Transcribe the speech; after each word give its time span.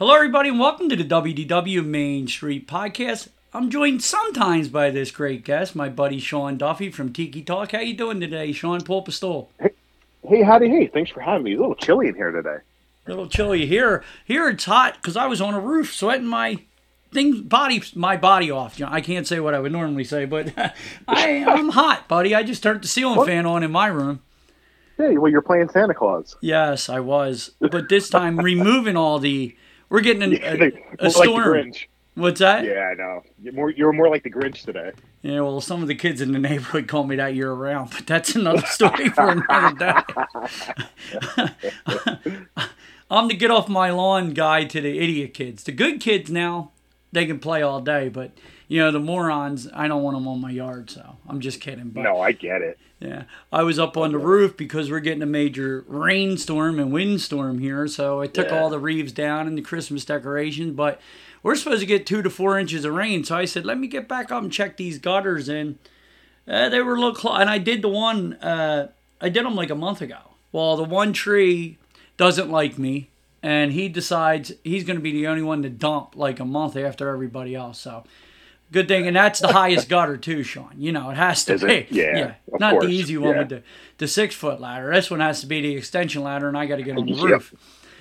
Hello, 0.00 0.14
everybody, 0.14 0.48
and 0.48 0.58
welcome 0.58 0.88
to 0.88 0.96
the 0.96 1.04
WDW 1.04 1.84
Main 1.84 2.26
Street 2.26 2.66
Podcast. 2.66 3.28
I'm 3.52 3.68
joined 3.68 4.02
sometimes 4.02 4.68
by 4.68 4.90
this 4.90 5.10
great 5.10 5.44
guest, 5.44 5.76
my 5.76 5.90
buddy 5.90 6.18
Shawn 6.18 6.56
Duffy 6.56 6.90
from 6.90 7.12
Tiki 7.12 7.42
Talk. 7.42 7.72
How 7.72 7.80
you 7.80 7.94
doing 7.94 8.18
today, 8.18 8.52
Sean 8.52 8.80
Paul 8.80 9.02
Pistol? 9.02 9.50
Hey, 10.26 10.42
howdy, 10.42 10.70
hey, 10.70 10.86
thanks 10.86 11.10
for 11.10 11.20
having 11.20 11.42
me. 11.42 11.52
It's 11.52 11.58
a 11.58 11.60
little 11.60 11.74
chilly 11.74 12.08
in 12.08 12.14
here 12.14 12.30
today. 12.30 12.56
A 13.06 13.10
little 13.10 13.28
chilly 13.28 13.66
here. 13.66 14.02
Here 14.24 14.48
it's 14.48 14.64
hot 14.64 14.94
because 14.94 15.18
I 15.18 15.26
was 15.26 15.42
on 15.42 15.52
a 15.52 15.60
roof 15.60 15.92
sweating 15.94 16.26
my 16.26 16.64
thing 17.12 17.42
body 17.42 17.82
my 17.94 18.16
body 18.16 18.50
off. 18.50 18.78
You 18.78 18.86
know, 18.86 18.92
I 18.92 19.02
can't 19.02 19.26
say 19.26 19.38
what 19.38 19.52
I 19.52 19.58
would 19.58 19.72
normally 19.72 20.04
say, 20.04 20.24
but 20.24 20.50
I 21.08 21.44
I'm 21.44 21.68
hot, 21.70 22.08
buddy. 22.08 22.34
I 22.34 22.42
just 22.42 22.62
turned 22.62 22.82
the 22.82 22.88
ceiling 22.88 23.16
What? 23.18 23.26
fan 23.26 23.44
on 23.44 23.62
in 23.62 23.70
my 23.70 23.88
room. 23.88 24.20
Hey, 24.96 25.18
well, 25.18 25.30
you're 25.30 25.42
playing 25.42 25.68
Santa 25.70 25.92
Claus. 25.94 26.36
Yes, 26.40 26.88
I 26.88 27.00
was, 27.00 27.50
but 27.60 27.90
this 27.90 28.08
time 28.08 28.38
removing 28.38 28.96
all 28.96 29.18
the. 29.18 29.54
We're 29.90 30.00
getting 30.00 30.22
an, 30.22 30.34
a, 30.42 30.72
a 31.00 31.04
like 31.04 31.12
storm. 31.12 31.72
the 31.72 31.78
What's 32.14 32.40
that? 32.40 32.64
Yeah, 32.64 32.90
I 32.90 32.94
know. 32.94 33.22
You're 33.42 33.52
more, 33.52 33.70
you're 33.70 33.92
more 33.92 34.08
like 34.08 34.22
the 34.22 34.30
Grinch 34.30 34.64
today. 34.64 34.92
Yeah, 35.22 35.40
well, 35.40 35.60
some 35.60 35.82
of 35.82 35.88
the 35.88 35.94
kids 35.94 36.20
in 36.20 36.32
the 36.32 36.38
neighborhood 36.38 36.88
call 36.88 37.04
me 37.04 37.16
that 37.16 37.34
year 37.34 37.52
round, 37.52 37.90
but 37.90 38.06
that's 38.06 38.34
another 38.34 38.62
story 38.66 39.08
for 39.10 39.30
another 39.30 39.76
day. 39.76 39.92
I'm 43.10 43.28
the 43.28 43.34
get 43.34 43.50
off 43.50 43.68
my 43.68 43.90
lawn 43.90 44.30
guy 44.30 44.64
to 44.64 44.80
the 44.80 44.98
idiot 44.98 45.34
kids. 45.34 45.64
The 45.64 45.72
good 45.72 46.00
kids 46.00 46.30
now, 46.30 46.70
they 47.12 47.26
can 47.26 47.38
play 47.38 47.62
all 47.62 47.80
day, 47.80 48.08
but 48.08 48.32
you 48.68 48.80
know 48.80 48.90
the 48.92 49.00
morons, 49.00 49.68
I 49.74 49.88
don't 49.88 50.02
want 50.02 50.16
them 50.16 50.28
on 50.28 50.40
my 50.40 50.50
yard. 50.50 50.90
So 50.90 51.16
I'm 51.28 51.40
just 51.40 51.60
kidding. 51.60 51.90
But 51.90 52.02
No, 52.02 52.20
I 52.20 52.32
get 52.32 52.62
it. 52.62 52.78
Yeah, 53.00 53.22
I 53.52 53.62
was 53.62 53.78
up 53.78 53.96
on 53.96 54.12
the 54.12 54.18
roof 54.18 54.56
because 54.56 54.90
we're 54.90 55.00
getting 55.00 55.22
a 55.22 55.26
major 55.26 55.84
rainstorm 55.88 56.78
and 56.78 56.92
windstorm 56.92 57.58
here. 57.58 57.86
So 57.88 58.20
I 58.20 58.26
took 58.26 58.48
Yeah. 58.50 58.58
all 58.60 58.68
the 58.70 58.78
reeves 58.78 59.12
down 59.12 59.46
and 59.46 59.56
the 59.56 59.62
Christmas 59.62 60.04
decorations, 60.04 60.72
but 60.76 61.00
we're 61.42 61.54
supposed 61.56 61.80
to 61.80 61.86
get 61.86 62.04
two 62.06 62.20
to 62.22 62.28
four 62.28 62.58
inches 62.58 62.84
of 62.84 62.92
rain. 62.92 63.24
So 63.24 63.36
I 63.36 63.46
said, 63.46 63.64
let 63.64 63.78
me 63.78 63.86
get 63.86 64.06
back 64.06 64.30
up 64.30 64.42
and 64.42 64.52
check 64.52 64.76
these 64.76 64.98
gutters. 64.98 65.48
And 65.48 65.78
uh, 66.46 66.68
they 66.68 66.82
were 66.82 66.94
a 66.94 66.98
little 67.00 67.14
close. 67.14 67.40
And 67.40 67.48
I 67.48 67.56
did 67.58 67.80
the 67.80 67.88
one, 67.88 68.34
uh, 68.34 68.88
I 69.20 69.30
did 69.30 69.46
them 69.46 69.54
like 69.56 69.70
a 69.70 69.74
month 69.74 70.02
ago. 70.02 70.18
Well, 70.52 70.76
the 70.76 70.84
one 70.84 71.12
tree 71.14 71.78
doesn't 72.18 72.50
like 72.50 72.78
me. 72.78 73.08
And 73.42 73.72
he 73.72 73.88
decides 73.88 74.52
he's 74.62 74.84
going 74.84 74.98
to 74.98 75.02
be 75.02 75.12
the 75.12 75.26
only 75.26 75.42
one 75.42 75.62
to 75.62 75.70
dump 75.70 76.14
like 76.14 76.38
a 76.40 76.44
month 76.44 76.76
after 76.76 77.08
everybody 77.08 77.54
else. 77.54 77.78
So 77.78 78.04
good 78.72 78.88
thing. 78.88 79.06
And 79.06 79.16
that's 79.16 79.40
the 79.40 79.52
highest 79.52 79.88
gutter, 79.88 80.16
too, 80.16 80.42
Shawn. 80.42 80.74
You 80.78 80.92
know, 80.92 81.10
it 81.10 81.16
has 81.16 81.44
to 81.46 81.54
Is 81.54 81.62
be. 81.62 81.72
it? 81.72 81.92
Yeah, 81.92 82.34
of 82.52 82.60
Not 82.60 82.72
course. 82.72 82.86
the 82.86 82.90
easy 82.92 83.16
one 83.16 83.34
Yeah. 83.34 83.38
with 83.40 83.48
the, 83.48 83.62
the 83.98 84.08
six 84.08 84.34
foot 84.34 84.60
ladder. 84.60 84.92
This 84.92 85.10
one 85.10 85.20
has 85.20 85.40
to 85.40 85.46
be 85.46 85.60
the 85.60 85.76
extension 85.76 86.22
ladder, 86.22 86.48
and 86.48 86.56
I 86.56 86.66
got 86.66 86.76
to 86.76 86.82
get 86.82 86.96
on 86.96 87.06
the 87.06 87.14
roof. 87.22 87.54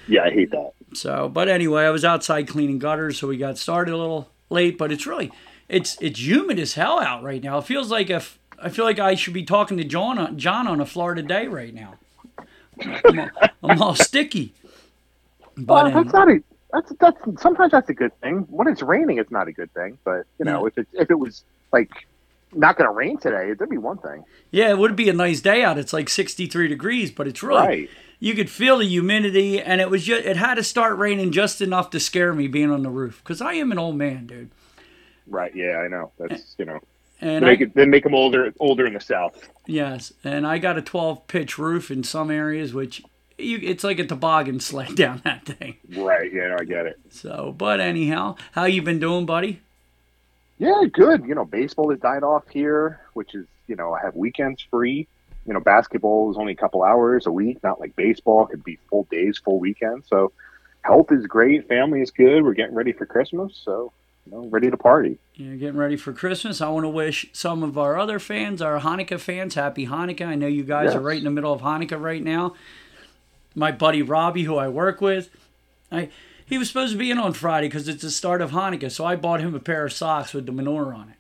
Yeah, 0.08 0.24
I 0.24 0.32
hate 0.32 0.52
that. 0.52 0.72
So, 0.94 1.30
but 1.30 1.48
anyway, 1.50 1.84
I 1.84 1.90
was 1.92 2.04
outside 2.04 2.48
cleaning 2.48 2.80
gutters, 2.80 3.20
so 3.20 3.28
we 3.28 3.38
got 3.38 3.58
started 3.58 3.94
a 3.94 3.98
little 3.98 4.30
late. 4.50 4.78
But 4.78 4.92
it's 4.92 5.06
really, 5.06 5.32
it's 5.68 5.98
it's 6.02 6.20
humid 6.20 6.58
as 6.58 6.74
hell 6.74 7.00
out 7.00 7.22
right 7.24 7.44
now. 7.44 7.60
It 7.60 7.66
feels 7.66 7.92
like 7.92 8.10
if 8.10 8.40
I 8.62 8.70
feel 8.70 8.86
like 8.86 8.98
I 8.98 9.14
should 9.14 9.34
be 9.36 9.44
talking 9.44 9.78
to 9.78 9.84
John 9.84 10.18
on, 10.18 10.38
John 10.40 10.68
on 10.68 10.82
a 10.82 10.86
Florida 10.88 11.22
day 11.22 11.46
right 11.48 11.74
now. 11.74 11.94
I'm 13.06 13.20
all, 13.20 13.30
I'm 13.64 13.82
all 13.84 13.94
sticky. 13.96 14.54
But 15.56 15.86
Well, 15.86 15.86
um, 15.98 16.04
that's 16.04 16.14
not 16.14 16.30
a. 16.30 16.44
That's 16.72 16.92
that's 17.00 17.42
sometimes 17.42 17.72
that's 17.72 17.90
a 17.90 17.94
good 17.94 18.18
thing. 18.22 18.46
When 18.50 18.68
it's 18.68 18.82
raining, 18.84 19.18
it's 19.18 19.32
not 19.32 19.48
a 19.48 19.52
good 19.52 19.74
thing. 19.74 19.98
But 20.04 20.26
you 20.38 20.46
know, 20.46 20.62
Yeah. 20.62 20.68
if 20.68 20.78
it 20.78 20.88
if 20.94 21.12
it 21.12 21.20
was 21.20 21.44
like 21.74 21.90
not 22.54 22.78
going 22.78 22.88
to 22.90 22.94
rain 22.94 23.18
today, 23.18 23.52
it'd 23.52 23.70
be 23.70 23.78
one 23.78 23.98
thing. 24.00 24.24
yeah, 24.52 24.70
it 24.70 24.78
would 24.78 24.96
be 24.96 25.08
a 25.10 25.14
nice 25.14 25.40
day 25.42 25.64
out. 25.64 25.78
It's 25.78 25.94
like 25.94 26.10
63 26.10 26.68
degrees, 26.68 27.12
but 27.12 27.28
it's 27.28 27.44
really 27.44 27.60
Right. 27.68 27.90
you 28.20 28.34
could 28.34 28.50
feel 28.50 28.78
the 28.80 28.86
humidity, 28.88 29.62
and 29.62 29.80
it 29.82 29.90
was 29.90 30.04
just 30.04 30.26
it 30.26 30.38
had 30.38 30.56
to 30.56 30.64
start 30.64 30.98
raining 30.98 31.32
just 31.32 31.62
enough 31.62 31.90
to 31.92 32.00
scare 32.00 32.34
me 32.34 32.48
being 32.48 32.72
on 32.72 32.84
the 32.84 32.90
roof 32.90 33.22
because 33.24 33.42
I 33.42 33.54
am 33.54 33.72
an 33.72 33.80
old 33.80 33.96
man, 33.98 34.26
dude. 34.28 34.50
Right. 35.28 35.56
Yeah, 35.56 35.78
I 35.78 35.88
know. 35.88 36.12
That's 36.20 36.56
you 36.58 36.66
know. 36.66 36.80
And 37.22 37.44
They 37.44 37.50
make 37.50 37.60
I, 37.60 37.64
it, 37.64 37.76
they 37.76 37.86
make 37.86 38.04
them 38.04 38.16
older 38.16 38.54
older 38.60 38.86
in 38.88 38.94
the 38.94 39.00
south. 39.02 39.50
Yes, 39.68 40.14
and 40.24 40.48
I 40.48 40.58
got 40.58 40.78
a 40.78 40.82
12 40.82 41.28
pitch 41.28 41.58
roof 41.58 41.92
in 41.92 42.04
some 42.04 42.32
areas, 42.32 42.74
which 42.74 43.04
you, 43.40 43.60
it's 43.62 43.84
like 43.84 44.00
a 44.00 44.06
toboggan 44.06 44.60
sled 44.60 44.96
down 44.96 45.22
that 45.24 45.46
thing. 45.46 45.78
Right. 45.96 46.32
Yeah, 46.32 46.58
I 46.60 46.64
get 46.64 46.86
it. 46.86 47.00
So, 47.10 47.54
but 47.58 47.80
anyhow, 47.80 48.36
how 48.52 48.66
you 48.66 48.82
been 48.82 49.00
doing, 49.00 49.26
buddy? 49.26 49.62
Yeah, 50.58 50.84
good. 50.92 51.26
You 51.26 51.36
know, 51.36 51.46
baseball 51.46 51.90
has 51.90 52.00
died 52.00 52.24
off 52.24 52.48
here, 52.50 53.00
which 53.14 53.34
is, 53.34 53.46
you 53.68 53.76
know, 53.76 53.94
I 53.94 54.02
have 54.02 54.16
weekends 54.16 54.62
free. 54.70 55.08
You 55.48 55.54
know, 55.54 55.62
basketball 55.62 56.30
is 56.30 56.38
only 56.38 56.52
a 56.52 56.58
couple 56.58 56.84
hours 56.84 57.26
a 57.26 57.32
week, 57.32 57.64
not 57.64 57.80
like 57.80 57.96
baseball. 57.96 58.46
It 58.46 58.50
could 58.50 58.64
be 58.64 58.78
full 58.90 59.08
days, 59.10 59.38
full 59.38 59.58
weekends. 59.58 60.08
So 60.10 60.34
health 60.82 61.12
is 61.12 61.26
great. 61.28 61.68
Family 61.68 62.02
is 62.02 62.12
good. 62.12 62.44
We're 62.44 62.54
getting 62.54 62.76
ready 62.76 62.92
for 62.92 63.06
Christmas. 63.06 63.60
So, 63.64 63.94
you 64.26 64.34
know, 64.34 64.48
ready 64.48 64.70
to 64.70 64.78
party. 64.78 65.18
You're 65.36 65.56
getting 65.56 65.78
ready 65.78 65.96
for 65.96 66.12
Christmas. 66.12 66.60
I 66.60 66.70
want 66.70 66.84
to 66.84 66.90
wish 66.90 67.28
some 67.32 67.64
of 67.64 67.78
our 67.78 67.98
other 67.98 68.20
fans, 68.20 68.62
our 68.62 68.80
Hanukkah 68.82 69.20
fans, 69.20 69.56
happy 69.56 69.88
Hanukkah. 69.88 70.28
I 70.28 70.36
know 70.36 70.48
you 70.48 70.64
guys 70.64 70.94
are 70.94 71.00
right 71.00 71.18
in 71.18 71.24
the 71.24 71.32
middle 71.32 71.54
of 71.54 71.62
Hanukkah 71.62 72.00
right 72.00 72.24
now. 72.24 72.54
My 73.56 73.72
buddy 73.72 74.02
Robbie, 74.02 74.44
who 74.44 74.58
I 74.58 74.68
work 74.68 75.02
with, 75.02 75.30
I 75.92 76.10
he 76.46 76.58
was 76.58 76.68
supposed 76.68 76.94
to 76.94 76.98
be 76.98 77.12
in 77.12 77.20
on 77.20 77.34
Friday 77.34 77.68
because 77.68 77.88
it's 77.88 78.02
the 78.02 78.10
start 78.10 78.42
of 78.42 78.52
Hanukkah, 78.52 78.92
so 78.92 79.06
I 79.06 79.16
bought 79.16 79.40
him 79.40 79.54
a 79.54 79.60
pair 79.60 79.86
of 79.86 79.94
socks 79.94 80.34
with 80.34 80.48
the 80.48 80.52
menorah 80.52 80.96
on 80.96 81.10
it. 81.10 81.16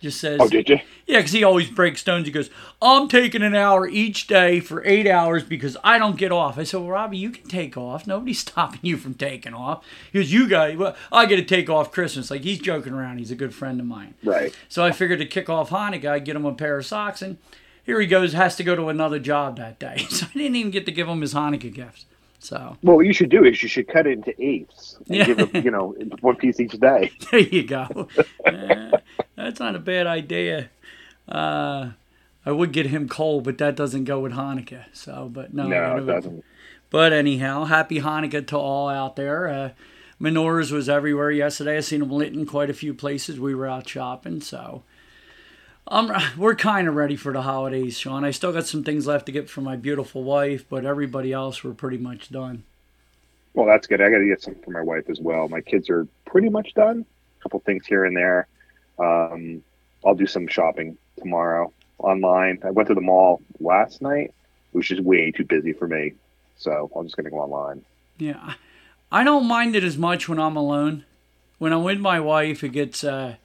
Just 0.00 0.20
says, 0.20 0.38
Oh, 0.42 0.48
did 0.48 0.68
you? 0.68 0.80
Yeah, 1.06 1.18
because 1.18 1.32
he 1.32 1.44
always 1.44 1.70
breaks 1.70 2.00
stones. 2.00 2.26
He 2.26 2.32
goes, 2.32 2.50
I'm 2.82 3.08
taking 3.08 3.42
an 3.42 3.54
hour 3.54 3.88
each 3.88 4.26
day 4.26 4.60
for 4.60 4.84
eight 4.84 5.06
hours 5.06 5.44
because 5.44 5.76
I 5.82 5.96
don't 5.96 6.18
get 6.18 6.32
off. 6.32 6.58
I 6.58 6.64
said, 6.64 6.80
Well, 6.80 6.90
Robbie, 6.90 7.16
you 7.16 7.30
can 7.30 7.48
take 7.48 7.76
off. 7.76 8.06
Nobody's 8.06 8.38
stopping 8.40 8.80
you 8.82 8.96
from 8.96 9.14
taking 9.14 9.54
off. 9.54 9.82
He 10.12 10.18
goes, 10.18 10.32
You 10.32 10.48
guys, 10.48 10.76
well, 10.76 10.96
I 11.10 11.24
get 11.26 11.36
to 11.36 11.44
take 11.44 11.70
off 11.70 11.92
Christmas. 11.92 12.30
Like, 12.30 12.42
he's 12.42 12.58
joking 12.58 12.92
around. 12.92 13.18
He's 13.18 13.30
a 13.30 13.36
good 13.36 13.54
friend 13.54 13.80
of 13.80 13.86
mine. 13.86 14.14
Right. 14.22 14.54
So 14.68 14.84
I 14.84 14.90
figured 14.90 15.20
to 15.20 15.26
kick 15.26 15.48
off 15.48 15.70
Hanukkah, 15.70 16.10
I'd 16.10 16.24
get 16.24 16.36
him 16.36 16.44
a 16.44 16.52
pair 16.52 16.76
of 16.76 16.84
socks. 16.84 17.22
And 17.22 17.38
here 17.84 18.00
he 18.00 18.06
goes, 18.06 18.32
has 18.32 18.56
to 18.56 18.64
go 18.64 18.74
to 18.74 18.88
another 18.88 19.18
job 19.18 19.56
that 19.58 19.78
day. 19.78 20.06
So 20.10 20.26
I 20.26 20.38
didn't 20.38 20.56
even 20.56 20.70
get 20.70 20.86
to 20.86 20.92
give 20.92 21.08
him 21.08 21.20
his 21.20 21.34
Hanukkah 21.34 21.72
gifts. 21.72 22.06
So 22.38 22.76
Well, 22.82 22.96
what 22.96 23.06
you 23.06 23.12
should 23.12 23.30
do 23.30 23.44
is 23.44 23.62
you 23.62 23.68
should 23.68 23.88
cut 23.88 24.06
it 24.06 24.12
into 24.12 24.34
eighths 24.42 24.96
and 25.08 25.16
Yeah. 25.16 25.24
give 25.26 25.40
it, 25.40 25.64
you 25.64 25.70
know, 25.70 25.94
one 26.20 26.36
piece 26.36 26.60
each 26.60 26.72
day. 26.72 27.10
there 27.30 27.40
you 27.40 27.64
go. 27.64 28.08
Uh, 28.44 28.98
that's 29.36 29.60
not 29.60 29.74
a 29.74 29.78
bad 29.78 30.06
idea. 30.06 30.68
Uh, 31.28 31.90
I 32.46 32.52
would 32.52 32.72
get 32.72 32.86
him 32.86 33.08
coal, 33.08 33.40
but 33.40 33.56
that 33.58 33.76
doesn't 33.76 34.04
go 34.04 34.20
with 34.20 34.32
Hanukkah. 34.32 34.84
So, 34.92 35.30
but 35.32 35.54
no, 35.54 35.66
No, 35.66 35.96
it 35.96 36.06
doesn't. 36.06 36.44
But 36.90 37.12
anyhow, 37.14 37.64
happy 37.64 38.00
Hanukkah 38.00 38.46
to 38.48 38.58
all 38.58 38.88
out 38.88 39.16
there. 39.16 39.48
Uh, 39.48 39.70
menorahs 40.20 40.70
was 40.70 40.88
everywhere 40.88 41.30
yesterday. 41.30 41.78
I 41.78 41.80
seen 41.80 42.00
them 42.00 42.10
lit 42.10 42.34
in 42.34 42.44
quite 42.46 42.68
a 42.70 42.74
few 42.74 42.92
places. 42.94 43.40
We 43.40 43.54
were 43.54 43.66
out 43.66 43.88
shopping, 43.88 44.42
so 44.42 44.82
um, 45.88 46.12
we're 46.36 46.54
kind 46.54 46.88
of 46.88 46.94
ready 46.94 47.16
for 47.16 47.32
the 47.32 47.42
holidays, 47.42 47.98
Shawn. 47.98 48.24
I 48.24 48.30
still 48.30 48.52
got 48.52 48.66
some 48.66 48.84
things 48.84 49.06
left 49.06 49.26
to 49.26 49.32
get 49.32 49.50
for 49.50 49.60
my 49.60 49.76
beautiful 49.76 50.22
wife, 50.24 50.64
but 50.68 50.84
everybody 50.84 51.32
else 51.32 51.62
we're 51.62 51.72
pretty 51.72 51.98
much 51.98 52.30
done. 52.30 52.64
Well, 53.54 53.66
that's 53.66 53.86
good. 53.86 54.00
I 54.00 54.10
got 54.10 54.18
to 54.18 54.26
get 54.26 54.42
some 54.42 54.56
for 54.56 54.70
my 54.70 54.82
wife 54.82 55.08
as 55.08 55.20
well. 55.20 55.48
My 55.48 55.60
kids 55.60 55.88
are 55.88 56.08
pretty 56.24 56.48
much 56.48 56.74
done. 56.74 57.06
A 57.38 57.42
couple 57.42 57.60
things 57.60 57.86
here 57.86 58.04
and 58.04 58.16
there. 58.16 58.48
Um, 58.98 59.62
I'll 60.04 60.14
do 60.14 60.26
some 60.26 60.48
shopping 60.48 60.96
tomorrow 61.16 61.72
online. 61.98 62.58
I 62.64 62.70
went 62.70 62.88
to 62.88 62.94
the 62.94 63.00
mall 63.00 63.40
last 63.60 64.02
night. 64.02 64.34
It 64.72 64.76
was 64.76 64.86
just 64.86 65.02
way 65.02 65.30
too 65.30 65.44
busy 65.44 65.72
for 65.72 65.86
me, 65.86 66.14
so 66.56 66.90
I'm 66.96 67.04
just 67.04 67.16
going 67.16 67.24
to 67.24 67.30
go 67.30 67.38
online. 67.38 67.84
Yeah, 68.18 68.54
I 69.10 69.22
don't 69.22 69.46
mind 69.46 69.76
it 69.76 69.84
as 69.84 69.96
much 69.96 70.28
when 70.28 70.40
I'm 70.40 70.56
alone. 70.56 71.04
When 71.58 71.72
I'm 71.72 71.84
with 71.84 72.00
my 72.00 72.18
wife, 72.18 72.64
it 72.64 72.70
gets 72.70 73.02
because 73.02 73.36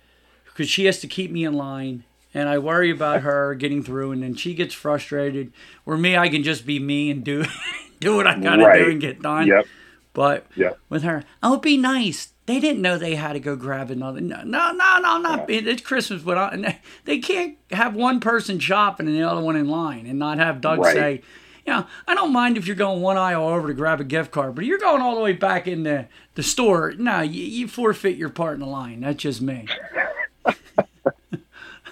uh, 0.60 0.64
she 0.64 0.86
has 0.86 1.00
to 1.02 1.08
keep 1.08 1.30
me 1.30 1.46
in 1.46 1.54
line, 1.54 2.04
and 2.34 2.48
I 2.50 2.58
worry 2.60 2.92
about 2.92 3.22
her 3.22 3.56
getting 3.56 3.84
through, 3.84 4.12
and 4.12 4.22
then 4.24 4.36
she 4.36 4.54
gets 4.54 4.74
frustrated. 4.74 5.52
Where 5.84 5.98
me, 5.98 6.16
I 6.18 6.30
can 6.30 6.44
just 6.44 6.66
be 6.66 6.80
me 6.80 7.10
and 7.12 7.24
do 7.24 7.46
do 8.00 8.16
what 8.16 8.28
I 8.28 8.40
gotta 8.40 8.64
Right. 8.66 8.84
do 8.84 8.92
and 8.92 9.02
get 9.02 9.22
done. 9.22 9.48
Yep. 9.48 9.66
But 10.14 10.48
Yep. 10.56 10.80
with 10.90 11.04
her, 11.04 11.24
oh, 11.44 11.58
be 11.58 11.78
nice. 11.78 12.34
They 12.46 12.60
didn't 12.60 12.82
know 12.82 12.98
they 12.98 13.14
had 13.16 13.34
to 13.34 13.40
go 13.40 13.56
grab 13.56 13.92
another. 13.92 14.22
No, 14.22 14.42
no, 14.44 14.72
no, 14.72 15.00
no 15.00 15.18
not. 15.20 15.48
Be 15.48 15.58
it's 15.58 15.84
Christmas, 15.84 16.24
but 16.24 16.38
I, 16.38 16.80
they 17.06 17.20
can't 17.20 17.58
have 17.72 17.96
one 17.96 18.20
person 18.20 18.58
shopping 18.60 19.08
and 19.08 19.16
the 19.16 19.22
other 19.22 19.42
one 19.42 19.56
in 19.56 19.68
line, 19.70 20.08
and 20.08 20.18
not 20.18 20.40
have 20.40 20.60
Doug 20.62 20.80
Right. 20.80 20.94
say, 20.94 21.22
you 21.66 21.74
know, 21.74 21.86
I 22.08 22.16
don't 22.16 22.34
mind 22.34 22.58
if 22.58 22.66
you're 22.66 22.76
going 22.76 23.02
one 23.02 23.18
aisle 23.18 23.48
over 23.48 23.68
to 23.68 23.74
grab 23.76 24.02
a 24.02 24.04
gift 24.04 24.32
card, 24.32 24.56
but 24.56 24.66
you're 24.66 24.80
going 24.80 25.02
all 25.04 25.14
the 25.14 25.22
way 25.22 25.34
back 25.34 25.68
in 25.68 25.84
the, 25.84 26.08
the 26.34 26.42
store. 26.42 26.94
No, 26.98 27.22
you, 27.22 27.44
you 27.44 27.68
forfeit 27.68 28.18
your 28.18 28.30
part 28.30 28.56
in 28.56 28.62
the 28.62 28.66
line. 28.66 29.02
That's 29.02 29.22
just 29.22 29.42
me. 29.42 29.68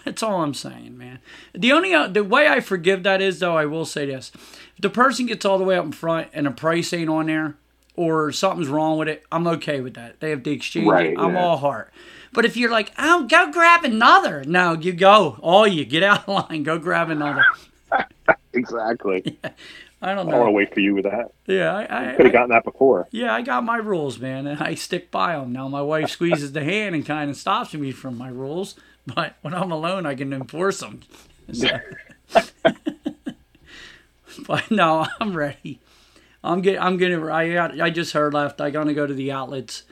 That's 0.08 0.24
all 0.24 0.42
I'm 0.42 0.54
saying, 0.54 0.98
man. 0.98 1.20
The 1.54 1.74
only 1.74 1.94
uh, 1.94 2.08
the 2.08 2.24
way 2.24 2.48
I 2.48 2.62
forgive 2.62 3.04
that 3.04 3.22
is 3.22 3.40
though, 3.40 3.58
I 3.58 3.66
will 3.66 3.84
say 3.86 4.06
this: 4.06 4.32
if 4.36 4.82
the 4.82 4.90
person 4.90 5.26
gets 5.26 5.44
all 5.46 5.58
the 5.58 5.66
way 5.66 5.78
up 5.78 5.84
in 5.84 5.92
front 5.92 6.30
and 6.34 6.46
the 6.48 6.52
price 6.52 6.94
ain't 6.94 7.10
on 7.10 7.26
there, 7.26 7.56
or 7.98 8.32
something's 8.32 8.70
wrong 8.70 8.98
with 8.98 9.10
it, 9.10 9.26
I'm 9.34 9.46
okay 9.48 9.82
with 9.82 9.96
that. 9.96 10.22
They 10.22 10.30
have 10.30 10.44
to 10.44 10.52
exchange 10.52 10.88
Right, 10.88 11.08
it. 11.12 11.20
I'm 11.20 11.34
yeah. 11.34 11.44
all 11.44 11.58
heart. 11.58 11.92
But 12.32 12.46
if 12.46 12.56
you're 12.56 12.72
like, 12.72 12.94
oh, 12.98 13.26
go 13.28 13.52
grab 13.52 13.84
another, 13.84 14.46
no, 14.46 14.74
you 14.74 14.94
go, 14.94 15.38
all 15.42 15.68
you 15.68 15.84
get 15.84 16.04
out 16.04 16.28
of 16.30 16.50
line, 16.50 16.64
go 16.64 16.80
grab 16.80 17.10
another. 17.10 17.44
Exactly. 18.54 19.38
I 20.02 20.14
don't 20.14 20.28
know. 20.28 20.32
I 20.34 20.36
don't 20.36 20.40
want 20.40 20.48
to 20.48 20.52
wait 20.52 20.74
for 20.74 20.80
you 20.80 20.94
with 20.96 21.04
that. 21.06 21.32
Yeah, 21.48 21.76
I, 21.76 22.12
I, 22.12 22.16
Could 22.16 22.26
have 22.28 22.34
gotten 22.34 22.50
that 22.50 22.64
before. 22.64 23.08
yeah, 23.12 23.34
I 23.34 23.42
got 23.42 23.64
my 23.64 23.78
rules, 23.78 24.20
man, 24.20 24.46
and 24.48 24.62
I 24.62 24.74
stick 24.76 25.10
by 25.12 25.34
them. 25.36 25.52
Now 25.54 25.68
my 25.68 25.82
wife 25.82 26.10
squeezes 26.10 26.52
the 26.54 26.64
hand 26.64 26.94
and 26.96 27.06
kind 27.06 27.30
of 27.30 27.36
stops 27.38 27.74
me 27.74 27.92
from 27.92 28.18
my 28.18 28.30
rules, 28.30 28.76
but 29.16 29.36
when 29.42 29.54
I'm 29.54 29.72
alone, 29.72 30.06
I 30.06 30.16
can 30.16 30.34
enforce 30.34 30.80
them. 30.80 31.02
So- 31.54 31.80
but 34.48 34.70
no, 34.70 35.08
I'm 35.20 35.36
ready. 35.36 35.80
I'm 36.44 36.62
get, 36.62 36.82
I'm 36.82 36.98
gonna. 36.98 37.32
I 37.34 37.52
got. 37.54 37.80
I 37.82 37.90
just 37.90 38.14
heard 38.14 38.34
left. 38.34 38.62
I 38.62 38.70
gonna 38.70 38.94
go 38.94 39.08
to 39.08 39.14
the 39.14 39.32
outlets 39.32 39.84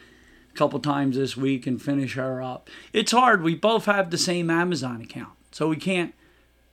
a 0.53 0.57
couple 0.57 0.79
times 0.79 1.17
this 1.17 1.35
week 1.35 1.65
and 1.67 1.81
finish 1.81 2.13
her 2.15 2.41
up. 2.41 2.69
It's 2.93 3.11
hard. 3.11 3.41
We 3.43 3.55
both 3.55 3.85
have 3.85 4.11
the 4.11 4.17
same 4.17 4.49
Amazon 4.49 5.01
account, 5.01 5.33
so 5.51 5.67
we 5.67 5.75
can't 5.77 6.13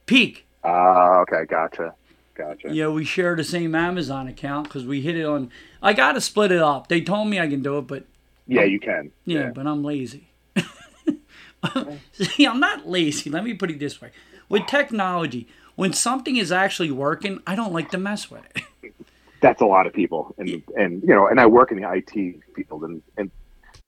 peek. 0.06 0.46
Ah, 0.62 1.20
okay, 1.20 1.44
gotcha, 1.48 1.94
gotcha. 2.34 2.72
Yeah, 2.72 2.88
we 2.88 3.04
share 3.04 3.34
the 3.34 3.44
same 3.44 3.74
Amazon 3.74 4.28
account 4.28 4.64
because 4.68 4.84
we 4.84 5.00
hit 5.00 5.16
it 5.16 5.24
on. 5.24 5.50
I 5.82 5.94
gotta 5.94 6.20
split 6.20 6.52
it 6.52 6.60
up. 6.62 6.88
They 6.88 7.00
told 7.00 7.28
me 7.28 7.40
I 7.40 7.48
can 7.48 7.62
do 7.62 7.78
it, 7.78 7.86
but 7.86 8.04
Yeah, 8.46 8.64
you 8.64 8.78
can. 8.78 9.10
yeah, 9.24 9.50
but 9.54 9.66
I'm 9.66 9.82
lazy. 9.82 10.28
See, 12.12 12.46
I'm 12.46 12.60
not 12.60 12.88
lazy. 12.88 13.30
Let 13.30 13.44
me 13.44 13.54
put 13.54 13.70
it 13.70 13.78
this 13.78 14.00
way: 14.00 14.10
with 14.48 14.66
technology, 14.66 15.48
when 15.76 15.92
something 15.92 16.36
is 16.36 16.52
actually 16.52 16.90
working, 16.90 17.40
I 17.46 17.54
don't 17.54 17.72
like 17.72 17.90
to 17.90 17.98
mess 17.98 18.30
with 18.30 18.42
it. 18.54 18.62
that's 19.40 19.60
a 19.60 19.66
lot 19.66 19.88
of 19.88 19.92
people 19.92 20.32
and 20.38 20.62
and 20.76 21.02
you 21.02 21.08
know 21.08 21.26
and 21.26 21.40
i 21.40 21.44
work 21.44 21.72
in 21.72 21.80
the 21.80 21.92
it 21.92 22.36
field 22.54 22.84
and 22.84 23.02
and 23.16 23.28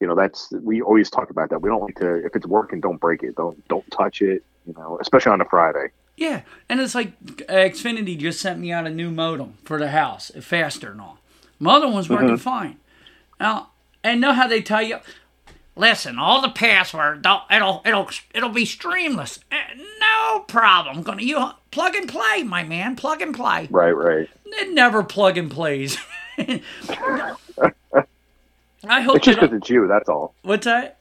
you 0.00 0.06
know 0.06 0.14
that's 0.16 0.50
we 0.62 0.82
always 0.82 1.08
talk 1.08 1.30
about 1.30 1.48
that 1.48 1.62
we 1.62 1.68
don't 1.68 1.80
like 1.80 1.94
to 1.94 2.16
if 2.26 2.34
it's 2.34 2.44
working 2.46 2.80
don't 2.80 3.00
break 3.00 3.22
it 3.22 3.36
don't 3.36 3.66
don't 3.68 3.88
touch 3.92 4.20
it 4.20 4.42
you 4.66 4.74
know 4.76 4.98
especially 5.00 5.30
on 5.30 5.40
a 5.40 5.44
friday 5.44 5.86
Yeah, 6.16 6.42
and 6.68 6.80
it's 6.80 6.94
like 6.94 7.12
uh, 7.48 7.52
Xfinity 7.52 8.16
just 8.16 8.40
sent 8.40 8.60
me 8.60 8.70
out 8.70 8.86
a 8.86 8.90
new 8.90 9.10
modem 9.10 9.54
for 9.64 9.78
the 9.78 9.88
house, 9.88 10.30
faster 10.40 10.92
and 10.92 11.00
all. 11.00 11.18
My 11.58 11.74
other 11.74 11.88
one's 11.88 12.08
working 12.08 12.36
fine. 12.36 12.76
Now, 13.40 13.70
and 14.02 14.20
know 14.20 14.32
how 14.32 14.46
they 14.46 14.62
tell 14.62 14.82
you? 14.82 14.98
Listen, 15.76 16.18
all 16.18 16.40
the 16.40 16.50
password, 16.50 17.26
it'll 17.50 17.82
it'll 17.84 18.08
it'll 18.32 18.48
be 18.50 18.64
streamless. 18.64 19.40
Eh, 19.50 19.56
No 20.00 20.40
problem. 20.40 21.02
Gonna 21.02 21.22
you 21.22 21.50
plug 21.70 21.94
and 21.96 22.08
play, 22.08 22.42
my 22.44 22.62
man. 22.62 22.94
Plug 22.96 23.20
and 23.20 23.34
play. 23.34 23.66
right 23.70 23.90
right 23.96 24.28
It 24.46 24.72
never 24.72 25.02
plug 25.02 25.36
and 25.36 25.50
plays. 25.50 25.98
I 28.86 29.00
hope 29.00 29.16
it's 29.16 29.24
just 29.26 29.40
because 29.40 29.56
it's 29.56 29.70
you 29.70 29.86
that's 29.88 30.08
all 30.08 30.34
what's 30.42 30.64
that? 30.66 30.98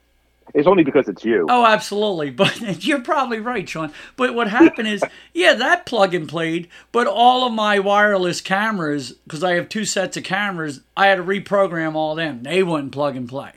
it's 0.54 0.68
only 0.68 0.84
because 0.84 1.08
it's 1.10 1.26
you 1.26 1.48
Oh, 1.50 1.66
absolutely. 1.66 2.30
But 2.44 2.84
you're 2.86 3.02
probably 3.02 3.40
right, 3.40 3.68
Shawn. 3.68 3.92
But 4.16 4.36
what 4.36 4.48
happened 4.50 4.88
is, 4.88 5.04
yeah, 5.34 5.54
that 5.54 5.86
plug 5.86 6.14
and 6.14 6.28
played, 6.30 6.68
but 6.92 7.08
all 7.08 7.46
of 7.48 7.54
my 7.54 7.80
wireless 7.80 8.42
cameras, 8.42 9.14
because 9.26 9.44
I 9.44 9.54
have 9.56 9.70
two 9.70 9.86
sets 9.86 10.16
of 10.18 10.24
cameras, 10.24 10.82
I 10.96 11.08
had 11.08 11.16
to 11.16 11.24
reprogram 11.24 11.96
all 11.96 12.14
them. 12.16 12.44
They 12.44 12.62
wouldn't 12.64 12.92
plug 12.92 13.16
and 13.16 13.28
play. 13.28 13.52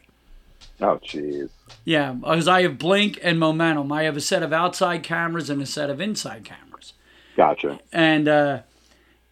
Oh 0.80 0.98
jeez 1.04 1.50
Yeah, 1.84 2.12
because 2.12 2.48
I 2.48 2.62
have 2.62 2.78
Blink 2.78 3.18
and 3.22 3.38
Momentum. 3.38 3.90
I 3.92 4.02
have 4.04 4.16
a 4.16 4.20
set 4.20 4.42
of 4.42 4.52
outside 4.52 5.02
cameras 5.02 5.50
and 5.50 5.60
a 5.62 5.66
set 5.66 5.90
of 5.90 6.00
inside 6.00 6.44
cameras. 6.44 6.92
gotcha 7.36 7.78
And 7.92 8.28
uh, 8.28 8.60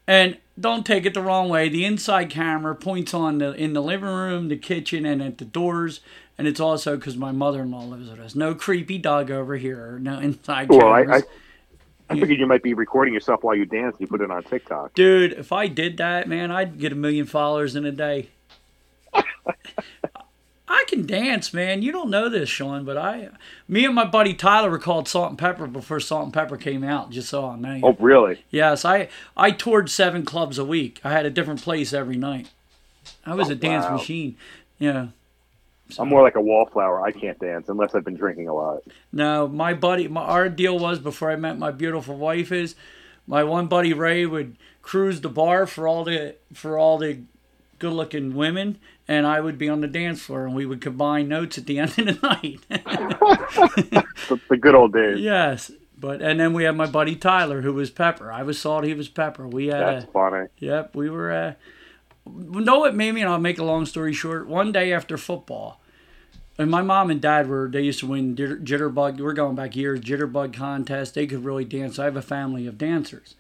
and 0.07 0.39
don't 0.59 0.85
take 0.87 1.05
it 1.07 1.15
the 1.15 1.23
wrong 1.23 1.49
way. 1.49 1.69
The 1.69 1.85
inside 1.85 2.31
camera 2.31 2.75
points 2.75 3.13
on 3.15 3.39
the 3.39 3.53
in 3.53 3.73
the 3.73 3.83
living 3.83 4.09
room, 4.09 4.49
the 4.49 4.57
kitchen, 4.57 5.05
and 5.07 5.23
at 5.23 5.39
the 5.39 5.45
doors. 5.45 6.01
And 6.37 6.49
it's 6.49 6.61
also 6.61 6.97
because 6.97 7.17
my 7.17 7.31
mother-in-law 7.31 7.85
lives 7.85 8.11
with 8.11 8.19
us. 8.21 8.35
No 8.35 8.55
creepy 8.55 8.99
dog 8.99 9.31
over 9.31 9.57
here. 9.57 9.99
No 10.01 10.19
inside 10.29 10.69
well 10.69 10.93
i 10.93 11.03
cameras. 11.03 11.23
i, 12.11 12.15
I 12.15 12.21
figured 12.21 12.39
you 12.39 12.47
might 12.47 12.63
be 12.63 12.75
recording 12.75 13.15
yourself 13.15 13.43
while 13.43 13.55
you 13.55 13.65
dance 13.65 13.95
and 13.95 14.01
you 14.03 14.07
put 14.07 14.21
it 14.21 14.31
on 14.31 14.43
tiktok 14.45 14.93
Dude, 14.95 15.33
if 15.33 15.53
I 15.53 15.69
did 15.69 15.97
that, 15.99 16.29
man, 16.29 16.51
I'd 16.51 16.79
get 16.79 16.93
a 16.93 16.97
million 16.97 17.27
followers 17.27 17.77
in 17.77 17.85
a 17.87 17.93
day. 17.93 18.29
I 20.75 20.85
can 20.89 21.07
dance, 21.07 21.55
man. 21.55 21.83
You 21.83 21.93
don't 21.93 22.11
know 22.11 22.29
this, 22.29 22.49
Shawn, 22.49 22.85
but 22.85 22.97
I, 22.97 23.29
me 23.69 23.85
and 23.85 23.95
my 23.95 24.05
buddy 24.05 24.35
Tyler 24.35 24.71
were 24.71 24.79
called 24.79 25.09
Salt 25.09 25.31
and 25.31 25.39
Pepper 25.39 25.67
before 25.67 26.01
Salt-N-Pepa 26.01 26.61
came 26.61 26.83
out. 26.85 27.11
Just 27.11 27.29
so 27.29 27.47
I 27.47 27.57
know. 27.57 27.81
oh 27.83 27.97
really 28.01 28.45
Yes, 28.51 28.85
I 28.85 29.09
I 29.37 29.51
toured 29.53 29.89
seven 29.91 30.25
clubs 30.25 30.59
a 30.59 30.65
week. 30.65 31.01
I 31.05 31.13
had 31.13 31.27
a 31.27 31.31
different 31.31 31.63
place 31.63 31.93
every 31.93 32.17
night. 32.17 32.49
I 33.25 33.35
was 33.35 33.49
Oh, 33.49 33.53
a 33.53 33.55
dance 33.55 33.85
wow. 33.87 33.97
machine. 33.97 34.37
Yeah. 34.79 35.09
i'm 35.99 36.09
more 36.09 36.23
like 36.23 36.35
a 36.35 36.41
wallflower 36.41 37.01
i 37.03 37.13
can't 37.13 37.39
dance 37.39 37.69
unless 37.69 37.95
i've 37.95 38.05
been 38.05 38.17
drinking 38.17 38.49
a 38.49 38.55
lot 38.55 38.83
No, 39.13 39.47
my 39.47 39.75
buddy, 39.75 40.09
my 40.09 40.23
our 40.23 40.49
deal 40.49 40.79
was 40.79 40.99
before 40.99 41.31
I 41.31 41.37
met 41.37 41.59
my 41.59 41.71
beautiful 41.71 42.17
wife 42.17 42.51
is, 42.51 42.75
my 43.27 43.45
one 43.45 43.67
buddy 43.69 43.93
Ray 43.93 44.25
would 44.27 44.57
cruise 44.83 45.21
the 45.21 45.29
bar 45.29 45.67
for 45.67 45.87
all 45.87 46.03
the 46.05 46.35
for 46.53 46.79
all 46.79 46.99
the 46.99 47.19
good 47.79 47.93
looking 47.93 48.35
women, 48.35 48.79
and 49.07 49.27
I 49.27 49.41
would 49.41 49.59
be 49.59 49.69
on 49.69 49.81
the 49.81 49.89
dance 49.89 50.23
floor, 50.23 50.47
and 50.47 50.55
we 50.55 50.67
would 50.67 50.81
combine 50.81 51.29
notes 51.29 51.59
at 51.59 51.67
the 51.67 51.79
end 51.81 51.99
of 51.99 52.07
the 52.07 52.19
night. 52.23 52.61
the, 54.49 54.57
good 54.57 54.75
old 54.75 54.93
days 54.93 55.21
yes, 55.21 55.71
but 55.99 56.23
and 56.23 56.41
then 56.41 56.53
we 56.53 56.65
had 56.65 56.77
my 56.77 56.87
buddy 56.87 57.17
Tyler, 57.17 57.63
who 57.63 57.73
was 57.73 57.91
Pepper. 57.91 58.33
I 58.33 58.43
was 58.43 58.61
Salt, 58.61 58.85
he 58.85 58.95
was 58.95 59.09
Pepper. 59.09 59.47
We 59.47 59.67
had 59.67 59.81
that's 59.81 60.05
a, 60.05 60.09
funny 60.09 60.47
Yep, 60.59 60.97
we 60.97 61.11
were. 61.11 61.33
Uh, 61.33 61.55
know 62.27 62.79
what 62.79 62.95
made 62.95 63.13
me? 63.13 63.21
And 63.21 63.31
I'll 63.31 63.39
make 63.39 63.59
a 63.59 63.65
long 63.65 63.87
story 63.87 64.13
short. 64.13 64.47
One 64.47 64.73
day 64.73 64.93
after 64.93 65.19
football, 65.19 65.81
and 66.59 66.71
my 66.71 66.83
mom 66.83 67.11
and 67.11 67.21
dad 67.21 67.49
were. 67.49 67.69
They 67.71 67.83
used 67.83 68.01
to 68.01 68.07
win 68.07 68.37
jitterbug. 68.37 69.21
We're 69.21 69.33
going 69.33 69.57
back 69.57 69.77
years. 69.77 70.01
Jitterbug 70.01 70.55
contest. 70.55 71.15
They 71.15 71.27
could 71.27 71.45
really 71.45 71.65
dance. 71.65 71.99
I 71.99 72.05
have 72.05 72.17
a 72.17 72.23
family 72.23 72.67
of 72.67 72.79
dancers. 72.79 73.35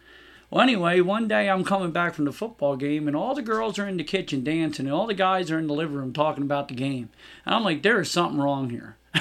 Well, 0.54 0.62
anyway, 0.62 1.00
one 1.00 1.26
day 1.26 1.50
I'm 1.50 1.64
coming 1.64 1.90
back 1.90 2.14
from 2.14 2.26
the 2.26 2.32
football 2.32 2.76
game, 2.76 3.08
and 3.08 3.16
all 3.16 3.34
the 3.34 3.42
girls 3.42 3.76
are 3.76 3.88
in 3.88 3.96
the 3.96 4.04
kitchen 4.04 4.44
dancing, 4.44 4.86
and 4.86 4.94
all 4.94 5.08
the 5.08 5.12
guys 5.12 5.50
are 5.50 5.58
in 5.58 5.66
the 5.66 5.74
living 5.74 5.96
room 5.96 6.12
talking 6.12 6.44
about 6.44 6.68
the 6.68 6.74
game. 6.74 7.08
And 7.44 7.56
I'm 7.56 7.64
like, 7.64 7.82
there 7.82 8.00
is 8.00 8.08
something 8.08 8.40
wrong 8.40 8.70
here. 8.70 8.96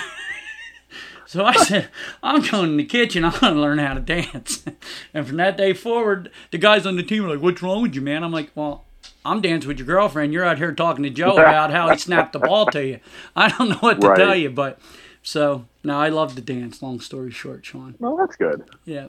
So 1.26 1.44
I 1.44 1.54
said, 1.56 1.90
I'm 2.22 2.42
going 2.44 2.72
in 2.72 2.78
the 2.78 2.86
kitchen. 2.86 3.26
I'm 3.26 3.32
going 3.40 3.56
to 3.56 3.60
learn 3.60 3.80
how 3.80 3.96
to 3.96 4.00
dance. 4.00 4.64
And 5.16 5.26
from 5.26 5.38
that 5.38 5.58
day 5.58 5.74
forward, 5.74 6.30
the 6.52 6.60
guys 6.60 6.86
on 6.86 6.96
the 6.96 7.02
team 7.02 7.24
were 7.24 7.30
like, 7.30 7.42
What's 7.42 7.64
wrong 7.64 7.82
with 7.82 7.96
you, 7.96 8.02
man? 8.02 8.24
I'm 8.24 8.32
like, 8.32 8.52
Well, 8.54 8.84
I'm 9.26 9.42
dancing 9.42 9.68
with 9.68 9.80
your 9.80 9.88
girlfriend. 9.88 10.32
You're 10.34 10.44
out 10.46 10.60
here 10.60 10.72
talking 10.74 11.02
to 11.04 11.10
Joe 11.10 11.34
about 11.38 11.72
how 11.72 11.90
he 11.90 11.98
snapped 11.98 12.34
the 12.34 12.40
ball 12.40 12.68
to 12.68 12.86
you. 12.86 13.00
I 13.36 13.48
don't 13.50 13.70
know 13.70 13.78
what 13.78 14.00
to 14.02 14.10
Right. 14.10 14.18
tell 14.18 14.36
you, 14.36 14.52
but 14.52 14.80
so 15.24 15.66
now 15.84 16.00
I 16.00 16.10
love 16.10 16.36
to 16.36 16.42
dance. 16.42 16.84
Long 16.84 17.00
story 17.00 17.32
short, 17.32 17.66
Shawn. 17.66 17.96
well 17.98 18.16
that's 18.16 18.36
good 18.36 18.70
Yeah, 18.86 19.08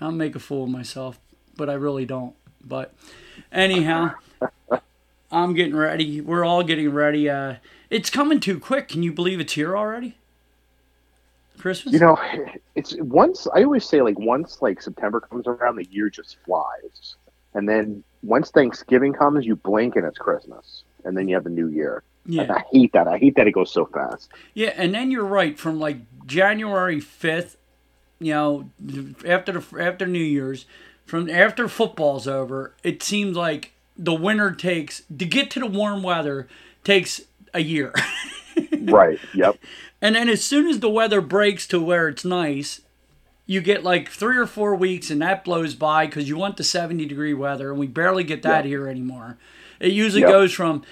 I'll 0.00 0.10
make 0.10 0.34
a 0.34 0.40
fool 0.40 0.64
of 0.64 0.70
myself, 0.70 1.20
but 1.56 1.68
I 1.70 1.74
really 1.74 2.06
don't. 2.06 2.34
But 2.64 2.94
anyhow, 3.50 4.12
I'm 5.32 5.54
getting 5.54 5.76
ready. 5.76 6.20
We're 6.20 6.44
all 6.44 6.62
getting 6.62 6.90
ready. 6.92 7.28
Uh, 7.28 7.56
it's 7.90 8.10
coming 8.10 8.40
too 8.40 8.58
quick. 8.58 8.88
Can 8.88 9.02
you 9.02 9.12
believe 9.12 9.40
it's 9.40 9.54
here 9.54 9.76
already? 9.76 10.16
Christmas. 11.58 11.92
You 11.92 12.00
know, 12.00 12.18
it's 12.74 12.96
once 12.98 13.46
I 13.54 13.62
always 13.62 13.84
say 13.84 14.02
like 14.02 14.18
once 14.18 14.62
like 14.62 14.82
September 14.82 15.20
comes 15.20 15.46
around, 15.46 15.76
the 15.76 15.86
year 15.90 16.10
just 16.10 16.36
flies, 16.44 17.16
and 17.54 17.68
then 17.68 18.02
once 18.22 18.50
Thanksgiving 18.50 19.12
comes, 19.12 19.44
you 19.46 19.56
blink 19.56 19.96
and 19.96 20.04
it's 20.06 20.18
Christmas, 20.18 20.84
and 21.04 21.16
then 21.16 21.28
you 21.28 21.34
have 21.34 21.44
the 21.44 21.50
New 21.50 21.68
Year. 21.68 22.02
yeah. 22.26 22.42
And 22.42 22.52
I 22.52 22.64
hate 22.70 22.92
that. 22.92 23.08
I 23.08 23.18
hate 23.18 23.36
that 23.36 23.46
it 23.46 23.52
goes 23.52 23.72
so 23.72 23.86
fast. 23.86 24.30
Yeah, 24.54 24.72
and 24.76 24.94
then 24.94 25.10
you're 25.10 25.24
right. 25.24 25.58
From 25.58 25.78
like 25.80 25.98
January 26.26 27.00
fifth, 27.00 27.56
you 28.18 28.32
know, 28.32 28.70
after 29.26 29.52
the 29.52 29.80
after 29.80 30.06
New 30.06 30.18
Year's, 30.18 30.66
from 31.06 31.28
after 31.30 31.68
football's 31.68 32.26
over, 32.26 32.74
it 32.82 33.02
seems 33.02 33.36
like 33.36 33.72
the 33.96 34.14
winter 34.14 34.50
takes 34.52 35.02
to 35.16 35.24
get 35.26 35.50
to 35.52 35.60
the 35.60 35.66
warm 35.66 36.02
weather 36.02 36.48
takes 36.84 37.20
a 37.54 37.60
year, 37.60 37.92
right. 38.82 39.18
Yep. 39.34 39.56
and 40.00 40.14
then 40.16 40.28
as 40.28 40.42
soon 40.42 40.66
as 40.68 40.80
the 40.80 40.88
weather 40.88 41.20
breaks 41.20 41.66
to 41.68 41.80
where 41.80 42.08
it's 42.08 42.24
nice, 42.24 42.80
you 43.46 43.60
get 43.60 43.84
like 43.84 44.08
three 44.08 44.38
or 44.38 44.46
four 44.46 44.74
weeks, 44.74 45.10
and 45.10 45.20
that 45.20 45.44
blows 45.44 45.74
by 45.74 46.06
because 46.06 46.28
you 46.28 46.36
want 46.38 46.56
the 46.56 46.64
seventy 46.64 47.04
degree 47.06 47.34
weather, 47.34 47.70
and 47.70 47.78
we 47.78 47.86
barely 47.86 48.24
get 48.24 48.42
that 48.42 48.64
Yep. 48.64 48.66
here 48.66 48.88
anymore. 48.88 49.36
It 49.80 49.92
usually 49.92 50.22
Yep. 50.22 50.30
goes 50.30 50.52
from 50.52 50.82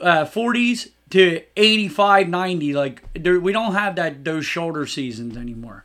uh, 0.00 0.24
40s 0.24 0.88
to 1.10 1.42
85, 1.56 2.28
90. 2.28 2.72
Like 2.74 3.02
there, 3.14 3.38
we 3.38 3.52
don't 3.52 3.74
have 3.74 3.94
that 3.96 4.24
those 4.24 4.44
shoulder 4.46 4.86
seasons 4.86 5.36
anymore. 5.36 5.84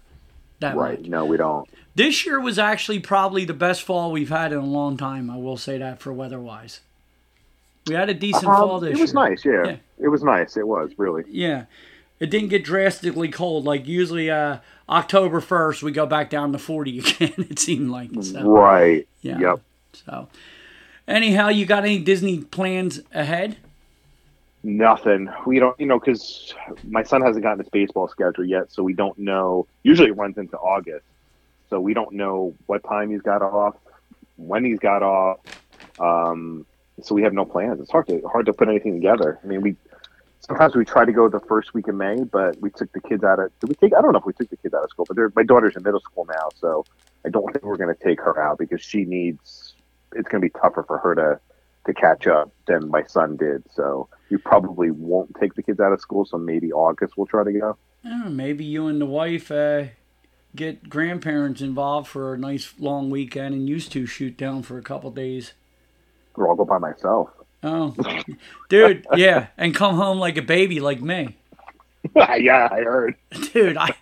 That 0.61 0.75
Right. 0.75 0.99
much. 0.99 1.09
No, 1.09 1.25
we 1.25 1.37
don't. 1.37 1.67
This 1.95 2.25
year 2.25 2.39
was 2.39 2.57
actually 2.57 2.99
probably 2.99 3.43
the 3.45 3.53
best 3.53 3.83
fall 3.83 4.11
we've 4.11 4.29
had 4.29 4.51
in 4.53 4.59
a 4.59 4.65
long 4.65 4.97
time. 4.97 5.29
I 5.29 5.37
will 5.37 5.57
say 5.57 5.77
that 5.77 5.99
for 5.99 6.13
weather 6.13 6.39
wise. 6.39 6.79
We 7.87 7.95
had 7.95 8.09
a 8.09 8.13
decent 8.13 8.45
fall 8.45 8.75
Um, 8.77 8.83
this 8.83 8.97
it 8.97 9.01
was 9.01 9.13
year. 9.13 9.29
nice. 9.29 9.45
Yeah. 9.45 9.63
Yeah. 9.65 9.75
It 9.99 10.07
was 10.07 10.23
nice. 10.23 10.55
It 10.55 10.67
was 10.67 10.91
really. 10.97 11.23
Yeah. 11.27 11.65
It 12.19 12.27
didn't 12.29 12.49
get 12.49 12.63
drastically 12.63 13.27
cold. 13.29 13.65
Like 13.65 13.87
usually 13.87 14.29
uh, 14.29 14.59
October 14.87 15.41
1st, 15.41 15.83
we 15.83 15.91
go 15.91 16.05
back 16.05 16.29
down 16.29 16.51
to 16.53 16.59
40 16.59 16.99
again, 17.19 17.33
it 17.49 17.59
seemed 17.59 17.89
like. 17.89 18.09
So, 18.21 18.41
Right. 18.49 19.07
yeah. 19.21 19.39
Yep. 19.39 19.61
So, 19.93 20.27
anyhow, 21.07 21.49
you 21.49 21.65
got 21.65 21.83
any 21.83 21.99
Disney 21.99 22.39
plans 22.41 23.01
ahead? 23.13 23.57
Nothing. 24.63 25.27
We 25.47 25.57
don't, 25.59 25.77
you 25.79 25.87
know, 25.87 25.99
because 25.99 26.53
my 26.87 27.01
son 27.03 27.21
hasn't 27.23 27.43
gotten 27.43 27.59
his 27.59 27.69
baseball 27.69 28.07
schedule 28.07 28.45
yet, 28.45 28.71
so 28.71 28.83
we 28.83 28.93
don't 28.93 29.17
know. 29.17 29.65
Usually 29.83 30.09
it 30.09 30.15
runs 30.17 30.37
into 30.37 30.55
August, 30.57 31.03
so 31.71 31.79
we 31.79 31.95
don't 31.95 32.11
know 32.11 32.53
what 32.67 32.83
time 32.83 33.09
he's 33.09 33.21
got 33.21 33.41
off, 33.41 33.75
when 34.35 34.63
he's 34.63 34.77
got 34.77 35.01
off. 35.01 35.39
Um, 35.99 36.67
so 37.01 37.15
we 37.15 37.23
have 37.23 37.33
no 37.33 37.45
plans. 37.45 37.79
It's 37.79 37.89
hard 37.89 38.07
to 38.07 38.21
hard 38.31 38.45
to 38.45 38.53
put 38.53 38.67
anything 38.67 38.93
together. 38.93 39.39
I 39.43 39.47
mean, 39.47 39.61
we 39.61 39.75
sometimes 40.41 40.75
we 40.75 40.85
try 40.85 41.05
to 41.05 41.11
go 41.11 41.29
the 41.29 41.39
first 41.39 41.73
week 41.73 41.87
of 41.87 41.95
May, 41.95 42.23
but 42.23 42.59
we 42.61 42.69
took 42.69 42.91
the 42.91 42.99
kids 42.99 43.23
out 43.23 43.39
of. 43.39 43.57
Did 43.59 43.69
we 43.69 43.75
take? 43.75 43.95
I 43.97 44.01
don't 44.01 44.11
know 44.11 44.19
if 44.19 44.25
we 44.25 44.33
took 44.33 44.49
the 44.49 44.57
kids 44.57 44.73
out 44.73 44.83
of 44.83 44.89
school, 44.89 45.05
but 45.07 45.17
my 45.35 45.43
daughter's 45.43 45.75
in 45.75 45.83
middle 45.83 46.01
school 46.01 46.27
now, 46.27 46.49
so 46.59 46.85
I 47.25 47.29
don't 47.29 47.51
think 47.53 47.63
we're 47.63 47.77
going 47.77 47.95
to 47.95 48.03
take 48.03 48.19
her 48.19 48.39
out 48.39 48.59
because 48.59 48.81
she 48.81 49.05
needs. 49.05 49.73
It's 50.13 50.27
going 50.27 50.41
to 50.41 50.47
be 50.47 50.59
tougher 50.59 50.83
for 50.83 50.97
her 50.97 51.15
to 51.15 51.39
to 51.85 51.93
catch 51.93 52.27
up 52.27 52.51
than 52.67 52.89
my 52.89 53.03
son 53.03 53.37
did. 53.37 53.63
So 53.73 54.07
we 54.29 54.37
probably 54.37 54.91
won't 54.91 55.35
take 55.39 55.55
the 55.55 55.63
kids 55.63 55.79
out 55.79 55.93
of 55.93 56.01
school. 56.01 56.25
So 56.25 56.37
maybe 56.37 56.71
August 56.71 57.13
we'll 57.17 57.25
try 57.25 57.43
to 57.43 57.51
go. 57.51 57.77
Maybe 58.03 58.65
you 58.65 58.87
and 58.87 58.99
the 58.99 59.05
wife 59.05 59.49
uh, 59.51 59.85
get 60.55 60.89
grandparents 60.89 61.61
involved 61.61 62.07
for 62.07 62.33
a 62.33 62.37
nice 62.37 62.73
long 62.79 63.09
weekend 63.09 63.53
and 63.55 63.69
used 63.69 63.91
to 63.93 64.05
shoot 64.05 64.37
down 64.37 64.63
for 64.63 64.77
a 64.77 64.81
couple 64.81 65.11
days. 65.11 65.53
Or 66.35 66.49
I'll 66.49 66.55
go 66.55 66.65
by 66.65 66.77
myself. 66.77 67.29
Oh, 67.63 67.95
dude, 68.69 69.05
yeah, 69.15 69.47
and 69.57 69.75
come 69.75 69.95
home 69.95 70.17
like 70.17 70.37
a 70.37 70.41
baby, 70.41 70.79
like 70.79 71.01
me, 71.01 71.37
yeah, 72.15 72.67
I 72.71 72.81
heard. 72.81 73.15
dude. 73.53 73.77
I, 73.77 73.93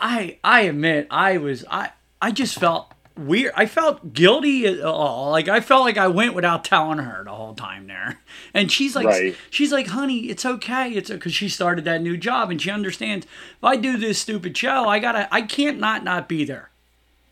I, 0.00 0.38
I 0.44 0.60
admit, 0.62 1.06
I 1.10 1.38
was, 1.38 1.64
I, 1.70 1.90
I 2.20 2.30
just 2.32 2.58
felt 2.58 2.92
weird. 3.16 3.52
I 3.56 3.66
felt 3.66 4.12
guilty. 4.12 4.66
at 4.66 4.80
all. 4.82 5.30
Like 5.30 5.48
I 5.48 5.60
felt 5.60 5.82
like 5.84 5.96
I 5.98 6.08
went 6.08 6.34
without 6.34 6.64
telling 6.64 6.98
her 6.98 7.24
the 7.24 7.32
whole 7.32 7.54
time 7.54 7.86
there, 7.86 8.18
and 8.54 8.70
she's 8.70 8.94
like, 8.96 9.06
Right. 9.06 9.36
she's 9.50 9.72
like, 9.72 9.88
honey, 9.88 10.28
it's 10.28 10.44
okay. 10.44 10.90
It's 10.92 11.10
because 11.10 11.34
she 11.34 11.48
started 11.48 11.84
that 11.86 12.02
new 12.02 12.16
job 12.16 12.50
and 12.50 12.60
she 12.60 12.70
understands. 12.70 13.26
If 13.26 13.64
I 13.64 13.76
do 13.76 13.96
this 13.96 14.18
stupid 14.20 14.56
show, 14.56 14.88
I 14.88 14.98
gotta, 14.98 15.28
I 15.34 15.42
can't 15.42 15.78
not 15.78 16.04
not 16.04 16.28
be 16.28 16.44
there. 16.44 16.70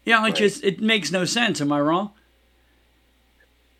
You 0.04 0.12
know, 0.14 0.20
it 0.20 0.28
Right. 0.28 0.34
just 0.36 0.64
it 0.64 0.80
makes 0.80 1.10
no 1.12 1.24
sense. 1.24 1.60
Am 1.60 1.72
I 1.72 1.80
wrong? 1.80 2.10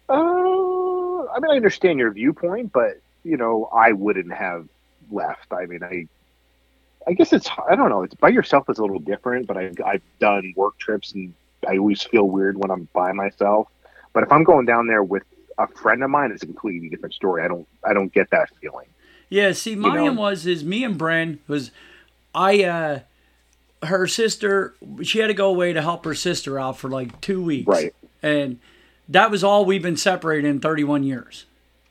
Uh, 0.08 0.14
I 0.14 1.40
mean, 1.40 1.50
I 1.50 1.56
understand 1.56 1.98
your 1.98 2.10
viewpoint, 2.10 2.72
but 2.72 3.00
you 3.24 3.36
know, 3.36 3.68
I 3.72 3.92
wouldn't 3.92 4.32
have 4.32 4.68
left. 5.10 5.52
I 5.52 5.66
mean, 5.66 5.82
I, 5.82 6.06
I 7.06 7.14
guess 7.14 7.32
it's 7.32 7.48
I 7.68 7.74
don't 7.74 7.88
know. 7.88 8.02
It's 8.02 8.14
by 8.14 8.28
yourself 8.28 8.68
is 8.68 8.78
a 8.78 8.82
little 8.82 8.98
different, 8.98 9.46
but 9.46 9.56
I, 9.56 9.70
I've 9.84 10.02
done 10.18 10.52
work 10.56 10.78
trips 10.78 11.12
and 11.12 11.32
I 11.66 11.78
always 11.78 12.02
feel 12.02 12.24
weird 12.24 12.56
when 12.56 12.70
I'm 12.70 12.88
by 12.92 13.12
myself. 13.12 13.68
But 14.12 14.22
if 14.22 14.32
I'm 14.32 14.44
going 14.44 14.66
down 14.66 14.86
there 14.86 15.02
with 15.02 15.24
a 15.58 15.66
friend 15.68 16.02
of 16.02 16.10
mine, 16.10 16.30
it's 16.32 16.42
a 16.42 16.46
completely 16.46 16.88
different 16.88 17.14
story. 17.14 17.42
I 17.42 17.48
don't 17.48 17.66
I 17.84 17.92
don't 17.92 18.12
get 18.12 18.30
that 18.30 18.50
feeling. 18.60 18.86
Yeah, 19.28 19.52
see, 19.52 19.74
mine 19.74 20.04
know? 20.04 20.12
was 20.12 20.46
is 20.46 20.64
me 20.64 20.84
and 20.84 20.98
Bren 20.98 21.38
was 21.48 21.70
I 22.34 22.64
uh 22.64 23.00
her 23.84 24.06
sister 24.06 24.74
she 25.02 25.18
had 25.18 25.26
to 25.26 25.34
go 25.34 25.48
away 25.48 25.72
to 25.72 25.82
help 25.82 26.04
her 26.04 26.14
sister 26.14 26.58
out 26.58 26.78
for 26.78 26.88
like 26.88 27.20
two 27.20 27.42
weeks. 27.42 27.66
Right. 27.66 27.94
And 28.22 28.58
that 29.08 29.30
was 29.30 29.44
all 29.44 29.64
we've 29.64 29.82
been 29.82 29.96
separated 29.96 30.48
in 30.48 30.60
thirty 30.60 30.84
one 30.84 31.02
years. 31.02 31.46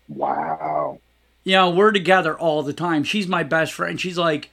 Wow. 0.08 1.00
You 1.44 1.54
know, 1.54 1.70
we're 1.72 1.92
together 1.92 2.38
all 2.38 2.64
the 2.64 2.74
time. 2.74 3.04
She's 3.04 3.28
my 3.28 3.44
best 3.44 3.74
friend. 3.74 4.00
She's 4.00 4.18
like 4.18 4.50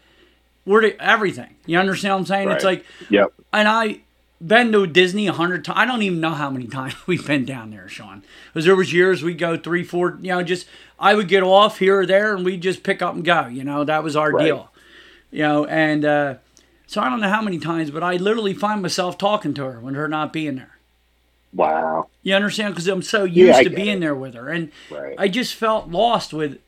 we're 0.67 0.83
to 0.83 1.01
everything. 1.03 1.57
You 1.67 1.79
understand 1.79 2.15
what 2.15 2.19
I'm 2.21 2.27
saying? 2.27 2.51
It's 2.51 2.65
like 2.65 2.85
Yep. 3.09 3.33
and 3.53 3.69
I 3.69 4.01
been 4.41 4.73
to 4.73 4.87
Disney 4.87 5.27
a 5.27 5.33
hundred 5.33 5.65
times. 5.65 5.79
I 5.79 5.85
don't 5.85 6.03
even 6.03 6.21
know 6.21 6.31
how 6.33 6.51
many 6.51 6.67
times 6.67 6.95
we've 7.07 7.27
been 7.27 7.45
down 7.45 7.71
there, 7.71 7.89
Shawn. 7.89 8.23
Because 8.53 8.65
there 8.65 8.77
was 8.77 8.93
years 8.93 9.23
we 9.23 9.35
go 9.35 9.57
three, 9.57 9.85
four. 9.85 10.19
You 10.21 10.31
know, 10.31 10.43
just 10.43 10.67
I 10.99 11.15
would 11.15 11.29
get 11.29 11.43
off 11.43 11.79
here 11.79 12.01
or 12.01 12.07
there, 12.07 12.35
and 12.35 12.45
we 12.45 12.53
would 12.53 12.63
just 12.63 12.83
pick 12.83 13.03
up 13.03 13.15
and 13.15 13.25
go. 13.25 13.47
You 13.47 13.65
know, 13.65 13.85
that 13.85 14.03
was 14.03 14.17
our 14.17 14.33
Right. 14.33 14.47
deal. 14.47 14.71
You 15.31 15.43
know, 15.43 15.65
and 15.67 16.05
uh, 16.05 16.35
so 16.87 17.01
I 17.01 17.09
don't 17.09 17.21
know 17.21 17.29
how 17.29 17.43
many 17.43 17.59
times, 17.59 17.91
but 17.91 18.03
I 18.03 18.17
literally 18.17 18.55
find 18.55 18.83
myself 18.83 19.17
talking 19.19 19.55
to 19.55 19.65
her 19.65 19.81
when 19.81 19.95
her 19.95 20.09
not 20.09 20.33
being 20.33 20.57
there. 20.57 20.77
Wow. 21.53 22.09
You 22.23 22.35
understand? 22.35 22.75
Because 22.75 22.87
I'm 22.89 23.03
so 23.03 23.25
used 23.25 23.59
I 23.59 23.65
to 23.65 23.71
being 23.71 23.99
it. 23.99 24.01
there 24.01 24.15
with 24.15 24.35
her, 24.35 24.49
and 24.49 24.71
Right. 24.91 25.15
I 25.19 25.29
just 25.29 25.55
felt 25.55 25.89
lost 25.89 26.33
with. 26.33 26.59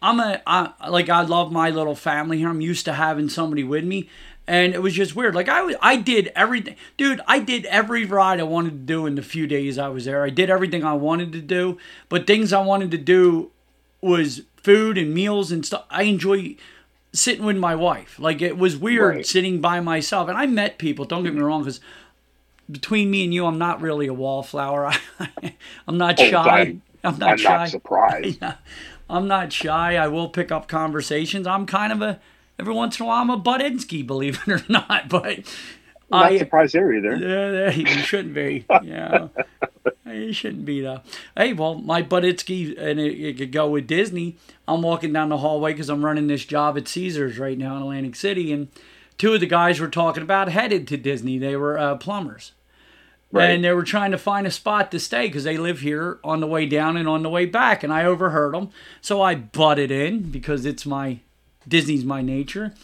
I'm 0.00 0.20
a 0.20 0.40
I, 0.46 0.88
like 0.88 1.08
I 1.08 1.22
love 1.22 1.50
my 1.50 1.70
little 1.70 1.96
family 1.96 2.38
here. 2.38 2.48
I'm 2.48 2.60
used 2.60 2.84
to 2.84 2.92
having 2.92 3.28
somebody 3.28 3.64
with 3.64 3.84
me, 3.84 4.08
and 4.48 4.74
it 4.74 4.82
was 4.82 4.94
just 4.94 5.14
weird. 5.14 5.34
Like 5.34 5.48
I 5.48 5.62
was, 5.62 5.76
I 5.80 5.96
did 5.96 6.32
everything, 6.34 6.74
dude. 6.96 7.20
I 7.28 7.38
did 7.38 7.66
every 7.66 8.04
ride 8.04 8.40
I 8.40 8.44
wanted 8.44 8.70
to 8.70 8.76
do 8.78 9.06
in 9.06 9.14
the 9.14 9.22
few 9.22 9.46
days 9.46 9.78
I 9.78 9.88
was 9.88 10.06
there. 10.06 10.24
I 10.24 10.30
did 10.30 10.50
everything 10.50 10.82
I 10.84 10.94
wanted 10.94 11.30
to 11.32 11.40
do, 11.40 11.78
but 12.08 12.26
things 12.26 12.52
I 12.52 12.60
wanted 12.62 12.90
to 12.92 12.98
do 12.98 13.50
was 14.00 14.42
food 14.56 14.98
and 14.98 15.12
meals 15.14 15.52
and 15.52 15.64
stuff. 15.64 15.84
I 15.90 16.04
enjoy 16.04 16.56
sitting 17.12 17.44
with 17.44 17.56
my 17.56 17.74
wife. 17.74 18.18
Like 18.18 18.42
it 18.42 18.56
was 18.58 18.76
weird 18.76 19.16
Right. 19.16 19.26
sitting 19.26 19.60
by 19.60 19.80
myself, 19.80 20.28
and 20.28 20.36
I 20.38 20.46
met 20.46 20.78
people. 20.78 21.04
Don't 21.04 21.22
get 21.22 21.32
me 21.32 21.38
mm-hmm. 21.38 21.46
wrong, 21.46 21.62
because 21.62 21.80
between 22.70 23.10
me 23.10 23.24
and 23.24 23.32
you, 23.32 23.46
I'm 23.46 23.58
not 23.58 23.80
really 23.80 24.06
a 24.08 24.14
wallflower. 24.14 24.92
I'm 25.86 25.98
not 25.98 26.18
Oh, 26.18 26.30
shy. 26.30 26.58
I'm- 26.58 26.82
I'm 27.04 27.16
not 27.18 27.30
I'm 27.30 27.36
shy. 27.38 27.56
not 27.56 27.68
surprised. 27.78 28.42
I'm 29.08 29.28
not 29.28 29.52
shy. 29.52 29.96
I 29.96 30.08
will 30.08 30.28
pick 30.28 30.50
up 30.50 30.66
conversations. 30.68 31.46
I'm 31.46 31.64
kind 31.64 31.92
of 31.92 32.02
a 32.02 32.18
every 32.58 32.74
once 32.74 32.98
in 32.98 33.04
a 33.04 33.06
while 33.08 33.22
I'm 33.22 33.30
a 33.30 33.40
Budinsky, 33.40 34.06
believe 34.06 34.40
it 34.46 34.48
or 34.48 34.64
not. 34.68 35.08
But 35.08 35.38
I'm 36.10 36.20
not 36.22 36.32
I 36.32 36.38
surprised 36.38 36.74
there 36.74 36.92
either. 36.92 37.16
yeah, 37.16 37.70
you 37.70 37.86
shouldn't 38.02 38.34
be. 38.34 38.64
Yeah, 38.82 39.28
you 40.06 40.32
shouldn't 40.32 40.64
be 40.64 40.80
though. 40.80 41.00
Hey, 41.36 41.52
well, 41.52 41.74
my 41.76 42.02
Buditsky 42.02 42.78
and 42.78 42.98
it, 42.98 43.18
it 43.18 43.38
could 43.38 43.52
go 43.52 43.68
with 43.68 43.86
Disney. 43.86 44.36
I'm 44.66 44.82
walking 44.82 45.12
down 45.12 45.28
the 45.28 45.38
hallway 45.38 45.72
because 45.72 45.88
I'm 45.88 46.04
running 46.04 46.26
this 46.26 46.44
job 46.44 46.76
at 46.76 46.88
Caesars 46.88 47.38
right 47.38 47.58
now 47.58 47.76
in 47.76 47.82
Atlantic 47.82 48.16
City, 48.16 48.52
and 48.52 48.68
two 49.18 49.34
of 49.34 49.40
the 49.40 49.46
guys 49.46 49.80
were 49.80 49.88
talking 49.88 50.22
about 50.22 50.48
headed 50.48 50.88
to 50.88 50.96
Disney. 50.96 51.38
They 51.38 51.56
were 51.56 51.78
uh, 51.78 51.96
plumbers. 51.96 52.52
Right. 53.30 53.50
And 53.50 53.62
they 53.62 53.72
were 53.74 53.84
trying 53.84 54.12
to 54.12 54.18
find 54.18 54.46
a 54.46 54.50
spot 54.50 54.90
to 54.90 54.98
stay 54.98 55.26
because 55.26 55.44
they 55.44 55.58
live 55.58 55.80
here 55.80 56.18
on 56.24 56.40
the 56.40 56.46
way 56.46 56.64
down 56.64 56.96
and 56.96 57.06
on 57.06 57.22
the 57.22 57.28
way 57.28 57.44
back. 57.44 57.82
And 57.82 57.92
I 57.92 58.06
overheard 58.06 58.54
them. 58.54 58.70
So 59.02 59.20
I 59.20 59.34
butted 59.34 59.90
in 59.90 60.30
because 60.30 60.64
it's 60.64 60.86
my 60.86 61.20
Disney's 61.68 62.04
my 62.04 62.22
nature. 62.22 62.74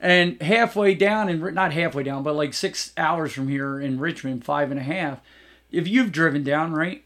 And 0.00 0.40
halfway 0.42 0.94
down, 0.94 1.28
and 1.28 1.54
not 1.54 1.72
halfway 1.72 2.02
down, 2.02 2.22
but 2.22 2.34
like 2.34 2.54
six 2.54 2.92
hours 2.96 3.32
from 3.32 3.48
here 3.48 3.80
in 3.80 4.00
Richmond, 4.00 4.44
five 4.44 4.70
and 4.70 4.80
a 4.80 4.82
half. 4.82 5.20
If 5.70 5.86
you've 5.86 6.12
driven 6.12 6.42
down, 6.42 6.72
right? 6.72 7.04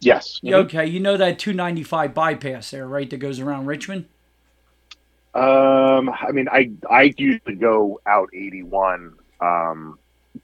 Yes. 0.00 0.38
Yeah, 0.42 0.56
Okay, 0.56 0.86
you 0.86 1.00
know 1.00 1.16
that 1.16 1.38
295 1.38 2.12
bypass 2.12 2.70
there, 2.70 2.86
right? 2.86 3.08
That 3.08 3.18
goes 3.18 3.40
around 3.40 3.66
Richmond. 3.66 4.06
Um, 5.34 6.10
I 6.10 6.30
mean, 6.32 6.48
I 6.50 6.70
I 6.90 7.14
usually 7.16 7.54
go 7.54 8.00
out 8.06 8.28
81 8.34 9.14
um, 9.40 9.98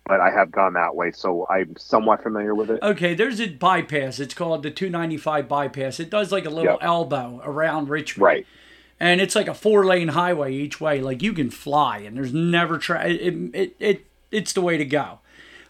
but 0.07 0.21
I 0.21 0.31
have 0.31 0.51
gone 0.51 0.75
that 0.75 0.95
way, 0.95 1.13
so 1.13 1.47
I'm 1.49 1.77
somewhat 1.77 2.23
familiar 2.23 2.55
with 2.55 2.71
it. 2.71 2.83
Okay, 2.83 3.15
there's 3.15 3.41
a 3.41 3.49
bypass. 3.49 4.19
It's 4.19 4.35
called 4.35 4.63
the 4.63 4.71
295 4.71 5.49
bypass. 5.49 6.01
It 6.01 6.11
does 6.11 6.33
like 6.33 6.45
a 6.47 6.51
little 6.51 6.73
Yep. 6.73 6.79
elbow 6.83 7.41
around 7.45 7.89
Richmond. 7.89 8.23
Right. 8.25 8.47
And 9.01 9.21
it's 9.21 9.35
like 9.35 9.49
a 9.49 9.55
four 9.55 9.85
lane 9.87 10.09
highway 10.09 10.53
each 10.55 10.81
way. 10.81 11.01
Like 11.01 11.23
you 11.23 11.33
can 11.33 11.51
fly, 11.51 11.99
and 11.99 12.17
there's 12.17 12.33
never 12.33 12.79
tra- 12.79 13.09
it, 13.09 13.35
it 13.55 13.77
it 13.79 14.07
it's 14.31 14.53
the 14.53 14.61
way 14.61 14.77
to 14.77 14.85
go. 14.85 15.21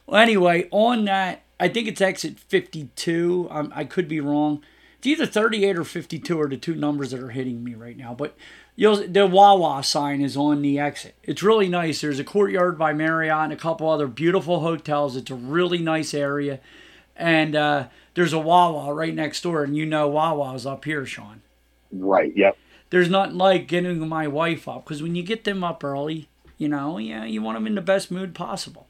Well, 0.07 0.21
anyway, 0.21 0.69
on 0.71 1.05
that, 1.05 1.43
I 1.61 1.69
think 1.69 1.89
it's 1.89 2.01
exit 2.01 2.39
52. 2.39 3.49
Um, 3.51 3.73
I 3.75 3.85
could 3.85 4.09
be 4.09 4.21
wrong. 4.21 4.63
It's 4.99 5.07
either 5.07 5.27
38 5.27 5.77
or 5.77 5.85
52 5.85 6.41
are 6.41 6.49
the 6.49 6.57
two 6.57 6.75
numbers 6.75 7.11
that 7.11 7.21
are 7.21 7.29
hitting 7.31 7.63
me 7.63 7.75
right 7.75 7.97
now. 7.97 8.15
But 8.15 8.35
you'll 8.75 9.07
the 9.07 9.27
Wawa 9.27 9.85
sign 9.85 10.23
is 10.23 10.37
on 10.37 10.63
the 10.63 10.79
exit. 10.79 11.15
It's 11.23 11.43
really 11.43 11.69
nice. 11.69 12.01
There's 12.01 12.19
a 12.19 12.25
courtyard 12.25 12.79
by 12.79 12.93
Marriott 12.95 13.45
and 13.45 13.53
a 13.53 13.57
couple 13.57 13.89
other 13.89 14.09
beautiful 14.09 14.61
hotels. 14.61 15.17
It's 15.17 15.31
a 15.31 15.35
really 15.35 15.79
nice 15.79 16.15
area, 16.15 16.61
and 17.15 17.55
uh, 17.55 17.89
there's 18.15 18.33
a 18.33 18.39
Wawa 18.39 18.93
right 18.95 19.15
next 19.15 19.43
door. 19.43 19.63
And 19.63 19.77
you 19.77 19.85
know 19.85 20.09
Wawa's 20.09 20.65
up 20.67 20.85
here, 20.85 21.05
Shawn 21.05 21.43
Right. 21.93 22.33
Yep. 22.37 22.57
There's 22.91 23.11
nothing 23.11 23.37
like 23.37 23.69
getting 23.69 24.07
my 24.09 24.27
wife 24.27 24.67
up 24.69 24.85
because 24.85 25.03
when 25.03 25.15
you 25.15 25.23
get 25.23 25.45
them 25.45 25.63
up 25.63 25.85
early, 25.85 26.29
you 26.57 26.69
know, 26.69 26.99
yeah, 26.99 27.25
you 27.25 27.43
want 27.43 27.57
them 27.57 27.67
in 27.67 27.75
the 27.75 27.81
best 27.83 28.11
mood 28.11 28.35
possible. 28.35 28.87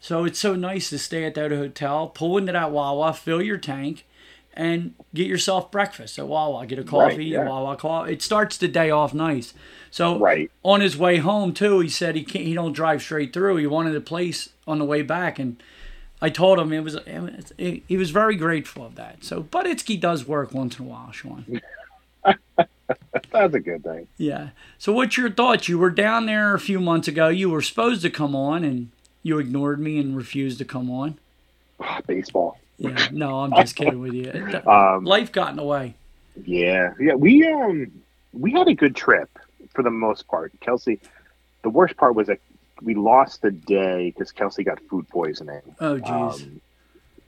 So 0.00 0.24
it's 0.24 0.38
so 0.38 0.54
nice 0.54 0.88
to 0.90 0.98
stay 0.98 1.24
at 1.24 1.34
that 1.34 1.50
hotel, 1.50 2.08
pull 2.08 2.38
into 2.38 2.52
that 2.52 2.70
Wawa, 2.70 3.12
fill 3.12 3.42
your 3.42 3.58
tank, 3.58 4.06
and 4.54 4.94
get 5.12 5.26
yourself 5.26 5.70
breakfast 5.70 6.18
at 6.18 6.26
Wawa. 6.26 6.64
Get 6.66 6.78
a 6.78 6.84
coffee, 6.84 7.26
yeah. 7.26 7.42
a 7.42 7.48
Wawa 7.48 7.76
coffee. 7.76 8.12
It 8.14 8.22
starts 8.22 8.56
the 8.56 8.68
day 8.68 8.90
off 8.90 9.12
nice. 9.12 9.52
So 9.90 10.18
Right. 10.18 10.50
on 10.62 10.80
his 10.80 10.96
way 10.96 11.18
home 11.18 11.52
too, 11.52 11.80
he 11.80 11.88
said 11.88 12.16
he 12.16 12.24
can't. 12.24 12.44
He 12.46 12.54
don't 12.54 12.72
drive 12.72 13.02
straight 13.02 13.32
through. 13.32 13.56
He 13.56 13.66
wanted 13.66 13.94
a 13.94 14.00
place 14.00 14.50
on 14.66 14.78
the 14.78 14.84
way 14.84 15.02
back, 15.02 15.38
and 15.38 15.62
I 16.22 16.30
told 16.30 16.58
him 16.58 16.72
it 16.72 16.80
was. 16.80 16.94
It, 17.58 17.82
he 17.86 17.96
was 17.96 18.10
very 18.10 18.36
grateful 18.36 18.86
of 18.86 18.94
that. 18.94 19.22
So 19.24 19.42
Buditsky 19.42 20.00
does 20.00 20.26
work 20.26 20.54
once 20.54 20.78
in 20.78 20.86
a 20.86 20.88
while, 20.88 21.12
Shawn. 21.12 21.60
That's 23.32 23.54
a 23.54 23.60
good 23.60 23.82
thing. 23.84 24.06
Yeah. 24.16 24.50
So 24.78 24.92
what's 24.92 25.16
your 25.16 25.30
thoughts? 25.30 25.68
You 25.68 25.78
were 25.78 25.90
down 25.90 26.26
there 26.26 26.54
a 26.54 26.60
few 26.60 26.80
months 26.80 27.08
ago. 27.08 27.28
You 27.28 27.50
were 27.50 27.62
supposed 27.62 28.02
to 28.02 28.10
come 28.10 28.34
on 28.36 28.64
and 28.64 28.90
you 29.22 29.38
ignored 29.38 29.80
me 29.80 29.98
and 29.98 30.16
refused 30.16 30.58
to 30.58 30.64
come 30.64 30.90
on. 30.90 31.18
Baseball. 32.06 32.58
Yeah. 32.78 33.08
No, 33.12 33.40
I'm 33.40 33.52
just 33.56 33.76
kidding 33.76 34.00
with 34.00 34.12
you. 34.14 34.30
Um, 34.70 35.04
Life 35.04 35.32
got 35.32 35.50
in 35.50 35.56
the 35.56 35.64
way. 35.64 35.94
Yeah, 36.44 36.94
yeah. 36.98 37.14
We 37.14 37.46
um 37.46 37.90
we 38.32 38.52
had 38.52 38.68
a 38.68 38.74
good 38.74 38.94
trip 38.96 39.28
for 39.74 39.82
the 39.82 39.90
most 39.90 40.26
part. 40.28 40.52
Kelsey, 40.60 41.00
the 41.62 41.70
worst 41.70 41.96
part 41.96 42.14
was 42.14 42.28
that 42.28 42.38
we 42.82 42.94
lost 42.94 43.42
the 43.42 43.50
day 43.50 44.10
because 44.10 44.32
Kelsey 44.32 44.64
got 44.64 44.80
food 44.88 45.06
poisoning 45.08 45.60
Oh 45.80 45.98
jeez. 45.98 46.42
um, 46.42 46.60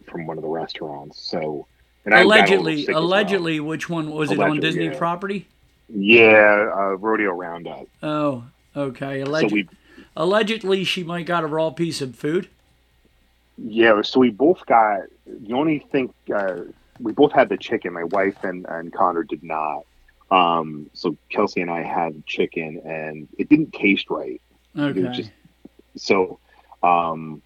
from 0.09 0.27
one 0.27 0.39
of 0.39 0.43
the 0.43 0.49
restaurants. 0.49 1.21
So 1.21 1.67
and 2.05 2.15
I 2.15 2.25
got 2.25 2.29
a 2.29 2.29
little 2.29 2.63
allegedly, 2.67 2.87
allegedly, 2.93 3.61
which 3.61 3.89
one 3.89 4.11
was 4.11 4.31
it 4.31 4.39
on 4.39 4.47
Allegedly, 4.51 4.69
Disney 4.69 4.85
yeah. 4.87 4.99
property? 4.99 5.49
Yeah, 5.89 6.71
uh, 6.75 6.97
rodeo 6.97 7.33
roundup. 7.33 7.87
Oh, 8.03 8.45
okay. 8.77 9.25
So 9.25 9.47
we 9.49 9.69
allegedly, 10.17 10.85
she 10.85 11.05
might 11.05 11.27
got 11.27 11.45
a 11.45 11.47
raw 11.47 11.71
piece 11.71 12.01
of 12.01 12.17
food. 12.17 12.49
yeah, 13.59 14.01
so 14.03 14.21
we 14.21 14.31
both 14.31 14.65
got 14.67 15.01
the 15.27 15.53
only 15.53 15.81
thing 15.93 16.13
uh, 16.35 16.61
we 17.01 17.13
both 17.13 17.33
had 17.33 17.49
the 17.49 17.57
chicken. 17.59 17.93
My 17.93 18.05
wife 18.05 18.43
and 18.43 18.67
and 18.69 18.93
Connor 18.93 19.23
did 19.25 19.43
not. 19.43 19.85
Um, 20.31 20.89
so 20.95 21.17
Kelsey 21.29 21.61
and 21.61 21.71
I 21.71 21.83
had 21.83 22.25
chicken, 22.27 22.81
and 22.87 23.29
it 23.39 23.49
didn't 23.51 23.73
taste 23.73 24.09
right. 24.11 24.41
Okay. 24.79 25.03
just- 25.13 25.31
so 25.97 26.39
um, 26.83 27.43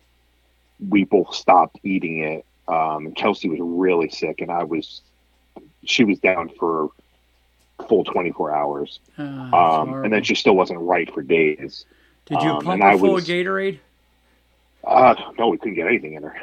we 0.89 1.03
both 1.03 1.35
stopped 1.35 1.81
eating 1.83 2.21
it. 2.21 2.46
Um, 2.69 3.13
Kelsey 3.13 3.49
was 3.49 3.59
really 3.61 4.09
sick, 4.09 4.41
and 4.41 4.51
I 4.51 4.65
was, 4.65 5.03
she 5.85 6.05
was 6.05 6.19
down 6.19 6.51
for 6.59 6.89
full 7.89 8.05
24 8.05 8.55
hours. 8.55 9.01
Oh, 9.19 9.25
Um, 9.25 10.05
and 10.05 10.13
then 10.13 10.23
she 10.25 10.35
still 10.35 10.57
wasn't 10.57 10.81
right 10.81 11.13
for 11.13 11.23
days. 11.23 11.85
Did 12.27 12.43
you 12.43 12.51
um, 12.51 12.63
pump 12.65 12.83
her 12.83 12.99
full 12.99 13.13
was- 13.15 13.25
of 13.29 13.35
Gatorade? 13.35 13.79
Uh, 14.85 15.15
no, 15.39 15.49
we 15.49 15.59
couldn't 15.59 15.75
get 15.75 15.87
anything 15.89 16.15
in 16.15 16.23
her. 16.23 16.37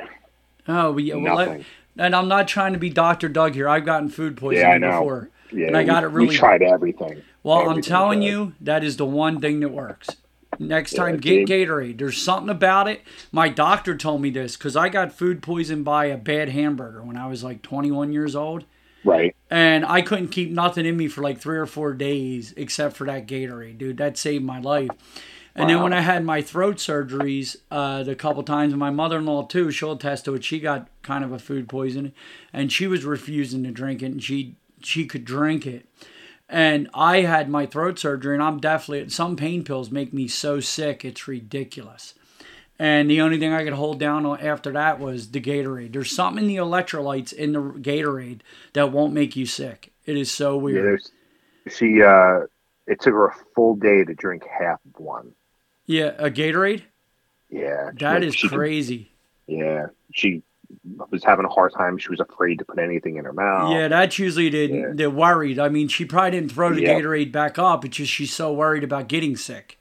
Oh, 0.67 0.91
we, 0.91 1.12
well, 1.13 1.21
Nothing. 1.38 1.65
and 1.97 2.13
I'm 2.15 2.28
not 2.28 2.47
trying 2.47 2.74
to 2.74 2.80
be 2.80 2.89
Dr. 2.89 3.30
Doug 3.30 3.54
here. 3.54 3.69
I've 3.69 3.86
gotten 3.86 4.10
food 4.10 4.36
poisoning 4.38 4.62
Yeah, 4.67 4.76
I 4.76 4.78
know. 4.78 4.91
before. 5.00 5.30
Yeah, 5.52 5.67
And 5.67 5.78
I 5.78 5.84
got 5.84 6.04
it 6.04 6.08
really- 6.08 6.28
We 6.30 6.36
tried 6.36 6.62
everything. 6.62 7.21
Well, 7.43 7.69
I'm 7.69 7.82
telling 7.82 8.21
you, 8.21 8.54
that 8.62 8.84
is 8.84 8.97
the 8.97 9.06
one 9.06 9.39
thing 9.41 9.60
that 9.62 9.69
works. 9.69 10.10
Next 10.60 10.94
time, 10.94 11.16
it 11.16 11.22
get. 11.22 11.48
Gatorade. 11.48 11.98
There's 11.98 12.22
something 12.22 12.50
about 12.50 12.88
it. 12.88 13.02
My 13.32 13.50
doctor 13.50 13.98
told 13.98 14.22
me 14.22 14.30
this 14.30 14.58
because 14.58 14.76
I 14.76 14.89
got 14.89 15.13
food 15.13 15.42
poisoned 15.42 15.86
by 15.86 16.06
a 16.06 16.18
bad 16.18 16.50
hamburger 16.50 17.04
when 17.04 17.18
I 17.18 17.28
was 17.28 17.44
like 17.44 17.62
21 17.62 18.13
years 18.13 18.36
old. 18.36 18.66
Right. 19.04 19.36
And 19.50 19.86
I 19.86 20.02
couldn't 20.02 20.30
keep 20.30 20.50
nothing 20.50 20.86
in 20.86 20.96
me 20.96 21.08
for 21.08 21.22
like 21.22 21.39
three 21.39 21.58
or 21.58 21.66
four 21.66 21.94
days 21.94 22.54
except 22.56 22.96
for 22.96 23.06
that 23.06 23.28
Gatorade, 23.28 23.78
dude. 23.78 23.98
That 23.98 24.18
saved 24.18 24.44
my 24.44 24.60
life. 24.60 24.89
And 25.56 25.70
then 25.70 25.84
when 25.84 25.94
I 25.94 26.02
had 26.02 26.26
my 26.26 26.42
throat 26.42 26.78
surgeries, 26.78 27.58
uh, 27.70 28.02
the 28.02 28.16
couple 28.16 28.42
times, 28.42 28.74
and 28.74 28.80
my 28.80 28.89
mother-in-law 28.89 29.46
too, 29.48 29.70
she'll 29.70 29.92
attest 29.92 30.26
to 30.26 30.34
it. 30.34 30.44
She 30.44 30.60
got 30.60 30.88
kind 31.04 31.24
of 31.24 31.32
a 31.32 31.38
food 31.38 31.70
poisoning, 31.70 32.13
and 32.52 32.72
she 32.72 32.88
was 32.88 33.06
refusing 33.06 33.63
to 33.63 33.72
drink 33.72 34.02
it, 34.02 34.08
and 34.08 34.24
she 34.24 34.56
she 34.82 35.06
could 35.06 35.26
drink 35.26 35.68
it. 35.68 35.86
And 36.49 36.89
I 36.93 37.21
had 37.21 37.49
my 37.49 37.65
throat 37.65 37.97
surgery, 37.99 38.36
and 38.36 38.43
I'm 38.43 38.60
definitely 38.60 39.10
some 39.10 39.36
pain 39.36 39.63
pills 39.63 39.91
make 39.91 40.13
me 40.13 40.27
so 40.27 40.60
sick 40.60 41.03
it's 41.06 41.27
ridiculous. 41.27 42.13
And 42.79 43.10
the 43.10 43.21
only 43.21 43.39
thing 43.39 43.53
I 43.53 43.63
could 43.63 43.73
hold 43.73 43.99
down 43.99 44.25
after 44.25 44.71
that 44.73 44.99
was 44.99 45.32
the 45.32 45.41
Gatorade. 45.41 45.93
There's 45.93 46.12
something 46.12 46.43
in 46.43 46.47
the 46.49 46.58
electrolytes 46.58 47.34
in 47.34 47.53
the 47.53 47.62
Gatorade 47.62 48.41
that 48.73 48.91
won't 48.91 49.13
make 49.13 49.36
you 49.36 49.45
sick. 49.45 49.93
It 50.06 50.17
is 50.17 50.32
so 50.32 50.58
Yeah, 50.67 50.82
weird. 50.82 50.82
there's, 50.82 51.12
she, 51.69 52.01
uh, 52.01 52.41
it 52.88 52.99
took 53.01 53.13
her 53.13 53.27
a 53.27 53.36
full 53.56 53.75
day 53.75 54.03
to 54.03 54.13
drink 54.13 54.43
half 54.47 54.79
of 54.86 54.99
one. 54.99 55.34
Yeah, 55.86 56.15
a 56.17 56.29
Gatorade? 56.29 56.84
Yeah. 57.49 57.91
That 57.93 58.21
Like, 58.21 58.23
is 58.23 58.36
she 58.36 58.49
crazy. 58.49 59.13
Yeah. 59.47 59.88
She 60.13 60.43
was 61.12 61.23
having 61.23 61.45
a 61.45 61.49
hard 61.49 61.73
time. 61.73 61.97
She 61.97 62.09
was 62.09 62.19
afraid 62.19 62.59
to 62.59 62.65
put 62.65 62.79
anything 62.79 63.17
in 63.17 63.25
her 63.25 63.33
mouth. 63.33 63.71
Yeah, 63.71 63.88
that's 63.88 64.17
usually 64.19 64.49
the 64.49 64.67
Yeah. 64.67 64.91
the 64.93 65.09
worried. 65.09 65.59
I 65.59 65.69
mean, 65.69 65.88
she 65.88 66.05
probably 66.05 66.31
didn't 66.31 66.51
throw 66.51 66.73
the 66.73 66.81
Yeah. 66.81 66.99
Gatorade 66.99 67.31
back 67.31 67.57
up. 67.59 67.83
It's 67.86 67.97
just 67.97 68.12
she's 68.12 68.33
so 68.33 68.51
worried 68.53 68.83
about 68.83 69.07
getting 69.07 69.36
sick. 69.36 69.77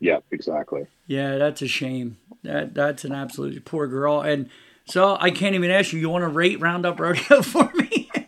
Yeah, 0.00 0.18
exactly. 0.30 0.86
Yeah, 1.06 1.36
that's 1.38 1.60
a 1.62 1.68
shame. 1.68 2.18
That 2.44 2.74
that's 2.74 3.04
an 3.04 3.12
absolutely 3.12 3.60
poor 3.60 3.86
girl. 3.88 4.20
And 4.20 4.48
so 4.84 5.16
I 5.20 5.30
can't 5.30 5.54
even 5.54 5.70
ask 5.70 5.92
you. 5.92 5.98
You 5.98 6.08
want 6.10 6.22
to 6.22 6.28
rate 6.28 6.60
Roundup 6.60 6.98
Rodeo 7.00 7.42
for 7.42 7.70
me? 7.74 8.10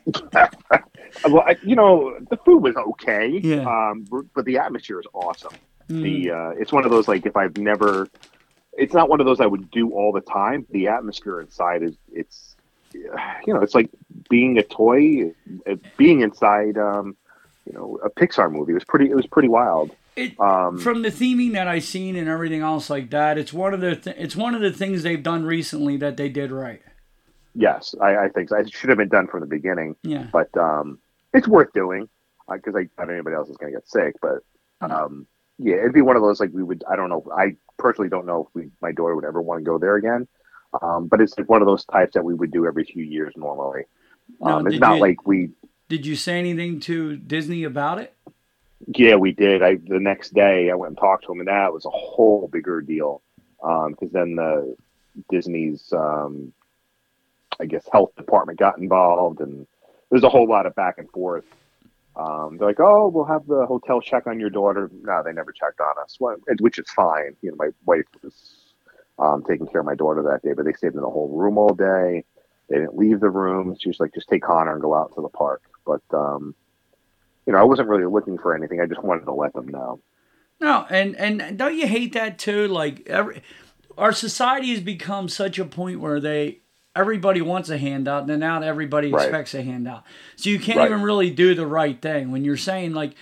Well, 1.29 1.43
I, 1.47 1.57
you 1.63 1.75
know, 1.77 2.17
the 2.31 2.37
food 2.39 2.63
was 2.63 2.77
okay. 2.77 3.29
Yeah. 3.43 3.63
Um, 3.67 4.07
but 4.35 4.45
the 4.45 4.59
atmosphere 4.59 5.01
is 5.01 5.07
awesome. 5.13 5.53
Mm. 5.91 6.03
The 6.03 6.31
uh, 6.31 6.51
it's 6.51 6.73
one 6.73 6.85
of 6.85 6.91
those 6.91 7.09
like 7.09 7.27
if 7.27 7.37
I've 7.37 7.57
never, 7.59 8.09
it's 8.81 8.95
not 8.95 9.09
one 9.09 9.21
of 9.21 9.27
those 9.27 9.41
I 9.41 9.47
would 9.47 9.71
do 9.71 9.93
all 9.93 10.11
the 10.13 10.21
time. 10.21 10.67
The 10.71 10.89
atmosphere 10.89 11.41
inside 11.41 11.83
is 11.83 11.95
it's, 12.13 12.57
you 12.93 13.55
know, 13.55 13.61
it's 13.63 13.75
like 13.75 13.91
being 14.29 14.59
a 14.59 14.63
toy, 14.63 15.33
uh, 15.71 15.77
being 15.97 16.23
inside, 16.23 16.77
um, 16.79 17.17
you 17.67 17.73
know, 17.73 17.99
a 18.03 18.11
Pixar 18.11 18.51
movie. 18.51 18.73
It 18.73 18.75
was 18.75 18.85
pretty. 18.85 19.11
It 19.11 19.15
was 19.15 19.27
pretty 19.27 19.49
wild. 19.49 19.91
It, 20.17 20.39
Um, 20.41 20.79
from 20.79 21.03
the 21.03 21.11
theming 21.11 21.53
that 21.53 21.69
I've 21.69 21.85
seen 21.85 22.17
and 22.17 22.29
everything 22.29 22.63
else 22.63 22.91
like 22.91 23.11
that, 23.11 23.39
it's 23.39 23.53
one 23.53 23.73
of 23.75 23.81
the 23.81 23.95
th- 23.97 24.17
it's 24.19 24.35
one 24.35 24.55
of 24.57 24.61
the 24.61 24.73
things 24.73 25.03
they've 25.05 25.23
done 25.23 25.45
recently 25.45 25.97
that 25.99 26.17
they 26.17 26.29
did 26.29 26.51
right. 26.51 26.83
yes, 27.55 27.95
I, 28.01 28.17
I 28.25 28.29
think 28.29 28.49
so. 28.49 28.57
It 28.57 28.73
should 28.73 28.89
have 28.91 28.99
been 28.99 29.09
done 29.09 29.27
from 29.29 29.41
the 29.41 29.47
beginning. 29.47 29.95
Yeah. 30.03 30.27
but 30.33 30.55
um, 30.57 30.99
it's 31.33 31.47
worth 31.49 31.73
doing 31.73 32.09
because 32.51 32.75
I 32.75 32.85
doubt 32.99 33.11
anybody 33.13 33.37
else 33.37 33.49
is 33.49 33.57
going 33.57 33.73
to 33.73 33.79
get 33.79 33.89
sick. 33.89 34.15
But 34.21 34.39
Mm-hmm. 34.83 34.93
um, 34.93 35.27
yeah, 35.63 35.77
it'd 35.77 35.93
be 35.93 36.01
one 36.01 36.17
of 36.17 36.23
those 36.23 36.41
like 36.41 36.51
we 36.53 36.63
would. 36.63 36.83
I 36.91 36.97
don't 36.97 37.11
know. 37.11 37.25
I 37.37 37.57
personally 37.79 38.09
don't 38.09 38.25
know 38.27 38.47
if 38.49 38.55
we, 38.55 38.71
my 38.81 38.93
daughter 38.93 39.15
would 39.15 39.25
ever 39.27 39.43
want 39.43 39.61
to 39.61 39.65
go 39.65 39.79
there 39.79 39.97
again. 39.97 40.27
Um, 40.81 41.07
but 41.09 41.21
it's 41.21 41.37
like 41.37 41.49
one 41.49 41.61
of 41.61 41.67
those 41.67 41.85
types 41.85 42.15
that 42.15 42.25
we 42.25 42.33
would 42.33 42.51
do 42.51 42.67
every 42.67 42.85
few 42.85 43.05
years 43.05 43.35
normally. 43.37 43.83
Now, 44.41 44.59
Um, 44.59 44.67
it's 44.67 44.79
not 44.79 44.95
you- 44.97 45.01
like 45.03 45.27
we. 45.27 45.51
Did 45.89 46.07
you 46.07 46.15
say 46.17 46.39
anything 46.39 46.79
to 46.81 47.17
Disney 47.17 47.65
about 47.65 47.99
it? 47.99 48.15
Yeah, 48.87 49.17
we 49.17 49.33
did. 49.33 49.63
I 49.63 49.75
the 49.75 49.99
next 50.01 50.33
day 50.33 50.71
I 50.71 50.75
went 50.75 50.91
and 50.93 50.99
talked 50.99 51.25
to 51.27 51.33
him, 51.33 51.41
and 51.41 51.49
that 51.49 51.73
was 51.73 51.85
a 51.85 51.91
whole 51.91 52.49
bigger 52.49 52.81
deal. 52.81 53.21
Because 53.61 54.11
then 54.13 54.37
the 54.37 54.75
Disney's, 55.29 55.93
um, 55.93 56.53
I 57.59 57.67
guess, 57.67 57.87
health 57.93 58.15
department 58.17 58.59
got 58.59 58.79
involved, 58.79 59.41
and 59.41 59.67
there's 60.09 60.23
a 60.23 60.31
whole 60.31 60.49
lot 60.49 60.65
of 60.65 60.75
back 60.75 60.97
and 60.99 61.11
forth. 61.11 61.45
Um, 62.21 62.59
they're 62.59 62.69
like, 62.69 62.81
"Oh, 62.81 63.09
we'll 63.09 63.25
have 63.25 63.47
the 63.47 63.65
hotel 63.67 64.01
check 64.01 64.27
on 64.27 64.39
your 64.39 64.51
daughter." 64.51 64.91
No, 65.03 65.23
they 65.25 65.33
never 65.33 65.53
checked 65.53 65.81
on 65.81 65.95
us, 66.03 66.19
which 66.61 66.79
is 66.79 66.91
fine. 66.91 67.35
You 67.41 67.51
know, 67.51 67.57
my 67.59 67.69
wife 67.87 68.05
was 68.23 68.75
um, 69.19 69.43
taking 69.49 69.67
care 69.67 69.81
of 69.81 69.87
my 69.87 69.95
daughter 69.95 70.23
that 70.23 70.43
day, 70.43 70.53
but 70.53 70.67
they 70.67 70.73
stayed 70.75 70.95
in 70.95 71.01
the 71.01 71.09
whole 71.09 71.29
room 71.29 71.57
all 71.57 71.75
day. 71.75 72.25
They 72.69 72.77
didn't 72.77 72.97
leave 72.97 73.21
the 73.21 73.31
room. 73.31 73.75
She 73.81 73.89
was 73.89 74.01
like, 74.01 74.13
"Just 74.13 74.29
take 74.29 74.43
Connor 74.43 74.73
and 74.73 74.83
go 74.83 74.95
out 74.95 75.15
to 75.15 75.23
the 75.23 75.29
park." 75.29 75.63
But 75.87 76.03
um, 76.13 76.55
you 77.47 77.55
know, 77.55 77.59
I 77.59 77.65
wasn't 77.65 77.89
really 77.89 78.07
looking 78.07 78.37
for 78.37 78.55
anything. 78.55 78.81
I 78.81 78.87
just 78.87 79.03
wanted 79.03 79.25
to 79.25 79.33
let 79.33 79.55
them 79.55 79.69
know. 79.69 80.01
No, 80.61 80.87
and 80.91 81.17
and 81.17 81.59
don't 81.59 81.77
you 81.77 81.87
hate 81.87 82.13
that 82.13 82.39
too? 82.39 82.69
Like 82.69 83.07
every 83.07 83.43
our 83.97 84.13
society 84.13 84.71
has 84.71 84.81
become 84.81 85.29
such 85.29 85.59
a 85.59 85.65
point 85.65 86.01
where 86.01 86.21
they 86.21 86.60
everybody 86.97 87.41
wants 87.41 87.69
a 87.71 87.79
handout, 87.79 88.29
and 88.29 88.41
now 88.41 88.61
everybody 88.63 89.13
Right. 89.13 89.23
expects 89.25 89.55
a 89.55 89.63
handout. 89.63 90.05
So 90.37 90.51
you 90.51 90.59
can't 90.59 90.79
Right. 90.79 90.87
even 90.91 91.03
really 91.03 91.31
do 91.31 91.55
the 91.55 91.67
right 91.67 92.01
thing 92.01 92.31
when 92.31 92.45
you're 92.45 92.57
saying 92.57 92.93
like. 92.95 93.13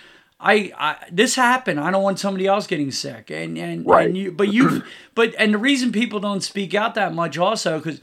I, 0.40 0.70
I 0.78 0.96
this 1.10 1.34
happened. 1.34 1.80
I 1.80 1.90
don't 1.90 2.04
want 2.04 2.20
somebody 2.20 2.46
else 2.46 2.68
getting 2.68 2.92
sick, 2.92 3.28
and 3.28 3.58
and, 3.58 3.84
Right. 3.84 4.06
and 4.06 4.16
you, 4.16 4.30
but 4.30 4.52
you, 4.52 4.84
but 5.16 5.34
and 5.36 5.52
the 5.52 5.58
reason 5.58 5.90
people 5.90 6.20
don't 6.20 6.44
speak 6.44 6.76
out 6.76 6.94
that 6.94 7.12
much 7.12 7.36
also 7.36 7.78
because 7.78 8.00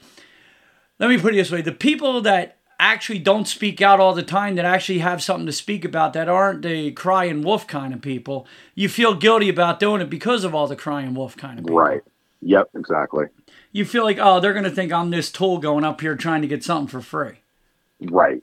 let 0.99 1.09
me 1.09 1.17
put 1.17 1.33
it 1.33 1.37
this 1.37 1.49
way: 1.49 1.61
the 1.61 1.71
people 1.71 2.19
that 2.23 2.57
actually 2.77 3.19
don't 3.19 3.47
speak 3.47 3.81
out 3.81 4.01
all 4.01 4.13
the 4.13 4.21
time, 4.21 4.55
that 4.55 4.65
actually 4.65 4.99
have 4.99 5.23
something 5.23 5.45
to 5.45 5.51
speak 5.53 5.85
about, 5.85 6.11
that 6.11 6.27
aren't 6.27 6.61
the 6.61 6.91
crying 6.91 7.41
wolf 7.41 7.65
kind 7.67 7.93
of 7.93 8.01
people, 8.01 8.45
you 8.75 8.89
feel 8.89 9.15
guilty 9.15 9.47
about 9.47 9.79
doing 9.79 10.01
it 10.01 10.09
because 10.09 10.43
of 10.43 10.53
all 10.53 10.67
the 10.67 10.75
crying 10.75 11.13
wolf 11.13 11.37
kind 11.37 11.57
of 11.57 11.63
people. 11.65 11.79
Right. 11.79 12.01
Yep. 12.41 12.71
Exactly. 12.75 13.27
You 13.75 13.83
feel 13.83 14.05
like, 14.05 14.19
oh, 14.21 14.39
they're 14.39 14.53
gonna 14.53 14.69
think 14.69 14.93
I'm 14.93 15.09
this 15.09 15.29
tool 15.29 15.57
going 15.57 15.83
up 15.83 15.99
here 15.99 16.15
trying 16.15 16.41
to 16.43 16.47
get 16.47 16.63
something 16.63 16.87
for 16.87 17.01
free. 17.01 17.41
Right. 17.99 18.41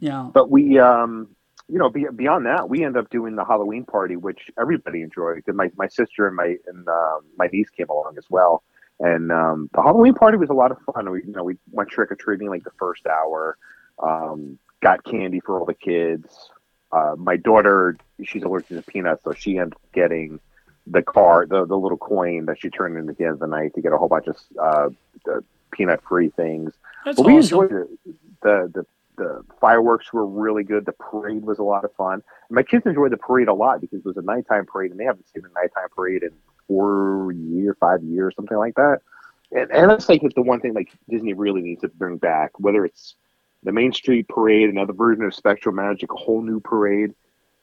Yeah. 0.00 0.28
But 0.34 0.50
we, 0.50 0.78
um, 0.78 1.34
you 1.66 1.78
know, 1.78 1.88
beyond 1.88 2.44
that, 2.44 2.68
we 2.68 2.84
end 2.84 2.98
up 2.98 3.08
doing 3.08 3.36
the 3.36 3.44
Halloween 3.46 3.86
party, 3.86 4.16
which 4.16 4.50
everybody 4.60 5.00
enjoyed. 5.00 5.44
My 5.46 5.70
my 5.76 5.88
sister 5.88 6.26
and 6.26 6.36
my 6.36 6.56
and 6.66 6.86
um, 6.86 7.20
my 7.38 7.46
niece 7.50 7.70
came 7.70 7.88
along 7.88 8.16
as 8.18 8.26
well, 8.28 8.62
and 9.00 9.32
um, 9.32 9.70
the 9.72 9.80
Halloween 9.80 10.12
party 10.12 10.36
was 10.36 10.50
a 10.50 10.52
lot 10.52 10.70
of 10.70 10.76
fun. 10.92 11.10
We 11.10 11.22
you 11.24 11.32
know 11.32 11.44
we 11.44 11.56
went 11.70 11.88
trick 11.88 12.12
or 12.12 12.14
treating 12.14 12.50
like 12.50 12.64
the 12.64 12.72
first 12.78 13.06
hour, 13.06 13.56
um, 13.98 14.58
got 14.82 15.04
candy 15.04 15.40
for 15.40 15.58
all 15.58 15.64
the 15.64 15.72
kids. 15.72 16.50
Uh, 16.92 17.14
my 17.16 17.36
daughter, 17.36 17.96
she's 18.22 18.42
allergic 18.42 18.68
to 18.68 18.82
peanuts, 18.82 19.24
so 19.24 19.32
she 19.32 19.56
ended 19.56 19.72
up 19.72 19.92
getting 19.94 20.38
the 20.86 21.02
car, 21.02 21.46
the 21.46 21.64
the 21.64 21.76
little 21.76 21.98
coin 21.98 22.46
that 22.46 22.60
she 22.60 22.70
turned 22.70 22.96
in 22.96 23.08
at 23.08 23.16
the 23.16 23.24
end 23.24 23.34
of 23.34 23.40
the 23.40 23.46
night 23.46 23.74
to 23.74 23.80
get 23.80 23.92
a 23.92 23.96
whole 23.96 24.08
bunch 24.08 24.26
of 24.26 24.36
uh, 24.60 24.90
peanut 25.70 26.02
free 26.08 26.30
things. 26.30 26.72
That's 27.04 27.16
But 27.16 27.26
we 27.26 27.38
awesome. 27.38 27.62
enjoyed 27.62 27.72
it. 27.72 28.14
The, 28.42 28.70
the 28.74 28.86
the 29.16 29.44
fireworks 29.60 30.12
were 30.12 30.26
really 30.26 30.64
good. 30.64 30.86
The 30.86 30.92
parade 30.92 31.44
was 31.44 31.58
a 31.58 31.62
lot 31.62 31.84
of 31.84 31.94
fun. 31.94 32.14
And 32.14 32.56
my 32.56 32.62
kids 32.62 32.84
enjoyed 32.86 33.12
the 33.12 33.16
parade 33.16 33.48
a 33.48 33.54
lot 33.54 33.80
because 33.80 34.00
it 34.00 34.04
was 34.04 34.16
a 34.16 34.22
nighttime 34.22 34.66
parade, 34.66 34.90
and 34.90 34.98
they 34.98 35.04
haven't 35.04 35.28
seen 35.28 35.44
a 35.44 35.60
nighttime 35.60 35.88
parade 35.94 36.22
in 36.24 36.30
four 36.66 37.32
years, 37.32 37.76
five 37.78 38.02
years, 38.02 38.34
something 38.34 38.56
like 38.56 38.74
that. 38.74 39.00
And, 39.52 39.70
and 39.70 39.90
that's 39.90 40.08
like 40.08 40.22
the 40.34 40.42
one 40.42 40.60
thing 40.60 40.74
like 40.74 40.90
Disney 41.08 41.32
really 41.32 41.62
needs 41.62 41.82
to 41.82 41.88
bring 41.88 42.16
back, 42.16 42.58
whether 42.58 42.84
it's 42.84 43.14
the 43.62 43.72
Main 43.72 43.92
Street 43.92 44.28
Parade, 44.28 44.68
another 44.68 44.92
version 44.92 45.24
of 45.24 45.32
SpectroMagic, 45.32 46.12
a 46.12 46.16
whole 46.16 46.42
new 46.42 46.60
parade. 46.60 47.14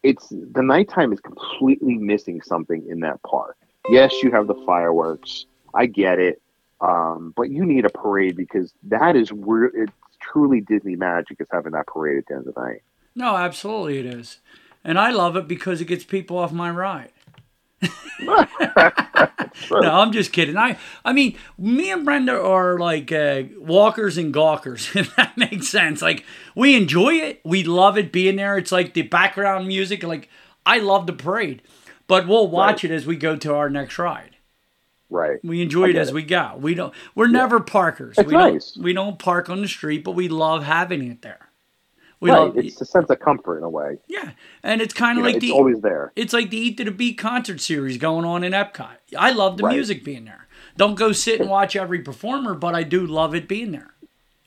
It's 0.04 0.30
the 0.30 0.62
nighttime 0.62 1.14
is 1.14 1.20
completely 1.20 1.96
missing 1.96 2.42
something 2.42 2.86
in 2.90 3.02
that 3.02 3.22
park. 3.24 3.58
Yes, 3.90 4.14
you 4.24 4.32
have 4.32 4.48
the 4.48 4.56
fireworks. 4.66 5.46
I 5.74 5.86
get 5.86 6.20
it. 6.20 6.42
Um, 6.82 7.34
but 7.36 7.50
you 7.52 7.66
need 7.66 7.86
a 7.86 7.90
parade 7.90 8.36
because 8.36 8.74
that 8.84 9.16
is 9.16 9.32
where 9.32 9.66
it's 9.66 9.94
truly 10.20 10.62
Disney 10.62 10.96
magic 10.96 11.38
is 11.40 11.48
having 11.52 11.74
that 11.74 11.88
parade 11.88 12.18
at 12.18 12.26
the 12.28 12.36
end 12.36 12.48
of 12.48 12.56
the 12.56 12.62
night. 12.62 12.82
No, 13.16 13.36
absolutely 13.36 14.00
it 14.00 14.06
is. 14.06 14.40
And 14.84 14.98
I 14.98 15.12
love 15.12 15.36
it 15.36 15.48
because 15.48 15.82
it 15.82 15.86
gets 15.86 16.04
people 16.04 16.38
off 16.38 16.52
my 16.52 16.72
ride. 16.72 17.12
No, 19.70 20.00
I'm 20.00 20.12
just 20.12 20.32
kidding. 20.32 20.58
I 20.58 20.78
I 21.04 21.14
mean, 21.14 21.38
me 21.58 21.92
and 21.92 22.06
Brenda 22.06 22.40
are 22.40 22.78
like 22.80 23.12
uh, 23.12 23.44
walkers 23.58 24.18
and 24.18 24.34
gawkers, 24.34 24.90
if 24.96 25.16
that 25.16 25.38
makes 25.38 25.68
sense. 25.68 26.02
Like 26.02 26.26
we 26.56 26.76
enjoy 26.76 27.16
it, 27.16 27.42
we 27.44 27.64
love 27.64 27.98
it 27.98 28.12
being 28.12 28.38
there. 28.38 28.58
It's 28.58 28.72
like 28.72 28.94
the 28.94 29.02
background 29.04 29.68
music. 29.68 30.04
Like 30.04 30.30
I 30.66 30.80
love 30.80 31.06
the 31.08 31.14
parade, 31.14 31.62
but 32.08 32.28
we'll 32.28 32.48
watch 32.48 32.84
it 32.84 32.92
as 32.92 33.06
we 33.06 33.16
go 33.16 33.36
to 33.36 33.54
our 33.54 33.70
next 33.70 33.98
ride. 34.00 34.38
Right. 35.10 35.44
We 35.44 35.62
enjoy 35.62 35.90
it 35.90 35.98
as 35.98 36.10
it. 36.10 36.14
we 36.14 36.24
go. 36.24 36.54
We 36.58 36.74
don't. 36.74 36.94
We're 37.16 37.28
never 37.28 37.60
parkers. 37.60 38.18
It's 38.18 38.28
we 38.28 38.34
nice. 38.34 38.72
don't. 38.72 38.84
We 38.84 38.94
don't 38.94 39.20
park 39.20 39.50
on 39.50 39.62
the 39.62 39.68
street, 39.68 40.04
but 40.04 40.12
we 40.12 40.30
love 40.30 40.64
having 40.64 41.04
it 41.10 41.22
there. 41.22 41.51
We 42.22 42.30
right. 42.32 42.52
It's 42.56 42.80
a 42.80 42.86
sense 42.86 43.10
of 43.10 43.20
comfort 43.20 43.58
in 43.58 43.64
a 43.64 43.70
way. 43.70 43.98
yeah, 44.08 44.32
and 44.64 44.80
it's 44.82 44.94
kind 44.94 45.18
of 45.18 45.24
know, 45.24 45.28
like 45.30 45.38
it's 45.38 45.46
the 45.46 45.52
always 45.52 45.82
there. 45.82 46.14
it's 46.16 46.34
like 46.34 46.50
the 46.52 46.58
Eat 46.58 46.78
to 46.78 46.84
the 46.86 46.92
Beat 46.92 47.18
concert 47.18 47.60
series 47.60 47.98
going 47.98 48.26
on 48.26 48.44
in 48.44 48.54
Epcot. 48.54 48.98
I 49.18 49.32
love 49.32 49.58
the 49.58 49.64
Right. 49.64 49.74
music 49.76 50.04
being 50.06 50.26
there. 50.26 50.48
Don't 50.78 50.96
go 50.96 51.12
sit 51.12 51.42
and 51.42 51.50
watch 51.58 51.76
every 51.76 52.00
performer, 52.00 52.54
but 52.54 52.76
I 52.76 52.84
do 52.84 53.06
love 53.06 53.34
it 53.36 53.48
being 53.48 53.72
there. 53.72 53.96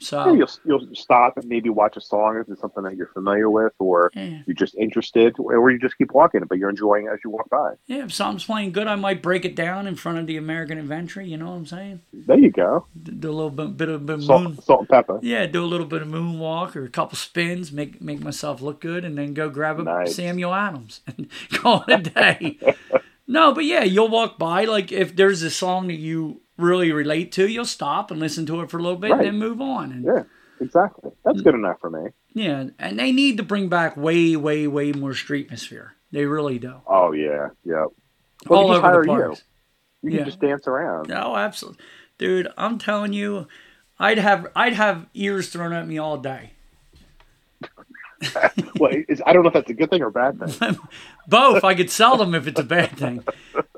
So 0.05 0.27
Yeah, 0.27 0.33
you'll 0.35 0.51
you'll 0.81 0.95
stop 0.95 1.37
and 1.39 1.47
maybe 1.49 1.71
watch 1.71 1.97
a 1.97 2.01
song 2.01 2.37
if 2.39 2.49
it's 2.51 2.61
something 2.61 2.85
that 2.85 2.97
you're 2.97 3.09
familiar 3.09 3.49
with, 3.51 3.73
or 3.79 4.11
Yeah. 4.15 4.43
you're 4.47 4.55
just 4.55 4.75
interested, 4.77 5.35
or 5.39 5.71
you 5.71 5.79
just 5.79 5.97
keep 5.97 6.13
walking, 6.13 6.43
but 6.49 6.59
you're 6.59 6.69
enjoying 6.71 7.07
it 7.07 7.11
as 7.15 7.21
you 7.25 7.31
walk 7.31 7.49
by. 7.51 7.73
yeah, 7.87 8.05
if 8.05 8.13
something's 8.13 8.45
playing 8.45 8.73
good, 8.73 8.87
I 8.87 8.97
might 8.97 9.23
break 9.23 9.45
it 9.45 9.57
down 9.57 9.87
in 9.87 9.95
front 9.97 10.19
of 10.19 10.27
the 10.27 10.37
American 10.37 10.79
Adventure. 10.79 11.23
You 11.23 11.37
know 11.39 11.47
what 11.47 11.57
I'm 11.57 11.67
saying? 11.67 12.01
There 12.13 12.39
you 12.39 12.51
go. 12.51 12.87
Do 13.03 13.31
a 13.31 13.33
little 13.33 13.51
bit, 13.51 13.77
bit 13.77 13.89
of 13.89 14.05
bit 14.07 14.21
Salt, 14.23 14.43
moon. 14.43 14.61
salt 14.61 14.81
and 14.81 14.89
pepper. 14.89 15.19
Yeah, 15.23 15.47
do 15.47 15.65
a 15.65 15.67
little 15.67 15.87
bit 15.87 16.03
of 16.03 16.09
moonwalk 16.09 16.77
or 16.77 16.85
a 16.85 16.89
couple 16.91 17.17
spins, 17.17 17.73
make 17.73 18.01
make 18.03 18.21
myself 18.21 18.61
look 18.61 18.81
good, 18.81 19.05
and 19.05 19.17
then 19.17 19.33
go 19.35 19.49
grab 19.49 19.81
a 19.81 19.85
Nice. 19.85 20.15
Samuel 20.15 20.53
Adams 20.55 21.01
and 21.07 21.29
call 21.51 21.85
it 21.89 21.93
a 22.07 22.11
day. 22.11 22.59
no, 23.27 23.53
but 23.55 23.65
yeah, 23.65 23.85
you'll 23.85 24.09
walk 24.09 24.39
by. 24.39 24.65
Like 24.65 24.93
if 24.93 25.17
there's 25.17 25.43
a 25.43 25.51
song 25.51 25.87
that 25.89 25.95
you 25.99 26.41
really 26.57 26.93
relate 26.93 27.33
to, 27.33 27.49
you'll 27.49 27.65
stop 27.65 28.11
and 28.11 28.21
listen 28.21 28.47
to 28.47 28.61
it 28.61 28.71
for 28.71 28.79
a 28.79 28.83
little 28.83 28.99
bit, 28.99 29.11
Right. 29.11 29.21
and 29.27 29.27
then 29.29 29.39
move 29.39 29.61
on. 29.61 29.93
And 29.93 30.05
Yeah, 30.05 30.23
exactly. 30.61 31.11
That's 31.25 31.41
good 31.43 31.55
enough 31.55 31.81
for 31.81 31.91
me. 31.91 32.11
Yeah, 32.33 32.69
and 32.79 32.99
they 32.99 33.13
need 33.13 33.37
to 33.39 33.43
bring 33.43 33.69
back 33.69 33.97
way, 33.97 34.37
way, 34.37 34.67
way 34.67 34.93
more 34.93 35.15
street 35.15 35.47
atmosphere. 35.47 35.95
They 36.13 36.27
really 36.27 36.59
do. 36.59 36.75
Oh 36.87 37.13
yeah, 37.13 37.49
yeah. 37.65 37.87
All 38.49 38.69
we 38.69 38.75
just 38.75 38.79
over 38.79 38.81
hire 38.81 39.03
the 39.05 39.13
you. 39.13 39.19
parks. 39.19 39.43
You 40.03 40.11
can 40.11 40.19
Yeah. 40.19 40.25
just 40.25 40.41
dance 40.41 40.67
around. 40.69 41.11
Oh, 41.13 41.35
absolutely, 41.37 41.83
dude. 42.19 42.49
I'm 42.57 42.79
telling 42.79 43.13
you, 43.13 43.47
I'd 43.99 44.19
have 44.19 44.47
I'd 44.55 44.75
have 44.75 45.07
ears 45.15 45.49
thrown 45.49 45.73
at 45.73 45.87
me 45.89 45.99
all 45.99 46.19
day. 46.19 46.54
well, 48.79 48.93
I 49.27 49.33
don't 49.33 49.43
know 49.43 49.49
if 49.49 49.55
that's 49.55 49.71
a 49.71 49.75
good 49.75 49.91
thing 49.91 50.03
or 50.03 50.09
a 50.09 50.13
bad 50.13 50.39
thing. 50.39 50.79
Both. 51.29 51.65
I 51.65 51.75
could 51.75 51.91
sell 51.91 52.17
them 52.17 52.35
if 52.35 52.47
it's 52.47 52.61
a 52.61 52.65
bad 52.65 52.97
thing. 52.97 53.25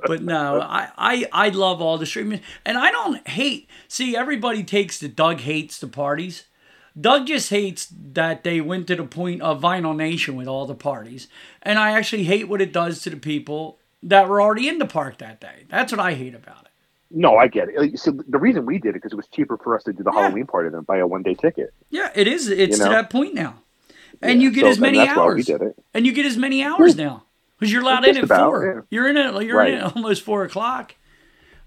But 0.07 0.23
no, 0.23 0.61
I, 0.63 0.91
I, 0.97 1.27
I 1.33 1.49
love 1.51 1.81
all 1.81 1.99
the 1.99 2.07
streaming. 2.07 2.41
And 2.65 2.79
I 2.79 2.91
don't 2.91 3.27
hate. 3.29 3.69
See, 3.89 4.17
everybody 4.17 4.63
takes 4.65 4.99
the 4.99 5.09
Doug 5.09 5.41
hates 5.41 5.79
the 5.79 5.89
parties. 5.89 6.45
Doug 6.99 7.27
just 7.27 7.51
hates 7.51 7.89
that 8.13 8.43
they 8.43 8.61
went 8.61 8.87
to 8.87 8.97
the 8.97 9.05
point 9.05 9.43
of 9.43 9.61
Vinyl 9.61 9.95
Nation 9.95 10.35
with 10.35 10.47
all 10.49 10.67
the 10.67 10.75
parties. 10.75 11.29
And 11.63 11.79
I 11.79 11.91
actually 11.91 12.25
hate 12.25 12.49
what 12.49 12.63
it 12.63 12.73
does 12.73 13.03
to 13.03 13.11
the 13.11 13.17
people 13.19 13.79
that 14.03 14.29
were 14.29 14.41
already 14.41 14.69
in 14.69 14.79
the 14.79 14.87
park 14.87 15.19
that 15.19 15.41
day. 15.41 15.65
That's 15.69 15.93
what 15.93 16.01
I 16.01 16.15
hate 16.15 16.35
about 16.35 16.63
it. 16.63 16.71
No, 17.11 17.37
I 17.37 17.49
get 17.49 17.69
it. 17.69 17.99
So 17.99 18.11
the 18.11 18.39
reason 18.39 18.67
we 18.67 18.79
did 18.79 18.91
it 18.91 18.95
because 18.95 19.13
it 19.13 19.17
was 19.17 19.29
cheaper 19.29 19.57
for 19.59 19.77
us 19.77 19.85
to 19.85 19.93
do 19.93 20.03
the 20.03 20.11
Yeah. 20.13 20.23
Halloween 20.23 20.47
party 20.47 20.71
than 20.71 20.83
buy 20.83 20.99
a 20.99 21.07
one 21.07 21.23
day 21.23 21.35
ticket. 21.35 21.73
Yeah, 21.91 22.11
it 22.15 22.27
is. 22.27 22.49
It's 22.49 22.79
You 22.79 22.85
to 22.85 22.91
that 22.91 23.11
point 23.11 23.35
now. 23.35 23.63
And 24.23 24.41
Yeah, 24.41 24.49
you 24.49 24.55
get 24.55 24.63
so 24.63 24.69
as 24.71 24.79
many 24.79 24.99
then 24.99 25.07
that's 25.07 25.17
we 25.17 25.23
hours. 25.23 25.47
did 25.47 25.63
it. 25.63 25.77
And 25.95 26.07
you 26.07 26.13
get 26.13 26.27
as 26.27 26.37
many 26.37 26.63
hours 26.63 26.97
now. 26.97 27.25
Because 27.59 27.73
you're 27.73 27.83
allowed 27.83 28.05
in 28.07 28.17
at 28.19 28.25
about, 28.25 28.51
four. 28.51 28.87
You're 28.91 29.09
in 29.09 29.17
it. 29.17 29.43
You're 29.45 29.65
in 29.65 29.75
it 29.75 29.97
almost 29.97 30.23
four 30.23 30.45
o'clock. 30.45 30.95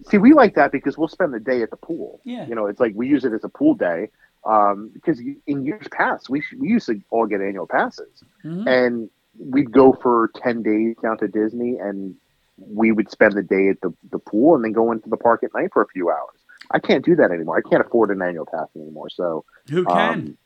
See, 0.09 0.17
we 0.17 0.33
like 0.33 0.55
that 0.55 0.71
because 0.71 0.97
we'll 0.97 1.07
spend 1.07 1.33
the 1.33 1.39
day 1.39 1.62
at 1.62 1.71
the 1.71 1.77
pool. 1.77 2.21
Yeah. 2.23 2.47
You 2.47 2.55
know, 2.55 2.67
it's 2.67 2.79
like 2.79 2.93
we 2.95 3.07
use 3.07 3.25
it 3.25 3.33
as 3.33 3.43
a 3.43 3.49
pool 3.49 3.73
day 3.73 4.09
um, 4.45 4.91
because 4.93 5.19
in 5.47 5.65
years 5.65 5.88
past 5.91 6.29
we 6.29 6.41
we 6.57 6.69
used 6.69 6.85
to 6.88 7.01
all 7.09 7.25
get 7.25 7.41
annual 7.41 7.67
passes, 7.67 8.23
Mhm. 8.45 8.65
and 8.67 9.09
we'd 9.38 9.71
go 9.71 9.91
for 9.93 10.31
ten 10.35 10.62
days 10.63 10.95
down 11.03 11.17
to 11.17 11.27
Disney, 11.27 11.77
and 11.77 12.15
we 12.57 12.91
would 12.93 13.09
spend 13.12 13.33
the 13.33 13.43
day 13.43 13.67
at 13.69 13.81
the 13.81 13.91
the 14.12 14.19
pool 14.19 14.55
and 14.55 14.63
then 14.63 14.71
go 14.71 14.91
into 14.93 15.09
the 15.09 15.17
park 15.17 15.43
at 15.43 15.53
night 15.53 15.71
for 15.73 15.81
a 15.81 15.88
few 15.88 16.09
hours. 16.09 16.38
I 16.71 16.79
can't 16.79 17.03
do 17.03 17.15
that 17.17 17.31
anymore. 17.31 17.57
I 17.57 17.67
can't 17.69 17.85
afford 17.85 18.12
an 18.12 18.21
annual 18.21 18.45
pass 18.45 18.67
anymore. 18.75 19.09
So, 19.09 19.43
Who 19.69 19.83
can? 19.85 20.13
um, 20.13 20.38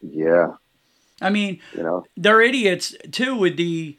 yeah, 0.00 0.54
I 1.20 1.30
mean, 1.30 1.60
you 1.74 1.82
know, 1.82 2.04
they're 2.16 2.40
idiots 2.42 2.94
too 3.10 3.36
with 3.36 3.56
the 3.56 3.96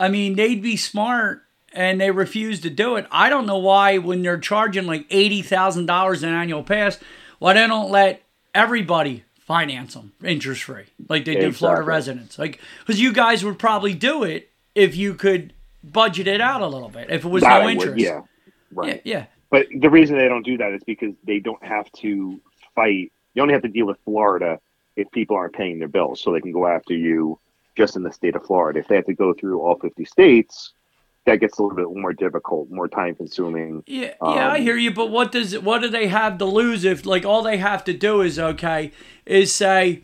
I 0.00 0.08
mean, 0.08 0.36
they'd 0.36 0.62
be 0.62 0.76
smart 0.76 1.42
and 1.72 2.00
they 2.00 2.10
refuse 2.10 2.60
to 2.60 2.70
do 2.70 2.96
it. 2.96 3.06
I 3.10 3.28
don't 3.28 3.46
know 3.46 3.58
why 3.58 3.98
when 3.98 4.22
they're 4.22 4.38
charging 4.38 4.86
like 4.86 5.06
eighty 5.10 5.42
thousand 5.42 5.86
dollars 5.86 6.22
an 6.22 6.30
annual 6.30 6.62
pass, 6.62 6.98
why 7.38 7.52
they 7.54 7.66
don't 7.66 7.90
let 7.90 8.22
everybody 8.54 9.24
finance 9.38 9.92
them 9.94 10.12
interest 10.22 10.62
free 10.62 10.84
like 11.08 11.26
they 11.26 11.34
do 11.34 11.52
Florida 11.52 11.82
residents. 11.82 12.38
Like 12.38 12.60
because 12.80 13.00
you 13.00 13.12
guys 13.12 13.44
would 13.44 13.58
probably 13.58 13.92
do 13.92 14.24
it 14.24 14.50
if 14.74 14.96
you 14.96 15.14
could 15.14 15.52
budget 15.82 16.26
it 16.26 16.40
out 16.40 16.62
a 16.62 16.66
little 16.66 16.88
bit 16.88 17.10
if 17.10 17.24
it 17.24 17.28
was 17.28 17.42
That 17.42 17.50
no 17.50 17.54
I 17.60 17.64
would, 17.66 17.72
interest. 17.74 17.98
yeah, 17.98 18.20
right. 18.72 19.02
yeah, 19.04 19.16
yeah. 19.18 19.26
But 19.50 19.66
the 19.78 19.90
reason 19.90 20.16
they 20.16 20.28
don't 20.28 20.44
do 20.44 20.56
that 20.58 20.72
is 20.72 20.82
because 20.84 21.12
they 21.24 21.40
don't 21.40 21.62
have 21.62 21.90
to 22.00 22.40
fight. 22.74 23.12
You 23.34 23.42
only 23.42 23.52
have 23.52 23.62
to 23.62 23.68
deal 23.68 23.86
with 23.86 23.98
Florida 24.04 24.58
if 24.96 25.10
people 25.10 25.36
aren't 25.36 25.54
paying 25.54 25.78
their 25.78 25.88
bills, 25.88 26.20
so 26.20 26.32
they 26.32 26.40
can 26.40 26.52
go 26.52 26.66
after 26.66 26.94
you 26.94 27.38
just 27.76 27.96
in 27.96 28.02
the 28.02 28.12
state 28.12 28.36
of 28.36 28.44
Florida. 28.46 28.78
If 28.78 28.88
they 28.88 28.96
have 28.96 29.06
to 29.06 29.14
go 29.14 29.34
through 29.34 29.60
all 29.60 29.76
50 29.78 30.04
states, 30.04 30.72
that 31.26 31.40
gets 31.40 31.58
a 31.58 31.62
little 31.62 31.76
bit 31.76 32.00
more 32.00 32.12
difficult, 32.12 32.70
more 32.70 32.88
time 32.88 33.14
consuming. 33.14 33.82
Yeah, 33.86 34.14
yeah, 34.22 34.48
I 34.50 34.56
Um, 34.58 34.62
hear 34.62 34.76
you. 34.76 34.92
But 34.92 35.10
what 35.10 35.32
does 35.32 35.58
what 35.58 35.80
do 35.80 35.88
they 35.88 36.06
have 36.08 36.38
to 36.38 36.44
lose 36.44 36.84
if 36.84 37.06
like 37.06 37.24
all 37.24 37.42
they 37.42 37.56
have 37.56 37.82
to 37.84 37.92
do 37.94 38.20
is 38.20 38.38
okay 38.38 38.92
is 39.24 39.54
say 39.54 40.02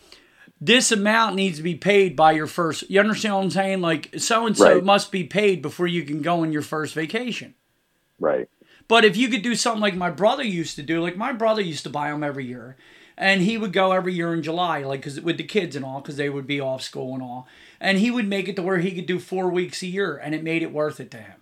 this 0.61 0.90
amount 0.90 1.37
needs 1.37 1.59
to 1.59 1.62
be 1.62 1.74
paid 1.74 2.16
by 2.16 2.33
your 2.33 2.46
first. 2.46 2.88
You 2.90 3.00
understand 3.00 3.35
what 3.35 3.44
I'm 3.44 3.50
saying? 3.50 3.81
Like 3.81 4.11
so 4.18 4.46
and 4.46 4.57
so 4.57 4.81
must 4.81 5.12
be 5.12 5.24
paid 5.24 5.62
before 5.62 5.87
you 5.87 6.03
can 6.05 6.22
go 6.22 6.40
on 6.40 6.53
your 6.53 6.62
first 6.62 6.94
vacation. 6.94 7.55
Right. 8.18 8.48
But 8.88 9.05
if 9.05 9.16
you 9.16 9.29
could 9.29 9.42
do 9.42 9.55
something 9.55 9.81
like 9.81 9.94
my 9.94 10.11
brother 10.11 10.42
used 10.42 10.76
to 10.76 10.83
do, 10.83 11.00
like 11.00 11.16
my 11.16 11.33
brother 11.33 11.62
used 11.62 11.85
to 11.85 11.90
buy 11.90 12.11
them 12.11 12.24
every 12.24 12.44
year, 12.44 12.76
and 13.20 13.42
he 13.42 13.59
would 13.59 13.74
go 13.74 13.92
every 13.92 14.14
year 14.14 14.33
in 14.33 14.42
July, 14.42 14.83
like 14.83 15.02
cause 15.02 15.20
with 15.20 15.37
the 15.37 15.44
kids 15.44 15.76
and 15.76 15.85
all, 15.85 16.00
because 16.00 16.16
they 16.16 16.30
would 16.30 16.46
be 16.46 16.59
off 16.59 16.80
school 16.80 17.12
and 17.12 17.22
all, 17.22 17.46
and 17.78 17.98
he 17.98 18.11
would 18.11 18.26
make 18.26 18.48
it 18.48 18.56
to 18.56 18.62
where 18.62 18.78
he 18.78 18.92
could 18.92 19.04
do 19.06 19.18
four 19.20 19.50
weeks 19.50 19.83
a 19.83 19.87
year, 19.87 20.16
and 20.16 20.35
it 20.35 20.42
made 20.42 20.62
it 20.62 20.72
worth 20.72 20.98
it 20.98 21.11
to 21.11 21.18
him. 21.18 21.38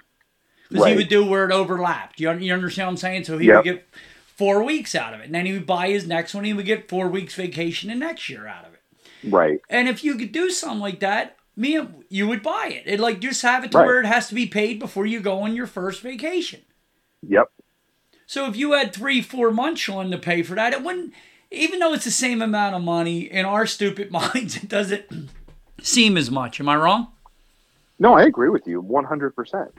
Because 0.68 0.86
he 0.86 0.96
would 0.96 1.08
do 1.08 1.24
where 1.24 1.48
it 1.48 1.52
overlapped. 1.52 2.20
You, 2.20 2.30
you 2.32 2.52
understand 2.52 2.88
what 2.88 2.90
I'm 2.90 2.96
saying? 2.96 3.24
So 3.24 3.38
he 3.38 3.46
Yep. 3.46 3.56
would 3.56 3.64
get 3.64 3.88
four 4.26 4.62
weeks 4.62 4.94
out 4.94 5.14
of 5.14 5.20
it, 5.20 5.26
and 5.26 5.34
then 5.34 5.46
he 5.46 5.52
would 5.52 5.66
buy 5.66 5.88
his 5.88 6.06
next 6.06 6.34
one. 6.34 6.44
He 6.44 6.52
would 6.52 6.66
get 6.66 6.88
four 6.88 7.08
weeks 7.08 7.34
vacation 7.36 7.88
the 7.90 7.94
next 7.94 8.28
year 8.28 8.46
out 8.48 8.66
of 8.66 8.74
it. 8.74 8.82
Right. 9.22 9.60
And 9.70 9.88
if 9.88 10.02
you 10.02 10.16
could 10.16 10.32
do 10.32 10.50
something 10.50 10.80
like 10.80 10.98
that, 11.00 11.36
me 11.56 11.76
and 11.76 12.04
you 12.08 12.26
would 12.26 12.42
buy 12.42 12.70
it. 12.72 12.84
It 12.86 13.00
like 13.00 13.20
just 13.20 13.42
have 13.42 13.64
it 13.64 13.70
to 13.72 13.78
Right. 13.78 13.86
where 13.86 14.00
it 14.00 14.06
has 14.06 14.28
to 14.28 14.34
be 14.34 14.46
paid 14.46 14.78
before 14.80 15.06
you 15.06 15.20
go 15.20 15.40
on 15.42 15.54
your 15.54 15.66
first 15.66 16.02
vacation. 16.02 16.62
Yep. 17.22 17.50
So 18.26 18.46
if 18.46 18.56
you 18.56 18.72
had 18.72 18.92
three, 18.92 19.22
four 19.22 19.50
months 19.52 19.88
on 19.88 20.10
to 20.10 20.18
pay 20.18 20.42
for 20.42 20.54
that, 20.56 20.72
it 20.72 20.82
wouldn't. 20.82 21.14
Even 21.50 21.78
though 21.80 21.92
it's 21.94 22.04
the 22.04 22.10
same 22.10 22.42
amount 22.42 22.74
of 22.76 22.82
money 22.82 23.20
in 23.20 23.44
our 23.44 23.66
stupid 23.66 24.10
minds, 24.12 24.56
it 24.56 24.68
doesn't 24.68 25.06
seem 25.80 26.16
as 26.16 26.30
much. 26.30 26.60
Am 26.60 26.68
I 26.68 26.76
wrong? 26.76 27.08
No, 27.98 28.14
I 28.14 28.22
agree 28.24 28.48
with 28.48 28.66
you 28.66 28.82
100%. 28.82 29.70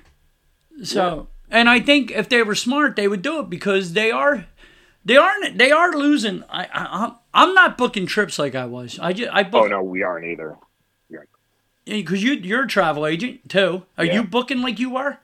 So, 0.83 1.27
and 1.49 1.69
I 1.69 1.79
think 1.79 2.11
if 2.11 2.27
they 2.29 2.43
were 2.43 2.55
smart, 2.55 2.95
they 2.95 3.07
would 3.07 3.21
do 3.21 3.39
it 3.39 3.49
because 3.49 3.93
they 3.93 4.11
are, 4.11 4.45
they 5.05 5.17
aren't, 5.17 5.57
they 5.57 5.71
are 5.71 5.91
losing. 5.93 6.43
I, 6.49 6.65
I 6.65 6.83
I'm- 6.85 7.15
I'm 7.31 7.53
not 7.53 7.77
booking 7.77 8.07
trips 8.07 8.39
like 8.39 8.55
I 8.55 8.65
was. 8.65 8.97
I 8.99 9.13
just 9.13 9.31
I 9.31 9.43
book, 9.43 9.65
Oh, 9.65 9.67
no, 9.67 9.83
we 9.83 10.01
aren't 10.01 10.25
either. 10.25 10.57
because 11.85 12.23
you 12.23 12.33
you're 12.33 12.63
a 12.63 12.67
travel 12.67 13.05
agent 13.05 13.47
too. 13.49 13.83
Are 13.99 14.05
Yeah. 14.05 14.15
you 14.15 14.23
booking 14.23 14.61
like 14.63 14.79
you 14.79 14.89
were? 14.91 15.17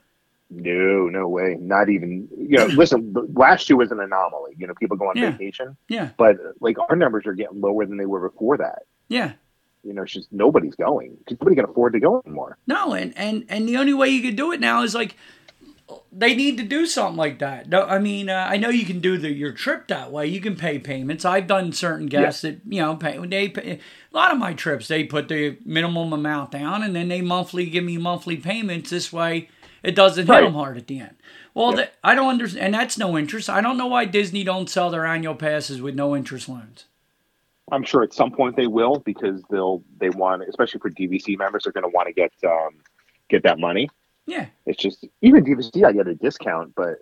No, 0.49 1.08
no 1.10 1.27
way. 1.27 1.58
Not 1.60 1.89
even, 1.89 2.27
you 2.38 2.58
know, 2.58 2.65
listen, 2.77 3.13
last 3.34 3.69
year 3.69 3.77
was 3.77 3.91
an 3.91 3.99
anomaly. 3.99 4.53
You 4.58 4.67
know, 4.67 4.73
people 4.75 4.95
go 4.97 5.10
on 5.10 5.17
Yeah. 5.17 5.31
vacation, 5.31 5.75
Yeah, 5.89 6.10
but 6.17 6.38
like 6.60 6.77
our 6.89 6.95
numbers 6.95 7.25
are 7.25 7.34
getting 7.34 7.62
lower 7.62 7.86
than 7.86 7.97
they 7.97 8.05
were 8.05 8.29
before 8.29 8.58
that. 8.58 8.84
yeah. 9.08 9.34
You 9.84 9.93
know, 9.93 10.01
it's 10.01 10.13
just 10.13 10.34
nobody's 10.34 10.73
going. 10.73 11.15
Nobody 11.29 11.55
can 11.55 11.65
afford 11.65 11.93
to 11.93 11.99
go 11.99 12.19
anymore. 12.25 12.58
No, 12.65 12.93
and 12.93 13.15
and 13.15 13.45
and 13.49 13.69
the 13.69 13.77
only 13.77 13.93
way 13.93 14.10
you 14.10 14.23
could 14.23 14.36
do 14.36 14.51
it 14.51 14.60
now 14.60 14.81
is 14.81 14.95
like 14.95 15.15
they 16.12 16.34
need 16.36 16.58
to 16.58 16.63
do 16.63 16.88
something 16.88 17.15
like 17.17 17.38
that. 17.38 17.69
No, 17.69 17.84
I 17.84 17.99
mean, 17.99 18.27
uh, 18.27 18.47
I 18.49 18.58
know 18.58 18.69
you 18.69 18.84
can 18.86 18.99
do 18.99 19.19
the 19.19 19.31
your 19.31 19.51
trip 19.51 19.88
that 19.89 20.12
way. 20.12 20.25
You 20.25 20.41
can 20.41 20.55
pay 20.55 20.79
payments. 20.79 21.23
I've 21.23 21.45
done 21.45 21.71
certain 21.71 22.08
guests 22.08 22.41
that 22.41 22.62
you 22.67 22.81
know 22.81 22.95
pay. 22.95 23.19
They 23.27 23.49
pay, 23.49 23.73
a 23.73 23.79
lot 24.15 24.31
of 24.31 24.39
my 24.39 24.55
trips. 24.55 24.88
They 24.88 25.03
put 25.03 25.27
the 25.27 25.58
minimum 25.63 26.12
amount 26.13 26.49
down, 26.49 26.81
and 26.81 26.95
then 26.95 27.08
they 27.10 27.21
monthly 27.21 27.67
give 27.69 27.84
me 27.84 27.97
monthly 27.99 28.38
payments. 28.38 28.89
This 28.89 29.13
way, 29.13 29.49
it 29.86 29.95
doesn't 29.95 30.28
hit 30.28 30.41
them 30.41 30.54
hard 30.54 30.78
at 30.78 30.88
the 30.88 31.00
end. 31.00 31.15
Well, 31.54 31.71
Yeah. 31.71 31.76
th- 31.78 31.89
I 32.04 32.15
don't 32.15 32.28
understand, 32.30 32.65
and 32.65 32.74
that's 32.74 32.98
no 32.98 33.17
interest. 33.17 33.50
I 33.50 33.62
don't 33.62 33.78
know 33.78 33.88
why 33.88 34.06
Disney 34.06 34.43
don't 34.43 34.69
sell 34.69 34.89
their 34.89 35.06
annual 35.06 35.36
passes 35.36 35.82
with 35.82 35.95
no 35.95 36.15
interest 36.15 36.50
loans. 36.50 36.86
I'm 37.71 37.84
sure 37.84 38.04
at 38.04 38.13
some 38.13 38.32
point 38.32 38.56
they 38.56 38.67
will 38.67 39.00
because 39.00 39.41
they'll 39.50 39.84
they 39.98 40.10
want, 40.10 40.43
especially 40.48 40.80
for 40.80 40.89
DVC 40.91 41.38
members, 41.38 41.63
they're 41.63 41.74
going 41.74 41.84
to 41.89 41.89
want 41.95 42.08
to 42.08 42.13
get 42.13 42.32
um, 42.45 42.76
get 43.30 43.43
that 43.43 43.58
money. 43.60 43.89
Yeah, 44.28 44.48
It's 44.65 44.82
just 44.82 45.06
even 45.21 45.43
DVC, 45.45 45.84
I 45.84 45.91
get 45.91 46.08
a 46.08 46.15
discount, 46.15 46.74
but 46.76 46.98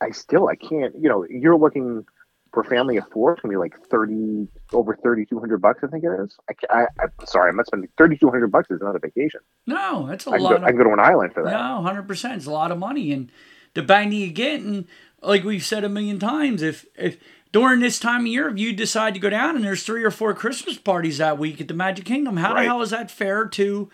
I 0.00 0.10
still 0.10 0.48
I 0.48 0.54
can't. 0.54 0.94
You 0.98 1.08
know, 1.08 1.26
you're 1.28 1.56
looking 1.56 2.06
for 2.52 2.60
a 2.62 2.64
family 2.64 2.96
of 2.96 3.04
four, 3.12 3.32
it's 3.32 3.42
gonna 3.42 3.52
be 3.52 3.56
like 3.56 3.74
thirty 3.90 4.48
over 4.72 4.96
thirty 5.02 5.24
two 5.26 5.38
hundred 5.38 5.58
bucks. 5.62 5.80
I 5.82 5.88
think 5.88 6.04
it 6.04 6.10
is. 6.22 6.36
I, 6.48 6.54
I, 6.82 6.86
I'm 7.00 7.12
sorry, 7.26 7.50
I'm 7.50 7.56
not 7.56 7.66
spending 7.66 7.88
thirty 7.98 8.16
two 8.16 8.30
hundred 8.30 8.50
bucks. 8.52 8.70
Is 8.70 8.80
not 8.80 8.96
a 8.96 8.98
vacation. 8.98 9.40
no, 9.66 10.06
that's 10.08 10.26
a 10.26 10.30
I 10.30 10.36
lot. 10.38 10.50
go, 10.50 10.56
of, 10.56 10.64
I 10.64 10.68
can 10.68 10.78
go 10.78 10.84
to 10.84 10.92
an 10.92 11.00
island 11.00 11.34
for 11.34 11.42
that. 11.44 11.50
No, 11.52 11.82
hundred 11.82 12.08
percent. 12.08 12.36
It's 12.36 12.46
a 12.46 12.50
lot 12.50 12.70
of 12.72 12.78
money, 12.78 13.12
and 13.12 13.30
the 13.74 13.82
bang 13.82 14.12
you 14.12 14.30
get, 14.30 14.60
and 14.60 14.86
like 15.22 15.44
we've 15.44 15.64
said 15.64 15.84
a 15.84 15.88
million 15.88 16.18
times, 16.18 16.62
if 16.62 16.86
if 16.96 17.18
during 17.52 17.80
this 17.80 17.98
time 17.98 18.22
of 18.22 18.26
year, 18.26 18.48
if 18.48 18.58
you 18.58 18.72
decide 18.72 19.14
to 19.14 19.20
go 19.20 19.30
down 19.30 19.56
and 19.56 19.64
there's 19.64 19.82
three 19.82 20.04
or 20.04 20.10
four 20.10 20.34
Christmas 20.34 20.76
parties 20.78 21.18
that 21.18 21.38
week 21.38 21.60
at 21.60 21.68
the 21.68 21.74
Magic 21.74 22.04
Kingdom, 22.04 22.36
how 22.36 22.54
the 22.54 22.62
hell 22.62 22.82
is 22.82 22.90
that 22.90 23.10
fair 23.10 23.46
to 23.46 23.90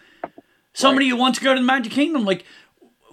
somebody 0.72 1.08
who 1.08 1.16
wants 1.16 1.38
to 1.38 1.44
go 1.44 1.54
to 1.54 1.60
the 1.60 1.66
Magic 1.66 1.92
Kingdom? 1.92 2.24
Like, 2.24 2.44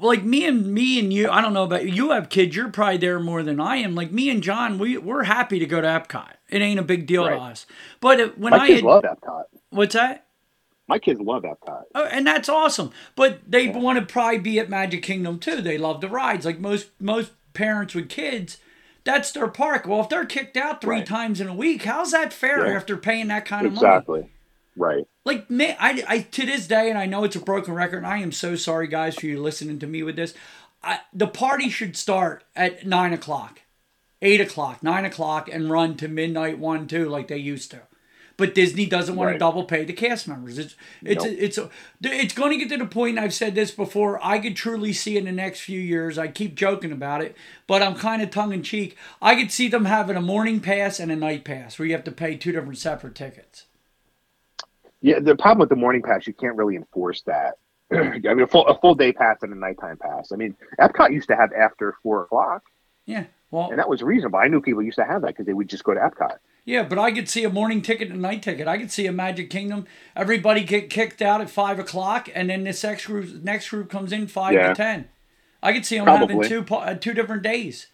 like 0.02 0.24
me 0.24 0.46
and 0.46 0.68
me 0.74 1.00
and 1.00 1.12
you, 1.14 1.30
I 1.30 1.42
don't 1.42 1.54
know 1.54 1.64
about 1.64 1.86
you. 1.86 1.92
You 1.94 2.12
have 2.12 2.30
kids, 2.30 2.56
you're 2.56 2.70
probably 2.70 2.98
there 2.98 3.20
more 3.20 3.44
than 3.44 3.60
I 3.60 3.78
am. 3.78 3.96
Like 3.96 4.12
me 4.12 4.30
and 4.30 4.42
John, 4.44 4.78
we 4.80 4.98
we're 4.98 5.24
happy 5.24 5.60
to 5.60 5.66
go 5.66 5.80
to 5.82 5.88
Epcot. 5.88 6.34
It 6.50 6.62
ain't 6.62 6.80
a 6.80 6.84
big 6.84 7.06
deal 7.08 7.24
to 7.26 7.36
us. 7.36 7.66
But 8.00 8.38
when 8.38 8.52
My 8.52 8.58
I 8.60 8.68
kids 8.68 8.82
had, 8.82 8.86
love 8.88 9.04
Epcot. 9.04 9.44
what's 9.70 9.94
that? 9.94 10.26
My 10.88 11.00
kids 11.00 11.22
love 11.22 11.44
Epcot. 11.44 11.84
Oh, 11.96 12.04
and 12.06 12.28
that's 12.28 12.50
awesome. 12.50 12.92
But 13.16 13.40
they 13.48 13.70
want 13.70 13.98
to 14.00 14.06
probably 14.06 14.40
be 14.40 14.60
at 14.60 14.70
Magic 14.70 15.04
Kingdom 15.04 15.40
too. 15.40 15.62
They 15.62 15.78
love 15.78 16.02
the 16.02 16.10
rides. 16.10 16.46
Like 16.46 16.60
most 16.60 16.90
most 17.00 17.32
parents 17.54 17.96
with 17.96 18.10
kids, 18.10 18.58
that's 19.04 19.32
their 19.32 19.48
park. 19.48 19.88
Well, 19.88 20.02
if 20.02 20.10
they're 20.10 20.26
kicked 20.26 20.58
out 20.58 20.82
three 20.82 20.98
Right. 20.98 21.06
times 21.06 21.40
in 21.40 21.48
a 21.48 21.54
week, 21.54 21.84
how's 21.84 22.12
that 22.12 22.34
fair 22.34 22.68
Yeah. 22.68 22.76
after 22.76 22.98
paying 22.98 23.28
that 23.28 23.46
kind 23.46 23.66
of 23.66 23.74
money? 23.74 23.88
Exactly. 23.88 24.30
Right. 24.82 25.08
Like 25.26 25.48
me, 25.52 25.76
I, 25.80 26.04
I 26.08 26.20
to 26.20 26.46
this 26.48 26.66
day, 26.66 26.90
and 26.90 26.98
I 26.98 27.06
know 27.06 27.24
it's 27.24 27.36
a 27.36 27.40
broken 27.40 27.76
record. 27.76 27.98
And 27.98 28.08
I 28.08 28.18
am 28.18 28.32
so 28.32 28.56
sorry, 28.56 28.88
guys, 28.88 29.14
for 29.16 29.28
you 29.28 29.40
listening 29.40 29.78
to 29.78 29.86
me 29.86 30.02
with 30.02 30.16
this. 30.16 30.34
I, 30.84 31.02
the 31.14 31.28
party 31.28 31.70
should 31.70 31.96
start 31.96 32.44
at 32.56 32.88
nine 32.88 33.14
o'clock, 33.14 33.62
eight 34.24 34.42
o'clock, 34.42 34.82
nine 34.82 35.06
o'clock, 35.06 35.48
and 35.52 35.70
run 35.70 35.98
to 35.98 36.08
midnight 36.08 36.58
one 36.58 36.88
two 36.88 37.08
like 37.08 37.28
they 37.28 37.38
used 37.38 37.70
to. 37.72 37.82
But 38.38 38.56
Disney 38.56 38.88
doesn't 38.88 39.16
want 39.16 39.32
to 39.32 39.38
double 39.38 39.66
pay 39.66 39.84
the 39.86 39.94
cast 39.94 40.28
members. 40.28 40.58
It's 40.58 40.76
it's 41.04 41.26
Nope. 41.26 41.36
it's 41.38 41.60
it's 42.02 42.34
going 42.34 42.50
to 42.50 42.58
get 42.58 42.70
to 42.76 42.84
the 42.84 42.90
point. 42.90 43.18
and 43.18 43.24
I've 43.24 43.36
said 43.36 43.54
this 43.54 43.70
before. 43.70 44.20
I 44.26 44.40
could 44.40 44.56
truly 44.56 44.94
see 44.94 45.16
in 45.16 45.26
the 45.26 45.32
next 45.32 45.62
few 45.62 45.80
years. 45.80 46.18
I 46.18 46.28
keep 46.28 46.56
joking 46.56 46.92
about 46.92 47.22
it, 47.22 47.38
but 47.68 47.84
I'm 47.84 47.94
kind 47.94 48.24
of 48.24 48.32
tongue 48.32 48.52
in 48.52 48.64
cheek. 48.64 48.98
I 49.22 49.36
could 49.36 49.52
see 49.52 49.68
them 49.68 49.86
having 49.86 50.16
a 50.16 50.22
morning 50.22 50.60
pass 50.60 51.00
and 51.00 51.12
a 51.12 51.16
night 51.16 51.46
pass, 51.46 51.78
where 51.78 51.88
you 51.88 51.94
have 51.94 52.04
to 52.06 52.12
pay 52.12 52.36
two 52.36 52.52
different 52.52 52.80
separate 52.80 53.14
tickets. 53.14 53.66
Yeah. 55.02 55.20
The 55.20 55.36
problem 55.36 55.60
with 55.60 55.70
the 55.70 55.76
morning 55.76 56.02
pass, 56.02 56.28
you 56.28 56.34
can't 56.34 56.56
really 56.56 56.76
enforce 56.76 57.22
that. 57.24 57.58
I 57.94 58.04
mean, 58.10 58.40
a 58.42 58.48
full, 58.48 58.66
a 58.68 58.80
full 58.80 58.96
day 58.96 59.12
pass 59.12 59.38
and 59.42 59.52
a 59.52 59.56
nighttime 59.58 59.98
pass. 59.98 60.32
I 60.32 60.36
mean, 60.38 60.56
Epcot 60.80 61.12
used 61.12 61.28
to 61.30 61.36
have 61.36 61.52
after 61.54 61.96
four 62.04 62.24
o'clock, 62.24 62.64
Yeah. 63.06 63.26
Well, 63.50 63.70
and 63.70 63.80
that 63.80 63.90
was 63.90 64.02
reasonable. 64.02 64.40
I 64.40 64.48
knew 64.48 64.62
people 64.62 64.82
used 64.82 64.98
to 64.98 65.04
have 65.04 65.24
that 65.24 65.28
because 65.28 65.46
they 65.46 65.54
would 65.54 65.68
just 65.68 65.84
go 65.84 65.94
to 65.94 66.00
Epcot. 66.00 66.38
Yeah, 66.64 66.84
but 66.84 66.98
I 66.98 67.12
could 67.12 67.28
see 67.28 67.44
a 67.44 67.50
morning 67.50 67.82
ticket 67.82 68.08
and 68.10 68.18
a 68.20 68.22
night 68.22 68.42
ticket. 68.44 68.66
I 68.68 68.78
could 68.78 68.92
see 68.92 69.08
a 69.08 69.12
Magic 69.12 69.50
Kingdom. 69.50 69.86
Everybody 70.16 70.64
get 70.64 70.90
kicked 70.90 71.22
out 71.22 71.42
at 71.42 71.50
five 71.50 71.78
o'clock, 71.80 72.30
and 72.34 72.50
then 72.50 72.64
this 72.64 72.82
next 72.84 73.08
group 73.08 73.44
next 73.44 73.70
group 73.70 73.90
comes 73.90 74.14
in 74.14 74.28
five 74.28 74.54
Yeah. 74.54 74.70
to 74.70 74.76
ten. 74.76 75.10
I 75.62 75.74
could 75.74 75.86
see 75.86 75.98
them 75.98 76.08
having 76.08 76.42
two 76.44 76.64
uh, 76.74 76.94
two 76.94 77.14
different 77.14 77.44
days. 77.44 77.88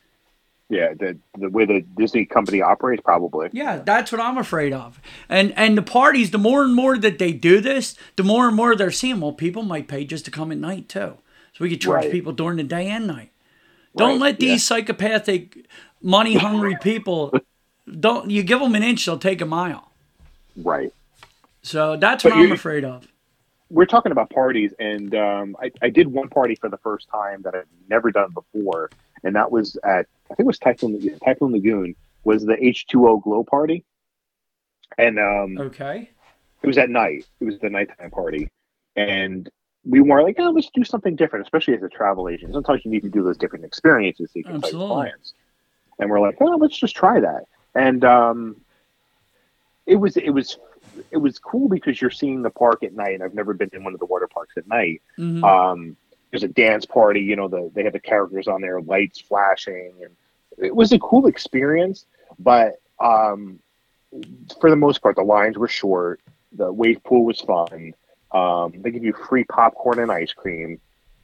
Yeah, 0.69 0.93
the 0.93 1.17
the 1.37 1.49
way 1.49 1.63
the 1.65 1.81
Disney 1.81 2.25
company 2.25 2.61
operates, 2.61 3.01
probably. 3.01 3.49
Yeah, 3.53 3.77
that's 3.77 4.11
what 4.11 4.19
I'm 4.19 4.37
afraid 4.37 4.73
of. 4.73 4.99
And 5.29 5.53
and 5.57 5.77
the 5.77 5.81
parties, 5.81 6.31
the 6.31 6.37
more 6.37 6.63
and 6.63 6.75
more 6.75 6.97
that 6.97 7.19
they 7.19 7.31
do 7.31 7.61
this, 7.61 7.95
the 8.17 8.23
more 8.23 8.47
and 8.47 8.55
more 8.55 8.75
they're 8.75 8.91
seeing. 8.91 9.21
Well, 9.21 9.31
people 9.31 9.63
might 9.63 9.87
pay 9.87 10.03
just 10.03 10.25
to 10.25 10.31
come 10.31 10.51
at 10.51 10.57
night 10.57 10.89
too, 10.89 11.13
so 11.53 11.63
we 11.63 11.69
could 11.69 11.79
charge 11.79 12.03
Right. 12.03 12.11
people 12.11 12.33
during 12.33 12.57
the 12.57 12.63
day 12.63 12.87
and 12.87 13.07
night. 13.07 13.31
Don't 13.95 14.13
Right, 14.13 14.21
let 14.21 14.39
these 14.39 14.65
psychopathic, 14.65 15.65
money 16.01 16.35
hungry 16.35 16.75
people. 16.81 17.33
Don't 17.99 18.29
you 18.29 18.43
give 18.43 18.59
them 18.59 18.75
an 18.75 18.83
inch, 18.83 19.05
they'll 19.05 19.17
take 19.17 19.39
a 19.39 19.45
mile. 19.45 19.91
Right. 20.57 20.91
So 21.61 21.95
that's 21.95 22.23
But 22.23 22.33
what 22.33 22.39
I'm 22.39 22.51
afraid 22.51 22.83
of. 22.83 23.07
We're 23.69 23.85
talking 23.85 24.11
about 24.11 24.29
parties, 24.29 24.73
and 24.79 25.13
um, 25.15 25.55
I, 25.61 25.71
I 25.81 25.89
did 25.89 26.07
one 26.07 26.29
party 26.29 26.55
for 26.55 26.69
the 26.69 26.77
first 26.77 27.09
time 27.09 27.41
that 27.43 27.53
I've 27.53 27.67
never 27.89 28.11
done 28.11 28.31
before, 28.33 28.91
and 29.23 29.35
that 29.35 29.51
was 29.51 29.77
at 29.83 30.05
I 30.31 30.35
think 30.35 30.41
it 30.41 30.45
was 30.45 30.59
Typhoon 30.59 31.19
Typhoon 31.25 31.51
Lagoon 31.51 31.95
was 32.23 32.45
the 32.45 32.57
H 32.63 32.87
two 32.87 33.07
O 33.07 33.17
glow 33.17 33.43
party, 33.43 33.83
and 34.97 35.19
um, 35.19 35.57
Okay. 35.59 36.09
it 36.63 36.67
was 36.67 36.77
at 36.77 36.89
night. 36.89 37.25
It 37.41 37.45
was 37.45 37.59
the 37.59 37.69
nighttime 37.69 38.09
party, 38.11 38.49
and 38.95 39.49
we 39.85 39.99
were 40.01 40.23
like, 40.23 40.35
"Oh, 40.39 40.51
let's 40.51 40.69
do 40.73 40.83
something 40.85 41.15
different." 41.15 41.45
Especially 41.45 41.73
as 41.75 41.83
a 41.83 41.89
travel 41.89 42.29
agent, 42.29 42.53
sometimes 42.53 42.85
you 42.85 42.91
need 42.91 43.03
to 43.03 43.09
do 43.09 43.23
those 43.23 43.37
different 43.37 43.65
experiences 43.65 44.31
so 44.31 44.39
you 44.39 44.43
can 44.45 44.61
tell 44.61 44.71
your 44.71 44.79
Absolutely. 44.79 44.95
clients. 44.95 45.33
And 45.99 46.09
we're 46.09 46.21
like, 46.21 46.37
"Oh, 46.39 46.57
let's 46.57 46.77
just 46.77 46.95
try 46.95 47.19
that." 47.19 47.43
And 47.75 48.05
um, 48.05 48.61
it 49.85 49.95
was 49.95 50.15
it 50.17 50.29
was 50.29 50.57
it 51.11 51.17
was 51.17 51.39
cool 51.39 51.67
because 51.69 52.01
you're 52.01 52.11
seeing 52.11 52.41
the 52.41 52.49
park 52.49 52.83
at 52.83 52.93
night. 52.93 53.15
And 53.15 53.23
I've 53.23 53.33
never 53.33 53.53
been 53.53 53.69
in 53.73 53.83
one 53.83 53.93
of 53.93 53.99
the 53.99 54.05
water 54.05 54.27
parks 54.27 54.55
at 54.57 54.67
night. 54.67 55.01
Mhm. 55.17 55.43
Um, 55.43 55.97
there's 56.31 56.43
a 56.43 56.47
dance 56.47 56.85
party. 56.85 57.21
You 57.21 57.35
know, 57.35 57.47
the 57.47 57.71
they 57.73 57.83
had 57.83 57.93
the 57.93 57.99
characters 57.99 58.47
on 58.47 58.61
there, 58.61 58.81
lights 58.81 59.19
flashing, 59.19 59.93
and 60.01 60.15
it 60.57 60.75
was 60.75 60.91
a 60.91 60.99
cool 60.99 61.27
experience. 61.27 62.05
But 62.39 62.81
um, 62.99 63.59
for 64.59 64.69
the 64.69 64.75
most 64.75 65.01
part, 65.01 65.15
the 65.15 65.23
lines 65.23 65.57
were 65.57 65.67
short. 65.67 66.21
The 66.53 66.71
wave 66.71 67.03
pool 67.03 67.25
was 67.25 67.41
fun. 67.41 67.93
Um, 68.31 68.73
they 68.81 68.91
give 68.91 69.03
you 69.03 69.13
free 69.13 69.45
popcorn 69.45 69.99
and 69.99 70.11
ice 70.11 70.33
cream, 70.33 70.79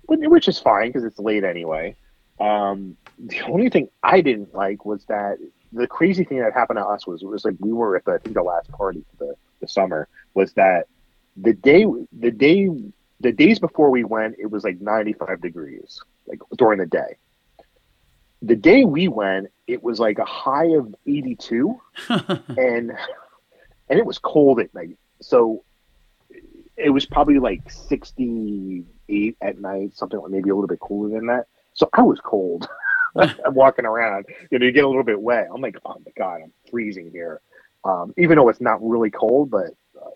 which 0.06 0.22
which 0.24 0.48
is 0.48 0.60
fine 0.60 0.88
because 0.88 1.04
it's 1.04 1.20
late 1.20 1.44
anyway. 1.44 1.96
Um, 2.40 2.98
the 3.20 3.42
only 3.42 3.70
thing 3.70 3.90
I 4.02 4.22
didn't 4.22 4.54
like 4.54 4.86
was 4.86 5.06
that 5.06 5.38
the 5.72 5.88
crazy 5.88 6.24
thing 6.24 6.40
that 6.40 6.54
happened 6.54 6.78
to 6.78 6.86
us 6.86 7.06
was 7.06 7.22
it 7.22 7.28
was 7.28 7.46
like 7.46 7.56
we 7.60 7.74
were 7.74 7.96
at 7.96 8.06
the 8.06 8.14
I 8.14 8.18
think 8.20 8.36
the 8.36 8.44
last 8.44 8.72
party 8.72 9.04
for 9.12 9.26
the, 9.26 9.36
the 9.64 9.68
summer 9.68 10.08
was 10.34 10.54
that 10.54 10.88
the 11.38 11.54
day 11.54 11.86
the 12.12 12.32
day 12.32 12.70
the 13.20 13.32
days 13.32 13.58
before 13.60 13.90
we 13.90 14.04
went 14.04 14.36
it 14.38 14.52
was 14.52 14.64
like 14.64 14.80
95 14.80 15.42
degrees 15.42 16.02
like 16.28 16.40
during 16.58 16.80
the 16.80 16.86
day 16.86 17.18
the 18.44 18.56
day 18.58 18.84
we 18.84 19.08
went, 19.08 19.48
it 19.68 19.82
was 19.82 20.00
like 20.00 20.20
a 20.20 20.26
high 20.26 20.76
of 20.76 20.94
82 21.08 21.80
and 22.10 22.92
and 23.90 24.00
it 24.00 24.06
was 24.06 24.20
cold 24.20 24.60
at 24.60 24.74
night. 24.74 24.98
So 25.22 25.64
it 26.76 26.90
was 26.90 27.06
probably 27.06 27.40
like 27.40 27.72
68 27.72 29.38
at 29.42 29.60
night, 29.60 29.96
something 29.96 30.20
like 30.20 30.32
maybe 30.32 30.50
a 30.50 30.56
little 30.56 30.68
bit 30.68 30.80
cooler 30.80 31.10
than 31.10 31.28
that. 31.28 31.48
So 31.74 31.90
I 31.94 32.02
was 32.02 32.20
cold. 32.20 32.68
I'm 33.16 33.54
walking 33.54 33.86
around, 33.86 34.26
you 34.52 34.60
know, 34.60 34.66
you 34.66 34.72
get 34.72 34.84
a 34.84 34.88
little 34.88 35.04
bit 35.04 35.22
wet. 35.22 35.48
I'm 35.54 35.62
like, 35.62 35.78
oh 35.86 36.02
my 36.06 36.12
god, 36.18 36.42
I'm 36.44 36.54
freezing 36.70 37.12
here. 37.12 37.42
Um, 37.86 38.14
even 38.18 38.38
though 38.38 38.50
it's 38.50 38.62
not 38.62 38.80
really 38.82 39.10
cold, 39.10 39.50
but 39.52 39.68
uh, 40.02 40.10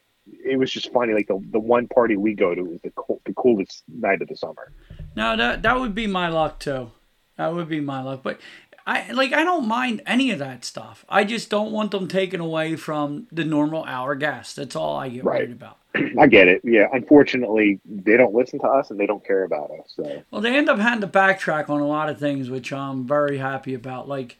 it 0.43 0.57
was 0.57 0.71
just 0.71 0.91
funny. 0.93 1.13
Like 1.13 1.27
the 1.27 1.39
the 1.51 1.59
one 1.59 1.87
party 1.87 2.15
we 2.17 2.33
go 2.33 2.55
to 2.55 2.61
was 2.63 2.79
the, 2.83 2.91
cold, 2.91 3.21
the 3.25 3.33
coolest 3.33 3.83
night 3.87 4.21
of 4.21 4.27
the 4.29 4.37
summer. 4.37 4.71
No, 5.15 5.35
that 5.35 5.61
that 5.63 5.79
would 5.79 5.93
be 5.95 6.07
my 6.07 6.29
luck 6.29 6.59
too. 6.59 6.91
That 7.37 7.53
would 7.53 7.69
be 7.69 7.79
my 7.81 8.01
luck. 8.01 8.21
But 8.23 8.39
I 8.85 9.11
like 9.11 9.33
I 9.33 9.43
don't 9.43 9.67
mind 9.67 10.01
any 10.05 10.31
of 10.31 10.39
that 10.39 10.63
stuff. 10.63 11.03
I 11.09 11.23
just 11.25 11.49
don't 11.49 11.71
want 11.73 11.91
them 11.91 12.07
taken 12.07 12.39
away 12.39 12.75
from 12.77 13.27
the 13.31 13.43
normal 13.43 13.83
hour 13.83 14.15
guest. 14.15 14.55
That's 14.55 14.75
all 14.75 14.95
I 14.95 15.09
get 15.09 15.25
Right. 15.25 15.41
worried 15.41 15.51
about. 15.51 15.77
I 16.19 16.27
get 16.27 16.47
it. 16.47 16.61
Yeah, 16.63 16.87
unfortunately, 16.93 17.79
they 17.85 18.15
don't 18.15 18.33
listen 18.33 18.59
to 18.59 18.67
us 18.67 18.91
and 18.91 18.99
they 18.99 19.05
don't 19.07 19.25
care 19.25 19.43
about 19.43 19.71
us. 19.71 19.93
So 19.95 20.23
Well, 20.31 20.41
they 20.41 20.55
end 20.55 20.69
up 20.69 20.79
having 20.79 21.01
to 21.01 21.07
backtrack 21.07 21.69
on 21.69 21.81
a 21.81 21.87
lot 21.87 22.07
of 22.09 22.19
things, 22.19 22.49
which 22.49 22.71
I'm 22.71 23.05
very 23.05 23.39
happy 23.39 23.73
about. 23.73 24.07
Like, 24.07 24.37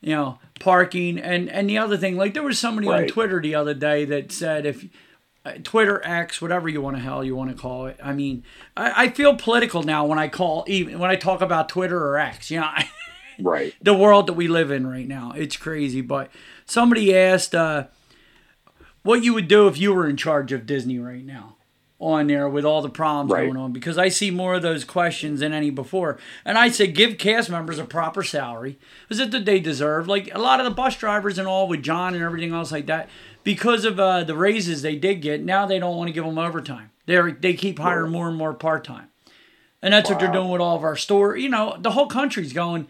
you 0.00 0.14
know, 0.14 0.38
parking 0.58 1.18
and 1.18 1.48
and 1.48 1.68
the 1.68 1.78
other 1.78 1.96
thing. 1.96 2.16
Like, 2.16 2.34
there 2.34 2.42
was 2.42 2.58
somebody 2.58 2.88
on 2.88 3.06
Twitter 3.06 3.40
the 3.40 3.54
other 3.54 3.74
day 3.74 4.04
that 4.06 4.32
said 4.32 4.66
if 4.66 4.86
uh, 5.44 5.52
Twitter 5.62 6.00
X, 6.04 6.40
whatever 6.42 6.68
you 6.68 6.80
want 6.80 6.96
to 6.96 7.02
hell 7.02 7.24
you 7.24 7.34
want 7.36 7.50
to 7.50 7.56
call 7.56 7.86
it. 7.86 7.98
I 8.02 8.12
mean, 8.12 8.44
I, 8.76 9.04
I 9.04 9.08
feel 9.08 9.36
political 9.36 9.82
now 9.82 10.06
when 10.06 10.18
I 10.18 10.28
call 10.28 10.64
even 10.68 10.98
when 10.98 11.10
I 11.10 11.16
talk 11.16 11.40
about 11.40 11.68
Twitter 11.68 11.98
or 11.98 12.18
X. 12.18 12.50
You 12.50 12.60
know. 12.60 12.70
Right, 13.42 13.74
the 13.80 13.94
world 13.94 14.26
that 14.26 14.34
we 14.34 14.48
live 14.48 14.70
in 14.70 14.86
right 14.86 15.08
now. 15.08 15.32
It's 15.34 15.56
crazy. 15.56 16.02
But 16.02 16.30
somebody 16.66 17.16
asked 17.16 17.54
uh, 17.54 17.86
what 19.02 19.24
you 19.24 19.32
would 19.32 19.48
do 19.48 19.66
if 19.66 19.78
you 19.78 19.94
were 19.94 20.06
in 20.06 20.18
charge 20.18 20.52
of 20.52 20.66
Disney 20.66 20.98
right 20.98 21.24
now 21.24 21.56
on 22.00 22.26
there 22.28 22.48
with 22.48 22.64
all 22.64 22.80
the 22.80 22.88
problems 22.88 23.30
Right. 23.30 23.44
going 23.44 23.56
on 23.58 23.72
because 23.72 23.98
I 23.98 24.08
see 24.08 24.30
more 24.30 24.54
of 24.54 24.62
those 24.62 24.84
questions 24.84 25.40
than 25.40 25.52
any 25.52 25.68
before. 25.70 26.18
And 26.44 26.56
I 26.56 26.70
say 26.70 26.86
give 26.86 27.18
cast 27.18 27.50
members 27.50 27.78
a 27.78 27.84
proper 27.84 28.22
salary. 28.22 28.78
Is 29.10 29.20
it 29.20 29.30
that 29.32 29.44
they 29.44 29.60
deserve? 29.60 30.08
Like 30.08 30.34
a 30.34 30.38
lot 30.38 30.60
of 30.60 30.64
the 30.64 30.70
bus 30.70 30.96
drivers 30.96 31.36
and 31.38 31.46
all 31.46 31.68
with 31.68 31.82
John 31.82 32.14
and 32.14 32.24
everything 32.24 32.52
else 32.54 32.72
like 32.72 32.86
that, 32.86 33.08
because 33.44 33.84
of 33.84 34.00
uh, 34.00 34.24
the 34.24 34.34
raises 34.34 34.80
they 34.82 34.96
did 34.96 35.20
get, 35.20 35.42
now 35.44 35.66
they 35.66 35.78
don't 35.78 35.96
want 35.96 36.08
to 36.08 36.12
give 36.14 36.24
them 36.24 36.38
overtime. 36.38 36.90
They 37.06 37.20
they 37.32 37.54
keep 37.54 37.78
hiring 37.78 38.12
more 38.12 38.28
and 38.28 38.36
more 38.36 38.54
part 38.54 38.82
time. 38.84 39.08
And 39.82 39.92
that's 39.94 40.08
what 40.10 40.18
they're 40.20 40.32
doing 40.32 40.50
with 40.50 40.60
all 40.60 40.76
of 40.76 40.84
our 40.84 40.96
store. 40.96 41.36
You 41.36 41.48
know, 41.48 41.76
the 41.78 41.90
whole 41.92 42.06
country's 42.06 42.52
going 42.52 42.86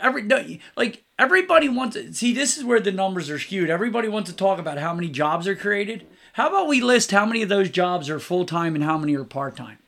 every 0.00 0.60
like 0.76 1.04
everybody 1.18 1.68
wants 1.68 1.94
to 1.96 2.12
see 2.12 2.32
this 2.32 2.56
is 2.58 2.64
where 2.64 2.80
the 2.80 2.90
numbers 2.90 3.30
are 3.30 3.38
skewed 3.38 3.70
everybody 3.70 4.08
wants 4.08 4.28
to 4.28 4.34
talk 4.36 4.58
about 4.58 4.76
how 4.78 4.92
many 4.92 5.08
jobs 5.08 5.46
are 5.46 5.54
created 5.54 6.04
how 6.38 6.48
about 6.48 6.68
we 6.68 6.80
list 6.80 7.10
how 7.10 7.26
many 7.26 7.42
of 7.42 7.48
those 7.48 7.68
jobs 7.68 8.08
are 8.08 8.18
full-time 8.18 8.74
and 8.74 8.82
how 8.84 8.96
many 8.96 9.14
are 9.16 9.24
part-time 9.24 9.78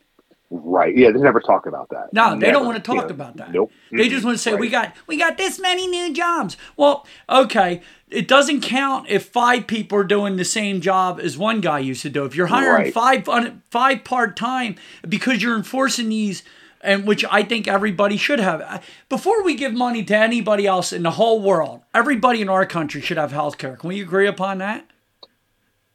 right. 0.53 0.97
Yeah, 0.97 1.13
they 1.13 1.21
never 1.21 1.39
talk 1.41 1.67
about 1.67 1.89
that. 1.91 2.13
no 2.13 2.39
they 2.39 2.51
don't 2.51 2.67
want 2.67 2.77
to 2.77 2.83
talk 2.83 3.07
know. 3.09 3.15
about 3.15 3.37
that 3.37 3.53
Nope. 3.53 3.71
they 3.93 4.09
just 4.09 4.25
want 4.25 4.37
to 4.37 4.43
say 4.43 4.55
we 4.55 4.69
got 4.69 4.93
we 5.07 5.17
got 5.17 5.39
this 5.39 5.59
many 5.61 5.87
new 5.87 6.13
jobs 6.13 6.57
well 6.77 7.07
okay 7.29 7.81
it 8.11 8.27
doesn't 8.27 8.61
count 8.63 9.07
if 9.09 9.27
five 9.27 9.67
people 9.69 9.97
are 9.99 10.05
doing 10.05 10.37
the 10.37 10.45
same 10.45 10.81
job 10.81 11.21
as 11.23 11.39
one 11.39 11.61
guy 11.61 11.79
used 11.79 12.03
to 12.03 12.11
do 12.11 12.25
if 12.25 12.35
you're 12.35 12.49
hiring 12.49 12.93
Right. 12.93 12.93
five 12.95 13.29
five 13.71 14.03
part-time 14.05 14.75
because 15.09 15.43
you're 15.43 15.57
enforcing 15.57 16.09
these 16.09 16.43
and 16.83 17.07
which 17.07 17.25
I 17.31 17.43
think 17.43 17.69
everybody 17.69 18.17
should 18.17 18.41
have. 18.41 18.63
Uh, 18.63 18.79
before 19.11 19.43
we 19.45 19.55
give 19.55 19.75
money 19.75 20.03
to 20.05 20.17
anybody 20.17 20.67
else 20.67 20.95
in 20.95 21.03
the 21.03 21.11
whole 21.11 21.39
world, 21.43 21.83
everybody 21.93 22.41
in 22.41 22.49
our 22.49 22.65
country 22.65 23.03
should 23.03 23.19
have 23.19 23.33
health 23.33 23.59
care. 23.59 23.77
Can 23.77 23.89
we 23.89 24.01
agree 24.01 24.27
upon 24.27 24.57
that? 24.59 24.87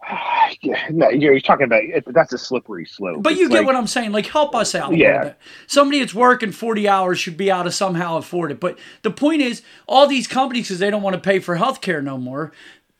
Yeah, 0.61 0.87
no, 0.89 1.09
you're, 1.09 1.39
talking 1.41 1.65
about 1.65 1.81
that's 2.07 2.31
a 2.31 2.37
slippery 2.37 2.85
slope. 2.85 3.21
But 3.21 3.35
you 3.35 3.45
It's 3.45 3.49
get 3.51 3.57
like- 3.59 3.65
what 3.67 3.75
I'm 3.75 3.87
saying. 3.87 4.11
Like, 4.11 4.27
help 4.27 4.55
us 4.55 4.73
out 4.73 4.95
Yeah. 4.95 5.33
Somebody 5.67 5.99
that's 5.99 6.13
working 6.13 6.51
40 6.51 6.87
hours 6.87 7.19
should 7.19 7.35
be 7.37 7.49
able 7.49 7.65
to 7.65 7.71
somehow 7.71 8.17
afford 8.17 8.51
it. 8.51 8.59
But 8.59 8.77
the 9.01 9.11
point 9.11 9.41
is, 9.41 9.61
all 9.87 10.07
these 10.07 10.27
companies, 10.27 10.67
because 10.67 10.79
they 10.79 10.89
don't 10.89 11.01
want 11.01 11.15
to 11.15 11.19
pay 11.19 11.39
for 11.39 11.55
health 11.55 11.81
care 11.81 12.01
no 12.01 12.17
more, 12.17 12.51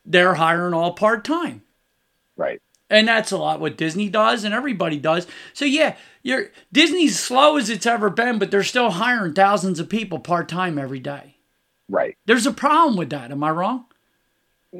they're 0.04 0.34
hiring 0.34 0.74
all 0.74 0.92
part 0.92 1.24
time. 1.24 1.62
right. 2.36 2.60
And 2.88 3.08
that's 3.08 3.32
a 3.32 3.36
lot 3.38 3.58
what 3.58 3.76
Disney 3.76 4.08
does 4.08 4.44
and 4.44 4.54
everybody 4.54 4.98
does. 4.98 5.26
So 5.52 5.64
yeah, 5.64 5.96
you're 6.22 6.50
Disney's 6.72 7.18
slow 7.18 7.56
as 7.56 7.68
it's 7.68 7.84
ever 7.86 8.10
been, 8.10 8.38
but 8.38 8.52
they're 8.52 8.62
still 8.62 8.90
hiring 8.90 9.32
thousands 9.34 9.80
of 9.80 9.88
people 9.88 10.20
part 10.20 10.48
time 10.48 10.78
every 10.78 11.00
day. 11.00 11.36
Right. 11.88 12.16
There's 12.26 12.46
a 12.46 12.52
problem 12.52 12.96
with 12.96 13.10
that. 13.10 13.32
Am 13.32 13.42
I 13.42 13.50
wrong? 13.50 13.86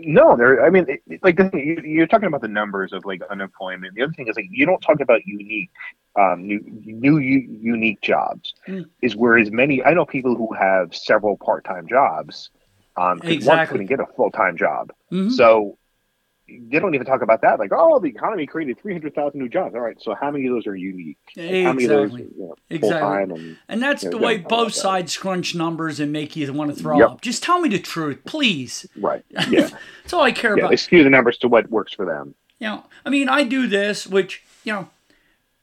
No, 0.05 0.37
there. 0.37 0.65
I 0.65 0.71
mean, 0.71 0.87
it- 0.89 1.23
like 1.23 1.37
the 1.37 1.49
thing, 1.51 1.67
you, 1.67 1.83
you're 1.85 2.07
talking 2.07 2.27
about 2.27 2.43
the 2.43 2.49
numbers 2.49 2.93
of 2.93 3.05
like 3.05 3.23
unemployment. 3.31 3.95
The 3.95 4.03
other 4.03 4.13
thing 4.13 4.29
is 4.29 4.37
like 4.37 4.47
you 4.51 4.67
don't 4.67 4.81
talk 4.81 5.01
about 5.01 5.21
unique, 5.27 5.71
um, 6.19 6.47
new, 6.47 6.61
new 6.85 7.19
unique 7.19 8.01
jobs. 8.03 8.55
Mm. 8.69 8.87
Is 9.03 9.17
whereas 9.17 9.51
many 9.51 9.83
I 9.85 9.95
know 9.95 10.05
people 10.05 10.35
who 10.37 10.53
have 10.55 10.95
several 10.95 11.37
part 11.39 11.65
time 11.65 11.87
jobs, 11.89 12.51
um, 12.97 13.21
'cause 13.21 13.45
one 13.47 13.59
couldn't 13.67 13.87
get 13.87 14.01
a 14.01 14.07
full 14.17 14.31
time 14.31 14.57
job. 14.57 14.93
Mhm. 15.13 15.31
So 15.33 15.79
they 16.49 16.79
don't 16.79 16.95
even 16.95 17.07
talk 17.07 17.23
about 17.23 17.43
that. 17.43 17.59
Like, 17.59 17.71
oh, 17.73 17.99
the 17.99 18.09
economy 18.09 18.47
created 18.47 18.79
three 18.81 18.93
hundred 18.93 19.15
thousand 19.15 19.41
new 19.41 19.49
jobs. 19.49 19.75
All 19.75 19.81
right, 19.81 20.01
so 20.01 20.15
how 20.15 20.31
many 20.31 20.47
of 20.47 20.53
those 20.55 20.67
are 20.67 20.77
unique? 20.77 21.19
How 21.37 21.43
many 21.43 21.85
of 21.85 21.91
those, 21.91 22.13
Exactly. 22.13 22.23
you 22.37 22.47
know, 22.49 22.55
Exactly. 22.71 23.23
And 23.35 23.57
And 23.69 23.83
that's 23.83 24.05
Yeah, 24.05 24.11
the 24.11 24.19
way 24.19 24.37
gotta 24.37 24.43
talk 24.45 24.47
about 24.53 24.59
both 24.65 24.75
that. 24.75 24.81
sides 24.81 25.13
scrunch 25.13 25.55
numbers 25.55 25.99
and 26.01 26.13
make 26.13 26.37
you 26.37 26.53
want 26.53 26.75
to 26.75 26.81
throw 26.81 26.99
Yep. 26.99 27.11
up. 27.11 27.21
Just 27.21 27.43
tell 27.43 27.61
me 27.61 27.69
the 27.69 27.79
truth, 27.79 28.21
please. 28.25 28.87
right, 28.97 29.25
yeah, 29.31 29.69
That's 30.03 30.13
all 30.13 30.23
I 30.23 30.33
care 30.33 30.57
yeah. 30.57 30.65
about. 30.65 30.71
They 30.71 30.77
skew 30.77 31.03
the 31.03 31.11
numbers 31.11 31.39
to 31.39 31.49
what 31.49 31.69
works 31.71 31.93
for 31.93 32.05
them. 32.07 32.35
You 32.59 32.69
know, 32.69 32.85
I 33.05 33.11
mean, 33.11 33.29
I 33.29 33.43
do 33.43 33.67
this, 33.67 34.07
which 34.07 34.43
you 34.65 34.73
know, 34.73 34.89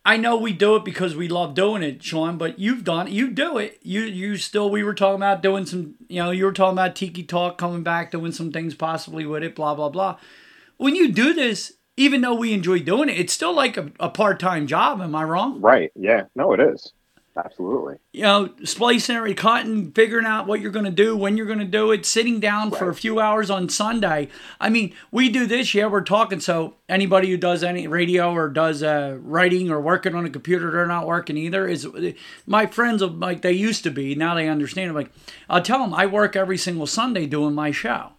I 0.05 0.17
know 0.17 0.35
we 0.37 0.51
do 0.51 0.75
it 0.75 0.83
because 0.83 1.15
we 1.15 1.29
love 1.29 1.55
doing 1.55 1.81
it, 1.81 2.03
Shawn. 2.03 2.37
But 2.37 2.59
you've 2.59 2.83
done, 2.83 3.07
it. 3.07 3.13
you 3.13 3.29
do 3.31 3.57
it. 3.57 3.79
You, 3.83 4.01
you 4.01 4.35
still. 4.35 4.69
We 4.69 4.83
were 4.83 4.93
talking 4.93 5.15
about 5.15 5.41
doing 5.41 5.65
some. 5.65 5.95
You 6.09 6.23
know, 6.23 6.31
you 6.31 6.43
were 6.45 6.51
talking 6.51 6.73
about 6.77 6.95
Tiki 6.95 7.23
Talk 7.23 7.57
coming 7.57 7.83
back, 7.83 8.11
doing 8.11 8.33
some 8.33 8.51
things 8.51 8.75
possibly 8.75 9.25
with 9.25 9.43
it. 9.43 9.55
Blah 9.55 9.75
blah 9.75 9.89
blah. 9.89 10.17
When 10.83 10.97
you 10.97 11.13
do 11.13 11.33
this, 11.33 11.71
even 11.95 12.19
though 12.19 12.33
we 12.33 12.51
enjoy 12.51 12.79
doing 12.79 13.07
it, 13.07 13.17
it's 13.17 13.31
still 13.31 13.55
like 13.55 13.77
a, 13.77 13.89
a 14.01 14.09
part 14.09 14.37
time 14.37 14.67
job. 14.67 14.99
Am 14.99 15.15
I 15.15 15.23
wrong? 15.23 15.61
Right. 15.61 15.93
Yeah. 15.95 16.23
No, 16.35 16.51
it 16.51 16.59
is. 16.59 16.91
Absolutely. 17.37 17.95
you 18.11 18.23
know, 18.23 18.53
splicing 18.65 19.15
every 19.15 19.33
cotton, 19.33 19.93
figuring 19.93 20.25
out 20.25 20.45
what 20.45 20.59
you're 20.59 20.71
going 20.73 20.83
to 20.83 20.91
do, 20.91 21.15
when 21.15 21.37
you're 21.37 21.45
going 21.45 21.59
to 21.59 21.65
do 21.65 21.93
it, 21.93 22.05
sitting 22.05 22.41
down 22.41 22.69
for 22.69 22.89
a 22.89 22.93
few 22.93 23.21
hours 23.21 23.49
on 23.49 23.69
Sunday. 23.69 24.27
I 24.59 24.67
mean, 24.67 24.93
we 25.09 25.29
do 25.29 25.45
this, 25.45 25.73
yeah, 25.73 25.87
we're 25.87 26.01
talking. 26.01 26.41
So 26.41 26.75
anybody 26.89 27.29
who 27.29 27.37
does 27.37 27.63
any 27.63 27.87
radio 27.87 28.33
or 28.33 28.49
does 28.49 28.83
uh, 28.83 29.17
writing 29.21 29.71
or 29.71 29.79
working 29.79 30.15
on 30.15 30.25
a 30.25 30.29
computer, 30.29 30.69
they're 30.69 30.85
not 30.85 31.07
working 31.07 31.37
either. 31.37 31.65
Is 31.65 31.87
my 32.45 32.65
friends 32.65 33.01
of 33.01 33.15
like 33.19 33.41
they 33.41 33.53
used 33.53 33.85
to 33.85 33.89
be. 33.89 34.15
Now 34.15 34.35
they 34.35 34.49
understand. 34.49 34.89
I'm 34.89 34.95
like, 34.95 35.13
I'll 35.49 35.61
tell 35.61 35.79
them 35.79 35.93
I 35.93 36.07
work 36.07 36.35
every 36.35 36.57
single 36.57 36.87
Sunday 36.87 37.25
doing 37.25 37.55
my 37.55 37.71
show. 37.71 38.11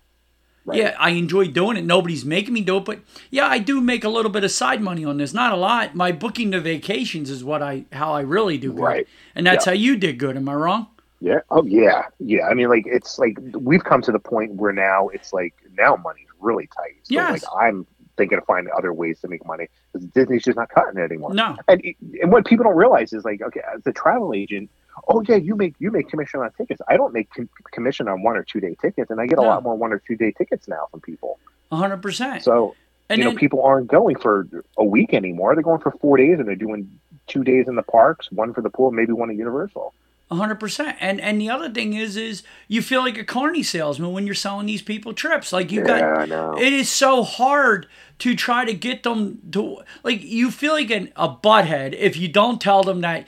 Right. 0.66 0.79
Yeah, 0.79 0.96
I 0.98 1.11
enjoy 1.11 1.48
doing 1.48 1.77
it. 1.77 1.85
Nobody's 1.85 2.24
making 2.24 2.55
me 2.55 2.62
do 2.62 2.79
it, 2.79 2.85
but 2.87 3.00
yeah, 3.31 3.46
I 3.46 3.59
do 3.59 3.81
make 3.83 4.03
a 4.03 4.09
little 4.09 4.31
bit 4.31 4.44
of 4.44 4.50
side 4.50 4.81
money 4.81 5.05
on 5.05 5.18
this. 5.18 5.35
Not 5.35 5.53
a 5.53 5.57
lot. 5.57 5.94
My 5.94 6.11
booking 6.11 6.50
the 6.50 6.61
vacations 6.61 7.29
is 7.29 7.44
what 7.44 7.62
I 7.62 7.85
how 7.92 8.12
I 8.14 8.22
really 8.22 8.57
do 8.57 8.72
good. 8.72 8.83
Right. 8.83 9.09
And 9.35 9.46
that's 9.46 9.66
Yeah. 9.66 9.72
how 9.72 9.77
you 9.77 9.96
did 9.96 10.18
good. 10.18 10.37
Am 10.38 10.48
I 10.48 10.55
wrong? 10.55 10.87
Yeah. 11.20 11.40
Oh, 11.50 11.64
yeah. 11.64 12.07
Yeah. 12.18 12.46
I 12.48 12.55
mean, 12.55 12.68
like, 12.68 12.85
it's 12.87 13.18
like 13.18 13.37
we've 13.55 13.85
come 13.85 14.00
to 14.03 14.12
the 14.12 14.18
point 14.18 14.53
where 14.55 14.72
now 14.72 15.09
it's 15.09 15.33
like 15.35 15.55
now 15.77 15.96
money's 15.96 16.27
really 16.40 16.66
tight. 16.74 16.94
So, 17.03 17.14
Yes. 17.14 17.44
like, 17.44 17.64
I'm 17.68 17.87
thinking 18.16 18.38
of 18.38 18.44
finding 18.44 18.72
other 18.77 18.92
ways 18.92 19.20
to 19.20 19.29
make 19.29 19.44
money 19.44 19.68
because 19.92 20.07
Disney's 20.09 20.44
just 20.44 20.57
not 20.57 20.68
cutting 20.70 20.98
it 20.98 21.03
anymore. 21.05 21.35
No. 21.35 21.57
And 21.68 21.83
and 22.22 22.33
what 22.33 22.46
people 22.46 22.64
don't 22.64 22.77
realize 22.77 23.12
is 23.12 23.24
like, 23.24 23.42
okay, 23.42 23.61
as 23.74 23.87
a 23.87 23.92
travel 23.92 24.33
agent, 24.35 24.70
oh 25.09 25.23
yeah, 25.29 25.37
you 25.37 25.57
make 25.57 25.75
you 25.79 25.91
make 25.91 26.09
commission 26.09 26.41
on 26.41 26.51
tickets. 26.53 26.81
I 26.89 26.97
don't 26.97 27.13
make 27.13 27.31
com- 27.35 27.49
commission 27.73 28.09
on 28.09 28.23
one 28.23 28.37
or 28.37 28.45
two 28.45 28.61
day 28.61 28.77
tickets, 28.81 29.11
and 29.11 29.21
I 29.21 29.27
get 29.27 29.38
a 29.38 29.42
lot 29.42 29.63
more 29.63 29.77
one 29.77 29.92
or 29.92 30.01
two 30.07 30.17
day 30.17 30.33
tickets 30.33 30.69
now 30.69 30.87
from 30.90 31.01
people. 31.01 31.38
hundred 31.73 32.03
percent. 32.03 32.45
So 32.45 32.77
And 33.09 33.19
you 33.19 33.25
then, 33.25 33.35
know, 33.35 33.35
people 33.35 33.63
aren't 33.63 33.88
going 33.88 34.17
for 34.17 34.49
a 34.79 34.85
week 34.85 35.15
anymore. 35.15 35.55
They're 35.55 35.63
going 35.65 35.81
for 35.81 35.92
four 35.92 36.17
days, 36.17 36.38
and 36.38 36.49
they're 36.49 36.57
doing 36.57 37.01
two 37.27 37.45
days 37.45 37.69
in 37.69 37.77
the 37.77 37.83
parks, 37.83 38.31
one 38.33 38.53
for 38.55 38.63
the 38.63 38.71
pool, 38.71 38.90
maybe 38.92 39.13
one 39.13 39.31
at 39.31 39.37
Universal. 39.37 39.95
hundred 40.31 40.57
percent. 40.57 40.97
And 41.01 41.21
and 41.21 41.40
the 41.40 41.51
other 41.51 41.71
thing 41.71 41.95
is, 41.95 42.17
is 42.17 42.42
you 42.69 42.83
feel 42.83 43.03
like 43.03 43.19
a 43.19 43.25
carny 43.25 43.63
salesman 43.63 44.13
when 44.13 44.27
you're 44.27 44.35
selling 44.35 44.67
these 44.67 44.83
people 44.83 45.13
trips. 45.15 45.53
Like 45.53 45.71
you 45.71 45.81
yeah, 45.81 45.85
got, 45.85 46.31
it 46.57 46.73
is 46.73 46.90
so 46.90 47.23
hard 47.23 47.87
to 48.21 48.35
try 48.35 48.65
to 48.65 48.75
get 48.75 49.03
them 49.05 49.38
to 49.53 49.79
like 50.03 50.23
you 50.23 50.51
feel 50.51 50.73
like 50.73 50.90
an, 50.90 51.13
a 51.17 51.29
butthead 51.29 51.92
if 51.95 52.17
you 52.17 52.29
don't 52.29 52.61
tell 52.61 52.83
them 52.83 53.01
that. 53.03 53.27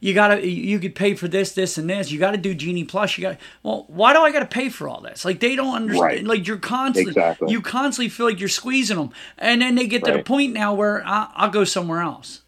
You 0.00 0.14
gotta, 0.14 0.46
you 0.48 0.78
could 0.78 0.94
pay 0.94 1.14
for 1.14 1.28
this, 1.28 1.52
this, 1.52 1.76
and 1.78 1.88
this. 1.88 2.10
You 2.10 2.18
got 2.18 2.30
to 2.32 2.38
do 2.38 2.54
Genie 2.54 2.84
Plus. 2.84 3.18
You 3.18 3.22
got, 3.22 3.38
well, 3.62 3.84
why 3.88 4.14
do 4.14 4.20
I 4.20 4.32
got 4.32 4.40
to 4.40 4.46
pay 4.46 4.70
for 4.70 4.88
all 4.88 5.00
this? 5.02 5.24
Like 5.24 5.40
they 5.40 5.54
don't 5.56 5.74
understand. 5.74 6.02
Right. 6.02 6.24
Like 6.24 6.46
you're 6.46 6.56
constantly, 6.58 7.10
Exactly. 7.10 7.52
you 7.52 7.60
constantly 7.60 8.08
feel 8.08 8.26
like 8.26 8.40
you're 8.40 8.48
squeezing 8.48 8.96
them, 8.96 9.10
and 9.38 9.60
then 9.62 9.74
they 9.74 9.86
get 9.86 10.04
to 10.04 10.12
the 10.12 10.22
point 10.22 10.54
now 10.54 10.74
where 10.74 11.06
I, 11.06 11.30
I'll 11.34 11.50
go 11.50 11.64
somewhere 11.64 12.00
else. 12.00 12.42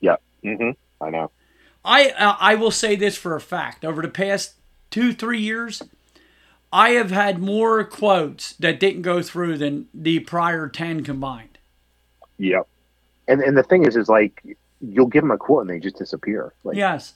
Yeah. 0.00 0.16
mm-hmm 0.44 0.70
I 1.00 1.10
know. 1.10 1.30
I 1.84 2.10
uh, 2.10 2.36
I 2.38 2.54
will 2.56 2.70
say 2.70 2.94
this 2.96 3.16
for 3.16 3.34
a 3.34 3.40
fact. 3.40 3.84
Over 3.84 4.02
the 4.02 4.08
past 4.08 4.54
two, 4.90 5.12
three 5.12 5.40
years, 5.40 5.82
I 6.72 6.90
have 6.90 7.10
had 7.10 7.38
more 7.38 7.82
quotes 7.84 8.52
that 8.54 8.78
didn't 8.80 9.02
go 9.02 9.22
through 9.22 9.58
than 9.58 9.88
the 9.94 10.20
prior 10.20 10.68
10 10.68 11.02
combined. 11.04 11.58
Yep. 12.38 12.68
And 13.28 13.40
and 13.40 13.56
the 13.56 13.62
thing 13.62 13.86
is, 13.86 13.96
is 13.96 14.08
like 14.08 14.42
you'll 14.80 15.06
give 15.06 15.22
them 15.22 15.30
a 15.30 15.38
quote 15.38 15.62
and 15.62 15.70
they 15.70 15.78
just 15.78 15.96
disappear. 15.98 16.52
Like 16.64 16.76
Yes. 16.76 17.14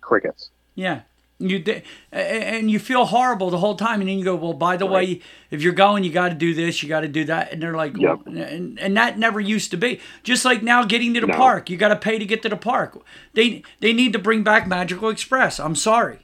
crickets. 0.00 0.50
Yeah. 0.74 1.00
You 1.42 1.58
di- 1.58 1.82
and 2.12 2.70
you 2.70 2.78
feel 2.78 3.06
horrible 3.06 3.48
the 3.48 3.56
whole 3.56 3.74
time, 3.74 4.00
and 4.02 4.10
then 4.10 4.18
you 4.18 4.24
go, 4.26 4.34
"Well, 4.36 4.52
by 4.52 4.76
the 4.76 4.84
way, 4.84 5.22
if 5.50 5.62
you're 5.62 5.72
going, 5.72 6.04
you 6.04 6.12
got 6.12 6.28
to 6.28 6.34
do 6.34 6.52
this, 6.52 6.82
you 6.82 6.88
got 6.90 7.00
to 7.00 7.08
do 7.08 7.24
that," 7.24 7.50
and 7.50 7.62
they're 7.62 7.74
like, 7.74 7.96
Yep. 7.96 8.18
well, 8.26 8.36
and, 8.36 8.78
and 8.78 8.94
that 8.98 9.18
never 9.18 9.40
used 9.40 9.70
to 9.70 9.78
be. 9.78 10.00
Just 10.22 10.44
like 10.44 10.62
now, 10.62 10.84
getting 10.84 11.14
to 11.14 11.20
the 11.22 11.28
No. 11.28 11.34
park, 11.34 11.70
you 11.70 11.78
got 11.78 11.88
to 11.88 11.96
pay 11.96 12.18
to 12.18 12.26
get 12.26 12.42
to 12.42 12.50
the 12.50 12.58
park. 12.58 13.00
They 13.32 13.62
they 13.80 13.94
need 13.94 14.12
to 14.12 14.18
bring 14.18 14.42
back 14.42 14.68
Magical 14.68 15.08
Express. 15.08 15.58
I'm 15.58 15.74
sorry, 15.74 16.18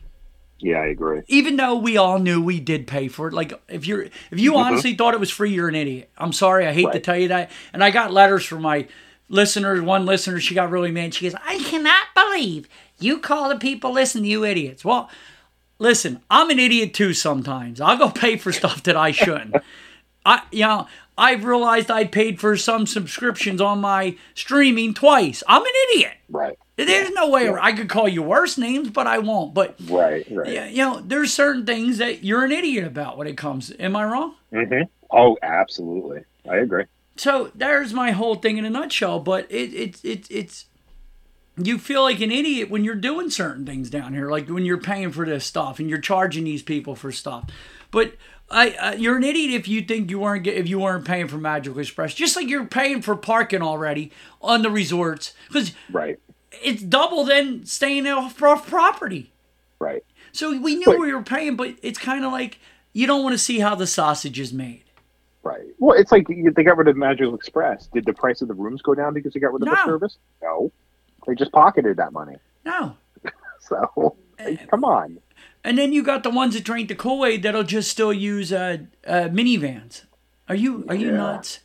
Yeah, 0.60 0.82
I 0.82 0.88
agree. 0.88 1.22
even 1.28 1.56
though 1.56 1.76
we 1.76 1.96
all 1.96 2.18
knew 2.18 2.42
we 2.42 2.60
did 2.60 2.86
pay 2.86 3.08
for 3.08 3.28
it. 3.28 3.32
Like 3.32 3.54
if 3.70 3.86
you're 3.86 4.02
if 4.02 4.38
you 4.38 4.54
honestly 4.58 4.92
thought 4.94 5.14
it 5.14 5.20
was 5.20 5.30
free, 5.30 5.50
you're 5.50 5.68
an 5.68 5.74
idiot. 5.74 6.10
I'm 6.18 6.34
sorry, 6.34 6.66
I 6.66 6.74
hate 6.74 6.82
to 6.92 6.98
Mm-hmm. 6.98 7.00
Tell 7.00 7.16
you 7.16 7.28
that. 7.28 7.50
And 7.72 7.82
I 7.82 7.90
got 7.90 8.12
letters 8.12 8.44
from 8.44 8.60
my 8.60 8.86
listeners. 9.28 9.80
One 9.80 10.06
listener, 10.06 10.40
she 10.40 10.54
got 10.54 10.70
really 10.70 10.90
mad. 10.90 11.14
She 11.14 11.28
goes, 11.28 11.38
"I 11.46 11.58
cannot 11.58 12.06
believe 12.14 12.68
you 12.98 13.18
call 13.18 13.48
the 13.48 13.56
people 13.56 13.92
listen 13.92 14.22
to 14.22 14.28
you 14.28 14.44
idiots." 14.44 14.84
Well, 14.84 15.10
listen, 15.78 16.20
I'm 16.30 16.50
an 16.50 16.58
idiot 16.58 16.94
too 16.94 17.12
sometimes. 17.14 17.80
I'll 17.80 17.98
go 17.98 18.10
pay 18.14 18.36
for 18.36 18.52
stuff 18.52 18.82
that 18.84 18.96
I 18.96 19.10
shouldn't. 19.10 19.56
I 20.24 20.42
you 20.50 20.60
know. 20.60 20.86
I've 21.18 21.46
realized 21.46 21.90
I 21.90 22.04
paid 22.04 22.38
for 22.40 22.58
some 22.58 22.86
subscriptions 22.86 23.58
on 23.62 23.80
my 23.80 24.18
streaming 24.34 24.92
twice. 24.92 25.42
I'm 25.48 25.62
an 25.62 25.72
idiot. 25.94 26.12
Right. 26.28 26.58
There's 26.76 27.10
no 27.12 27.30
way 27.30 27.48
I 27.48 27.72
could 27.72 27.88
call 27.88 28.06
you 28.06 28.22
worse 28.22 28.58
names, 28.58 28.90
but 28.90 29.06
I 29.06 29.16
won't. 29.20 29.54
But 29.54 29.76
Right. 29.88 30.26
Right. 30.30 30.70
you 30.70 30.76
know, 30.84 31.00
there's 31.02 31.32
certain 31.32 31.64
things 31.64 31.96
that 31.96 32.22
you're 32.22 32.44
an 32.44 32.52
idiot 32.52 32.84
about 32.86 33.16
when 33.16 33.26
it 33.28 33.38
comes. 33.38 33.72
Am 33.78 33.96
I 33.96 34.04
wrong? 34.04 34.34
Mm-hmm. 34.52 34.82
Oh, 35.10 35.38
absolutely. 35.42 36.24
I 36.50 36.56
agree. 36.56 36.84
So 37.16 37.50
there's 37.54 37.92
my 37.92 38.10
whole 38.10 38.34
thing 38.36 38.58
in 38.58 38.64
a 38.64 38.70
nutshell. 38.70 39.20
But 39.20 39.50
it 39.50 39.72
it 39.74 40.04
it 40.04 40.26
it's 40.30 40.66
you 41.56 41.78
feel 41.78 42.02
like 42.02 42.20
an 42.20 42.30
idiot 42.30 42.68
when 42.70 42.84
you're 42.84 42.94
doing 42.94 43.30
certain 43.30 43.64
things 43.64 43.88
down 43.88 44.12
here, 44.12 44.30
like 44.30 44.48
when 44.48 44.64
you're 44.64 44.80
paying 44.80 45.10
for 45.10 45.24
this 45.24 45.44
stuff 45.46 45.78
and 45.78 45.88
you're 45.88 45.98
charging 46.00 46.44
these 46.44 46.62
people 46.62 46.94
for 46.94 47.10
stuff. 47.10 47.50
But 47.90 48.14
I, 48.50 48.70
uh, 48.72 48.92
you're 48.92 49.16
an 49.16 49.24
idiot 49.24 49.52
if 49.54 49.66
you 49.66 49.82
think 49.82 50.10
you 50.10 50.20
weren't 50.20 50.46
if 50.46 50.68
you 50.68 50.78
weren't 50.78 51.04
paying 51.06 51.28
for 51.28 51.38
Magical 51.38 51.80
Express, 51.80 52.14
just 52.14 52.36
like 52.36 52.48
you're 52.48 52.66
paying 52.66 53.02
for 53.02 53.16
parking 53.16 53.62
already 53.62 54.12
on 54.42 54.62
the 54.62 54.70
resorts 54.70 55.34
because 55.48 55.72
Right. 55.90 56.18
it's 56.62 56.82
double 56.82 57.24
than 57.24 57.64
staying 57.66 58.06
off 58.06 58.40
off 58.42 58.68
property. 58.68 59.32
Right. 59.78 60.04
So 60.32 60.56
we 60.58 60.76
knew 60.76 60.98
we 61.00 61.12
were 61.14 61.22
paying, 61.22 61.56
but 61.56 61.74
it's 61.82 61.98
kind 61.98 62.24
of 62.24 62.30
like 62.32 62.58
you 62.92 63.06
don't 63.06 63.22
want 63.22 63.32
to 63.32 63.38
see 63.38 63.58
how 63.60 63.74
the 63.74 63.86
sausage 63.86 64.38
is 64.38 64.52
made. 64.52 64.84
Right. 65.46 65.68
Well, 65.78 65.96
it's 65.96 66.10
like 66.10 66.26
they 66.28 66.64
got 66.64 66.76
rid 66.76 66.88
of 66.88 66.96
Magical 66.96 67.34
Express. 67.34 67.86
Did 67.86 68.04
the 68.04 68.12
price 68.12 68.42
of 68.42 68.48
the 68.48 68.54
rooms 68.54 68.82
go 68.82 68.94
down 68.94 69.14
because 69.14 69.32
they 69.32 69.38
got 69.40 69.52
rid 69.52 69.62
of 69.62 69.66
No. 69.68 69.74
the 69.74 69.84
service? 69.84 70.18
No. 70.42 70.72
They 71.26 71.34
just 71.36 71.52
pocketed 71.52 71.96
that 71.98 72.12
money. 72.12 72.36
No. 72.64 72.96
So, 73.60 74.16
like, 74.38 74.68
come 74.70 74.84
on. 74.84 75.18
And 75.64 75.76
then 75.76 75.92
you 75.92 76.04
got 76.04 76.22
the 76.22 76.30
ones 76.30 76.54
that 76.54 76.62
drink 76.62 76.88
the 76.88 76.94
Kool 76.94 77.24
Aid 77.26 77.42
that'll 77.42 77.64
just 77.64 77.90
still 77.90 78.12
use 78.12 78.52
uh, 78.52 78.76
uh, 79.04 79.22
minivans. 79.32 80.04
Are 80.48 80.54
you 80.54 80.84
are 80.88 80.94
you 80.94 81.08
Yeah. 81.10 81.16
nuts? 81.16 81.60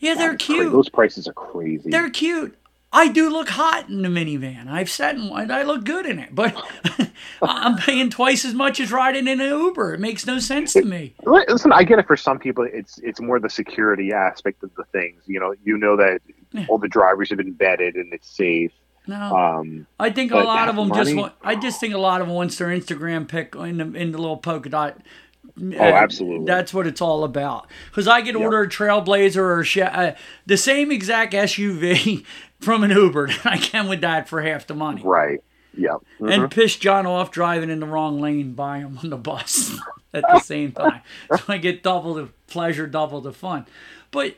Yeah, 0.00 0.14
they're 0.14 0.32
That's 0.32 0.44
cra- 0.46 0.54
cute. 0.56 0.72
Those 0.72 0.88
prices 0.88 1.28
are 1.28 1.32
crazy. 1.32 1.90
They're 1.90 2.10
cute. 2.10 2.58
I 2.94 3.08
do 3.08 3.28
look 3.28 3.48
hot 3.48 3.88
in 3.88 4.02
the 4.02 4.08
minivan. 4.08 4.68
I've 4.68 4.88
sat 4.88 5.16
in 5.16 5.28
one. 5.28 5.50
I 5.50 5.64
look 5.64 5.84
good 5.84 6.06
in 6.06 6.20
it, 6.20 6.32
but 6.32 6.54
I'm 7.42 7.76
paying 7.76 8.08
twice 8.08 8.44
as 8.44 8.54
much 8.54 8.78
as 8.78 8.92
riding 8.92 9.26
in 9.26 9.40
an 9.40 9.50
Uber. 9.50 9.94
It 9.94 10.00
makes 10.00 10.26
no 10.26 10.38
sense 10.38 10.72
to 10.74 10.82
me. 10.84 11.14
Listen, 11.24 11.72
I 11.72 11.82
get 11.82 11.98
it. 11.98 12.06
For 12.06 12.16
some 12.16 12.38
people, 12.38 12.66
it's 12.72 12.98
it's 12.98 13.20
more 13.20 13.40
the 13.40 13.50
security 13.50 14.12
aspect 14.12 14.62
of 14.62 14.72
the 14.76 14.84
things. 14.84 15.22
You 15.26 15.40
know, 15.40 15.54
you 15.64 15.76
know 15.76 15.96
that 15.96 16.20
Yeah. 16.52 16.66
all 16.68 16.78
the 16.78 16.88
drivers 16.88 17.30
have 17.30 17.38
been 17.38 17.54
vetted 17.54 17.96
and 17.96 18.12
it's 18.14 18.28
safe. 18.30 18.70
No. 19.08 19.16
Um, 19.36 19.86
I 19.98 20.10
think 20.10 20.30
a 20.30 20.36
lot 20.38 20.68
of 20.68 20.76
them 20.76 20.92
just 20.94 21.14
want. 21.14 21.32
I 21.42 21.56
just 21.56 21.80
think 21.80 21.94
a 21.94 21.98
lot 21.98 22.20
of 22.20 22.28
them 22.28 22.36
wants 22.36 22.56
their 22.58 22.68
Instagram 22.68 23.26
pic 23.26 23.56
in 23.56 23.78
the 23.78 23.92
in 23.98 24.12
the 24.12 24.18
little 24.18 24.36
polka 24.38 24.68
dot. 24.68 24.98
Oh, 25.60 25.80
absolutely. 25.82 26.46
That's 26.46 26.74
what 26.74 26.86
it's 26.86 27.00
all 27.00 27.22
about. 27.24 27.68
Because 27.90 28.08
I 28.08 28.20
could 28.22 28.34
Yep. 28.34 28.42
order 28.42 28.62
a 28.62 28.68
Trailblazer 28.68 29.36
or 29.36 29.60
a 29.60 29.64
Che- 29.64 29.82
uh, 29.82 30.12
the 30.46 30.56
same 30.56 30.90
exact 30.90 31.32
SUV 31.34 32.24
from 32.60 32.82
an 32.84 32.90
Uber 32.90 33.28
that 33.28 33.46
I 33.46 33.58
can 33.58 33.88
with 33.88 34.00
that 34.00 34.28
for 34.28 34.42
half 34.42 34.66
the 34.66 34.74
money, 34.74 35.02
right. 35.04 35.40
Yep. 35.76 35.96
Mhm. 36.20 36.32
and 36.34 36.50
piss 36.50 36.76
John 36.76 37.06
off 37.06 37.30
driving 37.30 37.70
in 37.70 37.80
the 37.80 37.86
wrong 37.86 38.20
lane 38.20 38.52
by 38.52 38.78
him 38.78 38.98
on 39.02 39.10
the 39.10 39.16
bus 39.16 39.76
at 40.14 40.22
the 40.22 40.38
same 40.40 40.72
time. 40.72 41.00
So 41.36 41.42
I 41.48 41.58
get 41.58 41.82
double 41.82 42.14
the 42.14 42.28
pleasure, 42.46 42.86
double 42.86 43.20
the 43.20 43.32
fun. 43.32 43.66
But 44.12 44.36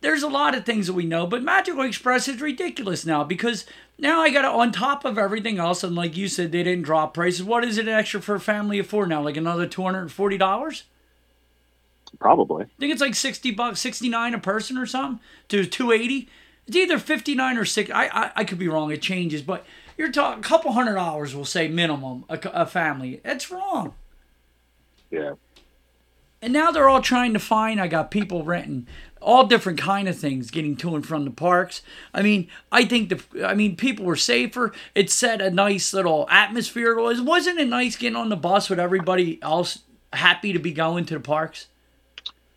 there's 0.00 0.22
a 0.22 0.28
lot 0.28 0.54
of 0.54 0.64
things 0.64 0.86
that 0.86 0.92
we 0.92 1.04
know, 1.06 1.26
but 1.26 1.42
Magical 1.42 1.82
Express 1.82 2.28
is 2.28 2.40
ridiculous 2.40 3.04
now 3.06 3.24
because 3.24 3.66
now 3.98 4.20
I 4.20 4.30
got 4.30 4.42
to, 4.42 4.48
on 4.48 4.72
top 4.72 5.04
of 5.04 5.16
everything 5.16 5.58
else, 5.58 5.82
and 5.82 5.96
like 5.96 6.16
you 6.16 6.28
said, 6.28 6.52
they 6.52 6.62
didn't 6.62 6.84
drop 6.84 7.14
prices. 7.14 7.42
What 7.42 7.64
is 7.64 7.78
it 7.78 7.88
extra 7.88 8.20
for 8.20 8.34
a 8.34 8.40
family 8.40 8.78
of 8.78 8.86
four 8.86 9.06
now? 9.06 9.22
Like 9.22 9.36
another 9.36 9.66
$240? 9.66 10.82
Probably. 12.18 12.64
I 12.64 12.68
think 12.78 12.92
it's 12.92 13.00
like 13.00 13.14
60 13.14 13.50
bucks, 13.52 13.80
69 13.80 14.34
a 14.34 14.38
person 14.38 14.78
or 14.78 14.86
something 14.86 15.20
to 15.48 15.64
280. 15.64 16.28
It's 16.66 16.76
either 16.76 16.98
59 16.98 17.58
or 17.58 17.64
6. 17.64 17.90
I, 17.90 18.06
I, 18.06 18.30
I 18.36 18.44
could 18.44 18.58
be 18.58 18.68
wrong. 18.68 18.90
It 18.90 19.02
changes, 19.02 19.42
but 19.42 19.64
you're 19.96 20.12
talking 20.12 20.40
a 20.40 20.46
couple 20.46 20.72
hundred 20.72 20.94
dollars, 20.94 21.34
we'll 21.34 21.44
say 21.44 21.68
minimum, 21.68 22.24
a, 22.28 22.38
a 22.52 22.66
family. 22.66 23.20
That's 23.24 23.50
wrong. 23.50 23.94
Yeah. 25.10 25.34
And 26.42 26.52
now 26.52 26.70
they're 26.70 26.88
all 26.88 27.00
trying 27.00 27.32
to 27.32 27.38
find. 27.38 27.80
I 27.80 27.88
got 27.88 28.10
people 28.10 28.44
renting 28.44 28.86
all 29.26 29.44
different 29.44 29.78
kind 29.78 30.08
of 30.08 30.16
things, 30.16 30.50
getting 30.50 30.76
to 30.76 30.94
and 30.94 31.04
from 31.04 31.24
the 31.24 31.30
parks. 31.32 31.82
I 32.14 32.22
mean, 32.22 32.48
I 32.70 32.84
think 32.84 33.08
the. 33.10 33.46
I 33.46 33.54
mean, 33.54 33.76
people 33.76 34.06
were 34.06 34.16
safer. 34.16 34.72
It 34.94 35.10
set 35.10 35.42
a 35.42 35.50
nice 35.50 35.92
little 35.92 36.26
atmosphere. 36.30 36.92
It 36.92 37.02
was 37.02 37.20
wasn't 37.20 37.58
it 37.58 37.68
nice 37.68 37.96
getting 37.96 38.16
on 38.16 38.28
the 38.30 38.36
bus 38.36 38.70
with 38.70 38.78
everybody 38.78 39.38
else 39.42 39.80
happy 40.12 40.52
to 40.52 40.58
be 40.58 40.72
going 40.72 41.04
to 41.06 41.14
the 41.14 41.20
parks? 41.20 41.66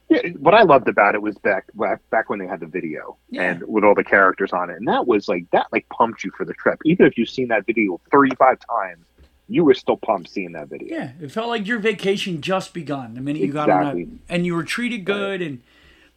Yeah, 0.09 0.21
what 0.39 0.53
I 0.55 0.63
loved 0.63 0.87
about 0.87 1.13
it 1.15 1.21
was 1.21 1.37
back 1.39 1.65
back 2.09 2.29
when 2.29 2.39
they 2.39 2.47
had 2.47 2.59
the 2.61 2.65
video 2.67 3.17
Yeah. 3.29 3.43
and 3.51 3.63
with 3.67 3.83
all 3.83 3.93
the 3.95 4.03
characters 4.03 4.53
on 4.53 4.69
it, 4.69 4.77
and 4.77 4.87
that 4.87 5.05
was 5.07 5.27
like 5.27 5.49
that 5.51 5.67
like 5.71 5.87
pumped 5.89 6.23
you 6.23 6.31
for 6.37 6.45
the 6.45 6.53
trip. 6.53 6.79
Even 6.85 7.05
if 7.05 7.17
you've 7.17 7.29
seen 7.29 7.47
that 7.49 7.65
video 7.65 7.99
thirty 8.11 8.35
five 8.35 8.57
times, 8.59 9.05
you 9.47 9.63
were 9.63 9.73
still 9.75 9.97
pumped 9.97 10.29
seeing 10.29 10.51
that 10.53 10.67
video. 10.67 10.95
Yeah, 10.95 11.11
it 11.21 11.31
felt 11.31 11.47
like 11.49 11.67
your 11.67 11.79
vacation 11.79 12.41
just 12.41 12.73
begun 12.73 13.13
the 13.15 13.21
minute 13.21 13.41
you 13.41 13.51
got 13.51 13.69
on 13.69 13.81
Exactly. 13.81 14.03
that, 14.05 14.33
and 14.35 14.45
you 14.45 14.55
were 14.55 14.63
treated 14.63 15.05
good, 15.05 15.41
and 15.43 15.61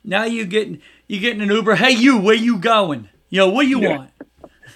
now 0.05 0.25
you 0.25 0.45
getting 0.47 0.81
you 1.07 1.21
getting 1.21 1.43
an 1.43 1.51
Uber. 1.51 1.77
Hey, 1.77 1.93
you, 1.93 2.19
where 2.19 2.35
you 2.35 2.59
going? 2.59 3.09
You 3.29 3.39
know, 3.41 3.49
what 3.51 3.63
do 3.65 3.69
you 3.69 3.81
Yeah. 3.81 3.97
want? 3.97 4.11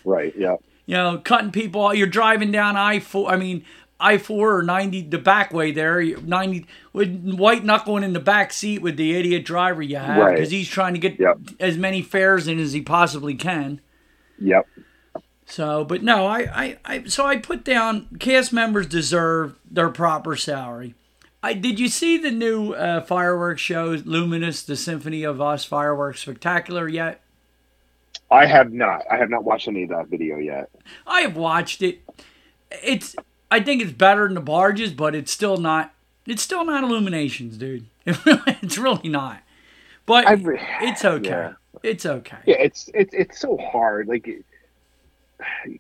Right. 0.05 0.35
Yeah. 0.37 0.57
you 0.87 0.95
know, 0.97 1.21
cutting 1.25 1.51
people. 1.51 1.81
off. 1.81 1.97
You're 1.97 2.07
driving 2.07 2.53
down 2.53 2.77
I 2.77 3.01
four. 3.01 3.29
I 3.31 3.37
mean, 3.37 3.65
I 3.99 4.19
four 4.19 4.57
or 4.57 4.63
ninety 4.63 5.03
the 5.03 5.19
back 5.19 5.53
way 5.53 5.73
there. 5.73 6.01
Ninety 6.21 6.67
with 6.93 7.35
white 7.39 7.65
knuckling 7.65 8.05
in 8.05 8.13
the 8.13 8.21
back 8.21 8.53
seat 8.53 8.83
with 8.83 8.97
the 8.97 9.17
idiot 9.17 9.45
driver 9.45 9.83
you 9.83 9.97
have 9.97 10.19
Right. 10.19 10.35
because 10.37 10.51
he's 10.51 10.69
trying 10.69 10.95
to 10.95 11.01
get 11.01 11.19
Yep. 11.19 11.39
as 11.61 11.77
many 11.77 12.03
fares 12.03 12.47
in 12.47 12.59
as 12.61 12.73
he 12.73 12.81
possibly 12.83 13.35
can. 13.35 13.81
Yep. 14.39 14.67
So, 15.49 15.85
but 15.85 16.03
no, 16.03 16.27
I, 16.27 16.39
I, 16.41 16.79
I 16.85 17.05
so 17.05 17.25
I 17.27 17.37
put 17.39 17.65
down 17.65 18.09
cast 18.19 18.53
members 18.53 18.87
deserve 18.87 19.59
their 19.71 19.89
proper 19.89 20.37
salary. 20.37 20.95
I 21.43 21.53
did 21.53 21.79
you 21.79 21.89
see 21.89 22.19
the 22.19 22.31
new 22.31 22.73
uh, 22.73 23.03
fireworks 23.03 23.61
show, 23.61 23.97
Luminous, 24.05 24.63
the 24.63 24.77
Symphony 24.77 25.23
of 25.23 25.41
Us 25.41 25.65
fireworks 25.65 26.21
spectacular 26.21 26.89
yet? 26.89 27.21
I 28.31 28.47
have 28.47 28.73
not. 28.73 29.03
I 29.11 29.17
have 29.17 29.31
not 29.31 29.45
watched 29.45 29.69
any 29.69 29.85
of 29.85 29.91
that 29.91 30.09
video 30.09 30.39
yet. 30.39 30.71
I 31.07 31.21
have 31.21 31.37
watched 31.37 31.83
it. 31.83 32.01
It's 32.83 33.15
I 33.51 33.61
think 33.61 33.83
it's 33.83 33.93
better 33.93 34.25
than 34.25 34.35
the 34.35 34.41
barges, 34.41 34.93
but 34.93 35.15
it's 35.15 35.31
still 35.31 35.57
not. 35.57 35.95
It's 36.27 36.43
still 36.43 36.65
not 36.65 36.83
Illuminations, 36.83 37.57
dude. 37.57 37.87
it's 38.07 38.79
really 38.79 39.09
not. 39.09 39.43
But 40.07 40.43
re- 40.43 40.61
it's 40.83 41.05
okay. 41.05 41.29
yeah. 41.29 41.53
It's 41.83 42.07
okay. 42.07 42.39
Yeah, 42.47 42.57
it's 42.59 42.91
it's 42.95 43.15
it's 43.15 43.41
so 43.41 43.57
hard. 43.57 44.09
Like 44.09 44.27
it, 44.27 44.45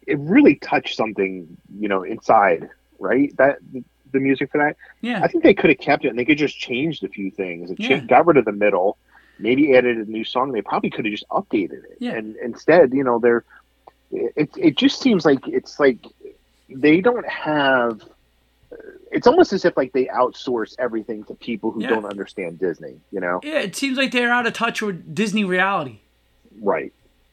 it 0.06 0.18
really 0.18 0.56
touched 0.56 0.96
something, 0.96 1.56
you 1.78 1.88
know, 1.88 2.02
inside, 2.02 2.68
right? 2.98 3.36
That 3.36 3.58
the 4.16 4.20
music 4.20 4.50
for 4.50 4.58
that. 4.58 4.76
Yeah. 5.00 5.20
I 5.22 5.28
think 5.28 5.44
they 5.44 5.54
could 5.54 5.70
have 5.70 5.78
kept 5.78 6.04
it 6.04 6.08
and 6.08 6.18
they 6.18 6.24
could 6.24 6.38
just 6.38 6.58
changed 6.58 7.04
a 7.04 7.08
few 7.08 7.30
things. 7.30 7.70
It 7.70 7.78
Yeah. 7.80 7.98
got 8.00 8.26
rid 8.26 8.36
of 8.36 8.44
the 8.44 8.52
middle, 8.52 8.96
maybe 9.38 9.76
added 9.76 9.96
a 9.98 10.10
new 10.10 10.24
song. 10.24 10.52
They 10.52 10.62
probably 10.62 10.90
could 10.90 11.04
have 11.04 11.12
just 11.12 11.28
updated 11.28 11.84
it. 11.84 11.96
Yeah. 12.00 12.12
And 12.14 12.36
instead, 12.36 12.92
you 12.92 13.04
know, 13.04 13.18
they're 13.18 13.44
it 14.12 14.50
it 14.56 14.76
just 14.76 15.00
seems 15.00 15.24
like 15.24 15.46
it's 15.48 15.78
like 15.80 15.98
they 16.68 17.00
don't 17.00 17.28
have 17.28 18.02
it's 19.12 19.26
almost 19.26 19.52
as 19.52 19.64
if 19.64 19.76
like 19.76 19.92
they 19.92 20.06
outsource 20.06 20.74
everything 20.78 21.24
to 21.24 21.34
people 21.34 21.70
who 21.70 21.82
Yeah. 21.82 21.88
don't 21.90 22.04
understand 22.04 22.58
Disney, 22.58 22.96
you 23.12 23.20
know? 23.20 23.40
Yeah, 23.42 23.60
it 23.60 23.76
seems 23.76 23.96
like 23.96 24.10
they're 24.12 24.32
out 24.32 24.46
of 24.46 24.52
touch 24.52 24.82
with 24.82 25.14
Disney 25.14 25.44
reality. 25.44 26.00
Right. 26.60 26.92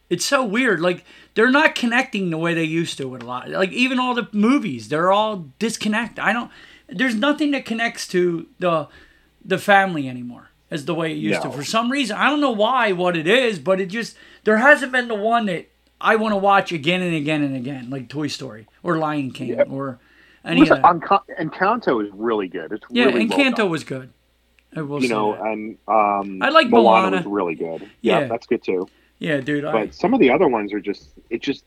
It's 0.10 0.26
so 0.26 0.46
weird. 0.46 0.80
Like 0.80 1.04
they're 1.34 1.50
not 1.50 1.74
connecting 1.76 2.30
the 2.30 2.38
way 2.38 2.54
they 2.54 2.64
used 2.64 2.98
to 3.00 3.08
with 3.08 3.24
a 3.24 3.26
lot. 3.26 3.50
Like 3.50 3.72
even 3.72 4.00
all 4.00 4.14
the 4.14 4.28
movies, 4.32 4.90
they're 4.90 5.12
all 5.12 5.46
disconnected. 5.60 6.20
I 6.20 6.34
don't. 6.34 6.52
There's 6.88 7.16
nothing 7.16 7.52
that 7.52 7.66
connects 7.66 8.08
to 8.10 8.48
the 8.60 8.88
the 9.46 9.58
family 9.58 10.08
anymore 10.08 10.50
as 10.72 10.86
the 10.86 10.94
way 10.96 11.12
it 11.12 11.18
used 11.18 11.44
No. 11.44 11.52
to. 11.52 11.58
For 11.58 11.64
some 11.64 11.92
reason, 11.92 12.16
I 12.18 12.30
don't 12.30 12.40
know 12.42 12.52
why, 12.52 12.92
what 12.94 13.18
it 13.18 13.28
is, 13.28 13.60
but 13.60 13.80
it 13.82 13.88
just 13.88 14.16
there 14.44 14.58
hasn't 14.58 14.92
been 14.92 15.08
the 15.08 15.16
one 15.16 15.46
that 15.48 15.70
I 16.00 16.16
want 16.16 16.34
to 16.34 16.38
watch 16.38 16.72
again 16.72 17.02
and 17.02 17.14
again 17.16 17.44
and 17.44 17.56
again, 17.56 17.90
like 17.90 18.10
Toy 18.10 18.28
Story 18.28 18.68
or 18.82 18.98
Lion 18.98 19.32
King 19.32 19.50
Yeah. 19.50 19.64
or 19.64 20.00
any 20.46 20.62
of 20.62 20.70
Listen, 20.70 20.82
that. 20.82 20.96
Encan- 20.96 21.40
Encanto 21.40 22.06
is 22.06 22.12
really 22.14 22.48
good. 22.48 22.72
It's 22.74 22.84
Yeah, 22.90 23.06
really 23.06 23.22
and 23.22 23.58
well 23.58 23.70
was 23.70 23.84
good. 23.84 24.10
I 24.76 24.82
will 24.82 25.02
you 25.02 25.08
say 25.08 25.14
know, 25.14 25.34
that. 25.34 25.42
and 25.44 25.78
um, 25.88 26.42
I 26.42 26.50
like 26.50 26.70
Moana, 26.70 26.84
Moana. 27.12 27.18
was 27.18 27.26
really 27.28 27.56
good. 27.56 27.84
Yeah. 28.02 28.20
Yeah, 28.22 28.28
that's 28.28 28.48
good 28.48 28.64
too. 28.64 28.88
Yeah, 29.20 29.40
dude. 29.40 29.64
I, 29.66 29.72
But 29.72 29.94
some 29.94 30.14
of 30.14 30.20
the 30.20 30.32
other 30.32 30.48
ones 30.48 30.74
are 30.74 30.80
just 30.82 31.10
it 31.30 31.42
just 31.42 31.64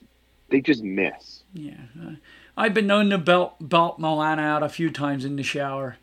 they 0.51 0.61
just 0.61 0.83
miss. 0.83 1.43
Yeah, 1.55 1.75
uh, 2.05 2.11
I've 2.57 2.75
been 2.75 2.87
known 2.87 3.11
to 3.11 3.19
belt 3.19 3.57
belt 3.61 3.99
Moana 3.99 4.43
out 4.43 4.63
a 4.63 4.69
few 4.69 4.91
times 4.91 5.25
in 5.25 5.37
the 5.37 5.43
shower. 5.43 5.97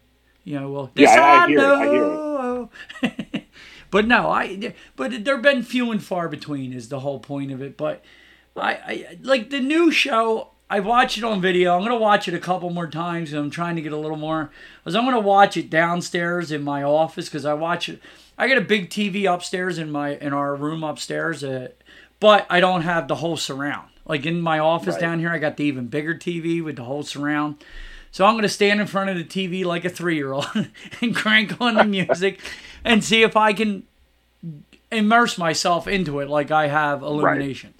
You 0.43 0.59
know, 0.59 0.69
well, 0.71 0.91
Yeah, 0.95 1.09
I- 1.09 1.43
I 1.45 1.47
hear 1.47 1.59
it, 1.59 1.63
I 1.63 1.83
hear 1.85 1.93
know. 1.93 2.69
but 3.91 4.07
no, 4.07 4.29
I. 4.29 4.73
But 4.95 5.23
there've 5.25 5.41
been 5.41 5.63
few 5.63 5.91
and 5.91 6.03
far 6.03 6.27
between 6.29 6.73
is 6.73 6.89
the 6.89 6.99
whole 6.99 7.19
point 7.19 7.51
of 7.51 7.61
it. 7.61 7.77
But 7.77 8.03
I, 8.55 8.71
I 8.73 9.17
like 9.21 9.49
the 9.49 9.59
new 9.59 9.91
show. 9.91 10.49
I 10.69 10.79
watched 10.79 11.17
it 11.17 11.23
on 11.23 11.39
video. 11.41 11.75
I'm 11.75 11.83
gonna 11.83 11.97
watch 11.97 12.27
it 12.27 12.33
a 12.33 12.39
couple 12.39 12.69
more 12.71 12.87
times. 12.87 13.31
And 13.31 13.39
I'm 13.39 13.49
trying 13.51 13.75
to 13.75 13.81
get 13.81 13.91
a 13.93 13.97
little 13.97 14.17
more. 14.17 14.51
Cause 14.83 14.95
I'm 14.95 15.05
gonna 15.05 15.19
watch 15.19 15.55
it 15.57 15.69
downstairs 15.69 16.51
in 16.51 16.61
my 16.63 16.83
office 16.83 17.29
because 17.29 17.45
I 17.45 17.53
watch 17.53 17.89
it. 17.89 18.01
I 18.37 18.47
got 18.47 18.57
a 18.57 18.61
big 18.61 18.89
TV 18.89 19.31
upstairs 19.31 19.77
in 19.77 19.91
my 19.91 20.15
in 20.15 20.33
our 20.33 20.55
room 20.55 20.83
upstairs. 20.83 21.43
Uh, 21.43 21.69
but 22.19 22.45
I 22.49 22.59
don't 22.59 22.81
have 22.81 23.07
the 23.07 23.15
whole 23.15 23.37
surround. 23.37 23.89
Like 24.05 24.25
in 24.25 24.41
my 24.41 24.59
office 24.59 24.95
Right. 24.95 25.01
down 25.01 25.19
here, 25.19 25.29
I 25.31 25.37
got 25.37 25.57
the 25.57 25.63
even 25.65 25.87
bigger 25.87 26.13
TV 26.15 26.61
with 26.63 26.75
the 26.75 26.83
whole 26.83 27.03
surround. 27.03 27.63
So 28.11 28.25
I'm 28.25 28.33
going 28.33 28.43
to 28.43 28.49
stand 28.49 28.79
in 28.79 28.87
front 28.87 29.09
of 29.09 29.15
the 29.17 29.23
TV 29.23 29.65
like 29.65 29.85
a 29.85 29.89
three 29.89 30.15
year 30.15 30.33
old 30.33 30.47
and 31.01 31.15
crank 31.15 31.59
on 31.59 31.75
the 31.75 31.83
music 31.83 32.39
and 32.83 33.03
see 33.03 33.23
if 33.23 33.35
I 33.35 33.53
can 33.53 33.83
immerse 34.91 35.37
myself 35.37 35.87
into 35.87 36.19
it 36.19 36.29
like 36.29 36.51
I 36.51 36.67
have 36.67 37.01
Illumination. 37.01 37.73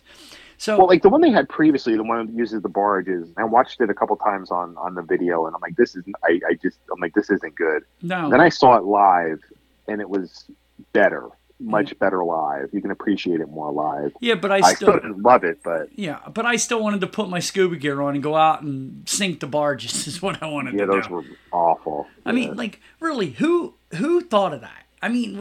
So, 0.57 0.77
Well, 0.77 0.87
like 0.87 1.01
the 1.01 1.09
one 1.09 1.19
they 1.19 1.29
had 1.29 1.49
previously, 1.49 1.95
the 1.97 2.03
one 2.03 2.25
that 2.25 2.33
uses 2.33 2.61
the 2.61 2.69
barges. 2.69 3.29
I 3.35 3.43
watched 3.43 3.81
it 3.81 3.89
a 3.89 3.93
couple 3.93 4.15
times 4.15 4.49
on 4.49 4.77
on 4.77 4.95
the 4.95 5.01
video, 5.01 5.45
and 5.45 5.53
I'm 5.53 5.61
like, 5.61 5.75
this 5.75 5.93
is 5.95 6.05
I, 6.23 6.39
I 6.49 6.53
just 6.53 6.77
I'm 6.91 7.01
like 7.01 7.13
this 7.13 7.29
isn't 7.29 7.53
good. 7.55 7.83
no. 8.01 8.29
Then 8.29 8.39
I 8.39 8.47
saw 8.49 8.77
it 8.77 8.85
live, 8.85 9.41
and 9.89 9.99
it 9.99 10.09
was 10.09 10.45
better, 10.93 11.27
much 11.63 11.97
better 11.99 12.23
live. 12.23 12.69
You 12.73 12.81
can 12.81 12.91
appreciate 12.91 13.39
it 13.41 13.49
more 13.49 13.71
live. 13.71 14.11
yeah, 14.19 14.35
but 14.35 14.51
I 14.51 14.57
I 14.59 14.73
still. 14.73 14.99
love 15.17 15.43
it, 15.43 15.59
but 15.63 15.89
yeah, 15.97 16.19
but 16.33 16.45
I 16.45 16.57
still 16.57 16.81
wanted 16.81 17.01
to 17.01 17.07
put 17.07 17.29
my 17.29 17.39
scuba 17.39 17.75
gear 17.77 18.01
on 18.01 18.13
and 18.15 18.23
go 18.23 18.35
out 18.35 18.61
and 18.61 19.07
sink 19.07 19.39
the 19.39 19.47
barges. 19.47 20.07
Is 20.07 20.21
what 20.21 20.41
I 20.43 20.47
wanted 20.47 20.71
to 20.71 20.77
do. 20.77 20.83
yeah, 20.83 20.87
those 20.87 21.07
do. 21.07 21.13
were 21.13 21.23
awful. 21.51 22.07
I 22.25 22.31
mean, 22.31 22.55
like, 22.55 22.79
really, 22.99 23.31
who 23.31 23.73
who 23.95 24.21
thought 24.21 24.53
of 24.53 24.61
that? 24.61 24.83
I 25.01 25.09
mean, 25.09 25.37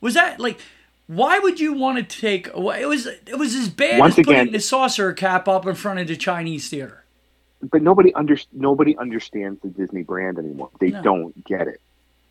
was 0.00 0.14
that 0.14 0.40
like? 0.40 0.58
Why 1.06 1.38
would 1.38 1.60
you 1.60 1.74
want 1.74 1.98
to 1.98 2.20
take? 2.20 2.46
It 2.46 2.56
was 2.56 3.06
it 3.06 3.36
was 3.38 3.54
as 3.54 3.68
bad 3.68 3.98
Once 4.00 4.18
as 4.18 4.24
putting 4.24 4.40
again- 4.40 4.52
the 4.52 4.60
saucer 4.60 5.12
cap 5.12 5.46
up 5.48 5.66
in 5.66 5.74
front 5.74 6.00
of 6.00 6.08
the 6.08 6.16
Chinese 6.16 6.70
theater. 6.70 7.04
but 7.62 7.82
nobody 7.82 8.14
under 8.14 8.38
nobody 8.52 8.96
understands 8.96 9.60
the 9.60 9.68
Disney 9.68 10.02
brand 10.02 10.38
anymore. 10.38 10.70
They 10.80 10.90
No. 10.90 11.02
don't 11.02 11.44
get 11.44 11.68
it. 11.68 11.80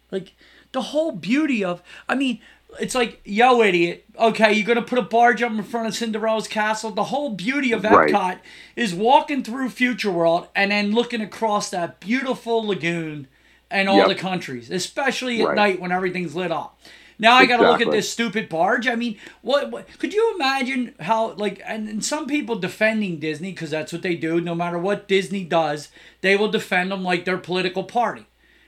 Like 0.10 0.34
the 0.72 0.82
whole 0.82 1.12
beauty 1.12 1.64
of, 1.64 1.84
I 2.10 2.16
mean, 2.16 2.40
it's 2.80 2.96
like, 2.96 3.22
yo, 3.26 3.62
idiot. 3.62 4.06
Okay, 4.20 4.54
you're 4.54 4.66
gonna 4.68 4.82
put 4.82 5.00
a 5.00 5.04
barge 5.04 5.42
up 5.42 5.52
in 5.52 5.64
front 5.64 5.88
of 5.88 5.96
Cinderella's 5.96 6.48
castle. 6.48 6.92
The 6.92 7.06
whole 7.06 7.32
beauty 7.32 7.72
of 7.72 7.84
Right. 7.84 8.12
Epcot 8.14 8.40
is 8.76 8.94
walking 8.94 9.44
through 9.44 9.70
Future 9.70 10.12
World 10.12 10.48
and 10.56 10.72
then 10.72 10.92
looking 10.92 11.22
across 11.22 11.70
that 11.72 12.00
beautiful 12.00 12.66
lagoon 12.66 13.28
and 13.72 13.90
all 13.90 13.98
Yep. 13.98 14.08
the 14.10 14.16
countries, 14.16 14.70
especially 14.70 15.42
at 15.42 15.48
Right. 15.48 15.56
night 15.56 15.82
when 15.82 15.92
everything's 15.92 16.36
lit 16.36 16.52
up. 16.52 16.80
Now 17.20 17.36
I 17.36 17.46
got 17.46 17.58
to 17.58 17.70
look 17.72 17.80
at 17.82 17.92
this 17.92 18.12
stupid 18.12 18.50
barge. 18.50 18.88
I 18.88 18.96
mean, 18.96 19.18
what, 19.42 19.72
what 19.72 19.88
could 20.00 20.14
you 20.14 20.34
imagine 20.36 20.94
how 21.00 21.34
like 21.34 21.62
and, 21.66 21.88
and 21.88 22.04
some 22.04 22.26
people 22.28 22.56
defending 22.56 23.20
Disney 23.20 23.52
because 23.52 23.70
that's 23.70 23.94
what 23.94 24.02
they 24.02 24.16
do. 24.16 24.42
No 24.42 24.56
matter 24.56 24.78
what 24.80 25.08
Disney 25.08 25.44
does, 25.44 25.90
they 26.22 26.36
will 26.36 26.50
defend 26.50 26.92
them 26.92 27.04
like 27.04 27.24
their 27.26 27.38
political 27.38 27.84
party. 27.84 28.26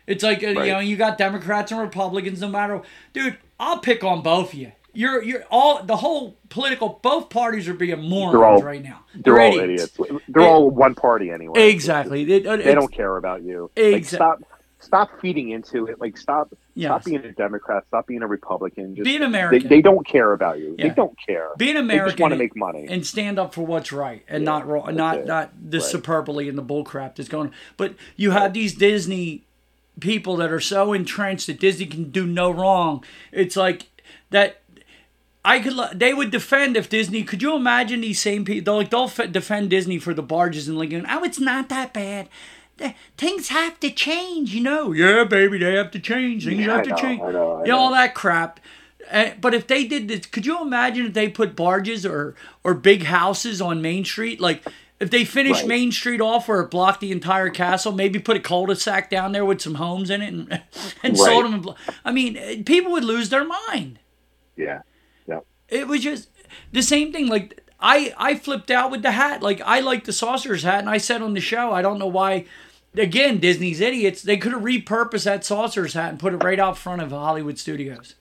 It's 0.07 0.23
like 0.23 0.43
uh, 0.43 0.47
you 0.47 0.71
know 0.71 0.79
you 0.79 0.95
got 0.97 1.17
Democrats 1.17 1.71
and 1.71 1.81
Republicans. 1.81 2.41
No 2.41 2.47
matter, 2.49 2.81
dude, 3.13 3.37
I'll 3.59 3.79
pick 3.79 4.03
on 4.03 4.21
both 4.21 4.53
of 4.53 4.59
you. 4.59 4.71
You're 4.93 5.21
you're 5.23 5.43
all 5.51 5.83
the 5.83 5.97
whole 5.97 6.37
political. 6.49 6.99
Both 7.01 7.29
parties 7.29 7.67
are 7.67 7.73
being 7.73 8.01
morons 8.01 8.35
all- 8.35 8.61
right 8.63 8.83
now. 8.83 9.01
They're, 9.15 9.39
all 9.41 9.59
idiots. 9.59 9.97
They're 9.97 10.19
They- 10.29 10.45
all 10.47 10.69
one 10.69 10.95
party 10.95 11.31
anyway. 11.31 11.69
Exactly. 11.69 12.21
It- 12.23 12.45
it- 12.45 12.63
They 12.63 12.73
don't 12.75 12.91
care 12.93 13.17
about 13.17 13.41
you. 13.43 13.71
Like, 13.77 14.05
stop 14.05 14.41
stop 14.79 15.09
feeding 15.19 15.49
into 15.49 15.87
it. 15.87 15.99
Like 15.99 16.15
stop 16.17 16.53
Yes. 16.75 16.89
stop 16.89 17.03
being 17.05 17.17
a 17.25 17.31
Democrat. 17.31 17.85
Stop 17.87 18.05
being 18.07 18.21
a 18.21 18.27
Republican. 18.27 18.95
Just, 18.95 19.05
Be 19.05 19.15
an 19.15 19.21
They, 19.21 19.25
American. 19.27 19.69
they 19.69 19.81
don't 19.81 20.05
care 20.05 20.31
about 20.33 20.59
you. 20.59 20.75
Yeah. 20.77 20.89
They 20.89 20.93
don't 20.93 21.15
care. 21.25 21.47
Be 21.57 21.69
an 21.69 21.75
They 21.75 21.79
American 21.81 22.09
just 22.09 22.19
want 22.19 22.33
to 22.33 22.37
make 22.37 22.55
money. 22.55 22.85
and 22.89 23.05
stand 23.05 23.39
up 23.39 23.53
for 23.53 23.65
what's 23.65 23.91
right 23.93 24.23
and 24.27 24.43
Yeah, 24.43 24.49
not 24.51 24.67
wrong, 24.67 24.93
not 24.95 25.17
it. 25.19 25.25
not 25.25 25.51
the 25.71 25.79
Right. 25.79 25.85
superbly 25.87 26.47
and 26.49 26.57
the 26.57 26.61
bullcrap 26.63 27.15
that's 27.15 27.29
going. 27.29 27.51
But 27.77 27.95
you 28.17 28.31
have 28.31 28.53
these 28.53 28.75
Disney 28.75 29.44
people 29.99 30.35
that 30.37 30.51
are 30.51 30.59
so 30.59 30.93
entrenched 30.93 31.47
that 31.47 31.59
Disney 31.59 31.85
can 31.85 32.11
do 32.11 32.25
no 32.25 32.51
wrong. 32.51 33.03
It's 33.31 33.55
like 33.55 33.87
that. 34.29 34.61
I 35.43 35.59
could. 35.59 35.99
They 35.99 36.13
would 36.13 36.31
defend 36.31 36.75
if 36.75 36.89
Disney. 36.89 37.23
Could 37.23 37.41
you 37.41 37.55
imagine 37.55 38.01
these 38.01 38.19
same 38.19 38.45
people? 38.45 38.63
They'll 38.65 38.77
like 38.81 38.89
they'll 38.89 39.07
fe- 39.07 39.27
defend 39.27 39.69
Disney 39.69 39.99
for 39.99 40.13
the 40.13 40.23
barges 40.23 40.67
in 40.67 40.77
Lincoln. 40.77 41.05
Oh, 41.07 41.23
it's 41.23 41.39
not 41.39 41.69
that 41.69 41.93
bad. 41.93 42.29
The, 42.77 42.93
things 43.15 43.49
have 43.49 43.79
to 43.81 43.89
change, 43.91 44.53
you 44.53 44.61
know. 44.61 44.91
Yeah, 44.91 45.23
baby, 45.23 45.59
they 45.59 45.75
have 45.75 45.91
to 45.91 45.99
change. 45.99 46.45
Things 46.45 46.59
Yeah, 46.65 46.75
have 46.75 46.83
to 46.83 46.89
know, 46.89 46.95
change. 46.97 47.21
I 47.21 47.31
know, 47.31 47.51
I 47.53 47.61
you 47.61 47.67
know, 47.71 47.77
all 47.77 47.91
that 47.91 48.13
crap. 48.15 48.59
Uh, 49.09 49.29
but 49.39 49.53
if 49.53 49.67
they 49.67 49.85
did 49.85 50.07
this, 50.07 50.25
could 50.25 50.45
you 50.47 50.61
imagine 50.61 51.05
if 51.05 51.13
they 51.13 51.29
put 51.29 51.55
barges 51.55 52.05
or 52.07 52.35
or 52.63 52.73
big 52.73 53.03
houses 53.03 53.61
on 53.61 53.81
Main 53.81 54.03
Street? 54.03 54.41
Like 54.41 54.65
if 54.99 55.09
they 55.09 55.25
finished 55.25 55.61
Right. 55.61 55.67
Main 55.69 55.91
Street 55.91 56.21
off 56.21 56.47
where 56.47 56.61
it 56.61 56.71
blocked 56.71 57.01
the 57.01 57.11
entire 57.11 57.49
castle, 57.49 57.91
maybe 57.91 58.17
put 58.19 58.37
a 58.37 58.39
cul-de-sac 58.39 59.09
down 59.09 59.31
there 59.33 59.43
with 59.45 59.61
some 59.61 59.75
homes 59.75 60.09
in 60.09 60.21
it 60.21 60.33
and, 60.33 60.61
and 61.03 61.17
sold 61.17 61.45
them. 61.45 61.61
Blo- 61.61 61.75
I 62.05 62.11
mean, 62.11 62.37
uh, 62.37 62.55
people 62.65 62.91
would 62.93 63.03
lose 63.03 63.29
their 63.29 63.45
mind. 63.45 63.99
yeah. 64.55 64.81
Yeah. 65.27 65.39
It 65.67 65.87
was 65.87 66.01
just 66.01 66.29
the 66.71 66.83
same 66.83 67.11
thing. 67.11 67.27
Like 67.27 67.59
I 67.79 68.13
I 68.17 68.35
flipped 68.35 68.69
out 68.71 68.91
with 68.91 69.01
the 69.01 69.11
hat. 69.11 69.41
Like 69.41 69.59
I 69.61 69.79
like 69.79 70.03
the 70.05 70.13
Sorcerer's 70.13 70.63
Hat, 70.63 70.79
and 70.79 70.89
I 70.89 70.97
said 70.99 71.21
on 71.21 71.33
the 71.33 71.41
show, 71.41 71.71
I 71.71 71.81
don't 71.81 71.99
know 71.99 72.07
why. 72.07 72.45
Again, 72.95 73.39
Disney's 73.39 73.81
idiots. 73.81 74.21
They 74.21 74.37
could 74.37 74.53
have 74.53 74.61
repurposed 74.61 75.25
that 75.25 75.43
Sorcerer's 75.43 75.95
Hat 75.95 76.11
and 76.11 76.19
put 76.19 76.33
it 76.33 76.43
right 76.43 76.59
out 76.59 76.77
front 76.77 77.01
of 77.01 77.11
Hollywood 77.11 77.57
Studios. 77.59 78.15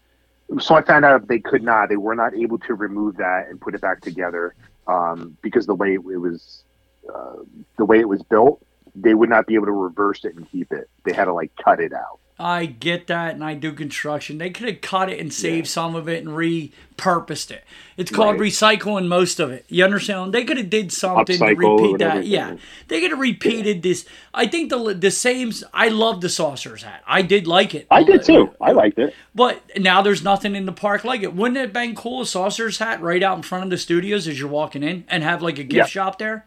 So 0.58 0.74
I 0.74 0.82
found 0.82 1.04
out 1.04 1.28
they 1.28 1.38
could 1.38 1.62
not. 1.62 1.88
They 1.90 1.96
were 1.96 2.16
not 2.16 2.34
able 2.34 2.58
to 2.60 2.74
remove 2.74 3.16
that 3.18 3.46
and 3.48 3.60
put 3.60 3.74
it 3.76 3.80
back 3.80 4.00
together 4.00 4.54
um, 4.88 5.36
because 5.42 5.66
the 5.66 5.74
way 5.76 5.94
it 5.94 6.02
was, 6.02 6.63
uh, 7.12 7.36
the 7.76 7.84
way 7.84 7.98
it 8.00 8.08
was 8.08 8.22
built, 8.22 8.64
they 8.94 9.14
would 9.14 9.28
not 9.28 9.46
be 9.46 9.54
able 9.54 9.66
to 9.66 9.72
reverse 9.72 10.24
it 10.24 10.34
and 10.36 10.48
keep 10.50 10.72
it. 10.72 10.88
They 11.04 11.12
had 11.12 11.24
to 11.24 11.32
like 11.32 11.52
cut 11.62 11.80
it 11.80 11.92
out. 11.92 12.18
I 12.36 12.66
get 12.66 13.06
that, 13.06 13.34
and 13.34 13.44
I 13.44 13.54
do 13.54 13.72
construction. 13.72 14.38
They 14.38 14.50
could 14.50 14.66
have 14.68 14.80
cut 14.80 15.08
it 15.08 15.20
and 15.20 15.32
saved 15.32 15.66
Yeah. 15.68 15.70
some 15.70 15.94
of 15.94 16.08
it 16.08 16.24
and 16.24 16.34
repurposed 16.34 17.52
it. 17.52 17.62
It's 17.96 18.10
called 18.10 18.40
Right. 18.40 18.50
recycling 18.50 19.06
most 19.06 19.38
of 19.38 19.52
it. 19.52 19.64
You 19.68 19.84
understand? 19.84 20.32
They 20.32 20.44
could 20.44 20.56
have 20.56 20.68
did 20.68 20.90
something 20.90 21.38
to 21.38 21.44
Upcycle 21.44 21.64
or 21.64 21.82
repeat 21.84 21.98
that. 21.98 22.26
Yeah, 22.26 22.56
they 22.88 23.00
could 23.00 23.12
have 23.12 23.20
repeated 23.20 23.84
this. 23.84 24.04
I 24.32 24.46
think 24.48 24.70
the 24.70 24.94
the 24.94 25.12
same. 25.12 25.52
I 25.72 25.88
love 25.90 26.20
the 26.22 26.28
Sorcerer's 26.28 26.82
Hat. 26.82 27.02
I 27.06 27.22
did 27.22 27.46
like 27.46 27.72
it. 27.72 27.86
I 27.88 28.02
did 28.02 28.24
too. 28.24 28.50
I 28.60 28.72
liked 28.72 28.98
it. 28.98 29.14
But 29.32 29.60
now 29.78 30.02
there's 30.02 30.24
nothing 30.24 30.56
in 30.56 30.66
the 30.66 30.72
park 30.72 31.04
like 31.04 31.22
it. 31.22 31.34
Wouldn't 31.34 31.56
it 31.56 31.60
have 31.60 31.72
been 31.72 31.94
cool 31.94 32.22
a 32.22 32.26
Sorcerer's 32.26 32.78
Hat 32.78 33.00
right 33.00 33.22
out 33.22 33.36
in 33.36 33.42
front 33.44 33.62
of 33.62 33.70
the 33.70 33.78
studios 33.78 34.26
as 34.26 34.40
you're 34.40 34.48
walking 34.48 34.82
in 34.82 35.04
and 35.08 35.22
have 35.22 35.40
like 35.40 35.58
a 35.60 35.64
gift 35.64 35.76
Yeah. 35.76 35.86
shop 35.86 36.18
there? 36.18 36.46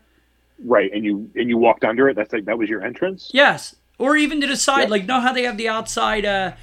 Right, 0.64 0.92
and 0.92 1.06
you 1.06 1.30
and 1.36 1.50
you 1.50 1.58
walked 1.58 1.84
under 1.84 2.10
it. 2.10 2.16
That's 2.16 2.34
like 2.34 2.46
that 2.46 2.58
was 2.58 2.70
your 2.70 2.84
entrance. 2.84 3.30
Yes, 3.34 3.76
or 4.00 4.18
even 4.18 4.42
to 4.42 4.48
the 4.48 4.58
side. 4.58 4.84
Yeah. 4.84 4.90
Like 4.90 5.06
know 5.06 5.20
how 5.20 5.34
they 5.34 5.44
have 5.44 5.58
the 5.58 5.70
outside, 5.70 6.26
uh, 6.26 6.54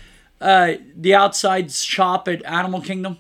uh, 0.41 0.75
the 0.97 1.15
outside 1.15 1.71
shop 1.71 2.27
at 2.29 2.45
Animal 2.45 2.81
Kingdom. 2.81 3.19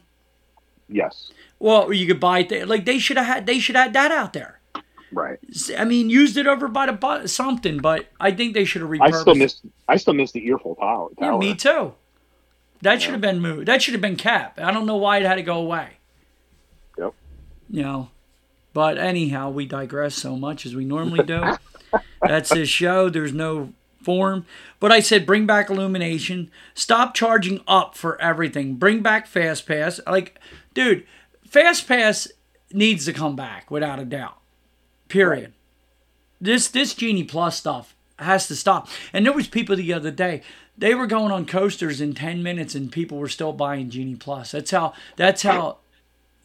Yes. 0.89 1.31
Well, 1.61 1.93
you 1.93 2.07
could 2.07 2.21
buy 2.21 2.41
it 2.41 2.49
there. 2.49 2.67
Like 2.67 2.85
they 2.85 2.99
should 2.99 3.17
have 3.17 3.27
had. 3.27 3.47
They 3.47 3.59
should 3.59 3.77
have 3.77 3.87
had 3.87 3.93
that 3.95 4.13
out 4.13 4.33
there. 4.33 4.61
Right. 5.13 5.39
I 5.79 5.85
mean, 5.85 6.11
used 6.11 6.37
it 6.37 6.49
over 6.49 6.67
by 6.67 6.87
the 6.87 6.93
bu- 6.93 7.29
something, 7.29 7.79
but 7.79 8.07
I 8.19 8.33
think 8.33 8.55
they 8.55 8.65
should 8.65 8.83
have 8.83 8.91
repurposed. 8.91 9.15
I 9.15 9.21
still 9.21 9.35
miss. 9.37 9.61
I 9.89 9.97
still 9.97 10.15
miss 10.15 10.33
the 10.33 10.45
Earffel 10.49 10.77
Tower. 10.79 11.11
Yeah, 11.21 11.39
me 11.39 11.55
too. 11.55 11.95
That 12.83 13.01
should 13.01 13.13
have 13.13 13.21
been 13.21 13.41
moved. 13.41 13.69
That 13.69 13.81
should 13.81 13.95
have 13.95 14.01
been 14.01 14.17
kept. 14.17 14.59
I 14.59 14.73
don't 14.73 14.87
know 14.87 14.97
why 14.97 15.19
it 15.19 15.25
had 15.25 15.37
to 15.37 15.43
go 15.43 15.59
away. 15.59 15.91
Yep. 16.99 17.15
You 17.71 17.83
know. 17.83 18.11
But 18.75 18.99
anyhow, 18.99 19.51
we 19.51 19.65
digress 19.65 20.17
so 20.17 20.37
much 20.37 20.67
as 20.67 20.75
we 20.75 20.85
normally 20.85 21.25
do. 21.25 21.57
That's 22.21 22.51
this 22.51 22.69
show. 22.69 23.09
There's 23.09 23.33
no 23.33 23.73
form. 24.03 24.45
But 24.81 24.93
I 24.93 25.01
said 25.01 25.25
bring 25.25 25.47
back 25.47 25.71
illumination. 25.71 26.51
Stop 26.75 27.15
charging 27.15 27.63
up 27.67 27.97
for 27.97 28.21
everything. 28.21 28.75
Bring 28.75 29.01
back 29.01 29.27
Fast 29.27 29.67
Pass. 29.67 30.01
Like, 30.07 30.39
dude, 30.75 31.07
Fast 31.49 31.89
Pass 31.89 32.29
needs 32.73 33.05
to 33.07 33.13
come 33.13 33.37
back 33.37 33.71
without 33.71 34.01
a 34.01 34.05
doubt. 34.05 34.39
Period. 35.09 35.53
This 36.41 36.69
this 36.69 36.95
Genie 36.95 37.25
Plus 37.25 37.57
stuff 37.57 37.95
has 38.19 38.49
to 38.49 38.57
stop. 38.57 38.89
And 39.13 39.25
there 39.25 39.33
was 39.33 39.47
people 39.49 39.77
the 39.77 39.93
other 39.93 40.11
day. 40.11 40.43
They 40.77 40.97
were 40.97 41.07
going 41.07 41.31
on 41.31 41.47
coasters 41.47 42.01
in 42.01 42.15
ten 42.15 42.43
minutes, 42.43 42.75
and 42.75 42.91
people 42.91 43.19
were 43.19 43.29
still 43.29 43.53
buying 43.53 43.89
Genie 43.89 44.17
Plus. 44.17 44.51
That's 44.51 44.73
how. 44.73 44.95
That's 45.17 45.43
how 45.43 45.79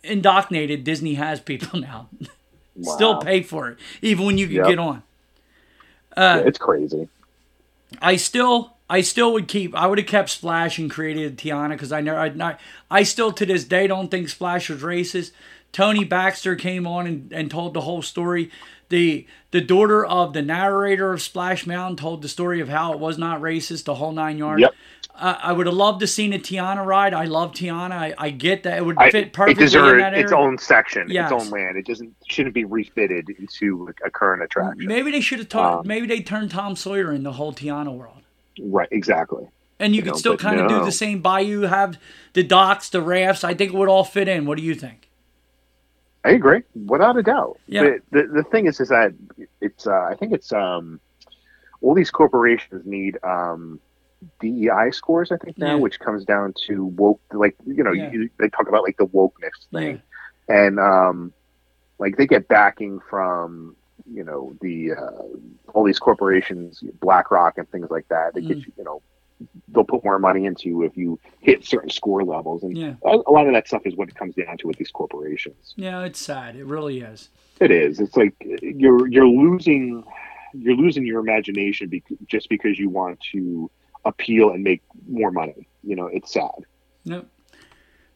indoctrinated 0.03 0.83
Disney 0.83 1.15
has 1.15 1.39
people 1.39 1.79
now. 1.81 2.09
still 2.81 3.17
pay 3.21 3.43
for 3.43 3.69
it, 3.69 3.77
even 4.01 4.25
when 4.25 4.37
you 4.37 4.47
can 4.47 4.55
Yep. 4.57 4.67
get 4.67 4.79
on. 4.79 5.03
Uh, 6.17 6.39
yeah, 6.41 6.47
it's 6.47 6.57
crazy. 6.57 7.07
I 8.01 8.15
still 8.17 8.73
I 8.89 9.01
still 9.01 9.33
would 9.33 9.47
keep 9.47 9.75
I 9.75 9.87
would 9.87 9.97
have 9.97 10.07
kept 10.07 10.29
Splash 10.29 10.77
and 10.79 10.89
created 10.89 11.37
Tiana 11.37 11.69
because 11.69 11.91
I 11.91 12.01
never 12.01 12.19
I 12.19 12.29
not 12.29 12.59
I 12.89 13.03
still 13.03 13.31
to 13.33 13.45
this 13.45 13.63
day 13.63 13.87
don't 13.87 14.09
think 14.09 14.29
Splash 14.29 14.69
was 14.69 14.81
racist. 14.81 15.31
Tony 15.71 16.03
Baxter 16.03 16.55
came 16.55 16.87
on 16.87 17.05
and, 17.05 17.31
and 17.31 17.51
told 17.51 17.73
the 17.73 17.81
whole 17.81 18.01
story. 18.01 18.49
The 18.89 19.27
the 19.51 19.61
daughter 19.61 20.03
of 20.03 20.33
the 20.33 20.41
narrator 20.41 21.13
of 21.13 21.21
Splash 21.21 21.67
Mountain 21.67 21.97
told 21.97 22.21
the 22.23 22.27
story 22.27 22.59
of 22.59 22.69
how 22.69 22.91
it 22.93 22.99
was 22.99 23.17
not 23.19 23.39
racist, 23.41 23.83
the 23.83 23.95
whole 23.95 24.11
nine 24.11 24.37
yards. 24.39 24.61
Yep. 24.61 24.73
I 25.19 25.33
I 25.49 25.51
would 25.51 25.65
have 25.65 25.75
loved 25.75 25.99
to 26.01 26.07
seen 26.07 26.33
a 26.33 26.39
Tiana 26.39 26.85
ride. 26.85 27.13
I 27.13 27.25
love 27.25 27.51
Tiana. 27.51 27.91
I, 27.91 28.13
I 28.17 28.29
get 28.31 28.63
that 28.63 28.77
it 28.77 28.85
would 28.85 28.97
I, 28.97 29.11
fit 29.11 29.27
it 29.27 29.33
perfectly 29.33 29.63
in 29.63 29.67
deserves 29.67 30.17
its 30.17 30.31
own 30.31 30.57
section, 30.57 31.07
Yes. 31.09 31.31
its 31.31 31.43
own 31.43 31.49
land. 31.51 31.77
It 31.77 31.85
doesn't 31.85 32.15
shouldn't 32.27 32.55
be 32.55 32.65
refitted 32.65 33.29
into 33.29 33.89
a 34.05 34.09
current 34.09 34.43
attraction. 34.43 34.87
Maybe 34.87 35.11
they 35.11 35.21
should 35.21 35.39
have 35.39 35.49
taught. 35.49 35.79
Um, 35.79 35.87
maybe 35.87 36.07
they 36.07 36.21
turned 36.21 36.51
Tom 36.51 36.75
Sawyer 36.75 37.11
in 37.13 37.23
the 37.23 37.33
whole 37.33 37.53
Tiana 37.53 37.95
world. 37.95 38.21
Right, 38.61 38.89
exactly. 38.91 39.47
And 39.79 39.93
you 39.93 39.97
You 39.97 40.03
could 40.03 40.13
know, 40.13 40.17
still 40.19 40.37
kind 40.37 40.59
of 40.59 40.67
do 40.67 40.83
the 40.83 40.91
same 40.91 41.21
bayou, 41.21 41.61
have 41.61 41.97
the 42.33 42.43
docks, 42.43 42.89
the 42.89 43.01
rafts. 43.01 43.43
I 43.45 43.53
think 43.53 43.73
it 43.73 43.77
would 43.77 43.87
all 43.87 44.03
fit 44.03 44.27
in. 44.27 44.45
What 44.45 44.57
do 44.57 44.63
you 44.63 44.75
think? 44.75 45.09
I 46.25 46.31
agree, 46.31 46.63
without 46.85 47.15
a 47.17 47.23
doubt. 47.23 47.59
Yeah. 47.67 47.83
But 47.83 48.01
the 48.11 48.27
the 48.27 48.43
thing 48.43 48.65
is, 48.67 48.79
is 48.81 48.89
that 48.89 49.13
it's 49.61 49.87
uh, 49.87 50.01
I 50.09 50.15
think 50.15 50.33
it's 50.33 50.51
um, 50.51 50.99
all 51.81 51.93
these 51.93 52.11
corporations 52.11 52.85
need 52.85 53.17
um, 53.23 53.79
DEI 54.41 54.91
scores. 54.91 55.31
I 55.31 55.37
think 55.37 55.57
now, 55.57 55.75
Yeah. 55.75 55.81
which 55.81 55.99
comes 55.99 56.25
down 56.25 56.53
to 56.67 56.85
woke, 56.85 57.21
like 57.33 57.55
you 57.65 57.83
know, 57.83 57.91
Yeah. 57.91 58.11
you, 58.11 58.29
they 58.39 58.49
talk 58.49 58.67
about 58.67 58.83
like 58.83 58.97
the 58.97 59.07
wokeness 59.07 59.51
Yeah. 59.71 59.79
thing, 59.79 60.01
and 60.47 60.79
um, 60.79 61.33
like 61.99 62.17
they 62.17 62.27
get 62.27 62.47
backing 62.47 62.99
from 63.09 63.75
you 64.11 64.23
know 64.23 64.53
the 64.61 64.93
uh, 64.93 65.23
all 65.73 65.83
these 65.83 65.99
corporations, 65.99 66.83
BlackRock 67.01 67.57
and 67.57 67.69
things 67.69 67.89
like 67.89 68.07
that. 68.09 68.33
They 68.33 68.41
get 68.41 68.57
Mm. 68.57 68.65
you, 68.67 68.73
you 68.77 68.83
know, 68.83 69.01
they'll 69.69 69.83
put 69.85 70.03
more 70.03 70.19
money 70.19 70.45
into 70.45 70.67
you 70.69 70.83
if 70.83 70.97
you 70.97 71.19
hit 71.39 71.63
certain 71.63 71.89
score 71.89 72.23
levels, 72.23 72.63
and 72.63 72.75
Yeah. 72.77 72.95
a, 73.03 73.17
lot 73.31 73.47
of 73.47 73.53
that 73.53 73.67
stuff 73.67 73.83
is 73.85 73.95
what 73.95 74.09
it 74.09 74.15
comes 74.15 74.35
down 74.35 74.57
to 74.57 74.67
with 74.67 74.77
these 74.77 74.91
corporations. 74.91 75.73
Yeah, 75.77 76.03
it's 76.03 76.19
sad. 76.19 76.55
It 76.55 76.65
really 76.65 76.99
is. 77.01 77.29
It 77.61 77.71
is. 77.71 77.99
It's 77.99 78.15
like 78.17 78.35
you're 78.61 79.07
you're 79.07 79.27
losing 79.27 80.03
you're 80.53 80.75
losing 80.75 81.05
your 81.05 81.19
imagination 81.19 81.89
bec 81.89 82.03
just 82.25 82.49
because 82.49 82.79
you 82.79 82.89
want 82.89 83.19
to 83.31 83.69
appeal 84.05 84.51
and 84.51 84.63
make 84.63 84.81
more 85.07 85.31
money. 85.31 85.67
You 85.83 85.95
know, 85.95 86.07
it's 86.07 86.33
sad. 86.33 86.65
Yep. 87.05 87.27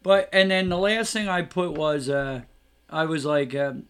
But 0.02 0.30
and 0.34 0.52
then 0.52 0.70
the 0.70 0.78
last 0.78 1.14
thing 1.14 1.30
I 1.30 1.42
put 1.42 1.74
was 1.74 2.10
uh, 2.10 2.42
I 2.90 3.06
was 3.06 3.26
like 3.26 3.56
um, 3.56 3.84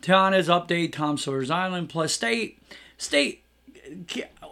Tiana's 0.00 0.48
update, 0.48 0.92
Tom 0.92 1.16
Sawyer's 1.16 1.50
Island 1.50 1.88
plus 1.88 2.12
state 2.12 2.60
state. 2.98 3.44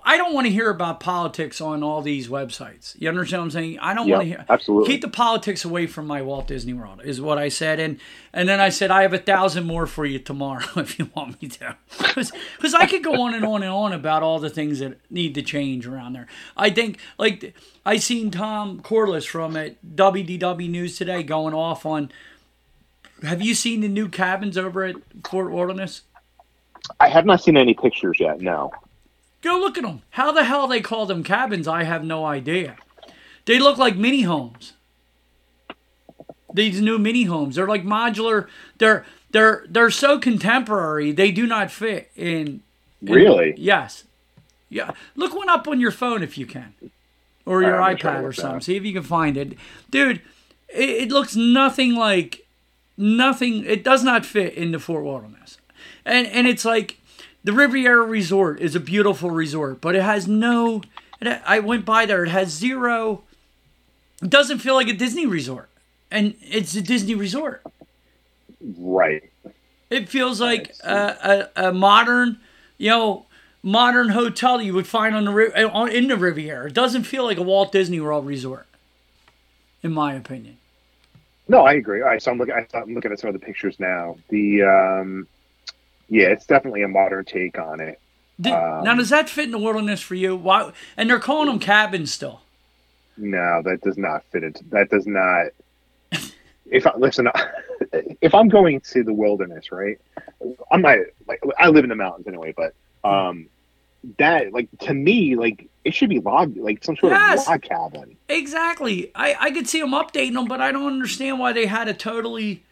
I 0.08 0.16
don't 0.16 0.32
want 0.32 0.46
to 0.46 0.50
hear 0.52 0.70
about 0.70 1.00
politics 1.00 1.60
on 1.60 1.82
all 1.82 2.00
these 2.00 2.28
websites. 2.28 2.98
You 2.98 3.10
understand 3.10 3.42
what 3.42 3.44
I'm 3.44 3.50
saying? 3.50 3.78
I 3.80 3.92
don't 3.92 4.06
Yeah, 4.06 4.16
want 4.16 4.22
to 4.22 4.28
hear. 4.28 4.46
absolutely. 4.48 4.94
Keep 4.94 5.02
the 5.02 5.08
politics 5.08 5.66
away 5.66 5.86
from 5.86 6.06
my 6.06 6.22
Walt 6.22 6.46
Disney 6.46 6.72
World 6.72 7.02
is 7.04 7.20
what 7.20 7.36
I 7.36 7.50
said, 7.50 7.78
and 7.78 8.00
and 8.32 8.48
then 8.48 8.58
I 8.58 8.70
said 8.70 8.90
I 8.90 9.02
have 9.02 9.12
a 9.12 9.18
thousand 9.18 9.66
more 9.66 9.86
for 9.86 10.06
you 10.06 10.18
tomorrow 10.18 10.64
if 10.76 10.98
you 10.98 11.10
want 11.14 11.40
me 11.42 11.48
to, 11.48 11.76
because 11.98 12.74
I 12.74 12.86
could 12.86 13.04
go 13.04 13.20
on 13.20 13.34
and 13.34 13.44
on 13.44 13.62
and 13.62 13.70
on 13.70 13.92
about 13.92 14.22
all 14.22 14.38
the 14.38 14.48
things 14.48 14.78
that 14.78 14.98
need 15.10 15.34
to 15.34 15.42
change 15.42 15.86
around 15.86 16.14
there. 16.14 16.26
I 16.56 16.70
think 16.70 16.98
like 17.18 17.54
I 17.84 17.98
seen 17.98 18.30
Tom 18.30 18.80
Corless 18.80 19.26
from 19.26 19.56
uh, 19.56 19.60
at 19.60 19.84
WDW 19.84 20.70
News 20.70 20.96
today 20.96 21.22
going 21.22 21.52
off 21.54 21.84
on. 21.84 22.10
Have 23.22 23.42
you 23.42 23.54
seen 23.54 23.80
the 23.82 23.88
new 23.88 24.08
cabins 24.08 24.56
over 24.56 24.84
at 24.84 24.96
Fort 25.28 25.50
Wilderness? 25.52 26.02
I 27.00 27.08
have 27.08 27.26
not 27.26 27.42
seen 27.42 27.56
any 27.56 27.74
pictures 27.74 28.18
yet. 28.20 28.40
No. 28.40 28.70
Go 29.42 29.58
look 29.58 29.78
at 29.78 29.84
them. 29.84 30.02
How 30.10 30.32
the 30.32 30.44
hell 30.44 30.66
they 30.66 30.80
call 30.80 31.06
them 31.06 31.22
cabins, 31.22 31.68
I 31.68 31.84
have 31.84 32.04
no 32.04 32.24
idea. 32.24 32.76
They 33.44 33.58
look 33.58 33.78
like 33.78 33.96
mini 33.96 34.22
homes. 34.22 34.72
These 36.52 36.80
new 36.80 36.98
mini 36.98 37.24
homes. 37.24 37.56
They're 37.56 37.68
like 37.68 37.84
modular. 37.84 38.48
They're 38.78 39.04
they're 39.30 39.64
they're 39.68 39.90
so 39.90 40.18
contemporary. 40.18 41.12
They 41.12 41.30
do 41.30 41.46
not 41.46 41.70
fit 41.70 42.10
in. 42.16 42.26
in- 42.36 42.62
Really? 43.14 43.54
Yes. 43.56 44.04
Yeah. 44.70 44.90
Look 45.14 45.34
one 45.34 45.48
up 45.48 45.68
on 45.68 45.78
your 45.78 45.90
phone 45.92 46.22
if 46.22 46.36
you 46.36 46.46
can, 46.46 46.74
or 47.46 47.62
your 47.62 47.76
I'm 47.80 47.96
gonna 47.96 47.96
try 47.96 48.12
to 48.12 48.18
iPad 48.18 48.22
or 48.22 48.26
look 48.26 48.36
that 48.36 48.40
something. 48.42 48.60
See 48.62 48.76
if 48.76 48.84
you 48.84 48.92
can 48.92 49.02
find 49.02 49.36
it, 49.36 49.56
dude. 49.90 50.20
It, 50.68 50.90
it 50.90 51.08
looks 51.10 51.36
nothing 51.36 51.94
like 51.94 52.46
nothing. 52.96 53.64
It 53.64 53.84
does 53.84 54.02
not 54.02 54.26
fit 54.26 54.54
into 54.54 54.78
Fort 54.80 55.04
Wilderness, 55.04 55.58
and 56.04 56.26
and 56.26 56.46
it's 56.48 56.64
like 56.64 56.98
the 57.44 57.52
Riviera 57.52 58.02
Resort 58.02 58.60
is 58.60 58.74
a 58.74 58.80
beautiful 58.80 59.30
resort, 59.30 59.80
but 59.80 59.94
it 59.94 60.02
has 60.02 60.26
no. 60.26 60.82
It, 61.20 61.40
I 61.46 61.60
went 61.60 61.84
by 61.84 62.06
there. 62.06 62.24
It 62.24 62.30
has 62.30 62.50
zero. 62.50 63.22
It 64.22 64.30
doesn't 64.30 64.58
feel 64.58 64.74
like 64.74 64.88
a 64.88 64.92
Disney 64.92 65.26
resort, 65.26 65.68
and 66.10 66.34
it's 66.42 66.74
a 66.74 66.82
Disney 66.82 67.14
resort. 67.14 67.62
Right. 68.60 69.30
It 69.90 70.08
feels 70.08 70.40
like 70.40 70.74
a, 70.84 71.48
a, 71.56 71.68
a 71.68 71.72
modern, 71.72 72.38
you 72.76 72.90
know, 72.90 73.26
modern 73.62 74.10
hotel 74.10 74.60
you 74.60 74.74
would 74.74 74.86
find 74.86 75.14
on 75.14 75.24
the 75.24 75.70
on 75.70 75.90
in 75.90 76.08
the 76.08 76.16
Riviera. 76.16 76.66
It 76.66 76.74
doesn't 76.74 77.04
feel 77.04 77.24
like 77.24 77.38
a 77.38 77.42
Walt 77.42 77.72
Disney 77.72 78.00
World 78.00 78.26
resort, 78.26 78.66
in 79.82 79.92
my 79.92 80.14
opinion. 80.14 80.58
No, 81.46 81.62
I 81.62 81.74
agree. 81.74 82.02
All 82.02 82.08
right, 82.08 82.22
so 82.22 82.30
I'm 82.30 82.38
looking. 82.38 82.54
I'm 82.74 82.94
looking 82.94 83.12
at 83.12 83.20
some 83.20 83.28
of 83.28 83.34
the 83.34 83.44
pictures 83.44 83.80
now. 83.80 84.16
The 84.28 84.62
um, 84.62 85.26
yeah, 86.08 86.28
it's 86.28 86.46
definitely 86.46 86.82
a 86.82 86.88
modern 86.88 87.24
take 87.24 87.58
on 87.58 87.80
it. 87.80 88.00
Did, 88.40 88.52
Um, 88.52 88.84
now, 88.84 88.94
does 88.94 89.10
that 89.10 89.28
fit 89.28 89.46
in 89.46 89.50
the 89.50 89.58
wilderness 89.58 90.00
for 90.00 90.14
you? 90.14 90.36
Why? 90.36 90.72
And 90.96 91.10
they're 91.10 91.18
calling 91.18 91.48
them 91.48 91.58
cabins 91.58 92.12
still. 92.12 92.40
No, 93.16 93.62
that 93.64 93.80
does 93.82 93.98
not 93.98 94.22
fit 94.30 94.44
into. 94.44 94.62
That 94.70 94.90
does 94.90 95.06
not. 95.06 95.46
If 96.70 96.86
I 96.86 96.94
listen, 96.96 97.28
if 98.20 98.34
I'm 98.34 98.48
going 98.48 98.80
to 98.80 99.02
the 99.02 99.12
wilderness, 99.12 99.72
right? 99.72 99.98
I'm 100.70 100.82
not 100.82 100.98
like 101.26 101.40
I 101.58 101.68
live 101.68 101.84
in 101.84 101.88
the 101.90 101.96
mountains 101.96 102.26
anyway, 102.28 102.54
but 102.56 102.74
um, 103.08 103.48
that 104.18 104.52
like 104.52 104.68
to 104.80 104.94
me, 104.94 105.34
like 105.34 105.68
it 105.84 105.94
should 105.94 106.10
be 106.10 106.20
log, 106.20 106.56
like 106.56 106.84
some 106.84 106.96
sort 106.96 107.12
Yes. 107.12 107.42
of 107.42 107.48
log 107.48 107.62
cabin. 107.62 108.16
Exactly. 108.28 109.10
I, 109.14 109.34
I 109.40 109.50
could 109.50 109.66
see 109.66 109.80
them 109.80 109.90
updating 109.92 110.34
them, 110.34 110.44
but 110.44 110.60
I 110.60 110.70
don't 110.70 110.86
understand 110.86 111.38
why 111.40 111.52
they 111.52 111.66
had 111.66 111.88
a 111.88 111.94
totally 111.94 112.62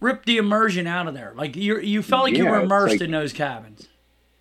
rip 0.00 0.24
the 0.24 0.36
immersion 0.38 0.86
out 0.86 1.06
of 1.08 1.14
there. 1.14 1.32
Like 1.36 1.56
you 1.56 1.78
you 1.80 2.02
felt 2.02 2.24
like 2.24 2.36
you 2.36 2.46
were 2.46 2.60
immersed 2.60 2.94
like- 2.94 3.00
in 3.02 3.10
those 3.10 3.32
cabins. 3.32 3.88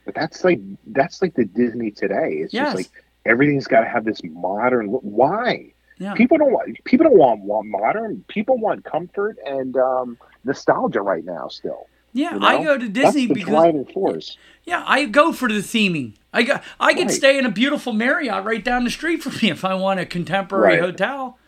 But 0.06 0.14
that's 0.16 0.44
like 0.44 0.60
that's 0.88 1.22
like 1.22 1.34
the 1.34 1.46
Disney 1.46 1.90
today. 1.92 2.34
It's 2.44 2.54
Yes. 2.54 2.68
just 2.68 2.76
like 2.78 3.04
everything's 3.26 3.66
got 3.68 3.80
to 3.82 3.88
have 3.90 4.06
this 4.06 4.22
modern. 4.24 4.92
look. 4.92 5.02
Why? 5.02 5.72
Yeah. 5.98 6.14
People 6.14 6.38
don't 6.38 6.52
want. 6.52 6.84
People 6.84 7.06
don't 7.06 7.18
want, 7.18 7.42
want 7.42 7.68
modern. 7.68 8.24
People 8.28 8.58
want 8.60 8.84
comfort 8.84 9.38
and 9.46 9.76
um, 9.78 10.18
nostalgia 10.44 11.02
right 11.02 11.24
now. 11.26 11.48
Still, 11.48 11.88
Yeah, 12.14 12.34
you 12.34 12.40
know? 12.42 12.46
I 12.48 12.64
go 12.64 12.78
to 12.78 12.88
Disney 12.90 13.02
that's 13.02 13.16
the 13.16 13.28
because 13.34 13.50
driving 13.50 13.86
force. 13.86 14.38
yeah, 14.66 14.84
I 14.86 15.06
go 15.06 15.32
for 15.32 15.48
the 15.48 15.60
theming. 15.60 16.16
I 16.34 16.44
go, 16.44 16.60
I 16.82 16.94
could 16.94 17.08
Right. 17.08 17.12
stay 17.12 17.38
in 17.40 17.46
a 17.46 17.50
beautiful 17.52 17.94
Marriott 17.94 18.44
right 18.44 18.64
down 18.64 18.84
the 18.84 18.90
street 18.92 19.24
from 19.24 19.34
me 19.42 19.50
if 19.50 19.64
I 19.66 19.74
want 19.74 20.02
a 20.02 20.06
contemporary 20.06 20.74
Right. 20.76 20.82
hotel. 20.82 21.40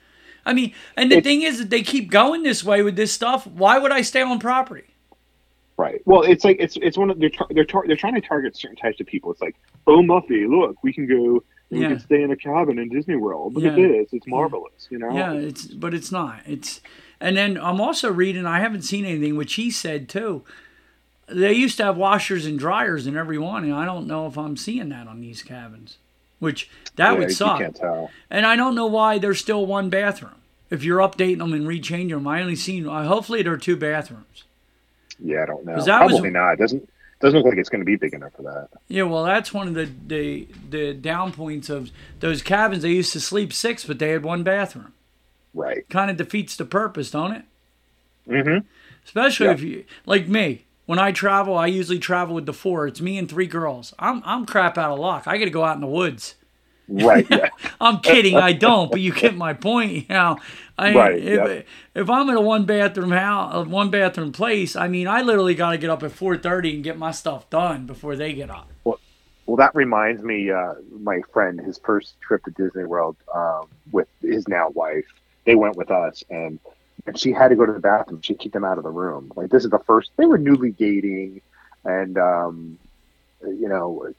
I 0.48 0.54
mean, 0.54 0.74
and 0.96 1.12
the 1.12 1.20
thing 1.22 1.42
is 1.42 1.60
that 1.60 1.70
they 1.70 1.82
keep 1.84 2.10
going 2.10 2.42
this 2.44 2.64
way 2.64 2.82
with 2.82 2.96
this 2.96 3.12
stuff. 3.12 3.46
Why 3.46 3.78
would 3.78 3.92
I 3.92 4.02
stay 4.02 4.22
on 4.22 4.40
property? 4.40 4.86
Right. 5.76 6.02
Well, 6.06 6.24
it's 6.24 6.44
like 6.46 6.58
it's 6.60 6.78
it's 6.82 6.98
one 6.98 7.10
of 7.12 7.20
they're 7.20 7.30
tar- 7.30 7.48
they're 7.52 7.66
tar- 7.66 7.84
they're 7.86 7.96
trying 7.98 8.16
to 8.16 8.22
target 8.22 8.56
certain 8.56 8.78
types 8.78 9.00
of 9.00 9.06
people. 9.08 9.32
It's 9.32 9.42
like, 9.42 9.56
oh 9.86 10.02
Muffy, 10.02 10.50
look, 10.50 10.82
we 10.84 10.92
can 10.94 11.06
go, 11.06 11.44
we 11.70 11.82
Yeah. 11.82 11.90
can 11.90 12.00
stay 12.00 12.24
in 12.24 12.32
a 12.32 12.36
cabin 12.36 12.80
in 12.80 12.90
Disney 12.90 13.16
World. 13.18 13.54
Look 13.54 13.66
at 13.66 13.76
this, 13.76 14.08
it's 14.14 14.26
marvelous. 14.26 14.88
You 14.90 14.98
know. 15.00 15.14
Yeah, 15.14 15.34
it's 15.34 15.68
but 15.68 15.94
it's 15.94 16.12
not. 16.12 16.40
It's 16.48 16.82
and 17.20 17.36
then 17.38 17.58
I'm 17.60 17.80
also 17.82 18.12
reading. 18.12 18.46
I 18.46 18.60
haven't 18.60 18.84
seen 18.84 19.06
anything 19.06 19.36
which 19.36 19.54
he 19.56 19.70
said 19.70 20.08
too. 20.10 20.44
They 21.28 21.52
used 21.54 21.76
to 21.78 21.84
have 21.84 21.98
washers 21.98 22.46
and 22.46 22.58
dryers 22.58 23.06
in 23.06 23.18
every 23.18 23.38
one, 23.38 23.66
and 23.66 23.74
I 23.74 23.84
don't 23.86 24.08
know 24.08 24.28
if 24.28 24.38
I'm 24.38 24.56
seeing 24.58 24.90
that 24.90 25.08
on 25.08 25.20
these 25.20 25.44
cabins. 25.44 25.98
Which 26.40 26.70
that 26.96 27.14
Yeah, 27.14 27.20
would 27.20 27.32
suck. 27.32 27.60
can't 27.60 27.76
tell. 27.76 28.12
And 28.30 28.46
I 28.46 28.56
don't 28.56 28.76
know 28.76 28.86
why 28.86 29.18
there's 29.18 29.40
still 29.40 29.66
one 29.66 29.90
bathroom. 29.90 30.36
If 30.70 30.84
you're 30.84 31.00
updating 31.00 31.40
them 31.40 31.54
and 31.54 31.66
rechanging 31.68 32.10
them, 32.10 32.28
I 32.28 32.42
only 32.42 32.56
seen. 32.56 32.88
Uh, 32.88 33.06
hopefully 33.08 33.42
there 33.42 33.54
are 33.54 33.58
two 33.58 33.76
bathrooms. 33.78 34.44
Yeah, 35.20 35.44
I 35.44 35.46
don't 35.48 35.66
know. 35.66 35.82
that 35.82 36.04
was- 36.04 36.12
Probably 36.14 36.30
not. 36.30 36.54
It 36.54 36.60
doesn't 36.60 36.90
doesn't 37.20 37.36
look 37.40 37.48
like 37.48 37.58
it's 37.58 37.70
going 37.70 37.82
to 37.82 37.86
be 37.86 37.96
big 37.96 38.14
enough 38.14 38.34
for 38.34 38.44
that. 38.44 38.70
Yeah, 38.88 39.04
well, 39.04 39.24
that's 39.24 39.52
one 39.52 39.68
of 39.68 39.74
the 39.74 39.90
the 40.06 40.48
the 40.70 40.94
down 40.94 41.32
points 41.32 41.70
of 41.70 41.90
those 42.20 42.44
cabins. 42.44 42.84
They 42.84 42.92
used 42.92 43.14
to 43.14 43.20
sleep 43.20 43.52
six, 43.54 43.84
but 43.86 43.98
they 43.98 44.10
had 44.10 44.24
one 44.24 44.44
bathroom. 44.44 44.94
Right. 45.56 45.90
Kind 45.90 46.12
of 46.12 46.18
defeats 46.18 46.56
the 46.56 46.66
purpose, 46.66 47.10
don't 47.10 47.32
it? 47.32 47.42
Mm-hmm. 48.30 48.68
Especially 49.04 49.48
Yeah. 49.48 49.54
if 49.54 49.62
you 49.62 49.86
like 50.06 50.28
me. 50.28 50.66
When 50.88 50.98
I 51.00 51.12
travel, 51.12 51.56
I 51.56 51.68
usually 51.68 52.00
travel 52.00 52.34
with 52.34 52.48
the 52.48 52.54
four. 52.54 52.88
It's 52.88 53.02
me 53.02 53.18
and 53.20 53.30
three 53.30 53.46
girls. 53.46 53.94
I'm 54.00 54.24
I'm 54.26 54.46
crap 54.48 54.78
out 54.78 54.92
of 54.92 55.00
luck. 55.00 55.28
I 55.28 55.38
got 55.38 55.46
to 55.46 55.52
go 55.52 55.64
out 55.64 55.76
in 55.76 55.82
the 55.82 55.88
woods. 55.88 56.36
Right. 56.88 57.28
Yeah. 57.30 57.50
I'm 57.82 58.00
kidding. 58.00 58.38
I 58.38 58.54
don't, 58.54 58.90
but 58.90 59.02
you 59.02 59.12
get 59.12 59.36
my 59.36 59.54
point. 59.54 59.92
You 59.92 60.06
know, 60.10 60.38
I 60.78 60.94
Right, 60.94 61.18
if, 61.18 61.48
yep. 61.48 61.68
if 61.94 62.10
I'm 62.10 62.30
in 62.30 62.38
a 62.38 62.42
one 62.42 62.66
bathroom 62.66 63.12
house, 63.12 63.68
one 63.68 63.90
bathroom 63.90 64.32
place, 64.32 64.76
I 64.78 64.88
mean, 64.88 65.08
I 65.08 65.22
literally 65.22 65.56
got 65.56 65.72
to 65.72 65.78
get 65.78 65.90
up 65.90 66.02
at 66.04 66.12
4:30 66.12 66.76
and 66.76 66.84
get 66.84 66.98
my 66.98 67.12
stuff 67.12 67.50
done 67.50 67.86
before 67.86 68.16
they 68.16 68.34
get 68.34 68.50
up. 68.50 68.70
Well, 68.86 69.58
that 69.58 69.76
reminds 69.76 70.24
me, 70.24 70.52
uh, 70.52 70.76
my 71.00 71.22
friend, 71.34 71.60
his 71.60 71.78
first 71.78 72.20
trip 72.22 72.44
to 72.46 72.52
Disney 72.52 72.84
World 72.84 73.16
um, 73.34 73.68
with 73.92 74.08
his 74.22 74.46
now 74.48 74.70
wife, 74.70 75.06
they 75.46 75.56
went 75.56 75.78
with 75.78 75.90
us, 75.90 76.24
and 76.30 76.60
and 77.08 77.18
she 77.18 77.32
had 77.32 77.48
to 77.48 77.56
go 77.56 77.66
to 77.66 77.74
the 77.74 77.80
bathroom. 77.80 78.22
She 78.22 78.36
kicked 78.36 78.56
him 78.56 78.66
out 78.66 78.78
of 78.78 78.84
the 78.84 78.90
room. 78.90 79.32
Like 79.36 79.50
this 79.50 79.64
is 79.64 79.72
the 79.72 79.80
first. 79.80 80.12
They 80.18 80.26
were 80.26 80.38
newly 80.38 80.72
dating, 80.72 81.42
and 81.86 82.18
um, 82.18 82.78
you 83.42 83.70
know, 83.70 84.14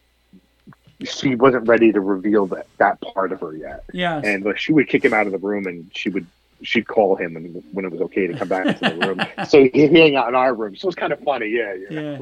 she 1.05 1.35
wasn't 1.35 1.69
ready 1.69 1.93
to 1.93 2.01
reveal 2.01 2.47
that 2.47 2.67
that 2.79 3.01
part 3.01 3.31
of 3.31 3.41
her 3.41 3.55
yet. 3.55 3.85
Yeah, 3.93 4.21
And 4.25 4.47
uh, 4.47 4.55
she 4.57 4.73
would 4.73 4.89
kick 4.89 5.05
him 5.05 5.13
out 5.13 5.27
of 5.27 5.33
the 5.33 5.39
room, 5.39 5.67
and 5.67 5.91
she 5.95 6.09
would. 6.09 6.27
She'd 6.61 6.89
call 6.89 7.15
him 7.15 7.37
and 7.37 7.63
when 7.71 7.85
it 7.85 7.93
was 7.93 8.01
okay 8.01 8.27
to 8.27 8.37
come 8.37 8.49
back 8.49 8.81
to 8.81 8.91
the 8.91 9.07
room. 9.07 9.21
So 9.49 9.63
he'd 9.63 9.93
hang 9.93 10.17
out 10.17 10.29
in 10.29 10.35
our 10.35 10.53
room. 10.53 10.75
So 10.75 10.87
it 10.87 10.89
was 10.89 10.95
kind 10.97 11.13
of 11.13 11.21
funny, 11.21 11.47
yeah. 11.51 11.73
yeah. 11.89 12.01
Yeah. 12.01 12.19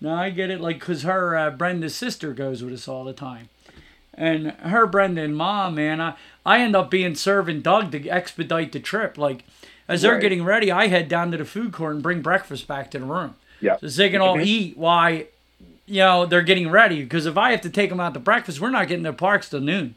No, 0.00 0.14
I 0.14 0.30
get 0.30 0.48
it. 0.50 0.60
Like, 0.60 0.80
cause 0.80 1.02
her 1.02 1.36
uh, 1.36 1.50
Brenda's 1.50 1.96
sister 1.96 2.32
goes 2.32 2.62
with 2.62 2.72
us 2.72 2.86
all 2.86 3.02
the 3.02 3.12
time, 3.12 3.48
and 4.14 4.52
her 4.52 4.86
Brenda 4.86 5.22
and 5.22 5.36
mom, 5.36 5.74
man, 5.74 6.00
I 6.00 6.14
I 6.46 6.60
end 6.60 6.76
up 6.76 6.88
being 6.88 7.16
serving 7.16 7.62
Doug 7.62 7.90
to 7.90 8.08
expedite 8.08 8.70
the 8.70 8.78
trip. 8.78 9.18
Like, 9.18 9.44
as 9.88 10.02
they're 10.02 10.12
Right. 10.12 10.20
getting 10.20 10.44
ready, 10.44 10.70
I 10.70 10.86
head 10.88 11.08
down 11.08 11.30
to 11.32 11.36
the 11.38 11.44
food 11.44 11.72
court 11.72 11.94
and 11.94 12.02
bring 12.02 12.20
breakfast 12.22 12.68
back 12.68 12.90
to 12.92 12.98
the 12.98 13.04
room. 13.06 13.34
Yeah. 13.60 13.76
so 13.80 13.88
they 13.88 14.08
can 14.08 14.20
all 14.20 14.36
Mhm. 14.36 14.46
eat 14.46 14.76
while, 14.78 15.14
you 15.14 15.96
know, 15.96 16.26
they're 16.26 16.42
getting 16.42 16.70
ready. 16.70 17.02
Because 17.02 17.26
if 17.26 17.36
I 17.36 17.50
have 17.50 17.60
to 17.62 17.70
take 17.70 17.90
them 17.90 17.98
out 17.98 18.14
to 18.14 18.20
breakfast, 18.20 18.60
we're 18.60 18.70
not 18.70 18.86
getting 18.86 19.02
to 19.02 19.12
parks 19.12 19.48
till 19.48 19.58
noon. 19.58 19.96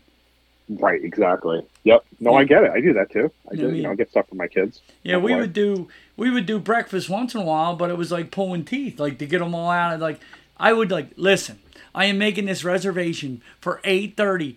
Right, 0.67 1.03
exactly. 1.03 1.63
Yep. 1.83 2.03
No, 2.19 2.33
I 2.33 2.43
get 2.45 2.63
it. 2.63 2.71
I 2.71 2.81
do 2.81 2.91
that 2.93 3.11
too. 3.11 3.29
I 3.51 3.53
Yeah, 3.53 3.61
do. 3.61 3.67
me- 3.69 3.77
You 3.77 3.83
know, 3.83 3.91
I 3.91 3.95
get 3.95 4.09
stuff 4.09 4.27
for 4.29 4.33
my 4.35 4.47
kids. 4.47 4.79
Yeah, 5.03 5.17
we 5.17 5.35
would 5.35 5.53
do 5.53 5.89
we 6.17 6.31
would 6.31 6.45
do 6.47 6.57
breakfast 6.59 7.07
once 7.09 7.35
in 7.35 7.41
a 7.41 7.43
while, 7.43 7.75
but 7.75 7.89
it 7.91 7.97
was 7.97 8.11
like 8.11 8.31
pulling 8.31 8.63
teeth, 8.63 8.99
like 8.99 9.17
to 9.19 9.25
get 9.27 9.39
them 9.39 9.53
all 9.53 9.69
out. 9.69 9.93
And 9.93 10.01
like 10.01 10.19
I 10.57 10.73
would 10.73 10.89
like 10.89 11.09
listen. 11.15 11.59
I 11.93 12.05
am 12.05 12.17
making 12.17 12.45
this 12.45 12.63
reservation 12.63 13.41
for 13.59 13.79
eight 13.83 14.15
thirty 14.17 14.55